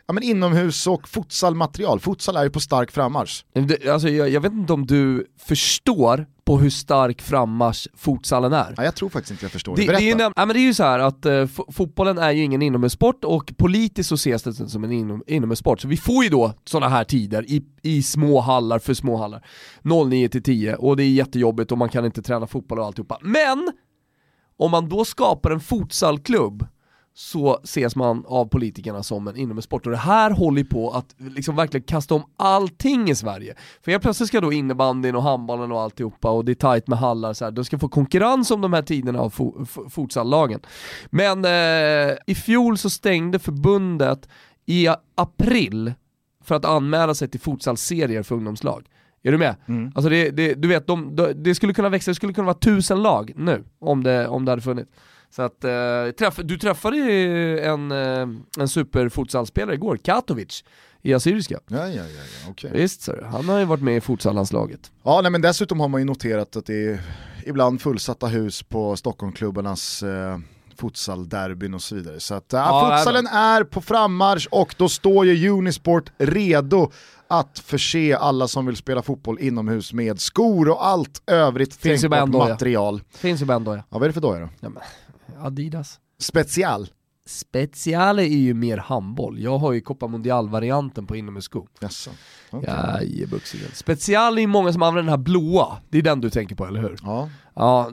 ja, 0.08 0.14
men 0.14 0.24
inomhus 0.24 0.88
och 0.88 1.08
futsalmaterial. 1.08 2.00
Futsal 2.00 2.36
är 2.36 2.44
ju 2.44 2.50
på 2.50 2.60
stark 2.60 2.92
frammarsch. 2.92 3.46
Det, 3.54 3.88
alltså, 3.88 4.10
jag, 4.10 4.30
jag 4.30 4.42
vet 4.42 4.52
inte 4.54 4.74
om 4.74 4.86
du 4.86 5.28
förstår 5.40 6.26
på 6.46 6.58
hur 6.58 6.70
stark 6.70 7.22
frammarsch 7.22 7.88
futsalen 7.98 8.54
är. 8.54 8.74
Ja, 8.78 8.84
jag 8.84 8.96
tror 8.96 9.10
faktiskt 9.10 9.32
inte 9.32 9.46
jag 9.46 9.52
förstår 9.52 9.76
Det, 9.76 9.82
det. 9.86 9.92
det, 9.92 9.98
är 9.98 10.00
ju, 10.02 10.32
ja, 10.36 10.46
men 10.46 10.48
det 10.48 10.60
är 10.60 10.66
ju 10.66 10.74
så 10.74 10.84
här 10.84 11.00
att 11.00 11.26
eh, 11.26 11.32
fo- 11.32 11.72
fotbollen 11.72 12.18
är 12.18 12.32
ju 12.32 12.44
ingen 12.44 12.62
inomhussport 12.62 13.24
och 13.24 13.54
politiskt 13.58 14.10
så 14.10 14.16
ses 14.16 14.44
det 14.44 14.54
som 14.54 14.84
en 14.84 14.92
inom, 14.92 15.24
inomhussport. 15.28 15.80
Så 15.82 15.88
vi 15.88 15.98
får 15.98 16.24
ju 16.24 16.30
då 16.30 16.54
sådana 16.66 16.90
här 16.90 17.04
tider 17.04 17.46
i, 17.52 17.64
i 17.82 18.04
små 18.04 18.40
hallar 18.40 18.80
för 18.80 18.94
små 18.94 19.18
hallar. 19.18 19.46
09 20.10 20.28
till 20.30 20.44
10 20.44 20.76
och 20.76 20.98
det 20.98 21.04
är 21.04 21.10
jättejobbigt 21.10 21.72
och 21.72 21.78
man 21.78 21.90
kan 21.90 22.06
inte 22.06 22.22
träna 22.22 22.48
fotboll 22.48 22.80
och 22.80 22.86
alltihopa. 22.86 23.18
Men! 23.22 23.72
Om 24.58 24.72
man 24.72 24.90
då 24.90 25.06
skapar 25.06 25.52
en 25.52 25.60
futsalklubb 25.60 26.68
så 27.18 27.60
ses 27.64 27.96
man 27.96 28.24
av 28.28 28.46
politikerna 28.46 29.04
som 29.04 29.28
en 29.28 29.38
inomhussport 29.38 29.86
och 29.86 29.92
det 29.92 29.98
här 29.98 30.32
håller 30.32 30.64
på 30.64 30.92
att 30.92 31.16
liksom 31.18 31.56
verkligen 31.56 31.84
kasta 31.84 32.16
om 32.16 32.24
allting 32.38 33.10
i 33.10 33.16
Sverige. 33.16 33.56
För 33.84 33.92
helt 33.92 34.04
plötsligt 34.04 34.28
ska 34.30 34.42
då 34.42 34.54
innebandyn 34.54 35.16
och 35.16 35.24
handbollen 35.24 35.72
och 35.72 35.82
alltihopa 35.82 36.30
och 36.32 36.46
det 36.46 36.52
är 36.52 36.56
tajt 36.56 36.88
med 36.88 36.98
hallar 37.00 37.34
så 37.34 37.46
här. 37.46 37.52
de 37.52 37.66
ska 37.66 37.80
få 37.80 37.88
konkurrens 37.88 38.52
om 38.52 38.62
de 38.62 38.74
här 38.74 38.82
tiderna 38.82 39.20
av 39.20 39.34
fo- 39.34 39.90
futsallagen. 39.90 40.60
Men 41.10 41.46
eh, 41.46 42.18
i 42.28 42.36
fjol 42.36 42.78
så 42.78 42.90
stängde 42.90 43.40
förbundet 43.40 44.30
i 44.66 44.88
april 45.16 45.94
för 46.44 46.56
att 46.56 46.66
anmäla 46.66 47.14
sig 47.14 47.28
till 47.28 47.40
futsalserier 47.40 48.24
för 48.24 48.36
ungdomslag. 48.36 48.86
Är 49.24 49.32
du 49.32 49.38
med? 49.38 49.56
Alltså 49.96 50.10
det, 50.10 50.32
det, 50.32 50.54
du 50.54 50.68
vet, 50.68 50.88
de, 50.88 51.16
de, 51.16 51.34
det 51.34 51.56
skulle 51.56 51.74
kunna 51.74 51.90
växa, 51.90 52.12
det 52.12 52.16
skulle 52.16 52.34
kunna 52.34 52.46
vara 52.46 52.58
tusen 52.58 53.02
lag 53.04 53.32
nu 53.36 53.64
om 53.80 54.04
det, 54.04 54.28
om 54.28 54.46
det 54.46 54.52
hade 54.52 54.62
funnits. 54.62 54.92
Så 55.36 55.42
att, 55.42 55.64
eh, 55.64 56.12
träff, 56.20 56.40
du 56.44 56.58
träffade 56.58 56.98
ju 56.98 57.60
en, 57.60 57.92
eh, 57.92 58.28
en 58.60 58.68
superfutsalspelare 58.68 59.76
igår, 59.76 59.98
Katovic, 59.98 60.64
i 61.02 61.14
Assyriska. 61.14 61.60
Ja, 61.68 61.78
ja, 61.78 61.88
ja, 61.88 62.04
ja 62.04 62.50
okej. 62.50 62.72
Visst 62.74 63.02
så, 63.02 63.14
han 63.32 63.50
har 63.50 63.60
ju 63.60 63.66
varit 63.66 63.84
med 63.84 63.98
i 63.98 64.02
futsallandslaget. 64.02 64.92
Ja, 65.04 65.22
nej, 65.22 65.32
men 65.32 65.42
dessutom 65.42 65.80
har 65.80 65.88
man 65.88 66.02
ju 66.02 66.06
noterat 66.06 66.56
att 66.56 66.66
det 66.66 66.88
är 66.88 67.02
ibland 67.46 67.82
fullsatta 67.82 68.28
hus 68.28 68.64
på 68.64 68.96
Stockholmklubbarnas 68.96 70.04
eh, 70.04 70.38
futsalderbyn 70.78 71.74
och 71.74 71.82
så 71.82 71.96
vidare. 71.96 72.20
Så 72.20 72.36
att 72.36 72.46
ja, 72.50 72.90
Ja, 72.90 72.98
futsalen 72.98 73.28
är 73.28 73.64
på 73.64 73.82
frammarsch 73.82 74.48
och 74.52 74.76
då 74.78 74.90
står 74.90 75.26
ju 75.26 75.50
Unisport 75.50 76.12
redo 76.18 76.92
att 77.28 77.60
förse 77.60 78.18
alla 78.18 78.48
som 78.48 78.66
vill 78.66 78.76
spela 78.76 79.02
fotboll 79.02 79.40
inomhus 79.40 79.94
med 79.94 80.20
skor 80.20 80.70
och 80.70 80.88
allt 80.88 81.22
övrigt 81.28 81.76
Finns 81.76 82.02
tänkbart 82.02 82.30
material. 82.30 83.02
Finns 83.12 83.42
ju 83.42 83.46
bara 83.46 83.56
en 83.56 83.64
doja. 83.64 83.78
Ja, 83.78 83.84
vad 83.90 84.04
är 84.04 84.08
det 84.08 84.14
för 84.14 84.22
doja 84.22 84.40
då? 84.40 84.50
Ja, 84.60 84.70
Adidas. 85.40 86.00
Special. 86.20 86.88
Speciale 87.28 88.22
är 88.24 88.38
ju 88.38 88.54
mer 88.54 88.78
handboll, 88.78 89.40
jag 89.40 89.58
har 89.58 89.72
ju 89.74 89.82
Copa 89.82 90.08
Mundial-varianten 90.08 91.08
på 91.08 91.16
inomhussko. 91.16 91.68
Jaså. 91.80 92.12
okej. 92.50 92.70
Jajebuxingen. 92.70 93.68
Special 93.74 94.38
är 94.38 94.42
ju 94.42 94.48
många 94.48 94.74
som 94.74 94.82
använder 94.82 95.04
den 95.12 95.20
här 95.20 95.24
blåa, 95.24 95.78
det 95.90 95.98
är 95.98 96.02
den 96.02 96.22
du 96.22 96.30
tänker 96.30 96.56
på 96.56 96.66
eller 96.66 96.82
hur? 96.82 97.00
Ja. 97.04 97.30
Ja, 97.56 97.92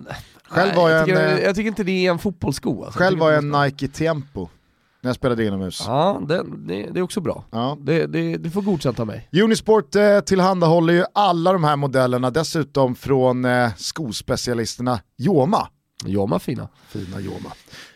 Själv 0.49 0.75
var 0.77 0.91
jag 0.91 0.99
jag, 0.99 1.07
tycker, 1.07 1.21
en, 1.21 1.39
eh, 1.39 1.45
jag 1.45 1.55
tycker 1.55 1.69
inte 1.69 1.85
det 1.85 2.07
är 2.07 2.11
en 2.11 2.19
fotbollssko 2.19 2.85
alltså. 2.85 2.99
Själv 2.99 3.19
var 3.19 3.31
jag 3.31 3.39
en 3.39 3.51
Nike 3.51 3.89
Tempo 3.89 4.49
när 5.03 5.09
jag 5.09 5.17
spelade 5.17 5.45
inomhus. 5.45 5.85
Ja, 5.87 6.21
det, 6.29 6.45
det, 6.57 6.87
det 6.87 7.01
är 7.01 7.03
också 7.03 7.21
bra. 7.21 7.45
Ja. 7.51 7.79
Det, 7.81 8.07
det, 8.07 8.37
det 8.37 8.51
får 8.51 8.63
godkänt 8.63 9.01
av 9.01 9.07
mig. 9.07 9.29
Unisport 9.43 9.95
eh, 9.95 10.21
tillhandahåller 10.21 10.95
ju 10.95 11.05
alla 11.15 11.53
de 11.53 11.65
här 11.65 11.77
modellerna, 11.77 12.31
dessutom 12.31 12.95
från 12.95 13.45
eh, 13.45 13.71
skospecialisterna 13.77 15.01
Joma. 15.17 15.69
Joma 16.07 16.39
fina. 16.39 16.69
Fina 16.89 17.21
Joma. 17.21 17.53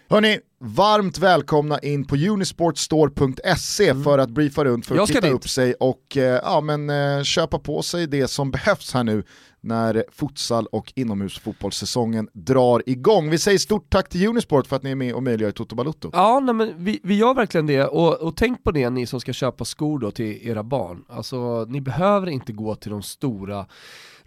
Hörni, 0.08 0.38
varmt 0.58 1.18
välkomna 1.18 1.78
in 1.78 2.04
på 2.04 2.16
unisportstore.se 2.16 3.94
för 3.94 4.18
att 4.18 4.30
briefa 4.30 4.64
runt, 4.64 4.86
för 4.86 4.98
att 4.98 5.06
titta 5.06 5.20
dit. 5.20 5.32
upp 5.32 5.48
sig 5.48 5.74
och 5.74 6.16
eh, 6.16 6.40
ja, 6.42 6.60
men, 6.60 6.90
eh, 6.90 7.22
köpa 7.22 7.58
på 7.58 7.82
sig 7.82 8.06
det 8.06 8.28
som 8.28 8.50
behövs 8.50 8.94
här 8.94 9.04
nu 9.04 9.24
när 9.60 10.04
futsal 10.12 10.66
och 10.66 10.92
inomhusfotbollssäsongen 10.96 12.28
drar 12.32 12.82
igång. 12.86 13.30
Vi 13.30 13.38
säger 13.38 13.58
stort 13.58 13.90
tack 13.90 14.08
till 14.08 14.28
Unisport 14.28 14.66
för 14.66 14.76
att 14.76 14.82
ni 14.82 14.90
är 14.90 14.94
med 14.94 15.14
och 15.14 15.22
möjliggör 15.22 15.50
Toto 15.50 15.76
Balutto. 15.76 16.10
Ja, 16.12 16.40
nej, 16.40 16.54
men 16.54 16.84
vi, 16.84 17.00
vi 17.02 17.14
gör 17.14 17.34
verkligen 17.34 17.66
det, 17.66 17.84
och, 17.84 18.14
och 18.14 18.36
tänk 18.36 18.64
på 18.64 18.70
det 18.70 18.90
ni 18.90 19.06
som 19.06 19.20
ska 19.20 19.32
köpa 19.32 19.64
skor 19.64 19.98
då 19.98 20.10
till 20.10 20.48
era 20.48 20.62
barn. 20.62 21.04
Alltså, 21.08 21.64
ni 21.68 21.80
behöver 21.80 22.26
inte 22.26 22.52
gå 22.52 22.74
till 22.74 22.90
de 22.90 23.02
stora 23.02 23.66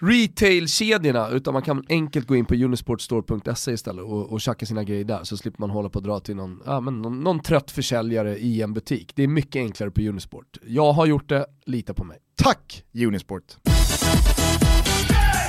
retailkedjorna, 0.01 1.29
utan 1.29 1.53
man 1.53 1.61
kan 1.63 1.83
enkelt 1.89 2.27
gå 2.27 2.35
in 2.35 2.45
på 2.45 2.53
unisportstore.se 2.55 3.71
istället 3.71 4.03
och, 4.05 4.31
och 4.31 4.41
tjacka 4.41 4.65
sina 4.65 4.83
grejer 4.83 5.03
där, 5.03 5.23
så 5.23 5.37
slipper 5.37 5.59
man 5.59 5.69
hålla 5.69 5.89
på 5.89 5.99
och 5.99 6.03
dra 6.03 6.19
till 6.19 6.35
någon, 6.35 6.61
ja, 6.65 6.79
men 6.79 7.01
någon, 7.01 7.19
någon 7.19 7.39
trött 7.39 7.71
försäljare 7.71 8.37
i 8.37 8.61
en 8.61 8.73
butik. 8.73 9.11
Det 9.15 9.23
är 9.23 9.27
mycket 9.27 9.55
enklare 9.59 9.91
på 9.91 10.01
Unisport. 10.01 10.57
Jag 10.65 10.93
har 10.93 11.05
gjort 11.05 11.29
det, 11.29 11.45
lita 11.65 11.93
på 11.93 12.03
mig. 12.03 12.17
Tack 12.43 12.83
Unisport! 13.07 13.43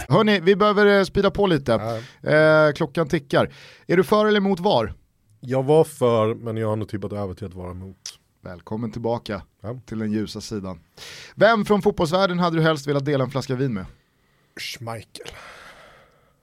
Hörni, 0.09 0.41
vi 0.41 0.57
behöver 0.57 0.87
eh, 0.99 1.05
speeda 1.05 1.31
på 1.31 1.47
lite. 1.47 1.75
Eh, 2.23 2.73
klockan 2.77 3.09
tickar. 3.09 3.53
Är 3.87 3.97
du 3.97 4.05
för 4.05 4.27
eller 4.27 4.37
emot 4.39 4.61
VAR? 4.61 4.95
Jag 5.41 5.63
var 5.63 5.85
för, 5.85 6.35
men 6.35 6.57
jag 6.57 6.69
har 6.69 6.77
nog 6.77 6.89
tippat 6.89 7.13
över 7.13 7.35
till 7.35 7.47
att 7.47 7.55
vara 7.55 7.71
emot. 7.71 7.97
Välkommen 8.45 8.93
tillbaka 8.93 9.43
Ja. 9.63 9.81
till 9.87 9.99
den 9.99 10.13
ljusa 10.13 10.41
sidan. 10.41 10.81
Vem 11.35 11.65
från 11.65 11.83
fotbollsvärlden 11.83 12.39
hade 12.39 12.57
du 12.57 12.63
helst 12.63 12.87
velat 12.87 13.05
dela 13.05 13.25
en 13.25 13.31
flaska 13.31 13.55
vin 13.55 13.75
med? 13.75 13.85
Schmeichel. 14.61 15.27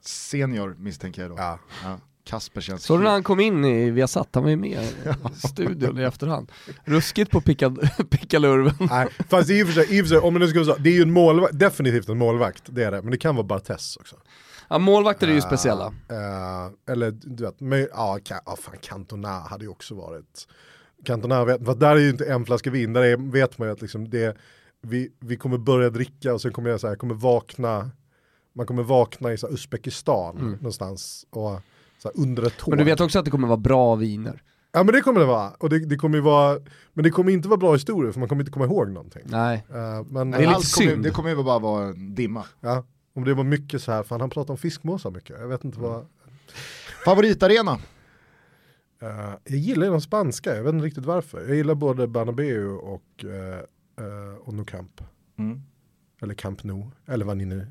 Senior 0.00 0.76
misstänker 0.78 1.22
jag 1.22 1.30
då. 1.30 1.34
Ja. 1.38 1.58
Ja. 1.84 1.98
Kasper 2.24 2.60
känns 2.60 2.82
Så 2.82 2.98
när 2.98 3.10
han 3.10 3.22
kom 3.22 3.40
in 3.40 3.64
i 3.64 3.90
Viasat, 3.90 4.28
han 4.32 4.42
var 4.42 4.50
ju 4.50 4.56
med 4.56 4.82
i 4.84 4.88
studion 5.48 5.98
i 5.98 6.02
efterhand. 6.02 6.52
Ruskigt 6.84 7.30
på 7.30 7.40
picka- 7.40 8.04
pickalurven. 8.10 8.74
Nej, 8.90 9.08
fast 9.28 9.50
i 9.50 9.62
och 9.62 9.66
för 9.66 9.74
sig, 9.74 9.98
i 9.98 10.02
och 10.02 10.06
för 10.06 10.08
sig 10.08 10.18
om 10.18 10.32
man 10.34 10.40
nu 10.40 10.48
ska 10.48 10.64
så, 10.64 10.76
det 10.76 10.90
är 10.90 10.94
ju 10.94 11.02
en 11.02 11.12
målvakt, 11.12 11.58
definitivt 11.58 12.08
en 12.08 12.18
målvakt, 12.18 12.62
det 12.66 12.84
är 12.84 12.90
det, 12.90 13.02
men 13.02 13.10
det 13.10 13.16
kan 13.18 13.36
vara 13.36 13.46
Bartes 13.46 13.96
också. 13.96 14.16
Ja, 14.68 14.78
målvakter 14.78 15.28
är 15.28 15.32
ju 15.32 15.40
speciella. 15.40 15.86
Eh, 15.86 16.92
eller 16.94 17.10
du 17.10 17.44
vet, 17.44 17.60
men, 17.60 17.88
ja, 17.92 18.18
ka, 18.24 18.40
ja 18.46 18.56
fan 18.60 18.76
Cantona 18.82 19.40
hade 19.40 19.64
ju 19.64 19.70
också 19.70 19.94
varit, 19.94 20.48
Cantona 21.04 21.44
vet, 21.44 21.64
för 21.64 21.74
där 21.74 21.96
är 21.96 22.00
ju 22.00 22.10
inte 22.10 22.24
en 22.32 22.44
flaska 22.44 22.70
vin, 22.70 22.92
där 22.92 23.02
är, 23.02 23.32
vet 23.32 23.58
man 23.58 23.68
ju 23.68 23.72
att 23.72 23.82
liksom 23.82 24.10
det, 24.10 24.36
vi, 24.82 25.08
vi 25.20 25.36
kommer 25.36 25.58
börja 25.58 25.90
dricka 25.90 26.34
och 26.34 26.40
sen 26.40 26.52
kommer 26.52 26.70
jag 26.70 26.80
så 26.80 26.88
här, 26.88 26.96
kommer 26.96 27.14
vakna, 27.14 27.90
man 28.58 28.66
kommer 28.66 28.82
vakna 28.82 29.32
i 29.32 29.38
så 29.38 29.46
här, 29.46 29.54
Uzbekistan 29.54 30.36
någonstans 30.60 31.26
och 31.30 31.60
så 31.98 32.08
här, 32.08 32.22
under 32.22 32.46
ett 32.46 32.58
tåg. 32.58 32.68
Men 32.68 32.78
du 32.78 32.84
vet 32.84 33.00
också 33.00 33.18
att 33.18 33.24
det 33.24 33.30
kommer 33.30 33.48
vara 33.48 33.56
bra 33.56 33.94
viner. 33.94 34.42
Ja 34.72 34.82
men 34.82 34.94
det 34.94 35.00
kommer 35.00 35.20
det 35.20 35.26
vara, 35.26 35.50
och 35.50 35.70
det, 35.70 35.78
det 35.78 35.96
kommer 35.96 36.20
vara, 36.20 36.58
men 36.92 37.02
det 37.02 37.10
kommer 37.10 37.32
inte 37.32 37.48
vara 37.48 37.58
bra 37.58 37.72
historier 37.72 38.12
för 38.12 38.20
man 38.20 38.28
kommer 38.28 38.42
inte 38.42 38.52
komma 38.52 38.64
ihåg 38.64 38.88
någonting. 38.88 39.22
Nej. 39.24 39.64
Eh, 39.70 40.04
men 40.08 40.30
Det 40.30 40.36
är 40.36 40.40
lite 40.40 40.50
Allt 40.54 40.74
kommer, 40.74 40.90
synd. 40.90 41.02
det 41.02 41.10
kommer 41.10 41.30
ju 41.30 41.42
bara 41.42 41.58
vara 41.58 41.86
en 41.86 42.14
dimma. 42.14 42.44
Ja, 42.60 42.84
om 43.14 43.24
det 43.24 43.34
var 43.34 43.44
mycket 43.44 43.82
så 43.82 43.92
här, 43.92 44.02
fan 44.02 44.20
han 44.20 44.30
pratar 44.30 44.54
om 44.54 44.58
fiskmåsar 44.58 45.10
mycket, 45.10 45.40
jag 45.40 45.48
vet 45.48 45.64
inte 45.64 45.80
vad. 45.80 46.06
Favoritarena? 47.04 47.78
Eh, 49.02 49.34
jag 49.44 49.58
gillar 49.58 49.86
ju 49.86 49.90
den 49.92 50.00
spanska, 50.00 50.56
jag 50.56 50.62
vet 50.62 50.74
inte 50.74 50.86
riktigt 50.86 51.04
varför. 51.04 51.40
Jag 51.48 51.56
gillar 51.56 51.74
både 51.74 52.06
Bernabeu 52.06 52.68
och, 52.68 53.24
uh, 53.24 53.30
uh, 53.30 54.34
och 54.44 54.54
Nou 54.54 54.64
Camp. 54.64 55.00
Mm. 55.38 55.62
Eller 56.22 56.34
Camp 56.34 56.64
Nou, 56.64 56.90
eller 57.06 57.24
vad 57.24 57.36
ni 57.36 57.44
nu 57.44 57.66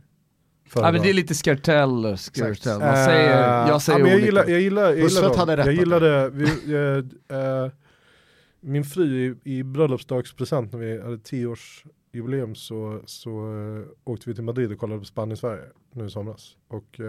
Ja, 0.76 0.91
men 0.91 1.01
det 1.01 1.09
är 1.09 1.13
lite 1.13 1.36
skartell, 1.36 2.18
skartell. 2.18 2.80
Man 2.80 2.95
säger, 3.05 3.68
jag 3.68 3.82
säger 3.82 3.99
ja, 3.99 4.03
men 4.03 4.11
jag 4.11 4.22
gillar, 4.22 4.47
jag 4.47 4.61
gillar, 4.61 4.84
jag 4.93 4.97
gillar 5.09 5.22
dem. 5.22 5.38
hade 5.38 5.57
rätt 5.57 5.65
Jag 5.65 5.74
att- 5.74 5.80
gillade, 5.80 6.30
vi, 6.30 6.74
jag, 6.74 6.97
eh, 7.66 7.71
min 8.62 8.83
fru 8.83 9.36
i, 9.43 9.58
i 9.58 9.63
bröllopsdagspresent 9.63 10.71
när 10.71 10.79
vi 10.79 11.01
hade 11.01 11.17
tioårsjubileum 11.20 12.55
så, 12.55 13.01
så 13.05 13.29
eh, 13.29 14.12
åkte 14.12 14.29
vi 14.29 14.36
till 14.36 14.43
Madrid 14.43 14.71
och 14.71 14.78
kollade 14.79 15.00
på 15.00 15.05
Spanien-Sverige 15.05 15.63
nu 15.93 16.05
i 16.05 16.09
somras. 16.09 16.55
Och 16.67 17.00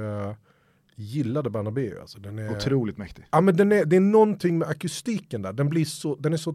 gillade 1.00 1.50
Bernabeu 1.50 2.00
alltså. 2.00 2.18
Den 2.18 2.38
är, 2.38 2.56
Otroligt 2.56 2.98
mäktig. 2.98 3.24
Ja 3.30 3.40
men 3.40 3.56
den 3.56 3.72
är, 3.72 3.84
det 3.84 3.96
är 3.96 4.00
någonting 4.00 4.58
med 4.58 4.68
akustiken 4.68 5.42
där, 5.42 5.52
den 5.52 5.68
blir 5.68 5.84
så, 5.84 6.14
den 6.16 6.32
är 6.32 6.36
så, 6.36 6.54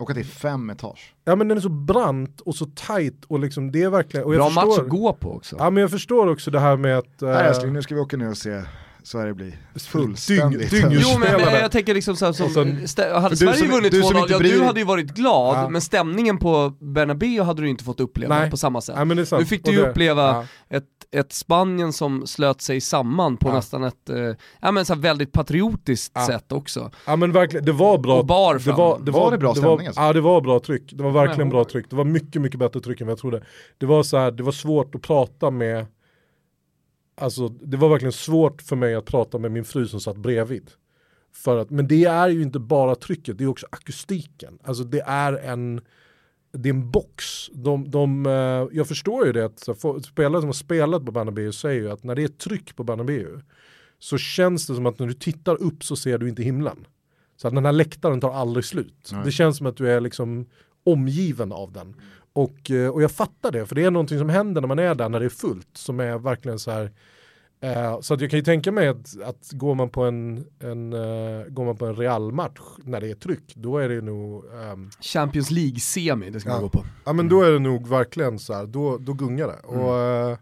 Och 0.00 0.10
att 0.10 0.14
det 0.14 0.20
är 0.22 0.24
fem 0.24 0.70
etage. 0.70 1.14
ja 1.24 1.36
men 1.36 1.48
den 1.48 1.56
är 1.58 1.62
så 1.62 1.68
brant 1.68 2.40
och 2.40 2.54
så 2.54 2.66
tight 2.66 3.24
och 3.28 3.38
liksom 3.40 3.72
det 3.72 3.82
är 3.82 3.90
verkligen, 3.90 4.26
och 4.26 4.34
jag 4.34 4.38
Bra 4.40 4.46
förstår, 4.50 4.66
match 4.66 4.78
att 4.78 4.88
gå 4.88 5.12
på 5.12 5.32
också. 5.36 5.56
Ja 5.58 5.70
men 5.70 5.80
jag 5.80 5.90
förstår 5.90 6.26
också 6.30 6.50
det 6.50 6.60
här 6.60 6.76
med 6.76 6.98
att... 6.98 7.22
eh, 7.22 7.28
Här 7.28 7.44
älskling, 7.44 7.72
nu 7.72 7.82
ska 7.82 7.94
vi 7.94 8.00
åka 8.00 8.16
ner 8.16 8.30
och 8.30 8.36
se 8.36 8.62
Sverige 9.02 9.34
bli 9.34 9.54
fullständigt... 9.76 10.72
dyng- 10.72 10.98
Jo 11.00 11.18
men 11.18 11.30
jag, 11.40 11.40
jag 11.62 11.70
tänker 11.72 11.94
liksom 11.94 12.16
så 12.16 12.24
här, 12.26 12.32
som, 12.32 12.50
sen- 12.50 12.80
stä- 12.86 13.20
hade 13.20 13.36
Sverige 13.36 13.54
som- 13.56 13.68
vunnit 13.68 13.92
du 13.92 14.02
som 14.02 14.12
2-0, 14.16 14.20
inte 14.20 14.32
ja 14.32 14.38
bryr- 14.38 14.52
du 14.58 14.62
hade 14.64 14.80
ju 14.80 14.86
varit 14.86 15.14
glad, 15.14 15.56
Ja. 15.56 15.68
men 15.68 15.80
stämningen 15.80 16.38
på 16.38 16.72
Bernabéu 16.80 17.42
hade 17.42 17.62
du 17.62 17.68
inte 17.68 17.84
fått 17.84 18.00
uppleva 18.00 18.38
Nej. 18.38 18.50
på 18.50 18.56
samma 18.56 18.80
sätt. 18.80 18.96
Nej, 18.96 19.04
men 19.04 19.16
det 19.16 19.22
är 19.22 19.24
sant. 19.24 19.40
Nu 19.40 19.46
fick 19.46 19.64
du 19.64 19.70
ju 19.70 19.78
uppleva 19.86 20.22
ja. 20.22 20.76
ett, 20.76 20.84
ett 21.10 21.32
Spanien 21.32 21.92
som 21.92 22.26
slöt 22.26 22.60
sig 22.60 22.80
samman 22.80 23.36
på 23.36 23.48
Ja. 23.48 23.54
nästan 23.54 23.84
ett, 23.84 24.08
eh, 24.10 24.34
ja 24.60 24.72
men 24.72 24.84
så 24.84 24.94
här 24.94 25.00
väldigt 25.00 25.32
patriotiskt 25.32 26.12
Ja. 26.14 26.26
sätt 26.26 26.52
också. 26.52 26.90
Ja 27.06 27.16
men 27.16 27.32
verkligen, 27.32 27.64
det 27.64 27.72
var 27.72 27.98
bra. 27.98 28.18
Och 28.18 28.26
bar 28.26 28.54
det 28.64 28.72
var, 28.72 28.98
det 28.98 29.10
Var 29.10 29.20
var, 29.20 29.30
det 29.30 29.38
bra 29.38 29.48
det 29.52 29.54
stämning 29.58 29.78
var, 29.78 29.86
alltså? 29.86 30.00
Ja 30.00 30.12
det 30.12 30.20
var 30.20 30.40
bra 30.40 30.60
tryck, 30.60 30.92
det 30.92 31.02
var 31.02 31.10
verkligen 31.10 31.48
bra 31.50 31.64
tryck. 31.64 31.90
Det 31.90 31.96
var 31.96 32.04
mycket, 32.04 32.42
mycket 32.42 32.58
bättre 32.60 32.80
tryck 32.80 33.00
än 33.00 33.06
vad 33.06 33.12
jag 33.12 33.18
trodde. 33.18 33.42
Det 33.78 33.86
var 33.86 34.02
så 34.02 34.16
här, 34.16 34.30
det 34.30 34.42
var 34.42 34.52
svårt 34.52 34.94
att 34.94 35.02
prata 35.02 35.50
med, 35.50 35.86
alltså 37.20 37.48
det 37.48 37.76
var 37.76 37.88
verkligen 37.88 38.12
svårt 38.12 38.62
för 38.62 38.76
mig 38.76 38.94
att 38.94 39.04
prata 39.04 39.38
med 39.38 39.52
min 39.52 39.64
fru 39.64 39.86
som 39.86 40.00
satt 40.00 40.16
bredvid. 40.16 40.70
För 41.34 41.58
att, 41.58 41.70
men 41.70 41.88
det 41.88 42.04
är 42.04 42.28
ju 42.28 42.42
inte 42.42 42.58
bara 42.58 42.94
trycket, 42.94 43.38
det 43.38 43.44
är 43.44 43.48
också 43.48 43.66
akustiken. 43.70 44.58
Alltså 44.64 44.84
det 44.84 45.00
är 45.00 45.32
en, 45.32 45.80
det 46.52 46.68
är 46.68 46.72
en 46.72 46.90
box. 46.90 47.48
De, 47.52 47.90
de, 47.90 48.26
eh, 48.26 48.76
jag 48.76 48.88
förstår 48.88 49.26
ju 49.26 49.32
det 49.32 49.44
att 49.44 49.58
spelare 50.04 50.40
som 50.40 50.48
har 50.48 50.52
spelat 50.52 51.06
på 51.06 51.12
Bernabéu 51.12 51.52
säger 51.52 51.80
ju 51.80 51.90
att 51.90 52.04
när 52.04 52.14
det 52.14 52.22
är 52.22 52.28
tryck 52.28 52.76
på 52.76 52.84
Bernabéu 52.84 53.40
så 53.98 54.18
känns 54.18 54.66
det 54.66 54.74
som 54.74 54.86
att 54.86 54.98
när 54.98 55.06
du 55.06 55.14
tittar 55.14 55.62
upp 55.62 55.84
så 55.84 55.96
ser 55.96 56.18
du 56.18 56.28
inte 56.28 56.42
himlen. 56.42 56.86
Så 57.36 57.48
att 57.48 57.54
den 57.54 57.64
här 57.64 57.72
läktaren 57.72 58.20
tar 58.20 58.32
aldrig 58.32 58.64
slut. 58.64 59.10
Nej. 59.12 59.24
Det 59.24 59.32
känns 59.32 59.56
som 59.56 59.66
att 59.66 59.76
du 59.76 59.90
är 59.90 60.00
liksom 60.00 60.46
omgiven 60.84 61.52
av 61.52 61.72
den. 61.72 61.94
Och, 62.32 62.70
eh, 62.70 62.90
och 62.90 63.02
jag 63.02 63.12
fattar 63.12 63.52
det, 63.52 63.66
för 63.66 63.74
det 63.74 63.84
är 63.84 63.90
någonting 63.90 64.18
som 64.18 64.28
händer 64.28 64.60
när 64.60 64.68
man 64.68 64.78
är 64.78 64.94
där 64.94 65.08
när 65.08 65.20
det 65.20 65.26
är 65.26 65.30
fullt, 65.30 65.68
som 65.72 66.00
är 66.00 66.18
verkligen 66.18 66.58
så 66.58 66.70
här 66.70 66.92
eh, 67.60 68.00
så 68.00 68.14
att 68.14 68.20
jag 68.20 68.30
kan 68.30 68.38
ju 68.38 68.44
tänka 68.44 68.72
mig 68.72 68.88
att, 68.88 69.20
att 69.24 69.50
går 69.52 69.74
man 69.74 69.88
på 69.90 70.02
en, 70.04 70.46
en, 70.60 70.90
går 71.54 71.64
man 71.64 71.76
på 71.76 71.86
en 71.86 71.96
Real-match 71.96 72.60
när 72.84 73.00
det 73.00 73.10
är 73.10 73.14
tryck, 73.14 73.54
då 73.56 73.78
är 73.78 73.88
det 73.88 74.00
nog 74.00 74.44
ehm, 74.44 74.90
Champions 75.00 75.50
League-semi, 75.50 76.30
det 76.30 76.40
ska 76.40 76.48
man 76.50 76.58
Ja. 76.58 76.62
gå 76.62 76.68
på. 76.68 76.84
Ja 77.04 77.12
men 77.12 77.28
då 77.28 77.42
är 77.42 77.50
det 77.50 77.58
nog 77.58 77.88
verkligen 77.88 78.38
så 78.38 78.54
här, 78.54 78.66
då, 78.66 78.98
då 78.98 79.12
gungar 79.12 79.46
det. 79.46 79.68
Mm. 79.74 79.80
Och, 79.80 79.98
eh, 79.98 80.38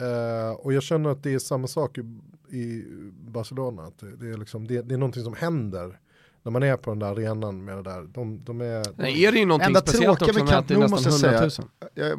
eh, 0.00 0.50
och 0.52 0.72
jag 0.72 0.82
känner 0.82 1.10
att 1.10 1.22
det 1.22 1.34
är 1.34 1.38
samma 1.38 1.66
sak 1.66 1.98
i, 1.98 2.00
i 2.56 2.84
Barcelona, 3.28 3.82
att 3.82 3.98
det, 3.98 4.16
det, 4.16 4.32
är 4.32 4.36
liksom, 4.36 4.66
det, 4.66 4.82
det 4.82 4.94
är 4.94 4.98
någonting 4.98 5.24
som 5.24 5.34
händer 5.34 5.98
när 6.44 6.50
man 6.52 6.62
är 6.62 6.76
på 6.76 6.90
den 6.90 6.98
där 6.98 7.06
arenan 7.06 7.64
med 7.64 7.76
det 7.76 7.82
där. 7.82 8.02
De, 8.14 8.44
de 8.44 8.60
är, 8.60 8.84
Nej, 8.96 9.24
är 9.24 9.32
det 9.32 9.38
ju 9.38 9.46
någonting 9.46 9.66
Enda 9.66 9.80
speciellt 9.80 10.22
också 10.22 10.38
med 10.38 10.48
Camp 10.48 10.52
att 10.52 10.68
det 10.68 10.74
är 10.74 10.78
Nou 10.78 10.88
nästan 10.90 11.12
måste 11.12 11.26
jag 11.26 11.34
100 11.34 11.50
säga. 11.50 11.68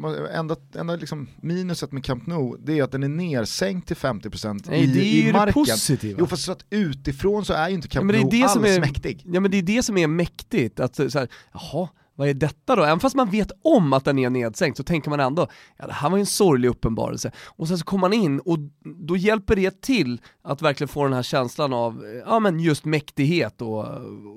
000. 0.02 0.10
Jag 0.26 0.34
Enda, 0.38 0.56
enda 0.78 0.96
liksom 0.96 1.28
minuset 1.40 1.92
med 1.92 2.04
Camp 2.04 2.26
Nou, 2.26 2.56
det 2.60 2.78
är 2.78 2.82
att 2.82 2.92
den 2.92 3.02
är 3.02 3.08
nersänkt 3.08 3.86
till 3.88 3.96
50% 3.96 4.64
Nej, 4.70 4.82
i, 4.82 4.86
det 4.86 5.00
är 5.00 5.20
ju 5.22 5.26
det 5.26 5.32
marken. 5.32 5.52
positiva. 5.52 6.16
Jo 6.20 6.26
fast 6.26 6.42
så 6.44 6.52
att 6.52 6.64
utifrån 6.70 7.44
så 7.44 7.52
är 7.52 7.68
ju 7.68 7.74
inte 7.74 7.88
Camp 7.88 8.06
men 8.06 8.12
det 8.14 8.20
är 8.20 8.22
Nou 8.22 8.30
det 8.30 8.42
alls 8.42 8.52
som 8.52 8.64
är- 8.64 8.80
mäktig. 8.80 9.22
Ja 9.26 9.40
men 9.40 9.50
det 9.50 9.56
är 9.56 9.62
det 9.62 9.82
som 9.82 9.96
är 9.98 10.06
mäktigt, 10.06 10.80
att 10.80 10.94
så 10.96 11.18
här, 11.18 11.28
jaha, 11.52 11.88
vad 12.16 12.28
är 12.28 12.34
detta 12.34 12.76
då? 12.76 12.84
Även 12.84 13.00
fast 13.00 13.16
man 13.16 13.30
vet 13.30 13.52
om 13.62 13.92
att 13.92 14.04
den 14.04 14.18
är 14.18 14.30
nedsänkt 14.30 14.76
så 14.76 14.84
tänker 14.84 15.10
man 15.10 15.20
ändå, 15.20 15.48
ja 15.76 15.86
det 15.86 15.92
här 15.92 16.10
var 16.10 16.16
ju 16.16 16.20
en 16.20 16.26
sorglig 16.26 16.68
uppenbarelse. 16.68 17.32
Och 17.46 17.68
sen 17.68 17.78
så 17.78 17.84
kommer 17.84 18.00
man 18.00 18.12
in 18.12 18.40
och 18.40 18.58
då 18.82 19.16
hjälper 19.16 19.56
det 19.56 19.80
till 19.80 20.20
att 20.42 20.62
verkligen 20.62 20.88
få 20.88 21.04
den 21.04 21.12
här 21.12 21.22
känslan 21.22 21.72
av, 21.72 22.04
eh, 22.04 22.22
ja 22.26 22.40
men 22.40 22.60
just 22.60 22.84
mäktighet 22.84 23.62
och, 23.62 23.84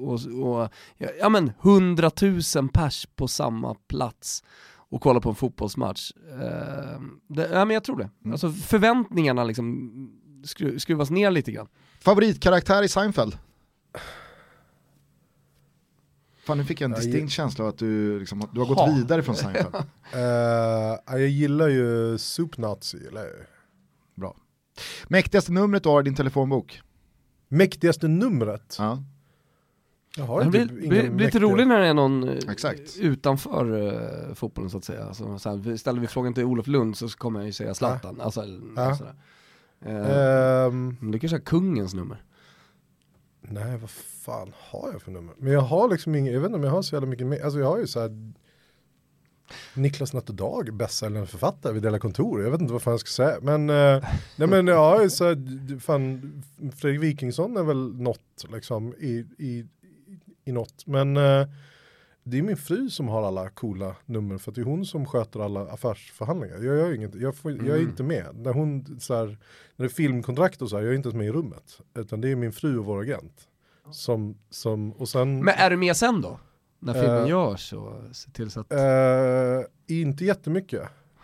och, 0.02 0.20
och 0.44 0.70
ja 1.20 1.30
men 1.30 1.52
hundratusen 1.60 2.70
pers 2.70 3.08
på 3.16 3.28
samma 3.28 3.76
plats 3.76 4.44
och 4.90 5.02
kolla 5.02 5.20
på 5.20 5.30
en 5.30 5.36
fotbollsmatch. 5.36 6.12
Eh, 6.32 7.02
det, 7.28 7.50
ja 7.52 7.66
men 7.66 7.74
jag 7.74 7.84
tror 7.84 7.98
det. 7.98 8.10
Mm. 8.24 8.32
Alltså 8.32 8.52
förväntningarna 8.52 9.44
liksom 9.44 9.92
skru, 10.46 10.80
skruvas 10.80 11.10
ner 11.10 11.32
lite 11.32 11.52
grann. 11.52 11.68
Favoritkaraktär 12.00 12.84
i 12.84 12.88
Seinfeld? 12.88 13.38
Fan 16.50 16.58
nu 16.58 16.64
fick 16.66 16.82
jag 16.82 16.86
en 16.86 16.92
Ja, 16.92 16.98
distinkt 16.98 17.32
känsla 17.34 17.64
av 17.64 17.70
att 17.70 17.78
du, 17.78 18.20
liksom, 18.20 18.44
du 18.54 18.60
har 18.60 18.68
gått 18.68 18.78
Ha. 18.78 18.96
vidare 18.96 19.24
från 19.24 19.36
Seinfeld. 19.36 19.76
Eh, 20.14 20.20
jag 21.20 21.28
gillar 21.28 21.68
ju 21.68 22.18
Soup 22.18 22.58
Nazi, 22.58 22.98
jag 23.14 23.24
ju. 23.24 23.44
Bra. 24.16 24.36
Mäktigaste 25.08 25.52
numret 25.52 25.84
du 25.84 25.90
har 25.90 26.02
i 26.02 26.04
din 26.04 26.16
telefonbok? 26.16 26.82
Mäktigaste 27.48 28.08
numret? 28.08 28.76
Ja. 28.80 29.04
Jag 30.18 30.24
har 30.26 30.40
Det 30.40 30.46
inte 30.46 30.74
blir, 30.74 30.78
ingen 30.86 30.90
blir, 30.90 31.10
blir 31.10 31.26
lite 31.26 31.40
roligt 31.40 31.68
när 31.68 31.80
det 31.80 31.88
är 31.88 31.94
någon 31.94 32.30
eh, 32.30 32.38
Exakt. 32.50 32.98
utanför 33.00 33.72
uh, 33.72 34.34
fotbollen 34.34 34.70
så 34.70 34.78
att 34.78 34.84
säga. 34.86 35.06
Alltså, 35.06 35.40
så 35.40 35.50
här, 35.50 35.78
ställer 35.78 36.02
vi 36.02 36.08
frågan 36.08 36.34
till 36.34 36.44
Olof 36.44 36.68
Lund 36.68 36.98
så 36.98 37.08
kommer 37.10 37.40
jag 37.40 37.46
ju 37.48 37.54
säga 37.54 37.74
Zlatan. 37.74 38.22
Alltså, 38.22 38.42
eller 38.42 38.62
Ja. 38.76 38.96
sådär. 38.96 39.16
Ehm, 39.86 40.98
men 41.00 41.12
du 41.12 41.20
kanske 41.20 41.36
har 41.36 41.42
kungens 41.42 41.94
nummer? 41.94 42.24
Nej, 43.52 43.78
vad 43.78 43.90
fan 43.90 44.54
har 44.58 44.92
jag 44.92 45.02
för 45.02 45.12
nummer? 45.12 45.34
Men 45.38 45.54
jag 45.54 45.62
har 45.62 45.90
liksom 45.90 46.16
inget, 46.16 46.34
jag 46.34 46.40
vet 46.42 46.48
inte 46.48 46.58
om 46.58 46.64
jag 46.64 46.72
har 46.72 46.82
så 46.82 46.96
jävla 46.96 47.08
mycket 47.08 47.28
mer. 47.28 47.44
Alltså 47.44 47.60
jag 47.60 47.68
har 47.68 47.78
ju 47.78 47.88
så 47.88 48.00
här 48.00 48.34
Niklas 49.74 50.14
Natterdag, 50.14 50.74
bästsäljande 50.74 51.28
författare 51.28 51.74
vi 51.74 51.80
delar 51.80 52.00
Kontor. 52.00 52.44
Jag 52.44 52.52
vet 52.52 52.62
inte 52.62 52.74
vad 52.74 52.82
fan 52.82 52.94
jag 52.94 53.00
ska 53.00 53.24
säga. 53.24 53.38
Men, 53.42 53.70
eh, 53.70 54.04
nej 54.36 54.48
men 54.48 54.68
jag 54.68 54.78
har 54.78 55.04
ju 55.04 55.10
så 55.10 55.26
här, 55.26 55.80
fan, 55.80 56.44
Fredrik 56.78 57.02
Wikingsson 57.02 57.58
är 57.58 57.64
väl 57.64 57.96
något 57.96 58.46
liksom 58.52 58.94
i, 59.00 59.26
i, 59.38 59.66
i 60.46 60.52
något. 60.52 60.86
Men 60.88 61.18
eh, 61.18 61.48
det 62.30 62.38
är 62.38 62.42
min 62.42 62.58
fru 62.58 62.90
som 62.90 63.08
har 63.08 63.28
alla 63.28 63.50
coola 63.50 63.96
nummer 64.06 64.38
för 64.38 64.52
att 64.52 64.56
det 64.56 64.62
är 64.62 64.66
hon 64.66 64.86
som 64.86 65.06
sköter 65.06 65.40
alla 65.40 65.62
affärsförhandlingar. 65.62 66.56
Jag, 66.56 66.64
gör 66.78 66.88
ju 66.90 66.96
inget, 66.96 67.16
jag, 67.16 67.36
får, 67.36 67.52
jag 67.52 67.62
är 67.68 67.76
Mm. 67.76 67.90
inte 67.90 68.04
med. 68.04 68.26
När, 68.36 68.54
hon, 68.54 69.00
så 69.00 69.16
här, 69.16 69.26
när 69.26 69.38
det 69.76 69.84
är 69.84 69.90
filmkontrakt 69.90 70.62
och 70.62 70.70
så 70.70 70.76
här, 70.78 70.84
jag 70.84 70.92
är 70.92 70.96
inte 70.96 71.08
ens 71.10 71.18
med 71.18 71.28
i 71.28 71.32
rummet. 71.32 71.82
Utan 71.96 72.22
det 72.22 72.30
är 72.32 72.36
min 72.36 72.52
fru 72.52 72.78
och 72.80 72.86
vår 72.86 73.02
agent. 73.02 73.48
Som, 73.92 74.38
som, 74.50 74.92
och 74.92 75.10
sen... 75.10 75.40
Men 75.46 75.54
är 75.58 75.70
du 75.70 75.78
med 75.78 75.98
sen 75.98 76.22
då? 76.22 76.40
När 76.80 76.94
filmen 76.94 77.24
Eh, 77.24 77.30
görs 77.30 77.74
och 77.74 77.94
se 78.16 78.32
till 78.32 78.52
så 78.52 78.60
att... 78.60 78.72
Eh, 78.74 78.80
inte 79.88 80.26
jättemycket. 80.26 80.82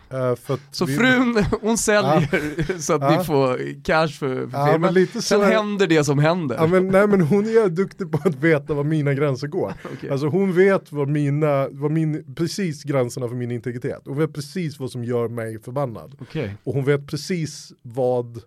Att 0.08 0.60
så 0.70 0.84
vi- 0.84 0.96
frun, 0.96 1.44
hon 1.60 1.78
säljer 1.78 2.78
så 2.80 2.92
att 2.94 3.02
Ja. 3.02 3.18
ni 3.18 3.24
får 3.24 3.82
cash 3.84 4.08
för, 4.08 4.46
för 4.50 4.58
Ja, 4.58 4.72
filmen. 4.72 4.94
lite 4.94 5.22
Sen 5.22 5.40
här- 5.40 5.52
händer 5.52 5.86
det 5.86 6.04
som 6.04 6.18
händer. 6.18 6.56
Ja, 6.56 6.66
men, 6.66 6.88
nej 6.88 7.06
men 7.08 7.20
hon 7.20 7.44
är 7.44 7.68
duktig 7.68 8.12
på 8.12 8.28
att 8.28 8.34
veta 8.34 8.74
var 8.74 8.84
mina 8.84 9.14
gränser 9.14 9.46
går. 9.46 9.72
Okej. 9.96 10.10
Alltså 10.10 10.26
hon 10.26 10.52
vet 10.52 10.92
vad 10.92 11.08
mina, 11.08 11.68
vad 11.70 11.90
min, 11.90 12.34
precis 12.34 12.82
gränserna 12.84 13.28
för 13.28 13.34
min 13.36 13.50
integritet. 13.50 14.02
Hon 14.04 14.18
vet 14.18 14.32
precis 14.34 14.78
vad 14.80 14.90
som 14.90 15.04
gör 15.04 15.28
mig 15.28 15.58
förbannad. 15.62 16.16
Okej. 16.20 16.54
Och 16.64 16.74
hon 16.74 16.84
vet 16.84 17.06
precis 17.06 17.72
vad, 17.82 18.40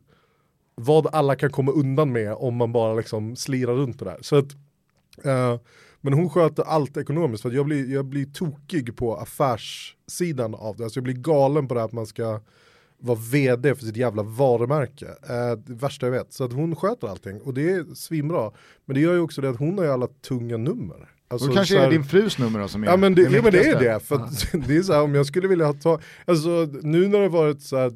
vad 0.76 1.08
alla 1.16 1.36
kan 1.36 1.52
komma 1.52 1.72
undan 1.72 2.12
med 2.12 2.34
om 2.34 2.56
man 2.56 2.72
bara 2.72 2.94
liksom 2.94 3.36
slirar 3.36 3.74
runt 3.74 4.00
det 4.00 4.06
där. 4.06 4.18
Så 4.22 4.36
att, 4.36 4.52
eh, 5.24 5.60
men 6.02 6.14
hon 6.14 6.30
sköter 6.30 6.64
allt 6.64 6.98
ekonomiskt 6.98 7.42
för 7.42 7.52
jag 7.52 7.66
blir, 7.66 7.94
jag 7.94 8.06
blir 8.06 8.26
tokig 8.26 8.98
på 8.98 9.16
affärssidan 9.16 10.56
av 10.56 10.78
det. 10.78 10.84
Alltså 10.84 10.98
jag 10.98 11.04
blir 11.04 11.14
galen 11.14 11.68
på 11.68 11.74
det 11.74 11.80
här 11.80 11.86
att 11.86 11.94
man 11.94 12.08
ska 12.08 12.40
vara 13.00 13.18
vd 13.32 13.76
för 13.76 13.86
sitt 13.86 13.98
jävla 13.98 14.24
varumärke. 14.24 15.06
Eh, 15.06 15.58
det 15.66 15.74
värsta 15.74 16.06
jag 16.06 16.12
vet. 16.12 16.34
Så 16.34 16.44
att 16.44 16.54
hon 16.54 16.76
sköter 16.76 17.08
allting 17.08 17.42
och 17.42 17.54
det 17.54 17.72
är 17.72 17.96
svinbra. 17.96 18.52
Men 18.86 18.96
det 18.96 19.02
gör 19.02 19.14
ju 19.14 19.20
också 19.20 19.42
det 19.42 19.50
att 19.50 19.60
hon 19.60 19.78
har 19.78 19.86
ju 19.86 19.92
alla 19.92 20.08
tunga 20.08 20.58
nummer. 20.58 21.10
Alltså, 21.32 21.48
då 21.48 21.54
kanske 21.54 21.76
är 21.76 21.80
här- 21.80 21.88
det 21.88 21.94
din 21.94 22.04
frus 22.04 22.38
nummer 22.38 22.60
då 22.60 22.68
som 22.68 22.84
är 22.84 22.88
Ja 22.88 22.98
men 22.98 23.16
det, 23.16 23.22
ja, 23.22 23.42
men 23.42 23.52
det 23.52 23.68
är 23.68 23.80
det, 23.80 24.00
för 24.00 24.16
att, 24.16 24.52
det 24.68 24.78
är 24.78 24.82
så 24.82 24.94
här 24.94 25.02
om 25.02 25.16
jag 25.16 25.26
skulle 25.26 25.48
vilja 25.48 25.74
ta, 25.74 26.00
alltså 26.26 26.70
nu 26.82 27.08
när 27.08 27.20
det 27.20 27.30
varit 27.30 27.62
så 27.62 27.78
här, 27.78 27.92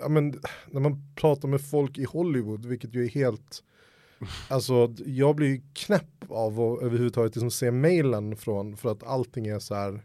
ja 0.00 0.08
men 0.08 0.40
när 0.70 0.80
man 0.80 1.12
pratar 1.14 1.48
med 1.48 1.60
folk 1.60 1.98
i 1.98 2.04
Hollywood, 2.04 2.66
vilket 2.66 2.94
ju 2.94 3.04
är 3.04 3.08
helt, 3.08 3.62
alltså 4.48 4.94
jag 5.06 5.36
blir 5.36 5.60
knäpp 5.72 6.24
av 6.28 6.60
att 6.60 6.82
överhuvudtaget 6.82 7.34
liksom 7.34 7.50
se 7.50 7.70
mailen 7.70 8.36
från, 8.36 8.76
för 8.76 8.92
att 8.92 9.02
allting 9.02 9.46
är 9.46 9.58
så 9.58 9.74
här, 9.74 10.04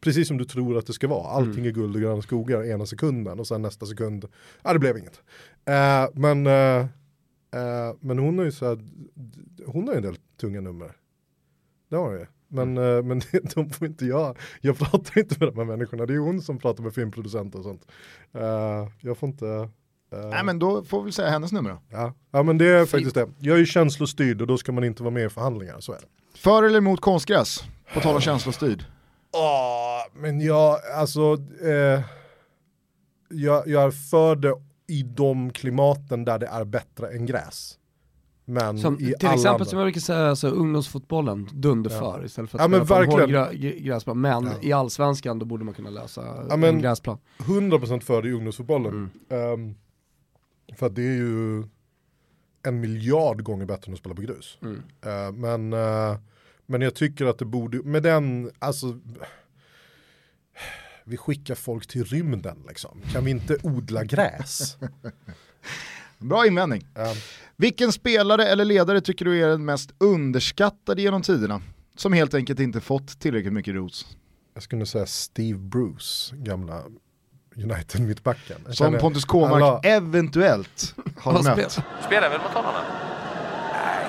precis 0.00 0.28
som 0.28 0.38
du 0.38 0.44
tror 0.44 0.78
att 0.78 0.86
det 0.86 0.92
ska 0.92 1.08
vara, 1.08 1.28
allting 1.28 1.66
är 1.66 1.70
guld 1.70 1.94
och 1.94 2.02
gröna 2.02 2.22
skogar 2.22 2.64
ena 2.64 2.86
sekunden 2.86 3.40
och 3.40 3.46
sen 3.46 3.62
nästa 3.62 3.86
sekund, 3.86 4.28
ja 4.62 4.72
det 4.72 4.78
blev 4.78 4.98
inget. 4.98 5.22
Eh, 5.64 6.08
men, 6.14 6.46
eh, 6.46 6.86
eh, 7.50 7.94
men 8.00 8.18
hon 8.18 8.38
har 8.38 8.44
ju 8.44 8.52
så 8.52 8.66
här, 8.66 8.78
hon 9.66 9.86
har 9.86 9.94
ju 9.94 9.96
en 9.96 10.02
del 10.02 10.18
tunga 10.40 10.60
nummer. 10.60 10.96
Det 11.88 11.96
har 11.96 12.04
hon 12.04 12.18
ju. 12.18 12.26
Men, 12.48 12.76
eh, 12.76 13.02
men 13.02 13.20
de 13.54 13.70
får 13.70 13.86
inte 13.86 14.06
jag, 14.06 14.38
jag 14.60 14.78
pratar 14.78 15.18
inte 15.18 15.36
med 15.38 15.48
de 15.48 15.58
här 15.58 15.64
människorna, 15.64 16.06
det 16.06 16.14
är 16.14 16.18
hon 16.18 16.42
som 16.42 16.58
pratar 16.58 16.84
med 16.84 16.94
filmproducenter 16.94 17.58
och 17.58 17.64
sånt. 17.64 17.86
Eh, 18.32 18.88
jag 19.00 19.18
får 19.18 19.28
inte... 19.28 19.70
eh, 20.12 20.18
Nej 20.30 20.44
men 20.44 20.58
då 20.58 20.84
får 20.84 21.02
vi 21.02 21.12
säga 21.12 21.30
hennes 21.30 21.52
nummer 21.52 21.70
då. 21.70 21.78
ja. 21.90 22.14
ja 22.30 22.42
men 22.42 22.58
det 22.58 22.66
är 22.66 22.86
faktiskt 22.86 23.14
det. 23.14 23.28
Jag 23.38 23.54
är 23.54 23.58
ju 23.58 23.66
känslostyrd 23.66 24.40
och 24.40 24.46
då 24.46 24.58
ska 24.58 24.72
man 24.72 24.84
inte 24.84 25.02
vara 25.02 25.14
med 25.14 25.24
i 25.24 25.28
förhandlingar, 25.28 25.80
så 25.80 25.92
är 25.92 25.96
det. 25.98 26.38
För 26.38 26.62
eller 26.62 26.78
emot 26.78 27.00
konstgräs? 27.00 27.64
På 27.94 28.00
tal 28.00 28.14
om 28.14 28.20
känslostyrd. 28.20 28.84
Åh, 29.32 30.20
men 30.20 30.40
jag, 30.40 30.78
alltså, 30.94 31.36
eh, 31.64 32.00
jag, 33.28 33.68
jag 33.68 33.82
är 33.84 33.90
för 33.90 34.36
det 34.36 34.54
i 34.88 35.02
de 35.02 35.50
klimaten 35.52 36.24
där 36.24 36.38
det 36.38 36.46
är 36.46 36.64
bättre 36.64 37.08
än 37.08 37.26
gräs. 37.26 37.78
Men 38.48 38.78
Som, 38.78 38.94
i 38.94 38.98
till 38.98 39.14
alla 39.26 39.34
exempel 39.34 39.52
andra. 39.54 39.64
som 39.64 39.78
jag 39.78 39.86
brukar 39.86 40.00
säga, 40.00 40.28
alltså, 40.28 40.48
ungdomsfotbollen, 40.48 41.48
dunderför 41.52 42.24
istället 42.24 42.50
för 42.50 42.58
att 42.58 42.62
Ja, 42.64 42.68
men 42.68 42.86
spela 42.86 43.06
på 43.06 43.20
en 43.20 43.28
grä, 43.28 43.52
gräsplan. 43.78 44.20
Men 44.20 44.44
Ja. 44.44 44.50
i 44.62 44.72
allsvenskan 44.72 45.38
då 45.38 45.46
borde 45.46 45.64
man 45.64 45.74
kunna 45.74 45.90
lösa 45.90 46.46
Ja, 46.48 46.66
en 46.66 46.80
gräsplan. 46.80 47.18
100% 47.38 48.00
för 48.00 48.22
det 48.22 48.28
i 48.28 48.32
ungdomsfotbollen. 48.32 49.10
Mm. 49.30 49.52
Ehm, 49.52 49.74
för 50.74 50.88
det 50.88 51.02
är 51.02 51.16
ju, 51.16 51.64
en 52.62 52.80
miljard 52.80 53.42
gånger 53.42 53.66
bättre 53.66 53.90
än 53.90 53.92
att 53.92 54.00
spela 54.00 54.14
på 54.14 54.22
grus. 54.22 54.58
Eh, 55.04 55.32
men, 55.32 55.72
eh, 55.72 56.18
men 56.66 56.80
jag 56.80 56.94
tycker 56.94 57.26
att 57.26 57.38
det 57.38 57.44
borde, 57.44 57.82
med 57.82 58.02
den, 58.02 58.50
alltså 58.58 58.98
vi 61.04 61.16
skickar 61.16 61.54
folk 61.54 61.86
till 61.86 62.04
rymden 62.04 62.64
liksom. 62.68 63.02
Kan 63.12 63.24
vi 63.24 63.30
inte 63.30 63.56
odla 63.62 64.04
gräs? 64.04 64.76
Bra 66.18 66.46
invändning. 66.46 66.86
Ja. 66.94 67.14
Vilken 67.56 67.92
spelare 67.92 68.46
eller 68.46 68.64
ledare 68.64 69.00
tycker 69.00 69.24
du 69.24 69.44
är 69.44 69.48
den 69.48 69.64
mest 69.64 69.94
underskattade 69.98 71.02
genom 71.02 71.22
tiderna? 71.22 71.62
Som 71.96 72.12
helt 72.12 72.34
enkelt 72.34 72.60
inte 72.60 72.80
fått 72.80 73.20
tillräckligt 73.20 73.52
mycket 73.52 73.74
ros. 73.74 74.16
Jag 74.54 74.62
skulle 74.62 74.86
säga 74.86 75.06
Steve 75.06 75.58
Bruce, 75.58 76.36
gamla 76.36 76.84
United-mittbacken. 77.56 78.56
Som 78.64 78.72
känner 78.74 78.98
Pontus 78.98 79.24
Kåmark 79.24 79.52
alla- 79.62 79.80
eventuellt 79.82 80.94
har 81.18 81.32
mött. 81.32 81.72
spel- 81.72 81.84
Spelar 82.06 82.30
väl 82.30 82.40
mot 82.40 82.50
honom? 82.50 82.72
Nej. 83.72 84.06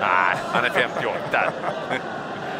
Nej, 0.00 0.36
han 0.52 0.64
är 0.64 0.70
58 0.70 1.18
där. 1.32 1.50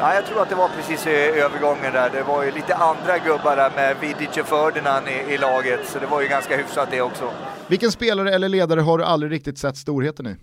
Ja, 0.01 0.15
jag 0.15 0.27
tror 0.27 0.43
att 0.43 0.49
det 0.49 0.55
var 0.55 0.69
precis 0.69 1.07
i 1.07 1.11
övergången 1.11 1.93
där. 1.93 2.11
Det 2.11 2.23
var 2.23 2.45
ju 2.45 2.51
lite 2.51 2.75
andra 2.75 3.19
gubbar 3.19 3.57
där 3.57 3.71
med 3.77 3.97
Vidic 4.01 4.37
och 4.37 4.47
Ferdinand 4.47 5.09
i, 5.09 5.35
i 5.35 5.39
laget, 5.39 5.89
så 5.89 5.99
det 5.99 6.07
var 6.07 6.21
ju 6.21 6.29
ganska 6.29 6.57
hyfsat 6.57 6.89
det 6.91 7.01
också. 7.03 7.31
Vilken 7.67 7.93
spelare 7.93 8.31
eller 8.35 8.49
ledare 8.49 8.81
har 8.81 8.99
du 8.99 9.05
aldrig 9.05 9.33
riktigt 9.33 9.59
sett 9.59 9.77
storheten 9.77 10.27
i? 10.27 10.37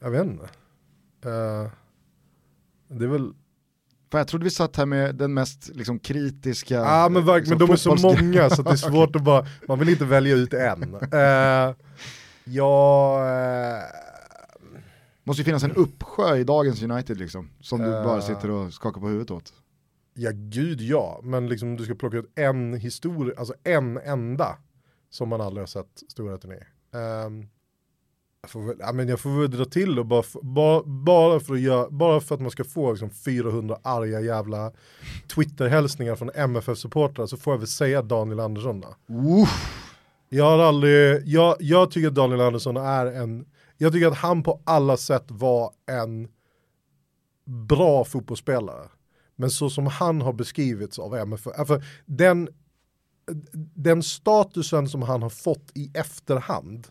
Jag 0.00 0.10
vet 0.10 0.24
inte. 0.24 0.44
Eh, 1.24 1.70
det 2.88 3.04
är 3.04 3.08
väl, 3.08 3.32
För 4.10 4.18
jag 4.18 4.28
trodde 4.28 4.44
vi 4.44 4.50
satt 4.50 4.76
här 4.76 4.86
med 4.86 5.14
den 5.14 5.34
mest 5.34 5.68
liksom, 5.74 5.98
kritiska... 5.98 6.74
ja 6.74 7.08
men, 7.08 7.24
verk, 7.26 7.48
men 7.48 7.58
liksom, 7.58 7.58
de 7.58 7.72
är 7.72 7.76
så 7.76 7.94
många 8.08 8.50
så 8.50 8.62
det 8.62 8.70
är 8.70 8.76
svårt 8.90 9.16
att 9.16 9.22
bara, 9.22 9.46
man 9.68 9.78
vill 9.78 9.88
inte 9.88 10.04
välja 10.04 10.34
ut 10.34 10.52
en. 10.54 10.94
Uh, 10.94 11.74
ja, 12.44 13.18
eh, 13.28 13.82
måste 15.24 15.40
ju 15.40 15.44
finnas 15.44 15.62
en 15.62 15.72
uppsjö 15.72 16.36
i 16.36 16.44
dagens 16.44 16.82
United 16.82 17.18
liksom, 17.18 17.50
som 17.60 17.80
du 17.80 17.94
Eh. 17.94 18.04
bara 18.04 18.20
sitter 18.22 18.50
och 18.50 18.72
skakar 18.72 19.00
på 19.00 19.08
huvudet 19.08 19.30
åt. 19.30 19.52
ja 20.14 20.30
gud 20.34 20.80
ja, 20.80 21.20
men 21.22 21.48
liksom 21.48 21.76
du 21.76 21.84
ska 21.84 21.94
plocka 21.94 22.16
ut 22.16 22.32
en 22.38 22.74
historia, 22.74 23.34
alltså 23.38 23.54
en 23.64 23.96
enda 23.98 24.58
som 25.10 25.28
man 25.28 25.40
aldrig 25.40 25.62
har 25.62 25.66
sett 25.66 26.02
storheten 26.08 26.52
i. 26.52 26.58
Ehm, 26.96 27.48
jag, 28.46 28.50
får 28.50 28.62
väl, 28.62 28.76
ja, 28.80 28.92
men 28.92 29.08
jag 29.08 29.20
får 29.20 29.40
väl 29.40 29.50
dra 29.50 29.64
till 29.64 29.98
och 29.98 30.06
bara, 30.06 30.22
bara, 30.42 30.82
bara, 30.84 31.40
för, 31.40 31.54
att 31.54 31.60
göra, 31.60 31.90
bara 31.90 32.20
för 32.20 32.34
att 32.34 32.40
man 32.40 32.50
ska 32.50 32.64
få 32.64 32.92
liksom 32.92 33.10
400 33.10 33.78
arga 33.82 34.20
jävla 34.20 34.72
Twitter-hälsningar 35.34 36.16
från 36.16 36.30
MFF-supportrar 36.30 37.26
så 37.26 37.36
får 37.36 37.52
jag 37.52 37.58
väl 37.58 37.68
säga 37.68 38.02
Daniel 38.02 38.40
Andersson 38.40 38.80
då. 38.80 38.96
Jag 40.28 40.44
har 40.44 40.58
aldrig, 40.58 41.22
jag, 41.24 41.56
jag 41.60 41.90
tycker 41.90 42.08
att 42.08 42.14
Daniel 42.14 42.40
Andersson 42.40 42.76
är 42.76 43.06
en, 43.06 43.46
jag 43.76 43.92
tycker 43.92 44.06
att 44.06 44.16
han 44.16 44.42
på 44.42 44.60
alla 44.64 44.96
sätt 44.96 45.24
var 45.28 45.70
en 45.86 46.28
bra 47.44 48.04
fotbollsspelare. 48.04 48.88
Men 49.36 49.50
så 49.50 49.70
som 49.70 49.86
han 49.86 50.20
har 50.22 50.32
beskrivits 50.32 50.98
av 50.98 51.14
MFF, 51.14 51.58
alltså 51.58 51.80
den, 52.06 52.48
den 53.74 54.02
statusen 54.02 54.88
som 54.88 55.02
han 55.02 55.22
har 55.22 55.30
fått 55.30 55.70
i 55.74 55.90
efterhand, 55.94 56.86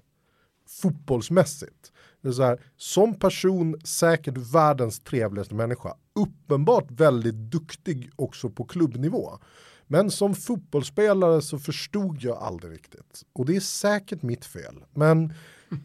fotbollsmässigt, 0.67 1.91
det 2.21 2.27
är 2.27 2.33
så 2.33 2.43
här, 2.43 2.61
som 2.77 3.19
person 3.19 3.79
säkert 3.83 4.37
världens 4.37 4.99
trevligaste 4.99 5.55
människa, 5.55 5.93
uppenbart 6.15 6.91
väldigt 6.91 7.35
duktig 7.35 8.09
också 8.15 8.49
på 8.49 8.63
klubbnivå. 8.63 9.39
Men 9.87 10.11
som 10.11 10.35
fotbollsspelare 10.35 11.41
så 11.41 11.59
förstod 11.59 12.21
jag 12.21 12.37
aldrig 12.37 12.73
riktigt. 12.73 13.23
Och 13.33 13.45
det 13.45 13.55
är 13.55 13.59
säkert 13.59 14.21
mitt 14.21 14.45
fel. 14.45 14.75
Men 14.93 15.33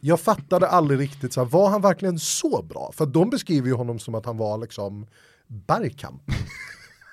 jag 0.01 0.21
fattade 0.21 0.69
aldrig 0.69 1.01
riktigt, 1.01 1.33
så 1.33 1.41
här, 1.41 1.51
var 1.51 1.71
han 1.71 1.83
verkligen 1.83 2.19
så 2.19 2.63
bra? 2.63 2.93
För 2.95 3.07
de 3.07 3.31
beskriver 3.31 3.69
ju 3.69 3.75
honom 3.75 3.99
som 3.99 4.15
att 4.15 4.27
han 4.27 4.37
var 4.37 4.59
liksom 4.59 5.07
Bergkamp. 5.47 6.23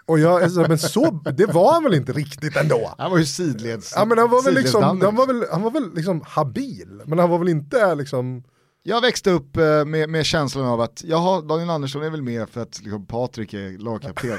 Och 0.08 0.20
jag, 0.20 0.44
är 0.44 0.50
så 0.50 0.62
här, 0.62 0.68
men 0.68 0.78
så, 0.78 1.22
det 1.38 1.46
var 1.46 1.74
han 1.74 1.84
väl 1.84 1.94
inte 1.94 2.12
riktigt 2.14 2.56
ändå? 2.56 2.96
Han 2.98 3.12
var 3.12 3.18
ju 3.18 3.26
sidleds... 3.26 3.94
Ja 3.96 4.06
men 4.06 4.18
han 4.18 4.30
var 4.30 4.44
väl 4.44 4.54
liksom, 4.54 4.84
han 4.84 5.16
var 5.16 5.28
väl, 5.28 5.44
han 5.52 5.62
var 5.62 5.72
väl 5.72 5.94
liksom 5.96 6.22
habil, 6.26 7.02
men 7.06 7.20
han 7.20 7.30
var 7.30 7.40
väl 7.40 7.50
inte 7.50 7.96
liksom, 7.96 8.44
Jag 8.84 9.02
växte 9.02 9.32
upp 9.32 9.58
eh, 9.58 9.86
med, 9.86 10.10
med 10.10 10.26
känslan 10.26 10.66
av 10.66 10.82
att 10.82 11.04
jaha, 11.04 11.42
Daniel 11.42 11.70
Andersson 11.70 12.04
är 12.04 12.10
väl 12.10 12.22
med 12.22 12.50
för 12.50 12.62
att 12.62 12.82
liksom, 12.82 13.06
Patrik 13.06 13.54
är 13.54 13.78
lagkapten 13.78 14.32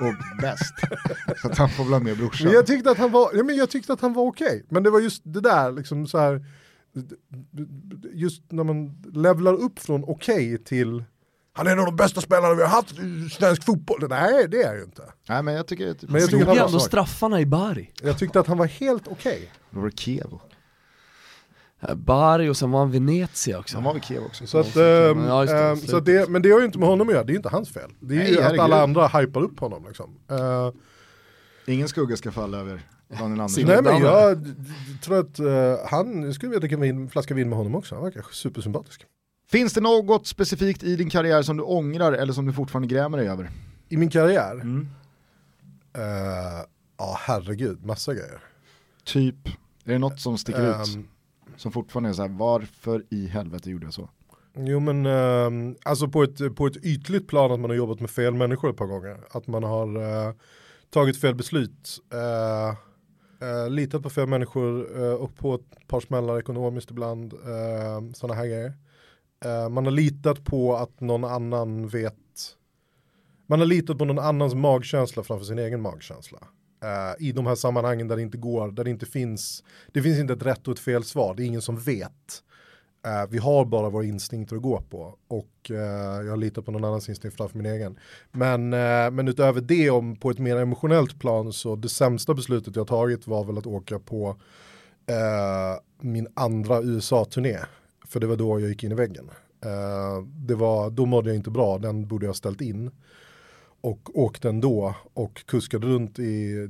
och 0.00 0.40
bäst. 0.42 0.74
Så 1.42 1.48
att 1.48 1.58
han 1.58 1.68
får 1.68 1.84
väl 1.84 1.92
ha 1.92 2.00
med 2.00 2.16
brorsan. 2.16 2.46
men 2.46 2.54
jag 2.54 2.66
tyckte 2.66 2.90
att 2.90 2.98
han 2.98 3.12
var, 3.12 3.30
ja, 3.34 3.44
men 3.44 3.56
jag 3.56 3.70
tyckte 3.70 3.92
att 3.92 4.00
han 4.00 4.12
var 4.12 4.22
okej. 4.22 4.66
Men 4.68 4.82
det 4.82 4.90
var 4.90 5.00
just 5.00 5.22
det 5.24 5.40
där 5.40 5.72
liksom 5.72 6.06
så 6.06 6.18
här, 6.18 6.44
just 8.12 8.52
när 8.52 8.64
man 8.64 9.02
levlar 9.14 9.54
upp 9.54 9.78
från 9.78 10.04
okej 10.04 10.64
till 10.64 11.04
han 11.58 11.66
är 11.66 11.70
en 11.72 11.78
av 11.78 11.84
de 11.84 11.96
bästa 11.96 12.20
spelarna 12.20 12.54
vi 12.54 12.62
har 12.62 12.68
haft 12.68 12.98
i 12.98 13.28
svensk 13.30 13.64
fotboll. 13.64 14.06
Nej 14.08 14.48
det 14.48 14.62
är 14.62 14.74
ju 14.74 14.82
inte. 14.82 15.02
Nej 15.28 15.42
men 15.42 15.54
jag 15.54 15.66
tycker... 15.66 15.94
Typ, 15.94 16.10
Men 16.10 16.20
jag 16.20 16.30
tycker 16.30 16.46
han 16.46 16.58
ändå 16.58 16.80
straffarna 16.80 17.40
i 17.40 17.46
Bari. 17.46 17.90
Jag 18.02 18.18
tyckte 18.18 18.40
att 18.40 18.46
han 18.46 18.58
var 18.58 18.66
helt 18.66 19.08
okej. 19.08 19.52
Då 19.70 19.80
var 19.80 19.88
det 19.88 19.98
Kevo. 19.98 20.40
Bari 21.94 22.48
och 22.48 22.56
sen 22.56 22.70
var 22.70 22.78
han 22.80 22.90
Venezia 22.90 23.58
också. 23.58 23.76
Han 23.76 23.84
var 23.84 23.92
väl 23.92 24.02
Kevo 24.02 24.26
också. 24.26 24.46
Så 24.46 24.58
att, 24.58 24.76
Ja, 24.76 24.82
ehm, 24.82 25.18
det, 25.40 25.46
slutet. 25.76 25.90
så 25.90 25.96
att 25.96 26.04
det, 26.04 26.28
men 26.28 26.42
det 26.42 26.50
har 26.50 26.58
ju 26.58 26.64
inte 26.66 26.78
med 26.78 26.88
honom 26.88 27.08
att 27.08 27.14
göra, 27.14 27.24
det 27.24 27.30
är 27.30 27.32
ju 27.34 27.36
inte 27.36 27.48
hans 27.48 27.70
fel. 27.70 27.90
Det 28.00 28.14
är 28.14 28.18
Nej, 28.18 28.30
ju 28.32 28.42
att 28.42 28.58
alla 28.58 28.82
andra 28.82 29.08
hypar 29.08 29.40
upp 29.42 29.60
honom 29.60 29.84
liksom. 29.86 30.18
Eh, 30.30 30.70
Ingen 31.66 31.88
skugga 31.88 32.16
ska 32.16 32.32
falla 32.32 32.58
över 32.58 32.80
Daniel 33.08 33.40
Andersson. 33.40 33.64
nej 33.64 33.82
men 33.82 34.02
jag 34.02 34.44
tror 35.02 35.18
att 35.18 35.38
eh, 35.38 35.88
han, 35.90 36.22
jag 36.22 36.34
skulle 36.34 36.50
vilja 36.50 36.60
dricka 36.60 36.76
vin, 36.76 37.10
flaska 37.10 37.34
vin 37.34 37.48
med 37.48 37.58
honom 37.58 37.74
också, 37.74 37.94
han 37.94 38.04
verkar 38.04 38.24
supersympatisk. 38.32 39.06
Finns 39.50 39.72
det 39.72 39.80
något 39.80 40.26
specifikt 40.26 40.82
i 40.82 40.96
din 40.96 41.10
karriär 41.10 41.42
som 41.42 41.56
du 41.56 41.62
ångrar 41.62 42.12
eller 42.12 42.32
som 42.32 42.46
du 42.46 42.52
fortfarande 42.52 42.88
grämer 42.88 43.18
dig 43.18 43.28
över? 43.28 43.50
I 43.88 43.96
min 43.96 44.10
karriär? 44.10 44.52
Mm. 44.52 44.88
Eh, 45.96 46.64
Ja 46.98 47.16
herregud, 47.20 47.84
massa 47.86 48.14
grejer. 48.14 48.40
Typ, 49.04 49.48
är 49.84 49.92
det 49.92 49.98
något 49.98 50.20
som 50.20 50.38
sticker 50.38 50.70
ut? 50.70 50.96
Ehm, 50.96 51.08
Som 51.56 51.72
fortfarande 51.72 52.08
är 52.08 52.12
så 52.12 52.22
här, 52.22 52.28
varför 52.28 53.04
i 53.10 53.26
helvete 53.26 53.70
gjorde 53.70 53.86
jag 53.86 53.94
så? 53.94 54.08
Jo 54.56 54.80
men 54.80 55.06
ehm, 55.06 55.76
alltså 55.82 56.08
på 56.08 56.22
ett, 56.22 56.56
på 56.56 56.66
ett 56.66 56.76
ytligt 56.76 57.28
plan 57.28 57.52
att 57.52 57.60
man 57.60 57.70
har 57.70 57.76
jobbat 57.76 58.00
med 58.00 58.10
fel 58.10 58.34
människor 58.34 58.70
ett 58.70 58.76
par 58.76 58.86
gånger. 58.86 59.20
Att 59.30 59.46
man 59.46 59.62
har 59.62 59.96
eh, 60.28 60.32
tagit 60.90 61.20
fel 61.20 61.34
beslut. 61.34 61.98
eh, 62.12 63.70
litat 63.70 64.02
på 64.02 64.10
fel 64.10 64.26
människor 64.26 65.02
eh, 65.02 65.12
och 65.12 65.36
på 65.36 65.54
ett 65.54 65.88
par 65.88 66.00
smällar 66.00 66.38
ekonomiskt 66.38 66.90
ibland. 66.90 67.32
Uh, 67.32 68.12
Sådana 68.14 68.34
här 68.34 68.46
grejer. 68.46 68.72
Eh, 69.44 69.68
man 69.68 69.84
har 69.84 69.92
litat 69.92 70.44
på 70.44 70.76
att 70.76 71.00
någon 71.00 71.24
annan 71.24 71.88
vet. 71.88 72.14
Man 73.46 73.58
har 73.58 73.66
litat 73.66 73.98
på 73.98 74.04
någon 74.04 74.18
annans 74.18 74.54
magkänsla 74.54 75.22
framför 75.22 75.46
sin 75.46 75.58
egen 75.58 75.82
magkänsla. 75.82 76.38
Uh, 76.84 77.26
I 77.26 77.32
de 77.32 77.46
här 77.46 77.54
sammanhangen 77.54 78.08
där 78.08 78.16
det 78.16 78.22
inte 78.22 78.38
går, 78.38 78.68
där 78.68 78.84
det 78.84 78.90
inte 78.90 79.06
finns, 79.06 79.64
det 79.92 80.02
finns 80.02 80.18
inte 80.18 80.32
ett 80.32 80.46
rätt 80.46 80.68
och 80.68 80.74
ett 80.74 80.80
fel 80.80 81.04
svar, 81.04 81.34
det 81.34 81.42
är 81.42 81.46
ingen 81.46 81.62
som 81.62 81.78
vet. 81.78 82.42
Uh, 83.06 83.30
vi 83.30 83.38
har 83.38 83.64
bara 83.64 83.90
våra 83.90 84.04
instinkter 84.04 84.56
att 84.56 84.62
gå 84.62 84.80
på 84.80 85.18
och 85.28 85.70
uh, 85.70 85.76
jag 86.26 86.38
litar 86.38 86.62
på 86.62 86.70
någon 86.70 86.84
annans 86.84 87.08
instinkt 87.08 87.36
framför 87.36 87.56
min 87.56 87.66
egen. 87.66 87.98
Men, 88.32 88.68
men 89.14 89.28
utöver 89.28 89.60
det, 89.60 89.90
om 89.90 90.16
på 90.16 90.30
ett 90.30 90.38
mer 90.38 90.56
emotionellt 90.56 91.20
plan 91.20 91.52
så 91.52 91.76
det 91.76 91.88
sämsta 91.88 92.34
beslutet 92.34 92.76
jag 92.76 92.86
tagit 92.86 93.26
var 93.26 93.44
väl 93.44 93.58
att 93.58 93.66
åka 93.66 93.98
på 93.98 94.36
min 96.00 96.28
andra 96.34 96.82
USA-turné. 96.82 97.58
För 98.08 98.20
det 98.20 98.26
var 98.26 98.36
då 98.36 98.60
jag 98.60 98.68
gick 98.68 98.84
in 98.84 98.92
i 98.92 98.94
väggen. 98.94 99.30
Eh, 99.64 100.24
det 100.24 100.54
var, 100.54 100.90
då 100.90 101.06
mådde 101.06 101.28
jag 101.28 101.36
inte 101.36 101.50
bra, 101.50 101.78
den 101.78 102.08
borde 102.08 102.26
jag 102.26 102.30
ha 102.30 102.34
ställt 102.34 102.60
in. 102.60 102.90
Och 103.80 104.18
åkte 104.18 104.48
ändå 104.48 104.94
och 105.12 105.46
kuskade 105.46 105.86
runt 105.86 106.18
i 106.18 106.68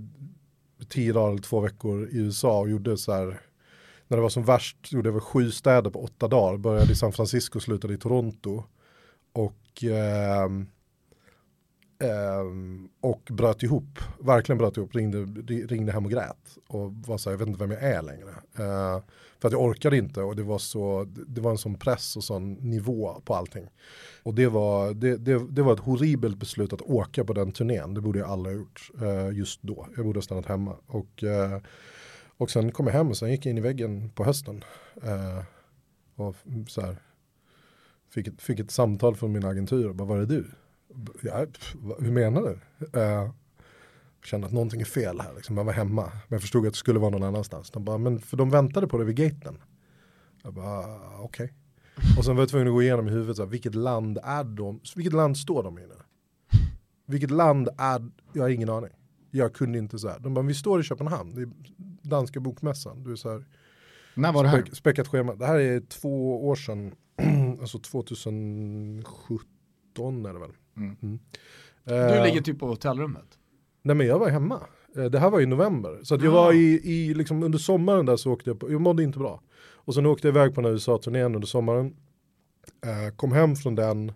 tio 0.89 1.12
dagar 1.12 1.31
eller 1.31 1.43
två 1.43 1.60
veckor 1.60 2.09
i 2.09 2.19
USA 2.19 2.60
och 2.60 2.70
gjorde 2.70 2.97
så 2.97 3.12
här 3.12 3.40
när 4.09 4.16
det 4.16 4.23
var 4.23 4.28
som 4.28 4.44
värst 4.44 4.93
gjorde 4.93 5.09
jag 5.09 5.12
väl 5.12 5.20
sju 5.20 5.51
städer 5.51 5.90
på 5.90 6.02
åtta 6.02 6.28
dagar. 6.28 6.56
Började 6.56 6.93
i 6.93 6.97
San 6.97 7.12
Francisco, 7.12 7.60
slutade 7.60 7.94
i 7.94 7.98
Toronto. 7.98 8.65
Och, 9.32 9.85
eh, 9.85 10.44
eh, 11.98 12.44
och 13.01 13.23
bröt 13.31 13.62
ihop, 13.62 13.98
verkligen 14.19 14.59
bröt 14.59 14.77
ihop, 14.77 14.94
ringde, 14.94 15.19
ringde 15.66 15.93
hem 15.93 16.05
och 16.05 16.10
grät. 16.10 16.59
Och 16.66 16.93
var 16.93 17.19
så 17.19 17.31
här, 17.31 17.35
jag 17.35 17.39
vet 17.39 17.48
inte 17.48 17.60
vem 17.60 17.70
jag 17.70 17.82
är 17.82 18.02
längre. 18.02 18.31
Eh, 18.59 19.02
för 19.40 19.48
att 19.48 19.52
jag 19.52 19.62
orkade 19.62 19.97
inte 19.97 20.23
och 20.23 20.36
det 20.36 20.43
var, 20.43 20.59
så, 20.59 21.05
det 21.27 21.40
var 21.40 21.51
en 21.51 21.59
sån 21.59 21.74
press 21.74 22.16
och 22.16 22.24
sån 22.24 22.52
nivå 22.52 23.23
på 23.24 23.35
allting. 23.35 23.69
Och 24.23 24.35
det 24.35 24.47
var, 24.47 24.94
det, 24.94 25.16
det, 25.16 25.47
det 25.51 25.62
var 25.62 25.73
ett 25.73 25.81
horribelt 25.81 26.36
beslut 26.36 26.73
att 26.73 26.82
åka 26.82 27.24
på 27.24 27.32
den 27.32 27.52
turnén. 27.52 27.94
Det 27.94 28.01
borde 28.01 28.19
jag 28.19 28.31
aldrig 28.31 28.56
ha 28.56 28.62
gjort 28.62 28.90
eh, 29.02 29.36
just 29.36 29.62
då. 29.62 29.86
Jag 29.97 30.05
borde 30.05 30.16
ha 30.16 30.23
stannat 30.23 30.47
hemma. 30.47 30.77
Och, 30.86 31.24
eh, 31.24 31.60
och 32.36 32.51
sen 32.51 32.73
kom 32.73 32.86
jag 32.86 32.94
hem 32.94 33.09
och 33.09 33.16
sen 33.16 33.31
gick 33.31 33.47
jag 33.47 33.51
in 33.51 33.59
i 33.59 33.60
väggen 33.60 34.10
på 34.10 34.24
hösten. 34.24 34.65
Eh, 35.02 35.44
och 36.15 36.36
så 36.69 36.81
här, 36.81 36.97
fick, 38.10 38.27
ett, 38.27 38.43
fick 38.43 38.60
ett 38.60 38.70
samtal 38.70 39.16
från 39.16 39.32
min 39.32 39.44
agentur 39.44 39.93
bara, 39.93 40.09
var 40.09 40.19
är 40.19 40.27
du? 40.27 40.47
Ja, 41.23 41.47
pff, 41.52 41.77
hur 41.98 42.12
menar 42.12 42.43
du? 42.43 42.59
Eh, 43.01 43.31
Eh, 44.28 44.30
kände 44.30 44.46
att 44.46 44.52
någonting 44.52 44.80
är 44.80 44.84
fel 44.84 45.20
här, 45.20 45.32
liksom. 45.36 45.56
jag 45.56 45.64
var 45.64 45.72
hemma. 45.72 46.02
Men 46.05 46.12
jag 46.28 46.40
förstod 46.40 46.66
att 46.66 46.72
det 46.72 46.78
skulle 46.78 46.98
vara 46.98 47.10
någon 47.10 47.22
annanstans. 47.22 47.70
De 47.70 47.84
bara, 47.84 47.98
men 47.98 48.18
för 48.20 48.36
de 48.36 48.50
väntade 48.50 48.86
på 48.88 48.98
det 48.98 49.05
vid 49.05 49.16
gaten. 49.16 49.59
Jag 50.42 50.55
bara, 50.55 50.66
"Ah, 50.78 51.18
okej. 51.20 51.52
Och 52.18 52.24
sen 52.24 52.34
var 52.36 52.42
jag 52.42 52.48
tvungen 52.48 52.68
att 52.68 52.74
gå 52.74 52.82
igenom 52.82 53.09
i 53.09 53.10
huvudet, 53.10 53.36
så 53.36 53.42
här, 53.42 53.50
vilket 53.50 53.74
land 53.74 54.18
är 54.22 54.44
de, 54.44 54.80
vilket 54.96 55.12
land 55.12 55.36
står 55.36 55.62
de 55.62 55.78
i 55.78 55.80
nu? 55.80 55.94
Vilket 57.06 57.30
land 57.30 57.68
är, 57.78 58.10
jag 58.32 58.42
har 58.42 58.48
ingen 58.50 58.70
aning. 58.70 58.90
Jag 59.30 59.55
kunde 59.55 59.78
inte 59.78 59.98
så 59.98 60.09
här. 60.09 60.18
De 60.18 60.34
bara, 60.34 60.46
vi 60.46 60.55
står 60.55 60.80
i 60.80 60.82
Köpenhamn, 60.82 61.34
det 61.34 61.42
är 61.42 61.48
danska 62.09 62.40
bokmässan. 62.40 63.05
Du 63.05 63.12
är 63.12 63.16
så 63.16 63.30
här, 63.30 63.44
När 64.14 64.32
var 64.32 64.42
det 64.44 64.48
här? 64.48 64.60
Späck, 64.62 64.76
späckat 64.76 65.09
schema. 65.09 65.34
Det 65.34 65.46
här 65.46 65.59
är 65.59 65.80
två 65.80 66.46
år 66.48 66.56
sedan, 66.56 66.94
alltså 67.60 67.78
2017 67.78 70.26
är 70.26 70.32
det 70.32 70.38
väl. 70.38 70.50
Mm. 70.76 70.96
Du 71.84 71.94
Eh, 71.94 72.24
ligger 72.24 72.40
typ 72.40 72.59
på 72.59 72.66
hotellrummet. 72.66 73.38
Nej 73.89 73.97
men 73.97 74.06
jag 74.06 74.19
var 74.19 74.28
hemma. 74.28 74.60
Eh, 74.97 75.05
Det 75.05 75.19
här 75.19 75.31
var 75.31 75.40
i 75.40 75.47
november. 75.47 75.98
Så 76.02 76.15
att 76.15 76.23
jag 76.23 76.32
Ah. 76.35 76.43
var 76.43 76.52
i, 76.52 76.81
i 76.85 77.15
liksom 77.15 77.43
under 77.43 77.59
sommaren 77.59 78.06
där 78.06 78.16
så 78.16 78.32
åkte 78.32 78.51
jag 78.51 78.60
på, 78.60 78.73
jag 78.73 78.81
mådde 78.81 79.02
inte 79.02 79.19
bra. 79.19 79.43
Och 79.74 79.94
sen 79.94 80.06
åkte 80.06 80.28
jag 80.28 80.32
iväg 80.36 80.55
på 80.55 80.60
den 80.60 80.65
här 80.65 80.73
USA-turnén 80.73 81.35
under 81.35 81.47
sommaren. 81.48 81.97
Eh, 82.85 83.15
kom 83.16 83.32
hem 83.32 83.56
från 83.56 83.74
den. 83.74 84.12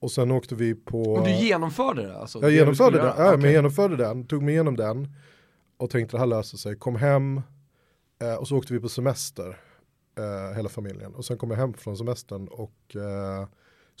Och 0.00 0.10
sen 0.10 0.30
åkte 0.30 0.54
vi 0.54 0.74
på... 0.74 1.14
Men 1.16 1.24
du 1.24 1.30
genomförde 1.46 2.02
det 2.02 2.16
alltså? 2.18 2.38
Jag 2.38 2.50
det 2.50 2.54
genomförde 2.54 2.96
skulle 2.98 3.12
ja, 3.16 3.24
göra? 3.26 3.36
men 3.36 3.50
genomförde 3.52 3.96
den, 3.96 4.26
tog 4.26 4.42
mig 4.42 4.54
igenom 4.54 4.76
den. 4.76 5.08
Och 5.76 5.90
tänkte 5.90 6.16
det 6.16 6.20
här 6.20 6.26
löser 6.26 6.58
sig. 6.58 6.76
Kom 6.76 6.96
hem. 6.96 7.40
Eh, 8.22 8.34
och 8.34 8.48
så 8.48 8.56
åkte 8.56 8.72
vi 8.72 8.80
på 8.80 8.88
semester. 8.88 9.56
Hela 10.56 10.68
familjen. 10.68 11.14
Och 11.14 11.24
sen 11.24 11.38
kom 11.38 11.50
jag 11.50 11.58
hem 11.58 11.74
från 11.74 11.96
semestern 11.96 12.48
och 12.48 12.96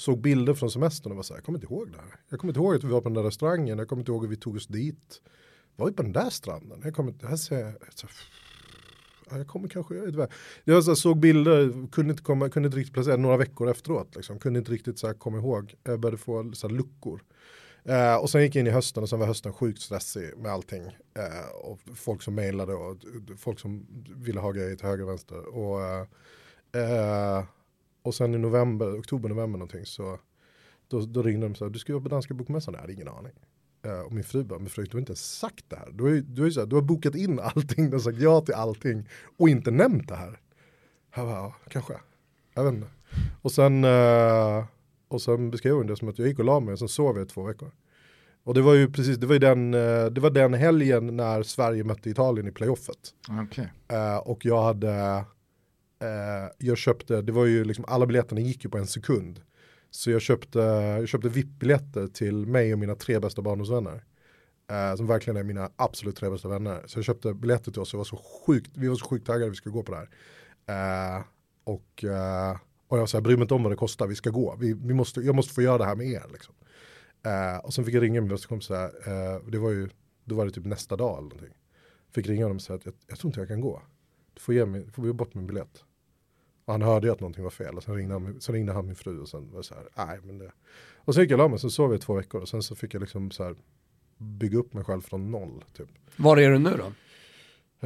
såg 0.00 0.20
bilder 0.20 0.54
från 0.54 0.70
semestern 0.70 1.12
och 1.12 1.16
var 1.16 1.22
så 1.22 1.34
här, 1.34 1.38
jag 1.38 1.44
kommer 1.44 1.58
inte 1.58 1.74
ihåg 1.74 1.92
det 1.92 1.98
här. 1.98 2.20
Jag 2.28 2.40
kommer 2.40 2.50
inte 2.50 2.60
ihåg 2.60 2.74
att 2.74 2.84
vi 2.84 2.88
var 2.88 3.00
på 3.00 3.08
den 3.08 3.14
där 3.14 3.22
restaurangen, 3.22 3.78
jag 3.78 3.88
kommer 3.88 4.00
inte 4.00 4.12
ihåg 4.12 4.22
hur 4.22 4.30
vi 4.30 4.36
tog 4.36 4.56
oss 4.56 4.66
dit. 4.66 5.22
Var 5.76 5.86
vi 5.86 5.92
på 5.92 6.02
den 6.02 6.12
där 6.12 6.30
stranden? 6.30 6.80
Jag 6.84 6.94
kommer 6.94 7.12
inte, 7.12 7.26
här 7.26 7.36
ser 7.36 7.58
jag, 7.60 7.74
jag 9.38 9.46
kommer 9.46 9.68
kanske, 9.68 9.94
jag 9.94 10.00
vet 10.00 10.08
inte. 10.08 10.28
Jag 10.64 10.84
så 10.84 10.90
här, 10.90 10.94
såg 10.96 11.18
bilder, 11.18 11.86
kunde 11.92 12.10
inte, 12.10 12.22
komma, 12.22 12.48
kunde 12.48 12.66
inte 12.66 12.78
riktigt 12.78 12.94
placera 12.94 13.16
några 13.16 13.36
veckor 13.36 13.70
efteråt. 13.70 14.16
Liksom. 14.16 14.38
Kunde 14.38 14.58
inte 14.58 14.72
riktigt 14.72 14.98
så 14.98 15.06
här, 15.06 15.14
komma 15.14 15.38
ihåg, 15.38 15.74
jag 15.82 16.00
började 16.00 16.18
få 16.18 16.52
så 16.52 16.68
här, 16.68 16.74
luckor. 16.74 17.22
Eh, 17.84 18.16
och 18.16 18.30
sen 18.30 18.42
gick 18.42 18.54
jag 18.54 18.60
in 18.60 18.66
i 18.66 18.70
hösten 18.70 19.02
och 19.02 19.08
sen 19.08 19.18
var 19.18 19.26
hösten 19.26 19.52
sjukt 19.52 19.82
stressig 19.82 20.36
med 20.36 20.52
allting. 20.52 20.82
Eh, 21.14 21.50
och 21.62 21.80
folk 21.94 22.22
som 22.22 22.34
mejlade 22.34 22.74
och 22.74 22.96
folk 23.38 23.60
som 23.60 23.86
ville 24.16 24.40
ha 24.40 24.52
grejer 24.52 24.76
till 24.76 24.86
höger 24.86 25.02
och 25.02 25.10
vänster. 25.10 25.54
Och, 25.54 25.82
eh, 25.82 26.06
eh, 26.72 27.44
och 28.02 28.14
sen 28.14 28.34
i 28.34 28.38
november, 28.38 29.00
oktober, 29.00 29.28
november 29.28 29.58
någonting 29.58 29.86
så 29.86 30.18
då, 30.88 31.00
då 31.00 31.22
ringde 31.22 31.48
de 31.48 31.54
så 31.54 31.64
här, 31.64 31.70
du 31.70 31.78
ska 31.78 31.92
jobba 31.92 32.02
på 32.02 32.08
danska 32.08 32.34
bokmässan? 32.34 32.74
Jag 32.74 32.80
hade 32.80 32.92
ingen 32.92 33.08
aning. 33.08 33.32
Eh, 33.82 34.00
och 34.00 34.12
min 34.12 34.24
fru 34.24 34.44
bara, 34.44 34.58
men 34.58 34.68
Fredrik 34.68 34.90
du 34.92 34.96
har 34.96 35.00
inte 35.00 35.10
ens 35.10 35.38
sagt 35.38 35.64
det 35.68 35.76
här. 35.76 35.90
Du 35.92 36.04
har, 36.04 36.10
ju, 36.10 36.20
du, 36.20 36.42
har 36.42 36.46
ju 36.46 36.52
så 36.52 36.60
här, 36.60 36.66
du 36.66 36.76
har 36.76 36.82
bokat 36.82 37.14
in 37.14 37.40
allting, 37.54 37.90
du 37.90 37.96
har 37.96 38.00
sagt 38.00 38.18
ja 38.18 38.40
till 38.40 38.54
allting 38.54 39.08
och 39.38 39.48
inte 39.48 39.70
nämnt 39.70 40.08
det 40.08 40.16
här. 40.16 40.40
Jag 41.14 41.26
bara, 41.26 41.36
ja, 41.36 41.54
kanske. 41.68 41.94
Jag 42.54 42.64
vet 42.64 42.74
inte. 42.74 42.88
Och 43.42 43.52
sen, 43.52 43.84
eh, 43.84 44.64
och 45.08 45.22
sen 45.22 45.50
beskrev 45.50 45.74
hon 45.74 45.86
det 45.86 45.96
som 45.96 46.08
att 46.08 46.18
jag 46.18 46.28
gick 46.28 46.38
och 46.38 46.44
la 46.44 46.60
mig 46.60 46.72
och 46.72 46.78
sen 46.78 46.88
sov 46.88 47.16
jag 47.16 47.26
i 47.26 47.28
två 47.28 47.42
veckor. 47.42 47.70
Och 48.44 48.54
det 48.54 48.62
var 48.62 48.74
ju 48.74 48.92
precis, 48.92 49.18
det 49.18 49.26
var 49.26 49.34
ju 49.34 49.38
den, 49.38 49.74
eh, 49.74 50.06
det 50.06 50.20
var 50.20 50.30
den 50.30 50.54
helgen 50.54 51.16
när 51.16 51.42
Sverige 51.42 51.84
mötte 51.84 52.10
Italien 52.10 52.48
i 52.48 52.52
playoffet. 52.52 53.14
Okej. 53.42 53.72
Eh, 53.88 54.16
och 54.16 54.44
jag 54.44 54.62
hade, 54.62 55.24
Eh, 56.00 56.50
jag 56.58 56.78
köpte, 56.78 57.22
det 57.22 57.32
var 57.32 57.46
ju 57.46 57.64
liksom, 57.64 57.84
alla 57.88 58.06
biljetterna 58.06 58.40
gick 58.40 58.64
ju 58.64 58.70
på 58.70 58.78
en 58.78 58.86
sekund. 58.86 59.40
Så 59.90 60.10
jag 60.10 60.22
köpte, 60.22 60.58
jag 60.58 61.08
köpte 61.08 61.28
VIP-biljetter 61.28 62.06
till 62.06 62.46
mig 62.46 62.72
och 62.72 62.78
mina 62.78 62.94
tre 62.94 63.18
bästa 63.18 63.42
barndomsvänner. 63.42 64.04
Eh, 64.70 64.96
som 64.96 65.06
verkligen 65.06 65.36
är 65.36 65.44
mina 65.44 65.70
absolut 65.76 66.16
tre 66.16 66.30
bästa 66.30 66.48
vänner. 66.48 66.82
Så 66.86 66.98
jag 66.98 67.04
köpte 67.04 67.34
biljetter 67.34 67.72
till 67.72 67.80
oss 67.80 67.94
var 67.94 68.04
så 68.04 68.16
sjukt, 68.16 68.70
vi 68.74 68.88
var 68.88 68.96
så 68.96 69.06
sjukt 69.06 69.26
taggade 69.26 69.46
att 69.46 69.52
vi 69.52 69.56
skulle 69.56 69.72
gå 69.72 69.82
på 69.82 69.92
det 69.92 69.98
här. 69.98 70.08
Eh, 70.66 71.22
och, 71.64 72.04
eh, 72.04 72.56
och 72.88 72.96
jag 72.96 73.00
var 73.00 73.06
så 73.06 73.16
här, 73.16 73.22
bryr 73.22 73.36
mig 73.36 73.42
inte 73.42 73.54
om 73.54 73.62
vad 73.62 73.72
det 73.72 73.76
kostar, 73.76 74.06
vi 74.06 74.14
ska 74.14 74.30
gå. 74.30 74.56
Vi, 74.60 74.72
vi 74.72 74.94
måste, 74.94 75.20
jag 75.20 75.34
måste 75.34 75.54
få 75.54 75.62
göra 75.62 75.78
det 75.78 75.84
här 75.84 75.96
med 75.96 76.06
er. 76.06 76.24
Liksom. 76.32 76.54
Eh, 77.22 77.64
och 77.64 77.74
sen 77.74 77.84
fick 77.84 77.94
jag 77.94 78.02
ringa 78.02 78.20
min 78.20 78.30
bästa 78.30 78.48
kompis, 78.48 78.70
eh, 78.70 79.40
det 79.48 79.58
var 79.58 79.70
ju, 79.70 79.88
då 80.24 80.34
var 80.34 80.44
det 80.46 80.50
typ 80.50 80.64
nästa 80.64 80.96
dag 80.96 81.18
eller 81.18 81.22
någonting. 81.22 81.54
Fick 82.14 82.26
ringa 82.26 82.44
honom 82.44 82.56
och 82.56 82.62
säga 82.62 82.76
att 82.76 82.86
jag, 82.86 82.94
jag 83.06 83.18
tror 83.18 83.28
inte 83.28 83.40
jag 83.40 83.48
kan 83.48 83.60
gå. 83.60 83.82
Du 84.34 84.40
får 84.40 84.54
ge, 84.54 84.66
mig, 84.66 84.84
du 84.84 84.90
får 84.90 85.06
ge 85.06 85.12
bort 85.12 85.34
min 85.34 85.46
biljett. 85.46 85.84
Och 86.70 86.74
han 86.74 86.82
hörde 86.82 87.06
ju 87.06 87.12
att 87.12 87.20
någonting 87.20 87.44
var 87.44 87.50
fel 87.50 87.76
och 87.76 87.82
sen 87.82 87.94
ringde 87.94 88.14
han, 88.14 88.40
sen 88.40 88.54
ringde 88.54 88.72
han 88.72 88.86
min 88.86 88.94
fru 88.94 89.20
och 89.20 89.28
sen 89.28 89.50
var 89.50 89.56
det 89.58 89.64
så 89.64 89.74
här, 89.74 90.06
nej 90.06 90.18
men 90.22 90.38
det. 90.38 90.52
Och 90.96 91.14
sen 91.14 91.22
gick 91.22 91.30
jag 91.30 91.40
och 91.40 91.44
la 91.44 91.48
mig, 91.48 91.58
sen 91.58 91.70
sov 91.70 91.90
jag 91.90 91.98
i 91.98 92.02
två 92.02 92.14
veckor 92.14 92.40
och 92.40 92.48
sen 92.48 92.62
så 92.62 92.74
fick 92.74 92.94
jag 92.94 93.00
liksom 93.00 93.30
så 93.30 93.44
här 93.44 93.54
bygga 94.18 94.58
upp 94.58 94.74
mig 94.74 94.84
själv 94.84 95.00
från 95.00 95.30
noll 95.30 95.64
typ. 95.76 95.88
Var 96.16 96.36
är 96.36 96.50
du 96.50 96.58
nu 96.58 96.70
då? 96.70 96.92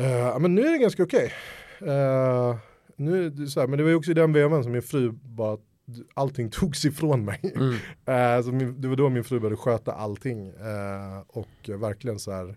Eh, 0.02 0.11
Ja 0.11 0.39
men 0.39 0.55
nu 0.55 0.66
är 0.66 0.73
det 0.73 0.78
ganska 0.78 1.02
okej. 1.02 1.32
Eh, 1.81 2.56
nu 2.97 3.31
det 3.31 3.47
så 3.47 3.61
här, 3.61 3.66
men 3.66 3.78
det 3.78 3.82
var 3.82 3.90
ju 3.90 3.97
också 3.97 4.11
i 4.11 4.15
den 4.15 4.32
vevan 4.32 4.62
som 4.62 4.73
min 4.73 4.82
fru 4.82 5.12
bara, 5.23 5.59
allting 6.15 6.51
togs 6.52 6.85
ifrån 6.85 7.24
mig. 7.24 7.55
Mm. 7.56 7.74
Eh, 8.39 8.44
så 8.44 8.52
min, 8.52 8.81
det 8.81 8.89
var 8.89 8.97
då 8.97 9.09
min 9.09 9.24
fru 9.24 9.40
började 9.40 9.56
sköta 9.56 9.93
allting 9.93 10.48
eh, 10.48 11.23
och 11.27 11.70
verkligen 11.81 12.19
så 12.19 12.32
här 12.32 12.56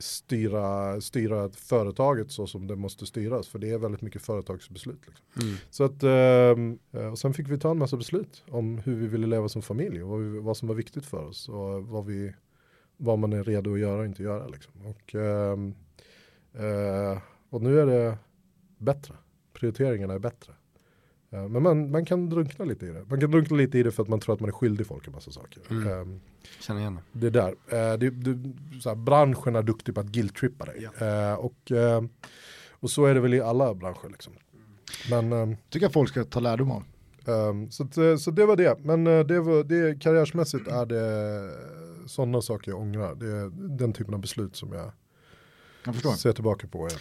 styra, 0.00 1.00
styra 1.00 1.50
företaget 1.50 2.30
så 2.30 2.46
som 2.46 2.66
det 2.66 2.76
måste 2.76 3.06
styras. 3.06 3.48
För 3.48 3.58
det 3.58 3.70
är 3.70 3.78
väldigt 3.78 4.02
mycket 4.02 4.22
företagsbeslut. 4.22 5.00
Liksom. 5.06 5.26
Mm. 5.42 5.56
Så 5.70 5.84
att, 5.84 6.02
ehm, 6.02 6.78
eh, 6.92 7.06
och 7.06 7.18
sen 7.18 7.34
fick 7.34 7.48
vi 7.48 7.58
ta 7.58 7.70
en 7.70 7.78
massa 7.78 7.96
beslut 7.96 8.44
om 8.48 8.78
hur 8.78 8.96
vi 8.96 9.06
ville 9.06 9.26
leva 9.26 9.48
som 9.48 9.62
familj 9.62 10.02
och 10.02 10.08
vad, 10.08 10.20
vi, 10.20 10.38
vad 10.38 10.56
som 10.56 10.68
var 10.68 10.74
viktigt 10.74 11.06
för 11.06 11.24
oss 11.24 11.48
och 11.48 11.86
vad, 11.86 12.06
vi, 12.06 12.34
vad 12.96 13.18
man 13.18 13.32
är 13.32 13.44
redo 13.44 13.74
att 13.74 13.80
göra 13.80 14.00
och 14.00 14.06
inte 14.06 14.22
göra. 14.22 14.46
Liksom. 14.46 14.72
Och, 14.86 15.14
ehm, 15.14 15.74
eh, 16.52 17.18
och 17.50 17.62
nu 17.62 17.80
är 17.80 17.86
det 17.86 18.18
bättre, 18.78 19.14
prioriteringarna 19.52 20.14
är 20.14 20.18
bättre. 20.18 20.52
Eh, 21.32 21.48
men 21.48 21.62
man, 21.62 21.90
man 21.90 22.04
kan 22.04 22.28
drunkna 22.30 22.64
lite 22.64 22.86
i 22.86 22.88
det. 22.88 23.04
Man 23.08 23.20
kan 23.20 23.30
drunkna 23.30 23.56
lite 23.56 23.78
i 23.78 23.82
det 23.82 23.90
för 23.92 24.02
att 24.02 24.08
man 24.08 24.20
tror 24.20 24.34
att 24.34 24.40
man 24.40 24.48
är 24.48 24.52
skyldig 24.54 24.86
folk 24.86 25.06
en 25.06 25.12
massa 25.12 25.30
saker. 25.30 25.62
Mm. 25.70 25.88
Ehm, 25.88 26.20
Känner 26.60 26.80
igen 26.80 26.98
det. 27.12 27.30
det 27.30 27.30
där. 27.30 27.48
Eh, 27.92 27.98
det, 27.98 28.10
det, 28.10 28.52
så 28.80 28.88
här, 28.88 28.96
branschen 28.96 29.56
är 29.56 29.62
duktig 29.62 29.94
på 29.94 30.00
att 30.00 30.06
guilt-trippa 30.06 30.64
dig. 30.64 30.88
Eh, 30.98 31.34
och, 31.34 31.72
eh, 31.72 32.02
och 32.70 32.90
så 32.90 33.04
är 33.06 33.14
det 33.14 33.20
väl 33.20 33.34
i 33.34 33.40
alla 33.40 33.74
branscher. 33.74 34.08
Liksom. 34.10 34.32
Men, 35.10 35.32
ehm, 35.32 35.56
Tycker 35.70 35.84
jag 35.84 35.92
folk 35.92 36.08
ska 36.08 36.24
ta 36.24 36.40
lärdom 36.40 36.70
av. 36.70 36.82
ehm, 37.26 37.70
så, 37.70 37.84
att, 37.84 38.20
så 38.20 38.30
det 38.30 38.46
var 38.46 38.56
det. 38.56 38.78
Men 38.84 39.04
det 39.04 39.40
var, 39.40 39.64
det, 39.64 40.00
karriärsmässigt 40.00 40.68
är 40.68 40.86
det 40.86 41.50
sådana 42.06 42.40
saker 42.42 42.70
jag 42.70 42.80
ångrar. 42.80 43.14
Det 43.14 43.26
är 43.26 43.50
den 43.78 43.92
typen 43.92 44.14
av 44.14 44.20
beslut 44.20 44.56
som 44.56 44.72
jag, 44.72 44.92
Jag 46.04 46.18
ser 46.18 46.32
tillbaka 46.32 46.66
på. 46.68 46.88
Igen. 46.88 47.00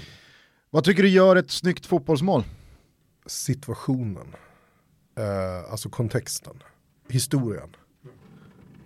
Vad 0.69 0.83
tycker 0.83 1.03
du 1.03 1.09
gör 1.09 1.35
ett 1.35 1.51
snyggt 1.51 1.85
fotbollsmål? 1.85 2.43
Situationen, 3.29 4.35
eh, 5.17 5.71
alltså 5.71 5.89
kontexten, 5.89 6.63
historien 7.09 7.75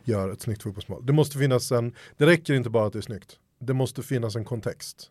gör 0.03 0.29
ett 0.29 0.41
snyggt 0.41 0.63
fotbollsmål. 0.63 1.05
Det 1.05 1.13
måste 1.13 1.37
finnas 1.37 1.71
en, 1.71 1.93
det 2.17 2.25
räcker 2.25 2.53
inte 2.53 2.69
bara 2.69 2.87
att 2.87 2.93
det 2.93 2.99
är 2.99 3.01
snyggt. 3.01 3.39
Det 3.59 3.73
måste 3.73 4.03
finnas 4.03 4.35
en 4.35 4.45
kontext. 4.45 5.09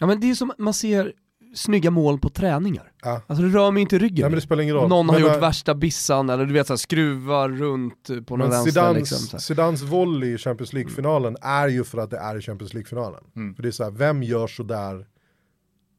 Ja 0.00 0.06
men 0.06 0.20
det 0.20 0.30
är 0.30 0.34
som 0.34 0.52
man 0.58 0.74
ser 0.74 1.12
snygga 1.54 1.90
mål 1.90 2.18
på 2.18 2.30
träningar. 2.30 2.92
Ja. 3.02 3.22
Alltså 3.26 3.44
det 3.44 3.50
rör 3.50 3.70
mig 3.70 3.82
inte 3.82 3.96
i 3.96 3.98
ryggen. 3.98 4.22
Nej, 4.22 4.30
men 4.30 4.34
det 4.34 4.40
spelar 4.40 4.62
ingen 4.62 4.74
roll. 4.74 4.88
Någon 4.88 5.08
har 5.08 5.14
Men, 5.14 5.22
gjort 5.22 5.34
eh, 5.34 5.40
värsta 5.40 5.74
bissan 5.74 6.30
eller 6.30 6.46
du 6.46 6.52
vet 6.52 6.66
såhär 6.66 6.76
skruvar 6.78 7.48
runt 7.48 8.26
på 8.26 8.36
någon 8.36 8.50
vänster 8.50 8.70
Zidans, 8.70 8.96
liksom. 8.96 9.40
Zidans 9.40 9.82
volley 9.82 10.34
i 10.34 10.38
Champions 10.38 10.72
League-finalen 10.72 11.36
är 11.40 11.68
ju 11.68 11.84
för 11.84 11.98
att 11.98 12.10
det 12.10 12.18
är 12.18 12.38
i 12.38 12.40
Champions 12.40 12.74
League-finalen. 12.74 13.24
Mm. 13.36 13.54
För 13.54 13.62
det 13.62 13.68
är 13.68 13.72
så 13.72 13.84
här, 13.84 13.90
vem 13.90 14.22
gör 14.22 14.46
sådär 14.46 15.06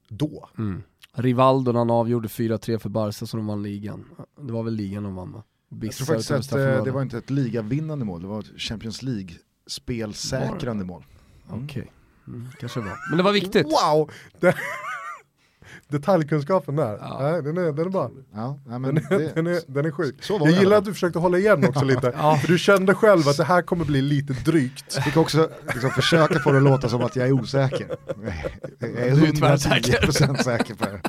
då? 0.09 0.49
Mm. 0.57 0.83
Rivaldo 1.17 1.71
när 1.71 1.79
han 1.79 1.89
avgjorde 1.89 2.27
4-3 2.27 2.77
för 2.77 2.89
Barca 2.89 3.25
så 3.25 3.37
de 3.37 3.47
vann 3.47 3.63
ligan. 3.63 4.05
Det 4.41 4.53
var 4.53 4.63
väl 4.63 4.73
ligan 4.73 5.03
de 5.03 5.15
vann 5.15 5.31
va? 5.31 5.43
Jag 5.69 5.79
Bissa 5.79 6.05
tror 6.05 6.15
faktiskt 6.15 6.53
att 6.53 6.59
eh, 6.59 6.83
det 6.83 6.91
var 6.91 7.01
inte 7.01 7.17
ett 7.17 7.29
ligavinnande 7.29 8.05
mål, 8.05 8.21
det 8.21 8.27
var 8.27 8.39
ett 8.39 8.61
Champions 8.61 9.01
League-spelsäkrande 9.01 10.85
mål. 10.85 11.03
Okej, 11.49 11.91
mm, 12.27 12.47
kanske 12.59 12.79
det 12.79 12.85
var. 12.85 12.97
Men 13.09 13.17
det 13.17 13.23
var 13.23 13.31
viktigt. 13.31 13.65
Wow! 13.65 14.11
Det, 14.39 14.55
detaljkunskapen 15.87 16.75
där, 16.75 16.97
Ja. 17.01 17.17
Nej, 17.21 17.41
den, 17.43 17.57
är, 17.57 17.71
den 17.71 17.85
är 17.85 17.89
bra. 17.89 18.11
Ja, 18.35 18.59
nej, 18.65 18.79
men 18.79 18.95
Den 18.95 19.03
är, 19.05 19.19
det, 19.19 19.31
den, 19.35 19.47
är, 19.47 19.59
den 19.67 19.85
är 19.85 19.91
sjuk. 19.91 20.15
så 20.23 20.37
var 20.37 20.47
Jag 20.47 20.55
det 20.55 20.57
i 20.57 20.59
gillar 20.59 20.71
alla 20.71 20.77
att 20.77 20.85
du 20.85 20.93
försökte 20.93 21.19
hålla 21.19 21.37
igen 21.37 21.65
också 21.67 21.85
lite. 21.93 22.11
För 22.41 22.47
du 22.47 22.57
kände 22.57 22.93
själv 22.93 23.27
att 23.27 23.37
det 23.37 23.43
här 23.43 23.61
kommer 23.61 23.85
bli 23.85 24.01
lite 24.01 24.33
drygt. 24.33 24.93
Jag 24.95 25.03
fick 25.03 25.17
också 25.17 25.49
liksom 25.73 25.89
försöka 25.89 26.39
få 26.39 26.51
det 26.51 26.57
att 26.57 26.63
låta 26.63 26.89
som 26.89 27.01
att 27.01 27.15
jag 27.15 27.27
är 27.27 27.31
osäker. 27.31 27.87
Jag 28.79 28.89
är 28.89 29.15
Du 29.15 29.27
är 29.27 29.31
tvärsäker. 29.31 30.01
110% 30.01 30.43
säker 30.43 30.75
på 30.75 30.85
det. 30.85 31.01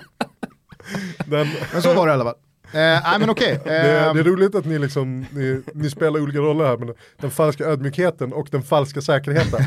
Den, 1.27 1.49
Men 1.73 1.83
så 1.83 1.95
var 1.95 2.07
det 2.07 2.11
i 2.11 2.15
alla 2.15 2.25
fall. 2.25 2.35
Eh, 2.73 2.79
nej 2.81 3.19
men 3.21 3.31
okej. 3.31 3.61
det, 3.65 3.71
är- 3.71 4.07
Eh, 4.09 4.15
det 4.15 4.21
är 4.21 4.25
roligt 4.25 4.55
att 4.55 4.65
ni, 4.65 4.79
liksom, 4.79 5.27
ni, 5.31 5.63
ni 5.75 5.91
spelar 5.91 6.21
olika 6.21 6.39
roller 6.39 6.65
här, 6.65 6.77
men 6.77 6.95
den 7.21 7.31
falska 7.31 7.65
ödmjukheten 7.65 8.33
och 8.33 8.49
den 8.51 8.63
falska 8.63 9.01
säkerheten. 9.01 9.61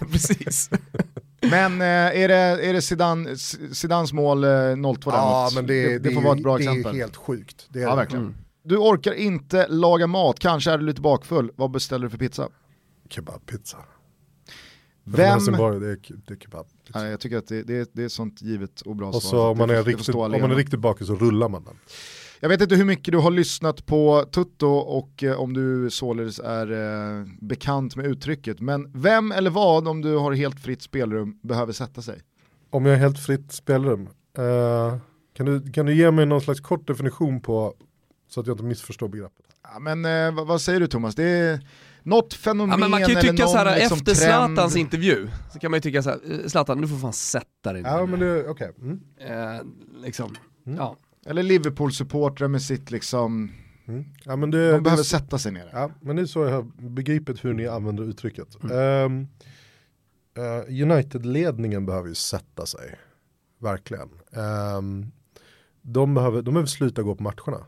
Precis. 0.12 0.70
Men 1.40 1.80
eh, 1.80 1.86
är 2.22 2.28
det, 2.28 2.34
är 2.36 2.72
det 2.72 2.82
Zidane, 2.82 3.36
Zidans 3.72 4.12
mål 4.12 4.44
eh, 4.44 4.48
0-2 4.48 4.98
ja, 5.04 5.10
däremot? 5.12 5.54
men 5.54 5.66
det, 5.66 5.88
det, 5.88 5.98
det 5.98 6.14
får 6.14 6.20
vara 6.22 6.36
ett 6.36 6.42
bra 6.42 6.56
det 6.58 6.62
exempel. 6.64 6.94
är 6.94 6.98
helt 6.98 7.16
sjukt. 7.16 7.66
Det 7.68 7.78
är 7.78 7.82
Ja 7.82 7.90
det. 7.90 7.96
verkligen. 7.96 8.24
Mm. 8.24 8.36
Du 8.62 8.76
orkar 8.76 9.12
inte 9.12 9.66
laga 9.68 10.06
mat, 10.06 10.38
kanske 10.38 10.70
är 10.70 10.78
du 10.78 10.84
lite 10.84 11.00
bakfull. 11.00 11.50
Vad 11.56 11.70
beställer 11.70 12.04
du 12.06 12.10
för 12.10 12.18
pizza? 12.18 12.48
Kebabpizza. 13.08 13.76
Vem? 15.04 15.26
Helsingborg, 15.30 15.80
det 15.80 15.86
är, 15.90 15.98
det 16.26 16.34
är 16.34 16.38
kebabpizza. 16.38 16.98
Nej, 17.00 17.10
jag 17.10 17.20
tycker 17.20 17.36
att 17.38 17.48
det, 17.48 17.62
det, 17.62 17.76
är- 17.76 17.86
det 17.92 18.02
är 18.04 18.08
sånt 18.08 18.42
givet 18.42 18.80
och 18.80 18.96
bra 18.96 19.08
Och 19.08 19.22
svar. 19.22 19.30
så 19.30 19.48
om 19.48 19.58
man, 19.58 19.68
Det 19.68 19.74
är 19.78 19.84
det 19.84 19.90
riktigt, 19.90 20.14
om 20.14 20.30
man 20.30 20.50
är 20.50 20.54
riktigt 20.54 20.80
bakis 20.80 21.06
så 21.06 21.14
rullar 21.14 21.48
man 21.48 21.64
den. 21.64 21.76
Jag 22.42 22.48
vet 22.48 22.60
inte 22.60 22.74
hur 22.74 22.84
mycket 22.84 23.12
du 23.12 23.18
har 23.18 23.30
lyssnat 23.30 23.86
på 23.86 24.24
Tutto 24.32 24.66
och 24.68 25.22
eh, 25.24 25.40
om 25.40 25.52
du 25.52 25.90
således 25.90 26.38
är 26.38 26.72
eh, 26.72 27.26
bekant 27.40 27.96
med 27.96 28.06
uttrycket, 28.06 28.60
men 28.60 28.90
vem 28.94 29.32
eller 29.32 29.50
vad, 29.50 29.88
om 29.88 30.00
du 30.02 30.16
har 30.16 30.32
helt 30.32 30.60
fritt 30.60 30.82
spelrum, 30.82 31.38
behöver 31.42 31.72
sätta 31.72 32.02
sig? 32.02 32.20
Om 32.70 32.86
jag 32.86 32.92
har 32.92 32.98
helt 32.98 33.18
fritt 33.18 33.52
spelrum. 33.52 34.08
Eh, 34.38 34.96
kan, 35.36 35.46
du, 35.46 35.72
kan 35.72 35.86
du 35.86 35.94
ge 35.94 36.10
mig 36.10 36.26
någon 36.26 36.40
slags 36.40 36.60
kort 36.60 36.86
definition 36.86 37.40
på, 37.40 37.74
så 38.28 38.40
att 38.40 38.46
jag 38.46 38.54
inte 38.54 38.64
missförstår 38.64 39.08
begreppet? 39.08 39.46
Ja, 39.62 39.78
men 39.78 40.02
vad, 40.34 40.46
vad 40.46 40.60
säger 40.60 40.80
du 40.80 40.86
Thomas? 40.86 41.14
Det 41.14 41.24
är 41.24 41.60
något 42.02 42.34
fenomen 42.34 42.70
Ja, 42.70 42.76
men 42.76 42.90
man 42.90 43.00
kan 43.00 43.08
ju 43.08 43.20
tycka 43.20 43.44
någon 43.44 43.52
så 43.52 43.58
här 43.58 43.76
liksom 43.76 43.98
efter 43.98 44.14
trend. 44.14 44.56
Zlatans 44.56 44.76
intervju, 44.76 45.28
så 45.52 45.58
kan 45.58 45.70
man 45.70 45.78
ju 45.78 45.82
tycka 45.82 46.02
så 46.02 46.10
här, 46.10 46.20
eh, 46.30 46.48
Zlatan 46.48 46.80
du 46.80 46.88
får 46.88 46.96
fan 46.96 47.12
sätta 47.12 47.72
dig 47.72 47.82
ner. 47.82 47.90
Ja 47.90 48.06
men 48.06 48.20
det, 48.20 48.48
okej. 48.48 48.72
Mm. 48.80 49.00
Eh, 49.18 49.60
liksom, 50.04 50.36
ja. 50.64 50.96
Eller 51.26 51.42
Liverpool-supportrar 51.42 52.48
med 52.48 52.62
sitt 52.62 52.90
liksom, 52.90 53.50
Mm. 53.90 54.04
Ja, 54.24 54.36
men 54.36 54.50
det, 54.50 54.70
de 54.70 54.72
det, 54.72 54.80
behöver 54.80 55.02
sätta 55.02 55.38
sig 55.38 55.52
ner. 55.52 55.70
Ja, 55.72 55.90
men 56.00 56.16
det 56.16 56.22
är 56.22 56.26
så 56.26 56.44
jag 56.44 56.50
har 56.52 56.88
begripit 56.90 57.44
hur 57.44 57.54
ni 57.54 57.66
använder 57.66 58.04
uttrycket. 58.04 58.62
Mm. 58.62 58.76
Ehm, 58.78 59.26
eh, 60.36 60.82
United-ledningen 60.82 61.86
behöver 61.86 62.08
ju 62.08 62.14
sätta 62.14 62.66
sig. 62.66 62.98
Verkligen. 63.58 64.08
Ehm, 64.32 65.12
de, 65.82 66.14
behöver, 66.14 66.42
de 66.42 66.54
behöver 66.54 66.66
sluta 66.66 67.02
gå 67.02 67.14
på 67.14 67.22
matcherna. 67.22 67.66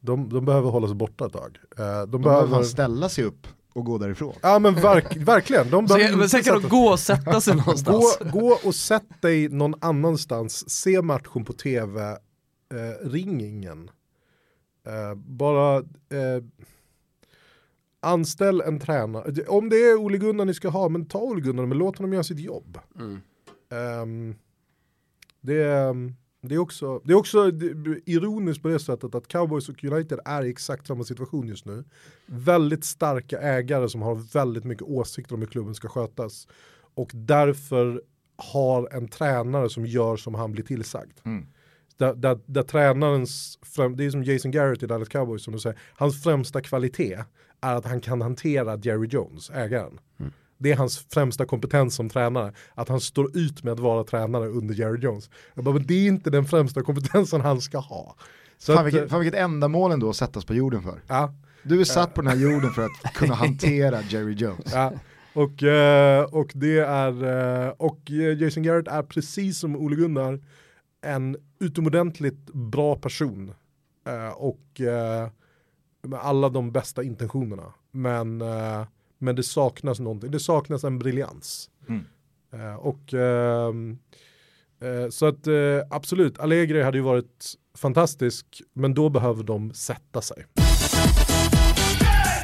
De, 0.00 0.28
de 0.28 0.44
behöver 0.44 0.70
hålla 0.70 0.86
sig 0.86 0.96
borta 0.96 1.26
ett 1.26 1.32
tag. 1.32 1.58
Eh, 1.78 1.84
de, 1.84 2.10
De 2.10 2.22
behöver 2.22 2.46
behöver... 2.46 2.64
ställa 2.64 3.08
sig 3.08 3.24
upp 3.24 3.46
och 3.72 3.84
gå 3.84 3.98
därifrån. 3.98 4.34
Ja 4.42 4.58
men 4.58 4.74
verk, 4.74 5.16
verkligen. 5.16 5.70
De 5.70 5.88
Så, 5.88 5.98
men 6.16 6.28
sen 6.28 6.42
kan 6.42 6.62
de 6.62 6.68
gå 6.68 6.84
och 6.88 7.00
sätta 7.00 7.40
sig 7.40 7.56
någonstans. 7.56 8.18
Gå, 8.18 8.30
gå 8.38 8.58
och 8.64 8.74
sätt 8.74 9.22
dig 9.22 9.48
någon 9.48 9.74
annanstans, 9.80 10.70
se 10.70 11.02
matchen 11.02 11.44
på 11.44 11.52
tv, 11.52 12.02
eh, 12.02 13.08
ring 13.08 13.40
ingen. 13.40 13.90
Eh, 14.86 15.14
bara 15.14 15.76
eh, 15.78 16.44
anställ 18.00 18.60
en 18.60 18.80
tränare. 18.80 19.44
Om 19.48 19.68
det 19.68 19.76
är 19.76 19.96
Ole 19.96 20.18
Gunnar 20.18 20.44
ni 20.44 20.54
ska 20.54 20.68
ha, 20.68 20.88
men 20.88 21.06
ta 21.06 21.18
Ole 21.18 21.40
Gunnar 21.40 21.66
men 21.66 21.78
låt 21.78 21.98
honom 21.98 22.12
göra 22.12 22.24
sitt 22.24 22.40
jobb. 22.40 22.78
Mm. 22.98 23.20
Ehm, 23.70 24.34
det, 25.40 25.54
är- 25.62 26.14
det 26.48 26.54
är 26.54 26.58
också, 26.58 27.00
det 27.04 27.12
är 27.12 27.16
också 27.16 27.50
ironiskt 28.06 28.62
på 28.62 28.68
det 28.68 28.78
sättet 28.78 29.14
att 29.14 29.28
Cowboys 29.28 29.68
och 29.68 29.84
United 29.84 30.18
är 30.24 30.44
i 30.44 30.50
exakt 30.50 30.86
samma 30.86 31.04
situation 31.04 31.48
just 31.48 31.64
nu. 31.64 31.84
Väldigt 32.26 32.84
starka 32.84 33.40
ägare 33.40 33.88
som 33.88 34.02
har 34.02 34.14
väldigt 34.14 34.64
mycket 34.64 34.82
åsikter 34.82 35.34
om 35.34 35.40
hur 35.40 35.48
klubben 35.48 35.74
ska 35.74 35.88
skötas. 35.88 36.48
Och 36.94 37.10
därför 37.14 38.02
har 38.36 38.88
en 38.92 39.08
tränare 39.08 39.68
som 39.68 39.86
gör 39.86 40.16
som 40.16 40.34
han 40.34 40.52
blir 40.52 40.64
tillsagd. 40.64 41.18
Mm. 41.24 41.46
Där, 41.96 42.14
där, 42.14 42.38
där 42.46 42.62
tränarens, 42.62 43.58
det 43.96 44.04
är 44.04 44.10
som 44.10 44.24
Jason 44.24 44.50
Garrett 44.50 44.82
i 44.82 44.86
Dallas 44.86 45.08
Cowboys 45.08 45.44
som 45.44 45.52
du 45.52 45.58
säger, 45.58 45.78
hans 45.94 46.22
främsta 46.22 46.60
kvalitet 46.60 47.18
är 47.60 47.74
att 47.74 47.84
han 47.84 48.00
kan 48.00 48.22
hantera 48.22 48.76
Jerry 48.76 49.08
Jones, 49.08 49.50
ägaren. 49.50 49.98
Det 50.62 50.72
är 50.72 50.76
hans 50.76 50.98
främsta 50.98 51.44
kompetens 51.46 51.94
som 51.94 52.08
tränare, 52.08 52.52
att 52.74 52.88
han 52.88 53.00
står 53.00 53.36
ut 53.36 53.62
med 53.62 53.72
att 53.72 53.80
vara 53.80 54.04
tränare 54.04 54.48
under 54.48 54.74
Jerry 54.74 55.00
Jones. 55.00 55.30
Jag 55.54 55.64
bara, 55.64 55.74
men 55.74 55.86
det 55.86 55.94
är 55.94 56.06
inte 56.08 56.30
den 56.30 56.44
främsta 56.44 56.82
kompetensen 56.82 57.40
han 57.40 57.60
ska 57.60 57.78
ha. 57.78 58.16
Så 58.58 58.72
Fan 58.72 58.80
att, 58.80 58.86
vilket, 58.92 59.10
fan 59.10 59.20
vilket 59.20 59.40
ändamål 59.40 59.92
ändå 59.92 60.10
att 60.10 60.16
sättas 60.16 60.44
på 60.44 60.54
jorden 60.54 60.82
för. 60.82 61.02
ja, 61.06 61.34
Du 61.62 61.80
är 61.80 61.84
satt 61.84 62.14
på 62.14 62.22
den 62.22 62.30
här 62.30 62.50
jorden 62.50 62.70
för 62.70 62.82
att 62.84 63.14
kunna 63.14 63.34
hantera 63.34 64.02
Jerry 64.02 64.32
Jones. 64.34 64.72
Ja, 64.72 64.92
och, 65.34 65.62
eh, 65.62 66.24
och 66.24 66.50
det 66.54 66.78
är, 66.78 67.24
eh, 67.66 67.68
och 67.68 68.10
eh, 68.10 68.42
Jason 68.42 68.62
Garrett 68.62 68.88
är 68.88 69.02
precis 69.02 69.58
som 69.58 69.76
Ole 69.76 69.96
Gunnar 69.96 70.40
en 71.04 71.36
utomordentligt 71.60 72.44
bra 72.52 72.96
person. 72.96 73.54
Eh, 74.06 74.28
och 74.32 74.80
eh, 74.80 75.28
med 76.02 76.20
alla 76.20 76.48
de 76.48 76.72
bästa 76.72 77.02
intentionerna. 77.02 77.72
Men, 77.90 78.40
eh, 78.40 78.82
men 79.22 79.36
det 79.36 79.42
saknas 79.42 80.00
någonting, 80.00 80.30
det 80.30 80.40
saknas 80.40 80.84
en 80.84 80.98
briljans. 80.98 81.70
Mm. 81.88 82.04
Eh, 82.52 82.74
och 82.74 83.14
ehm, 83.14 83.98
eh, 84.80 85.08
så 85.10 85.26
att 85.26 85.46
eh, 85.46 85.54
absolut, 85.90 86.38
Allegri 86.38 86.82
hade 86.82 86.98
ju 86.98 87.04
varit 87.04 87.54
fantastisk, 87.74 88.62
men 88.72 88.94
då 88.94 89.08
behöver 89.08 89.44
de 89.44 89.74
sätta 89.74 90.20
sig. 90.20 90.46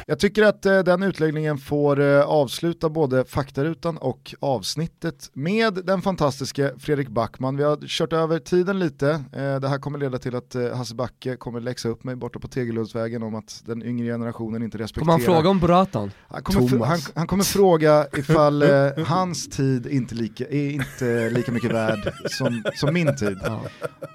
Jag 0.09 0.19
tycker 0.19 0.43
att 0.43 0.65
eh, 0.65 0.79
den 0.79 1.03
utläggningen 1.03 1.57
får 1.57 1.99
eh, 1.99 2.21
avsluta 2.21 2.89
både 2.89 3.25
faktarutan 3.25 3.97
och 3.97 4.35
avsnittet 4.39 5.29
med 5.33 5.73
den 5.73 6.01
fantastiske 6.01 6.73
Fredrik 6.79 7.09
Backman. 7.09 7.57
Vi 7.57 7.63
har 7.63 7.77
kört 7.87 8.13
över 8.13 8.39
tiden 8.39 8.79
lite. 8.79 9.09
Eh, 9.11 9.59
det 9.59 9.67
här 9.67 9.79
kommer 9.79 9.99
leda 9.99 10.17
till 10.17 10.35
att 10.35 10.55
eh, 10.55 10.75
Hasse 10.75 10.95
Backe 10.95 11.35
kommer 11.35 11.59
läxa 11.59 11.89
upp 11.89 12.03
mig 12.03 12.15
borta 12.15 12.39
på 12.39 12.47
Tegeluddsvägen 12.47 13.23
om 13.23 13.35
att 13.35 13.61
den 13.65 13.83
yngre 13.83 14.05
generationen 14.05 14.63
inte 14.63 14.77
respekterar. 14.77 15.05
Kommer 15.05 15.25
han 15.25 15.35
fråga 15.35 15.49
om 15.49 15.59
Buratan? 15.59 16.11
Han 16.27 16.43
kommer, 16.43 16.85
han, 16.85 16.99
han 17.15 17.27
kommer 17.27 17.43
fråga 17.43 18.07
ifall 18.17 18.61
eh, 18.61 19.05
hans 19.05 19.49
tid 19.49 19.87
inte 19.87 20.15
lika, 20.15 20.45
är 20.45 20.71
inte 20.71 21.29
lika 21.29 21.51
mycket 21.51 21.71
värd 21.71 22.13
som, 22.29 22.63
som 22.75 22.93
min 22.93 23.15
tid. 23.15 23.37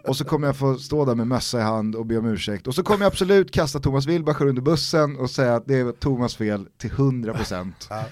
Och 0.05 0.17
så 0.17 0.25
kommer 0.25 0.47
jag 0.47 0.57
få 0.57 0.75
stå 0.75 1.05
där 1.05 1.15
med 1.15 1.27
mössa 1.27 1.59
i 1.59 1.63
hand 1.63 1.97
och 1.97 2.07
be 2.07 2.19
om 2.19 2.27
ursäkt. 2.27 2.67
Och 2.67 2.75
så 2.75 2.83
kommer 2.83 3.05
jag 3.05 3.11
absolut 3.11 3.51
kasta 3.51 3.81
Thomas 3.81 4.07
Wilbacher 4.07 4.47
under 4.47 4.63
bussen 4.63 5.17
och 5.17 5.31
säga 5.31 5.55
att 5.55 5.67
det 5.67 5.75
är 5.75 5.84
Thomas 5.93 6.37
fel 6.37 6.69
till 6.79 6.91
100%. 6.91 7.73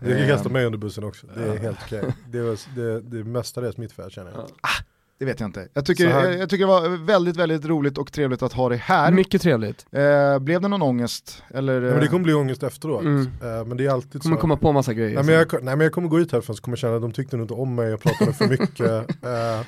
Du 0.00 0.08
kan 0.10 0.18
Ehm, 0.18 0.28
kasta 0.28 0.48
mig 0.48 0.66
under 0.66 0.78
bussen 0.78 1.04
också, 1.04 1.26
det 1.26 1.42
är 1.44 1.56
helt 1.58 1.78
okej. 1.86 2.14
Det, 2.28 2.40
var, 2.40 2.74
det, 2.74 3.00
det 3.00 3.18
är 3.18 3.24
mestadels 3.24 3.76
mitt 3.76 3.92
fel 3.92 4.10
känner 4.10 4.30
jag. 4.30 4.50
Det 5.18 5.24
vet 5.24 5.40
jag 5.40 5.48
inte. 5.48 5.68
Jag 5.74 5.86
tycker, 5.86 6.08
jag, 6.08 6.34
jag 6.38 6.50
tycker 6.50 6.66
det 6.66 6.72
var 6.72 7.04
väldigt, 7.06 7.36
väldigt 7.36 7.64
roligt 7.64 7.98
och 7.98 8.12
trevligt 8.12 8.42
att 8.42 8.52
ha 8.52 8.68
dig 8.68 8.78
här. 8.78 9.12
Mycket 9.12 9.42
trevligt. 9.42 9.86
Eh, 9.92 10.38
blev 10.38 10.60
det 10.60 10.68
någon 10.68 10.82
ångest? 10.82 11.42
Eller, 11.54 11.80
Nej, 11.80 11.90
men 11.90 12.00
det 12.00 12.06
eh, 12.06 12.10
kommer 12.10 12.24
bli 12.24 12.34
ångest 12.34 12.62
efteråt. 12.62 13.02
Mm. 13.02 13.20
Eh, 13.42 13.64
men 13.64 13.76
det 13.76 13.86
är 13.86 13.90
alltid 13.90 14.22
Kommer 14.22 14.36
så. 14.36 14.40
komma 14.40 14.56
på 14.56 14.72
massa 14.72 14.94
grejer. 14.94 15.14
Nej 15.14 15.24
men, 15.24 15.34
jag, 15.34 15.52
nej 15.52 15.76
men 15.76 15.80
jag 15.80 15.92
kommer 15.92 16.08
gå 16.08 16.20
ut 16.20 16.32
härifrån 16.32 16.56
så 16.56 16.62
kommer 16.62 16.72
jag 16.72 16.78
känna 16.80 16.96
att 16.96 17.02
de 17.02 17.12
tyckte 17.12 17.36
nog 17.36 17.44
inte 17.44 17.54
om 17.54 17.74
mig, 17.74 17.90
jag 17.90 18.00
pratade 18.00 18.32
för 18.32 18.48
mycket. 18.48 19.24
Eh, 19.24 19.60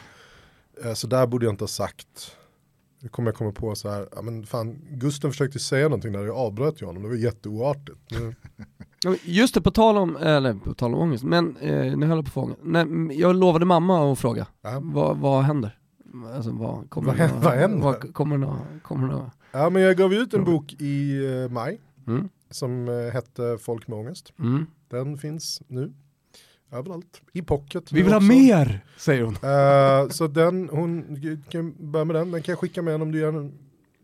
eh, 0.90 0.94
så 0.94 1.06
där 1.06 1.26
borde 1.26 1.47
jag 1.47 1.52
inte 1.52 1.62
ha 1.64 1.68
sagt. 1.68 2.36
Det 3.01 3.09
kommer 3.09 3.29
jag 3.31 3.37
komma 3.37 3.53
på 3.53 3.75
så 3.75 3.89
här, 3.91 4.09
ja 4.16 4.23
men 4.23 4.47
fan, 4.47 4.79
Gusten 4.91 5.31
försökte 5.31 5.59
säga 5.59 5.85
någonting 5.85 6.12
där, 6.12 6.25
jag 6.25 6.37
avbröt 6.37 6.81
honom, 6.81 7.03
det 7.03 7.09
var 7.09 7.16
jätteoartigt. 7.16 7.99
Nu, 8.11 8.35
Just 9.25 9.55
det, 9.55 9.61
på 9.61 9.70
tal 9.70 9.97
om, 9.99 10.16
eller 10.16 10.55
på 10.55 10.75
tal 10.75 10.95
om 10.95 11.01
ångest, 11.01 11.25
men 11.25 11.57
eh, 11.57 11.97
nu 11.97 12.07
höll 12.07 12.19
jag 12.19 12.25
på 12.25 12.31
fången. 12.31 12.57
Nej, 12.62 13.20
jag 13.20 13.37
lovade 13.37 13.65
mamma 13.65 14.12
att 14.12 14.19
fråga, 14.19 14.47
ja. 14.62 14.81
vad, 14.83 15.16
vad 15.16 15.43
händer? 15.45 15.79
Alltså 16.35 16.51
vad 16.51 16.91
kommer 16.91 17.07
Vad 17.09 17.16
det 17.16 17.23
hä- 17.23 17.35
nå- 17.35 17.41
vad 17.41 17.53
händer? 17.55 17.79
Vad, 17.85 18.15
kommer 18.15 18.39
det 18.39 18.47
nå- 18.47 18.59
kommer 18.83 19.09
det 19.09 19.15
nå- 19.15 19.31
ja 19.53 19.70
men 19.70 19.83
jag 19.83 19.97
gav 19.97 20.15
ut 20.15 20.35
en 20.35 20.45
bok 20.45 20.73
i 20.79 21.25
eh, 21.45 21.51
maj 21.53 21.81
mm, 22.07 22.29
som 22.51 22.89
eh, 22.89 23.12
hette 23.12 23.59
Folk 23.61 23.89
med 23.89 23.99
ångest. 23.99 24.33
mm. 24.39 24.66
Den 24.91 25.19
finns 25.19 25.62
nu, 25.69 25.93
överallt, 26.73 27.23
i 27.32 27.43
pocket. 27.43 27.93
Vi 27.93 28.03
vill 28.03 28.12
ha 28.12 28.16
också. 28.16 28.28
mer, 28.28 28.85
säger 28.97 29.23
hon. 29.23 29.35
Eh, 29.35 30.09
så 30.09 30.27
den, 30.27 30.69
hon 30.73 31.20
kan 31.49 31.93
börja 31.93 32.05
med 32.05 32.16
den, 32.16 32.31
den 32.31 32.43
kan 32.43 32.53
jag 32.53 32.59
skicka 32.59 32.82
med 32.82 32.95
henne 32.95 33.05
om 33.05 33.12
du 33.12 33.19
ger, 33.19 33.51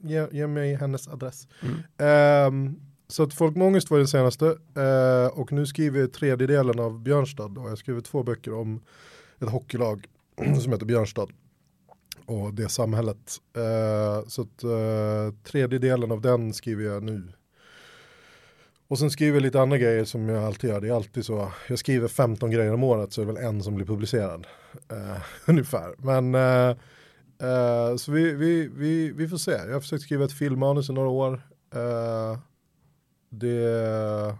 ge, 0.01 0.27
ge 0.32 0.47
mig 0.47 0.74
hennes 0.74 1.09
adress. 1.09 1.49
Mm. 1.61 1.77
Ehm, 1.99 2.81
så 3.09 3.23
att 3.23 3.35
Folk 3.35 3.57
med 3.57 3.66
ångest 3.66 3.91
var 3.91 3.99
den 3.99 4.09
senaste 4.09 4.47
eh, 4.77 5.39
och 5.39 5.53
nu 5.53 5.66
skriver 5.66 6.01
jag 6.01 6.12
tredje 6.12 6.47
delen 6.47 6.81
av 6.81 7.01
Björnstad 7.01 7.59
och 7.59 7.70
jag 7.70 7.78
skriver 7.78 8.01
två 8.01 8.23
böcker 8.23 8.55
om 8.55 8.81
ett 9.41 9.49
hockeylag 9.49 10.07
som 10.62 10.73
heter 10.73 10.86
Björnstad 10.86 11.28
och 12.27 12.55
det 12.55 12.69
samhället. 12.69 13.32
Eh, 13.57 14.28
så 14.28 14.43
att 14.43 14.65
eh, 14.65 15.35
tredje 15.43 15.78
delen 15.78 16.12
av 16.12 16.20
den 16.20 16.53
skriver 16.53 16.85
jag 16.85 17.03
nu. 17.03 17.32
Och 18.89 18.98
sen 18.98 19.11
skriver 19.11 19.36
jag 19.36 19.43
lite 19.43 19.61
andra 19.61 19.78
grejer 19.78 20.05
som 20.05 20.28
jag 20.28 20.44
alltid 20.44 20.70
gör. 20.70 20.81
Det 20.81 20.89
är 20.89 20.93
alltid 20.93 21.24
så. 21.24 21.52
Jag 21.69 21.78
skriver 21.78 22.09
15 22.09 22.51
grejer 22.51 22.74
om 22.74 22.85
året 22.85 23.12
så 23.12 23.23
är 23.23 23.27
det 23.27 23.32
väl 23.32 23.44
en 23.44 23.62
som 23.62 23.74
blir 23.74 23.86
publicerad. 23.86 24.47
Eh, 24.90 25.23
ungefär. 25.47 25.94
Men 25.98 26.35
eh, 26.35 26.77
eh, 27.51 27.97
så 27.97 28.12
vi, 28.12 28.35
vi, 28.35 28.69
vi, 28.77 29.11
vi 29.12 29.28
får 29.28 29.36
se. 29.36 29.51
Jag 29.51 29.73
har 29.73 29.81
försökt 29.81 30.02
skriva 30.02 30.24
ett 30.24 30.32
filmmanus 30.32 30.90
i 30.90 30.93
några 30.93 31.09
år. 31.09 31.43
Det 33.31 34.36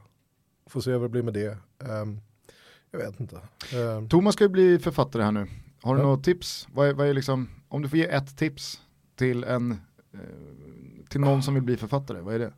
får 0.71 0.81
se 0.81 0.93
vad 0.93 1.03
det 1.03 1.09
blir 1.09 1.23
med 1.23 1.35
det. 1.35 1.47
Eh, 1.83 2.05
jag 2.91 2.99
vet 2.99 3.21
inte. 3.21 3.37
Eh, 3.37 4.07
Thomas 4.09 4.35
ska 4.35 4.45
ju 4.45 4.49
bli 4.49 4.79
författare 4.79 5.23
här 5.23 5.33
nu. 5.33 5.47
Har 5.83 5.95
du 5.95 6.01
Ja. 6.01 6.07
något 6.07 6.25
tips? 6.25 6.69
Vad 6.73 6.89
är, 6.89 6.93
vad 6.95 7.07
är 7.09 7.15
liksom, 7.15 7.49
om 7.69 7.83
du 7.83 7.89
får 7.89 7.99
ge 7.99 8.07
ett 8.07 8.37
tips 8.39 8.81
till, 9.17 9.45
en, 9.45 9.77
till 11.09 11.21
någon 11.21 11.43
som 11.43 11.55
vill 11.55 11.63
bli 11.63 11.77
författare, 11.77 12.21
vad 12.21 12.35
är 12.35 12.39
det? 12.39 12.53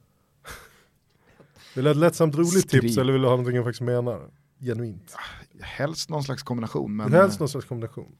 Vill 1.76 1.84
du 1.84 1.90
ha 1.90 1.92
ett 1.92 1.96
lättsamt 1.96 2.34
roligt 2.34 2.68
Skriv. 2.68 2.80
tips 2.80 2.98
eller 2.98 3.12
vill 3.12 3.22
du 3.22 3.28
ha 3.28 3.32
någonting 3.32 3.56
jag 3.56 3.64
faktiskt 3.64 3.82
menar? 3.82 4.30
Genuint. 4.60 5.16
Helst 5.60 6.10
någon 6.10 6.22
slags 6.24 6.42
kombination, 6.42 6.96
men 6.96 7.12
Helst 7.12 7.36
eh, 7.36 7.40
någon 7.40 7.48
slags 7.48 7.66
kombination. 7.66 8.16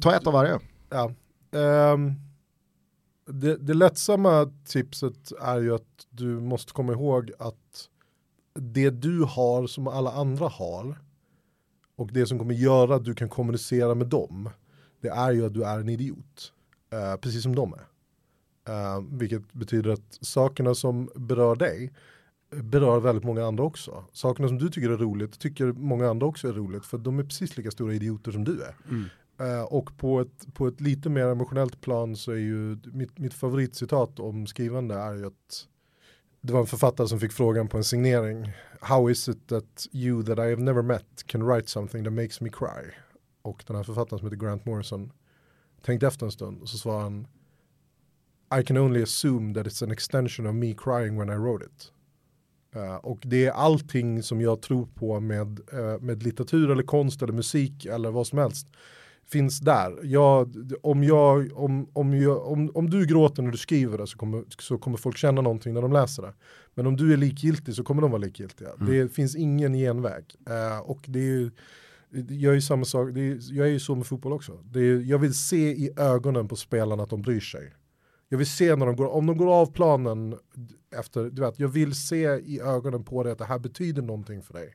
ta 0.00 0.14
ett 0.16 0.26
av 0.26 0.32
varje. 0.32 0.58
Ja. 0.90 1.12
Ehm, 1.58 2.12
det, 3.26 3.56
det 3.56 3.74
lättsamma 3.74 4.52
tipset 4.64 5.32
är 5.40 5.60
ju 5.60 5.74
att 5.74 6.06
du 6.10 6.40
måste 6.40 6.72
komma 6.72 6.92
ihåg 6.92 7.30
att 7.38 7.88
det 8.54 8.90
du 8.90 9.22
har 9.22 9.66
som 9.66 9.88
alla 9.88 10.12
andra 10.12 10.48
har 10.48 10.98
och 11.96 12.12
det 12.12 12.26
som 12.26 12.38
kommer 12.38 12.54
göra 12.54 12.94
att 12.94 13.04
du 13.04 13.14
kan 13.14 13.28
kommunicera 13.28 13.94
med 13.94 14.06
dem 14.06 14.50
det 15.04 15.10
är 15.10 15.32
ju 15.32 15.46
att 15.46 15.54
du 15.54 15.64
är 15.64 15.78
en 15.78 15.88
idiot. 15.88 16.52
Eh, 16.92 17.16
precis 17.16 17.42
som 17.42 17.54
de 17.54 17.72
är. 17.72 17.86
Eh, 18.68 19.02
vilket 19.10 19.52
betyder 19.52 19.90
att 19.90 20.18
sakerna 20.20 20.74
som 20.74 21.10
berör 21.14 21.56
dig 21.56 21.92
berör 22.62 23.00
väldigt 23.00 23.24
många 23.24 23.44
andra 23.46 23.64
också. 23.64 24.04
Sakerna 24.12 24.48
som 24.48 24.58
du 24.58 24.68
tycker 24.68 24.90
är 24.90 24.96
roligt 24.96 25.40
tycker 25.40 25.72
många 25.72 26.10
andra 26.10 26.26
också 26.26 26.48
är 26.48 26.52
roligt 26.52 26.86
för 26.86 26.98
de 26.98 27.18
är 27.18 27.24
precis 27.24 27.56
lika 27.56 27.70
stora 27.70 27.94
idioter 27.94 28.32
som 28.32 28.44
du 28.44 28.62
är. 28.62 28.74
Eh, 29.40 29.62
och 29.62 29.96
på 29.96 30.20
ett, 30.20 30.54
på 30.54 30.66
ett 30.66 30.80
lite 30.80 31.08
mer 31.08 31.26
emotionellt 31.26 31.80
plan 31.80 32.16
så 32.16 32.32
är 32.32 32.36
ju 32.36 32.78
mitt, 32.84 33.18
mitt 33.18 33.34
favoritcitat 33.34 34.20
om 34.20 34.46
skrivande 34.46 34.94
är 34.94 35.14
ju 35.14 35.26
att 35.26 35.68
det 36.40 36.52
var 36.52 36.60
en 36.60 36.66
författare 36.66 37.08
som 37.08 37.20
fick 37.20 37.32
frågan 37.32 37.68
på 37.68 37.76
en 37.76 37.84
signering. 37.84 38.52
How 38.80 39.10
is 39.10 39.28
it 39.28 39.48
that 39.48 39.86
you 39.92 40.24
that 40.24 40.38
I 40.38 40.50
have 40.50 40.56
never 40.56 40.82
met 40.82 41.26
can 41.26 41.46
write 41.46 41.70
something 41.70 42.04
that 42.04 42.12
makes 42.12 42.40
me 42.40 42.50
cry? 42.50 42.90
Och 43.42 43.64
den 43.66 43.76
här 43.76 43.82
författaren 43.82 44.18
som 44.18 44.26
heter 44.26 44.46
Grant 44.46 44.64
Morrison 44.64 45.12
tänkte 45.82 46.06
efter 46.06 46.26
en 46.26 46.32
stund 46.32 46.62
och 46.62 46.68
så 46.68 46.78
svarade 46.78 47.02
han 47.02 47.26
I 48.60 48.64
can 48.64 48.76
only 48.76 49.02
assume 49.02 49.54
that 49.54 49.66
it's 49.66 49.84
an 49.84 49.92
extension 49.92 50.46
of 50.46 50.54
me 50.54 50.74
crying 50.74 51.18
when 51.18 51.28
I 51.28 51.36
wrote 51.36 51.64
it. 51.64 51.92
Eh, 52.74 52.96
och 52.96 53.20
det 53.24 53.46
är 53.46 53.50
allting 53.50 54.22
som 54.22 54.40
jag 54.40 54.62
tror 54.62 54.86
på 54.86 55.20
med, 55.20 55.60
eh, 55.72 56.00
med 56.00 56.22
litteratur 56.22 56.70
eller 56.70 56.82
konst 56.82 57.22
eller 57.22 57.32
musik 57.32 57.86
eller 57.86 58.10
vad 58.10 58.26
som 58.26 58.38
helst 58.38 58.66
finns 59.28 59.60
där. 59.60 59.98
Jag, 60.02 60.54
om, 60.82 61.04
jag, 61.04 61.50
om, 61.54 61.88
om, 61.92 62.14
jag, 62.14 62.46
om, 62.46 62.70
om 62.74 62.90
du 62.90 63.06
gråter 63.06 63.42
när 63.42 63.50
du 63.50 63.58
skriver 63.58 63.98
det 63.98 64.06
så 64.06 64.18
kommer, 64.18 64.44
så 64.58 64.78
kommer 64.78 64.96
folk 64.96 65.16
känna 65.16 65.40
någonting 65.40 65.74
när 65.74 65.82
de 65.82 65.92
läser 65.92 66.22
det. 66.22 66.32
Men 66.74 66.86
om 66.86 66.96
du 66.96 67.12
är 67.12 67.16
likgiltig 67.16 67.74
så 67.74 67.84
kommer 67.84 68.02
de 68.02 68.10
vara 68.10 68.22
likgiltiga. 68.22 68.68
Det 68.78 69.08
finns 69.08 69.36
ingen 69.36 69.72
genväg. 69.72 70.24
Eh, 70.48 70.78
och 70.78 71.04
det 71.06 71.20
är, 71.20 71.50
jag 72.28 72.50
är 72.50 72.54
ju 72.54 72.60
samma 72.60 72.84
sak, 72.84 73.08
det 73.14 73.20
är, 73.20 73.38
jag 73.52 73.66
är 73.66 73.72
ju 73.72 73.80
så 73.80 73.94
med 73.94 74.06
fotboll 74.06 74.32
också. 74.32 74.58
Det 74.72 74.80
är, 74.80 75.00
jag 75.00 75.18
vill 75.18 75.34
se 75.34 75.70
i 75.70 75.90
ögonen 75.96 76.48
på 76.48 76.56
spelarna 76.56 77.02
att 77.02 77.10
de 77.10 77.22
bryr 77.22 77.40
sig. 77.40 77.72
Jag 78.28 78.38
vill 78.38 78.46
se 78.46 78.76
när 78.76 78.86
de 78.86 78.96
går, 78.96 79.08
om 79.08 79.26
de 79.26 79.36
går 79.36 79.54
av 79.54 79.72
planen 79.72 80.38
efter, 80.98 81.30
du 81.30 81.42
vet, 81.42 81.58
jag 81.58 81.68
vill 81.68 81.94
se 81.94 82.24
i 82.24 82.60
ögonen 82.60 83.04
på 83.04 83.22
dig 83.22 83.32
att 83.32 83.38
det 83.38 83.44
här 83.44 83.58
betyder 83.58 84.02
någonting 84.02 84.42
för 84.42 84.54
dig. 84.54 84.74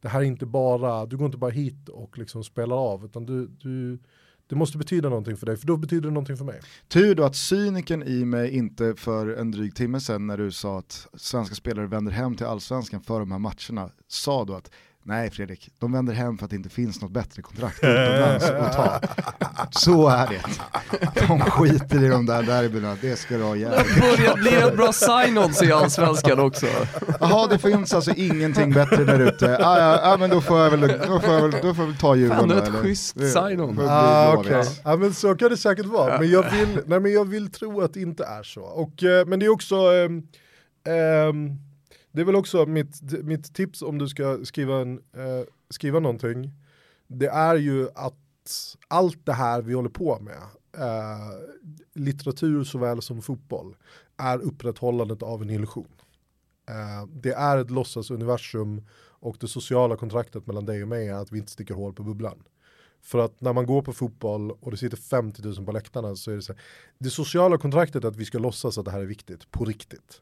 Det 0.00 0.08
här 0.08 0.20
är 0.20 0.24
inte 0.24 0.46
bara, 0.46 1.06
du 1.06 1.16
går 1.16 1.26
inte 1.26 1.38
bara 1.38 1.50
hit 1.50 1.88
och 1.88 2.18
liksom 2.18 2.44
spelar 2.44 2.76
av, 2.76 3.04
utan 3.04 3.26
du, 3.26 3.46
du, 3.46 3.98
det 4.46 4.56
måste 4.56 4.78
betyda 4.78 5.08
någonting 5.08 5.36
för 5.36 5.46
dig, 5.46 5.56
för 5.56 5.66
då 5.66 5.76
betyder 5.76 6.02
det 6.02 6.14
någonting 6.14 6.36
för 6.36 6.44
mig. 6.44 6.60
Tur 6.88 7.14
då 7.14 7.24
att 7.24 7.36
cyniken 7.36 8.02
i 8.02 8.24
mig 8.24 8.56
inte 8.56 8.94
för 8.94 9.26
en 9.26 9.50
dryg 9.50 9.74
timme 9.74 10.00
sedan 10.00 10.26
när 10.26 10.38
du 10.38 10.52
sa 10.52 10.78
att 10.78 11.06
svenska 11.14 11.54
spelare 11.54 11.86
vänder 11.86 12.12
hem 12.12 12.36
till 12.36 12.46
allsvenskan 12.46 13.00
för 13.00 13.20
de 13.20 13.32
här 13.32 13.38
matcherna, 13.38 13.90
sa 14.08 14.44
då 14.44 14.54
att 14.54 14.70
nej 15.02 15.30
Fredrik, 15.30 15.68
de 15.78 15.92
vänder 15.92 16.14
hem 16.14 16.38
för 16.38 16.44
att 16.44 16.50
det 16.50 16.56
inte 16.56 16.68
finns 16.68 17.02
något 17.02 17.10
bättre 17.12 17.42
kontrakt 17.42 17.78
utomlands 17.84 18.44
att 18.50 18.72
ta. 18.76 19.00
Så 19.70 20.08
är 20.08 20.26
det. 20.28 20.40
De 21.28 21.40
skiter 21.40 22.04
i 22.04 22.08
de 22.08 22.26
där 22.26 22.42
derbyna, 22.42 22.96
det 23.00 23.16
ska 23.16 23.36
du 23.36 23.42
ha 23.42 23.56
jävligt. 23.56 24.00
Börjar 24.00 24.34
bli 24.36 24.54
ett 24.54 24.76
bra 24.76 24.92
sign-ons 24.92 25.64
i 25.64 25.72
allsvenskan 25.72 26.40
också. 26.40 26.66
Jaha, 27.20 27.46
det 27.46 27.58
finns 27.58 27.94
alltså 27.94 28.10
ingenting 28.16 28.72
bättre 28.72 29.04
där 29.04 29.18
ute. 29.20 29.56
Ah, 29.66 29.78
ja, 29.78 30.12
ah, 30.12 30.16
men 30.16 30.30
då 30.30 30.40
får 30.40 30.58
jag 30.58 30.70
väl, 30.70 30.80
då 30.80 31.20
får 31.20 31.34
jag 31.34 31.42
väl, 31.42 31.50
då 31.50 31.74
får 31.74 31.84
jag 31.84 31.86
väl 31.90 31.96
ta 31.96 32.16
Djurgården 32.16 32.38
Fan, 32.40 32.48
det 32.48 32.54
är 32.54 32.62
ett 32.62 32.68
eller? 32.68 32.78
schysst 32.82 33.14
Det- 33.18 33.30
sign-on. 33.30 33.80
Ah, 33.88 34.34
okej. 34.36 34.64
Ja 34.84 34.96
men 34.96 35.14
så 35.14 35.34
kan 35.34 35.50
det 35.50 35.56
säkert 35.56 35.86
vara, 35.86 36.18
men 36.18 36.30
jag 36.30 36.50
vill, 36.50 36.78
nej, 36.86 37.00
men 37.00 37.12
jag 37.12 37.24
vill 37.28 37.50
tro 37.52 37.80
att 37.80 37.94
det 37.94 38.00
inte 38.00 38.24
är 38.24 38.42
så. 38.42 38.62
Och, 38.62 39.02
eh, 39.02 39.26
men 39.26 39.38
det 39.38 39.46
är 39.46 39.50
också, 39.50 39.74
ehm, 39.76 40.22
ehm, 40.88 41.50
det 42.12 42.20
är 42.20 42.24
väl 42.24 42.36
också 42.36 42.66
mitt, 42.66 43.22
mitt 43.24 43.54
tips 43.54 43.82
om 43.82 43.98
du 43.98 44.08
ska 44.08 44.44
skriva, 44.44 44.80
en, 44.80 44.98
eh, 44.98 45.44
skriva 45.70 45.98
någonting, 45.98 46.52
det 47.06 47.28
är 47.28 47.56
ju 47.56 47.88
att 47.94 48.16
allt 48.88 49.26
det 49.26 49.32
här 49.32 49.62
vi 49.62 49.74
håller 49.74 49.88
på 49.88 50.18
med, 50.20 50.42
eh, 50.84 51.32
litteratur 51.94 52.64
såväl 52.64 53.02
som 53.02 53.22
fotboll, 53.22 53.76
är 54.16 54.38
upprätthållandet 54.38 55.22
av 55.22 55.42
en 55.42 55.50
illusion. 55.50 55.88
Eh, 56.68 57.08
det 57.12 57.32
är 57.32 57.58
ett 57.58 57.70
låtsasuniversum 57.70 58.86
och 59.20 59.36
det 59.40 59.48
sociala 59.48 59.96
kontraktet 59.96 60.46
mellan 60.46 60.66
dig 60.66 60.82
och 60.82 60.88
mig 60.88 61.08
är 61.08 61.14
att 61.14 61.32
vi 61.32 61.38
inte 61.38 61.52
sticker 61.52 61.74
hål 61.74 61.92
på 61.92 62.02
bubblan. 62.02 62.42
För 63.02 63.18
att 63.18 63.40
när 63.40 63.52
man 63.52 63.66
går 63.66 63.82
på 63.82 63.92
fotboll 63.92 64.50
och 64.50 64.70
det 64.70 64.76
sitter 64.76 64.96
50 64.96 65.42
000 65.42 65.66
på 65.66 65.72
läktarna 65.72 66.16
så 66.16 66.30
är 66.30 66.36
det 66.36 66.42
så 66.42 66.52
här, 66.52 66.62
det 66.98 67.10
sociala 67.10 67.58
kontraktet 67.58 68.04
är 68.04 68.08
att 68.08 68.16
vi 68.16 68.24
ska 68.24 68.38
låtsas 68.38 68.78
att 68.78 68.84
det 68.84 68.90
här 68.90 69.00
är 69.00 69.06
viktigt, 69.06 69.50
på 69.50 69.64
riktigt. 69.64 70.20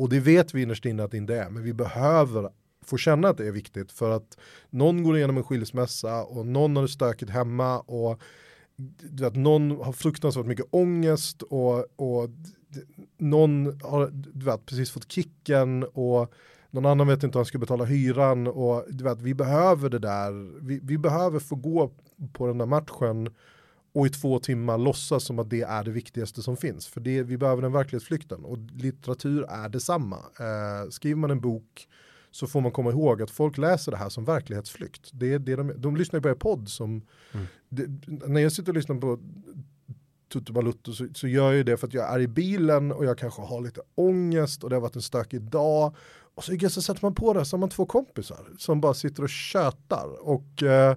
Och 0.00 0.08
det 0.08 0.20
vet 0.20 0.54
vi 0.54 0.62
innerst 0.62 0.84
inne 0.84 1.02
att 1.02 1.10
det 1.10 1.16
inte 1.16 1.36
är, 1.36 1.50
men 1.50 1.62
vi 1.62 1.72
behöver 1.72 2.50
få 2.84 2.96
känna 2.96 3.28
att 3.28 3.36
det 3.36 3.46
är 3.46 3.52
viktigt 3.52 3.92
för 3.92 4.10
att 4.10 4.38
någon 4.70 5.02
går 5.02 5.16
igenom 5.16 5.36
en 5.36 5.44
skilsmässa 5.44 6.24
och 6.24 6.46
någon 6.46 6.76
har 6.76 6.82
det 6.82 6.88
stökigt 6.88 7.30
hemma 7.30 7.80
och 7.80 8.22
du 9.00 9.24
vet, 9.24 9.36
någon 9.36 9.70
har 9.70 9.92
fruktansvärt 9.92 10.46
mycket 10.46 10.66
ångest 10.70 11.42
och, 11.42 11.78
och 11.96 12.30
någon 13.18 13.80
har 13.80 14.10
du 14.12 14.44
vet, 14.44 14.66
precis 14.66 14.90
fått 14.90 15.12
kicken 15.12 15.82
och 15.82 16.32
någon 16.70 16.86
annan 16.86 17.06
vet 17.06 17.22
inte 17.22 17.38
om 17.38 17.40
han 17.40 17.46
ska 17.46 17.58
betala 17.58 17.84
hyran 17.84 18.46
och 18.46 18.84
du 18.88 19.04
vet, 19.04 19.20
vi 19.20 19.34
behöver 19.34 19.88
det 19.88 19.98
där, 19.98 20.60
vi, 20.60 20.80
vi 20.82 20.98
behöver 20.98 21.38
få 21.38 21.54
gå 21.54 21.90
på 22.32 22.46
den 22.46 22.58
där 22.58 22.66
matchen 22.66 23.28
och 23.92 24.06
i 24.06 24.10
två 24.10 24.38
timmar 24.38 24.78
låtsas 24.78 25.24
som 25.24 25.38
att 25.38 25.50
det 25.50 25.62
är 25.62 25.84
det 25.84 25.90
viktigaste 25.90 26.42
som 26.42 26.56
finns. 26.56 26.86
För 26.86 27.00
det, 27.00 27.22
vi 27.22 27.36
behöver 27.36 27.62
den 27.62 27.72
verklighetsflykten 27.72 28.44
och 28.44 28.58
litteratur 28.58 29.46
är 29.48 29.68
detsamma. 29.68 30.16
Eh, 30.16 30.90
skriver 30.90 31.16
man 31.16 31.30
en 31.30 31.40
bok 31.40 31.88
så 32.30 32.46
får 32.46 32.60
man 32.60 32.72
komma 32.72 32.90
ihåg 32.90 33.22
att 33.22 33.30
folk 33.30 33.58
läser 33.58 33.92
det 33.92 33.98
här 33.98 34.08
som 34.08 34.24
verklighetsflykt. 34.24 35.10
Det 35.12 35.34
är 35.34 35.38
det 35.38 35.56
de, 35.56 35.72
de 35.76 35.96
lyssnar 35.96 36.20
på 36.20 36.28
er 36.28 36.34
podd 36.34 36.68
som, 36.68 37.02
det, 37.68 37.86
när 38.06 38.40
jag 38.40 38.52
sitter 38.52 38.72
och 38.72 38.76
lyssnar 38.76 38.96
på 38.96 39.18
Tutu 40.32 40.52
Balutto 40.52 40.92
så, 40.92 41.08
så 41.14 41.28
gör 41.28 41.46
jag 41.46 41.54
ju 41.54 41.62
det 41.62 41.76
för 41.76 41.86
att 41.86 41.94
jag 41.94 42.14
är 42.14 42.20
i 42.20 42.28
bilen 42.28 42.92
och 42.92 43.04
jag 43.04 43.18
kanske 43.18 43.42
har 43.42 43.60
lite 43.60 43.80
ångest 43.94 44.64
och 44.64 44.70
det 44.70 44.76
har 44.76 44.80
varit 44.80 44.96
en 44.96 45.02
stökig 45.02 45.42
dag. 45.42 45.96
Och 46.34 46.44
så, 46.44 46.68
så 46.70 46.82
sätter 46.82 47.04
man 47.04 47.14
på 47.14 47.32
det 47.32 47.38
har 47.38 47.58
man 47.58 47.70
två 47.70 47.86
kompisar 47.86 48.46
som 48.58 48.80
bara 48.80 48.94
sitter 48.94 49.22
och 49.22 49.30
tjötar. 49.30 50.28
Och, 50.28 50.62
eh, 50.62 50.96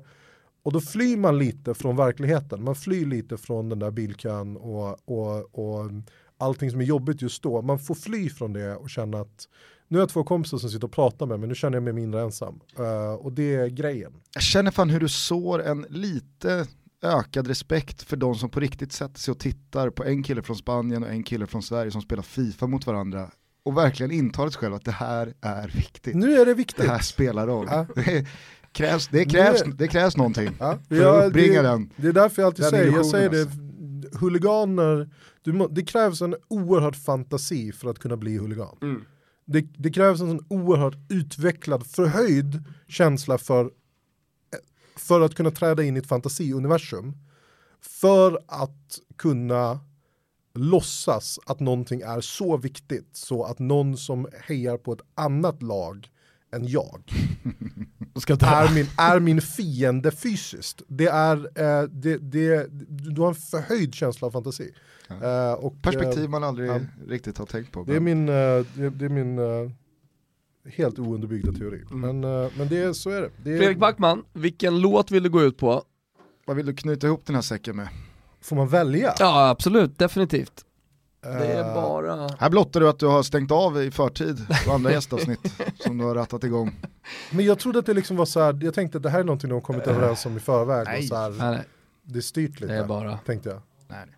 och 0.63 0.71
då 0.71 0.81
flyr 0.81 1.17
man 1.17 1.37
lite 1.37 1.73
från 1.73 1.95
verkligheten. 1.95 2.63
Man 2.63 2.75
flyr 2.75 3.05
lite 3.05 3.37
från 3.37 3.69
den 3.69 3.79
där 3.79 3.91
bilkön 3.91 4.57
och, 4.57 5.09
och, 5.09 5.59
och 5.59 5.91
allting 6.37 6.71
som 6.71 6.81
är 6.81 6.85
jobbigt 6.85 7.21
just 7.21 7.43
då. 7.43 7.61
Man 7.61 7.79
får 7.79 7.95
fly 7.95 8.29
från 8.29 8.53
det 8.53 8.75
och 8.75 8.89
känna 8.89 9.19
att 9.19 9.47
nu 9.87 9.97
har 9.97 10.01
jag 10.01 10.09
två 10.09 10.23
kompisar 10.23 10.57
som 10.57 10.69
sitter 10.69 10.87
och 10.87 10.91
pratar 10.91 11.25
med 11.25 11.39
mig, 11.39 11.49
nu 11.49 11.55
känner 11.55 11.75
jag 11.75 11.83
mig 11.83 11.93
mindre 11.93 12.21
ensam. 12.21 12.59
Eh, 12.77 13.13
och 13.13 13.33
det 13.33 13.55
är 13.55 13.67
grejen. 13.67 14.13
Jag 14.33 14.43
känner 14.43 14.71
fan 14.71 14.89
hur 14.89 14.99
du 14.99 15.09
sår 15.09 15.63
en 15.63 15.85
lite 15.89 16.67
ökad 17.01 17.47
respekt 17.47 18.01
för 18.01 18.17
de 18.17 18.35
som 18.35 18.49
på 18.49 18.59
riktigt 18.59 18.93
sätter 18.93 19.19
sig 19.19 19.31
och 19.31 19.39
tittar 19.39 19.89
på 19.89 20.03
en 20.03 20.23
kille 20.23 20.41
från 20.41 20.55
Spanien 20.55 21.03
och 21.03 21.09
en 21.09 21.23
kille 21.23 21.47
från 21.47 21.63
Sverige 21.63 21.91
som 21.91 22.01
spelar 22.01 22.23
FIFA 22.23 22.67
mot 22.67 22.87
varandra 22.87 23.31
och 23.65 23.77
verkligen 23.77 24.11
intalar 24.11 24.49
sig 24.49 24.59
själv 24.59 24.73
att 24.73 24.85
det 24.85 24.91
här 24.91 25.33
är 25.41 25.67
viktigt. 25.67 26.15
Nu 26.15 26.41
är 26.41 26.45
det 26.45 26.53
viktigt. 26.53 26.85
Det 26.85 26.91
här 26.91 26.99
spelar 26.99 27.47
roll. 27.47 27.67
Ja. 27.69 27.85
Det, 28.73 28.77
krävs, 28.77 29.07
det, 29.07 29.25
krävs, 29.25 29.63
det 29.77 29.87
krävs 29.87 30.17
någonting 30.17 30.49
Ja, 30.59 30.79
för 30.87 31.19
att 31.19 31.27
uppbringa 31.27 31.61
det, 31.61 31.67
den. 31.67 31.93
Det 31.95 32.07
är 32.07 32.13
därför 32.13 32.41
jag 32.41 32.47
alltid 32.47 32.65
säger, 32.65 32.91
jag 32.91 33.05
säger 33.05 33.29
det, 33.29 33.41
alltså. 33.41 34.17
huliganer, 34.19 35.09
du 35.41 35.53
må, 35.53 35.67
det 35.67 35.83
krävs 35.83 36.21
en 36.21 36.35
oerhörd 36.47 36.95
fantasi 36.95 37.71
för 37.71 37.89
att 37.89 37.99
kunna 37.99 38.17
bli 38.17 38.37
huligan. 38.37 39.05
Det, 39.45 39.61
det 39.61 39.91
krävs 39.91 40.21
en 40.21 40.27
sån 40.27 40.45
oerhört 40.49 40.97
utvecklad, 41.09 41.87
förhöjd 41.87 42.63
känsla 42.87 43.37
för, 43.37 43.71
för 44.95 45.21
att 45.21 45.35
kunna 45.35 45.51
träda 45.51 45.83
in 45.83 45.95
i 45.95 45.99
ett 45.99 46.07
fantasiuniversum. 46.07 47.13
För 47.81 48.39
att 48.47 48.99
kunna 49.15 49.79
låtsas 50.53 51.39
att 51.45 51.59
någonting 51.59 52.01
är 52.01 52.21
så 52.21 52.57
viktigt 52.57 53.09
så 53.11 53.43
att 53.43 53.59
någon 53.59 53.97
som 53.97 54.27
hejar 54.41 54.77
på 54.77 54.93
ett 54.93 55.01
annat 55.15 55.61
lag 55.63 56.09
än 56.53 56.67
jag 56.67 57.01
är 58.41 58.75
min, 58.75 58.85
är 58.97 59.19
min 59.19 59.41
fiende 59.41 60.11
fysiskt. 60.11 60.81
Det 60.87 61.07
är, 61.07 61.37
eh, 61.37 61.83
det, 61.83 62.17
det, 62.17 62.67
du 63.13 63.21
har 63.21 63.27
en 63.27 63.35
förhöjd 63.35 63.95
känsla 63.95 64.27
av 64.27 64.31
fantasi. 64.31 64.73
Eh, 65.09 65.53
och, 65.53 65.81
Perspektiv 65.81 66.23
eh, 66.23 66.29
man 66.29 66.43
aldrig 66.43 66.69
ja. 66.69 66.79
riktigt 67.07 67.37
har 67.37 67.45
tänkt 67.45 67.71
på. 67.71 67.83
det 67.83 67.95
är 67.95 67.99
min, 67.99 68.29
eh, 68.29 68.33
det, 68.33 68.89
det 68.89 69.05
är 69.05 69.09
min 69.09 69.39
eh, 69.39 69.71
helt 70.65 70.99
ounderbyggda 70.99 71.51
teori. 71.51 71.83
Men, 71.91 72.23
eh, 72.23 72.51
men 72.57 72.67
det 72.69 72.77
är, 72.77 72.93
så 72.93 73.09
är 73.09 73.21
det. 73.21 73.29
det 73.43 73.53
är, 73.53 73.57
Fredrik 73.57 73.77
Backman, 73.77 74.25
vilken 74.33 74.79
låt 74.79 75.11
vill 75.11 75.23
du 75.23 75.29
gå 75.29 75.41
ut 75.41 75.57
på? 75.57 75.83
Vad 76.45 76.55
vill 76.55 76.65
du 76.65 76.73
knyta 76.73 77.07
ihop 77.07 77.25
den 77.25 77.35
här 77.35 77.41
säcken 77.41 77.75
med? 77.75 77.87
Får 78.41 78.55
man 78.55 78.67
välja? 78.67 79.13
Ja 79.19 79.49
absolut, 79.49 79.99
definitivt. 79.99 80.65
Det 81.23 81.29
är 81.29 81.67
Eh, 81.69 81.73
bara... 81.73 82.29
Här 82.39 82.49
blottar 82.49 82.79
du 82.79 82.89
att 82.89 82.99
du 82.99 83.05
har 83.05 83.23
stängt 83.23 83.51
av 83.51 83.83
i 83.83 83.91
förtid 83.91 84.45
på 84.65 84.71
andra 84.71 84.91
gästavsnitt 84.91 85.39
som 85.79 85.97
du 85.97 86.03
har 86.03 86.15
rattat 86.15 86.43
igång. 86.43 86.75
Men 87.31 87.45
jag 87.45 87.59
trodde 87.59 87.79
att 87.79 87.85
det 87.85 87.93
liksom 87.93 88.17
var 88.17 88.25
så 88.25 88.39
här, 88.39 88.59
jag 88.61 88.73
tänkte 88.73 88.97
att 88.97 89.03
det 89.03 89.09
här 89.09 89.19
är 89.19 89.23
någonting 89.23 89.49
de 89.49 89.53
har 89.53 89.61
kommit 89.61 89.87
överens 89.87 90.25
om 90.25 90.37
i 90.37 90.39
förväg. 90.39 90.85
Nej. 90.87 90.99
Och 90.99 91.05
så 91.05 91.15
här, 91.15 91.29
Nej, 91.29 91.51
nej, 91.51 91.63
det 92.03 92.19
är 92.19 92.21
styrt 92.21 92.59
lite, 92.59 92.73
det 92.73 92.79
är 92.79 92.85
bara... 92.85 93.17
tänkte 93.17 93.49
jag. 93.49 93.61
Nej, 93.87 93.99
nej. 94.05 94.15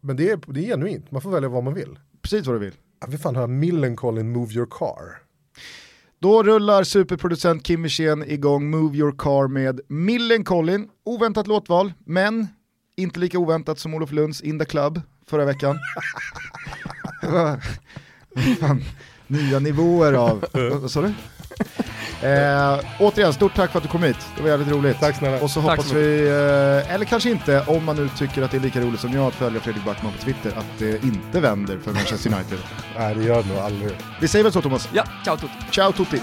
Men 0.00 0.16
det 0.16 0.30
är, 0.30 0.40
det 0.46 0.60
är 0.60 0.66
genuint, 0.66 1.10
man 1.10 1.22
får 1.22 1.30
välja 1.30 1.48
vad 1.48 1.64
man 1.64 1.74
vill. 1.74 1.98
Precis 2.22 2.46
vad 2.46 2.56
du 2.56 2.60
vill. 2.60 2.74
Jag 3.00 3.08
vill 3.08 3.18
fan 3.20 3.36
höra 3.36 3.46
Millencolin 3.46 4.32
Move 4.32 4.52
Your 4.54 4.66
Car. 4.70 5.22
Då 6.18 6.42
rullar 6.42 6.82
superproducent 6.84 7.62
Kim 7.62 7.82
Wirsén 7.82 8.24
igång 8.30 8.70
Move 8.70 8.96
Your 8.96 9.12
Car 9.18 9.48
med 9.48 9.80
Millencolin. 9.88 10.88
Oväntat 11.04 11.46
låtval, 11.46 11.92
men 12.04 12.46
inte 12.96 13.20
lika 13.20 13.38
oväntat 13.38 13.78
som 13.78 13.94
Olof 13.94 14.12
Lunds 14.12 14.40
In 14.40 14.58
the 14.58 14.64
Club. 14.64 15.00
Förra 15.30 15.44
veckan. 15.44 15.78
Fan, 18.60 18.84
Nya 19.26 19.58
nivåer 19.58 20.12
av, 20.12 20.44
vad 20.80 20.90
sa 20.90 21.00
du? 21.00 21.12
Eh, 22.22 22.78
återigen, 22.98 23.32
stort 23.32 23.54
tack 23.54 23.70
för 23.70 23.78
att 23.78 23.82
du 23.82 23.88
kom 23.90 24.02
hit. 24.02 24.16
Det 24.36 24.42
var 24.42 24.48
jävligt 24.50 24.68
roligt. 24.68 25.00
Tack 25.00 25.16
snälla. 25.16 25.40
Och 25.42 25.50
så 25.50 25.60
Tack 25.62 25.70
hoppas 25.70 25.88
så 25.88 25.94
vi, 25.94 26.28
eh, 26.28 26.94
eller 26.94 27.04
kanske 27.04 27.30
inte, 27.30 27.64
om 27.66 27.84
man 27.84 27.96
nu 27.96 28.08
tycker 28.08 28.42
att 28.42 28.50
det 28.50 28.56
är 28.56 28.60
lika 28.60 28.80
roligt 28.80 29.00
som 29.00 29.12
jag 29.12 29.26
att 29.26 29.34
följa 29.34 29.60
Fredrik 29.60 29.84
Backman 29.84 30.12
på 30.12 30.18
Twitter, 30.24 30.52
att 30.58 30.78
det 30.78 31.04
inte 31.04 31.40
vänder 31.40 31.78
för 31.78 31.92
Manchester 31.92 32.32
United. 32.34 32.58
Nej 32.98 33.14
det 33.14 33.24
gör 33.24 33.42
det 33.42 33.48
nog 33.48 33.58
aldrig. 33.58 33.90
Vi 34.20 34.28
säger 34.28 34.42
väl 34.42 34.52
så 34.52 34.62
Thomas? 34.62 34.88
Ja, 34.92 35.04
ciao 35.24 35.36
Tutti. 35.36 35.54
Ciao 35.70 35.92
tutti! 35.92 36.22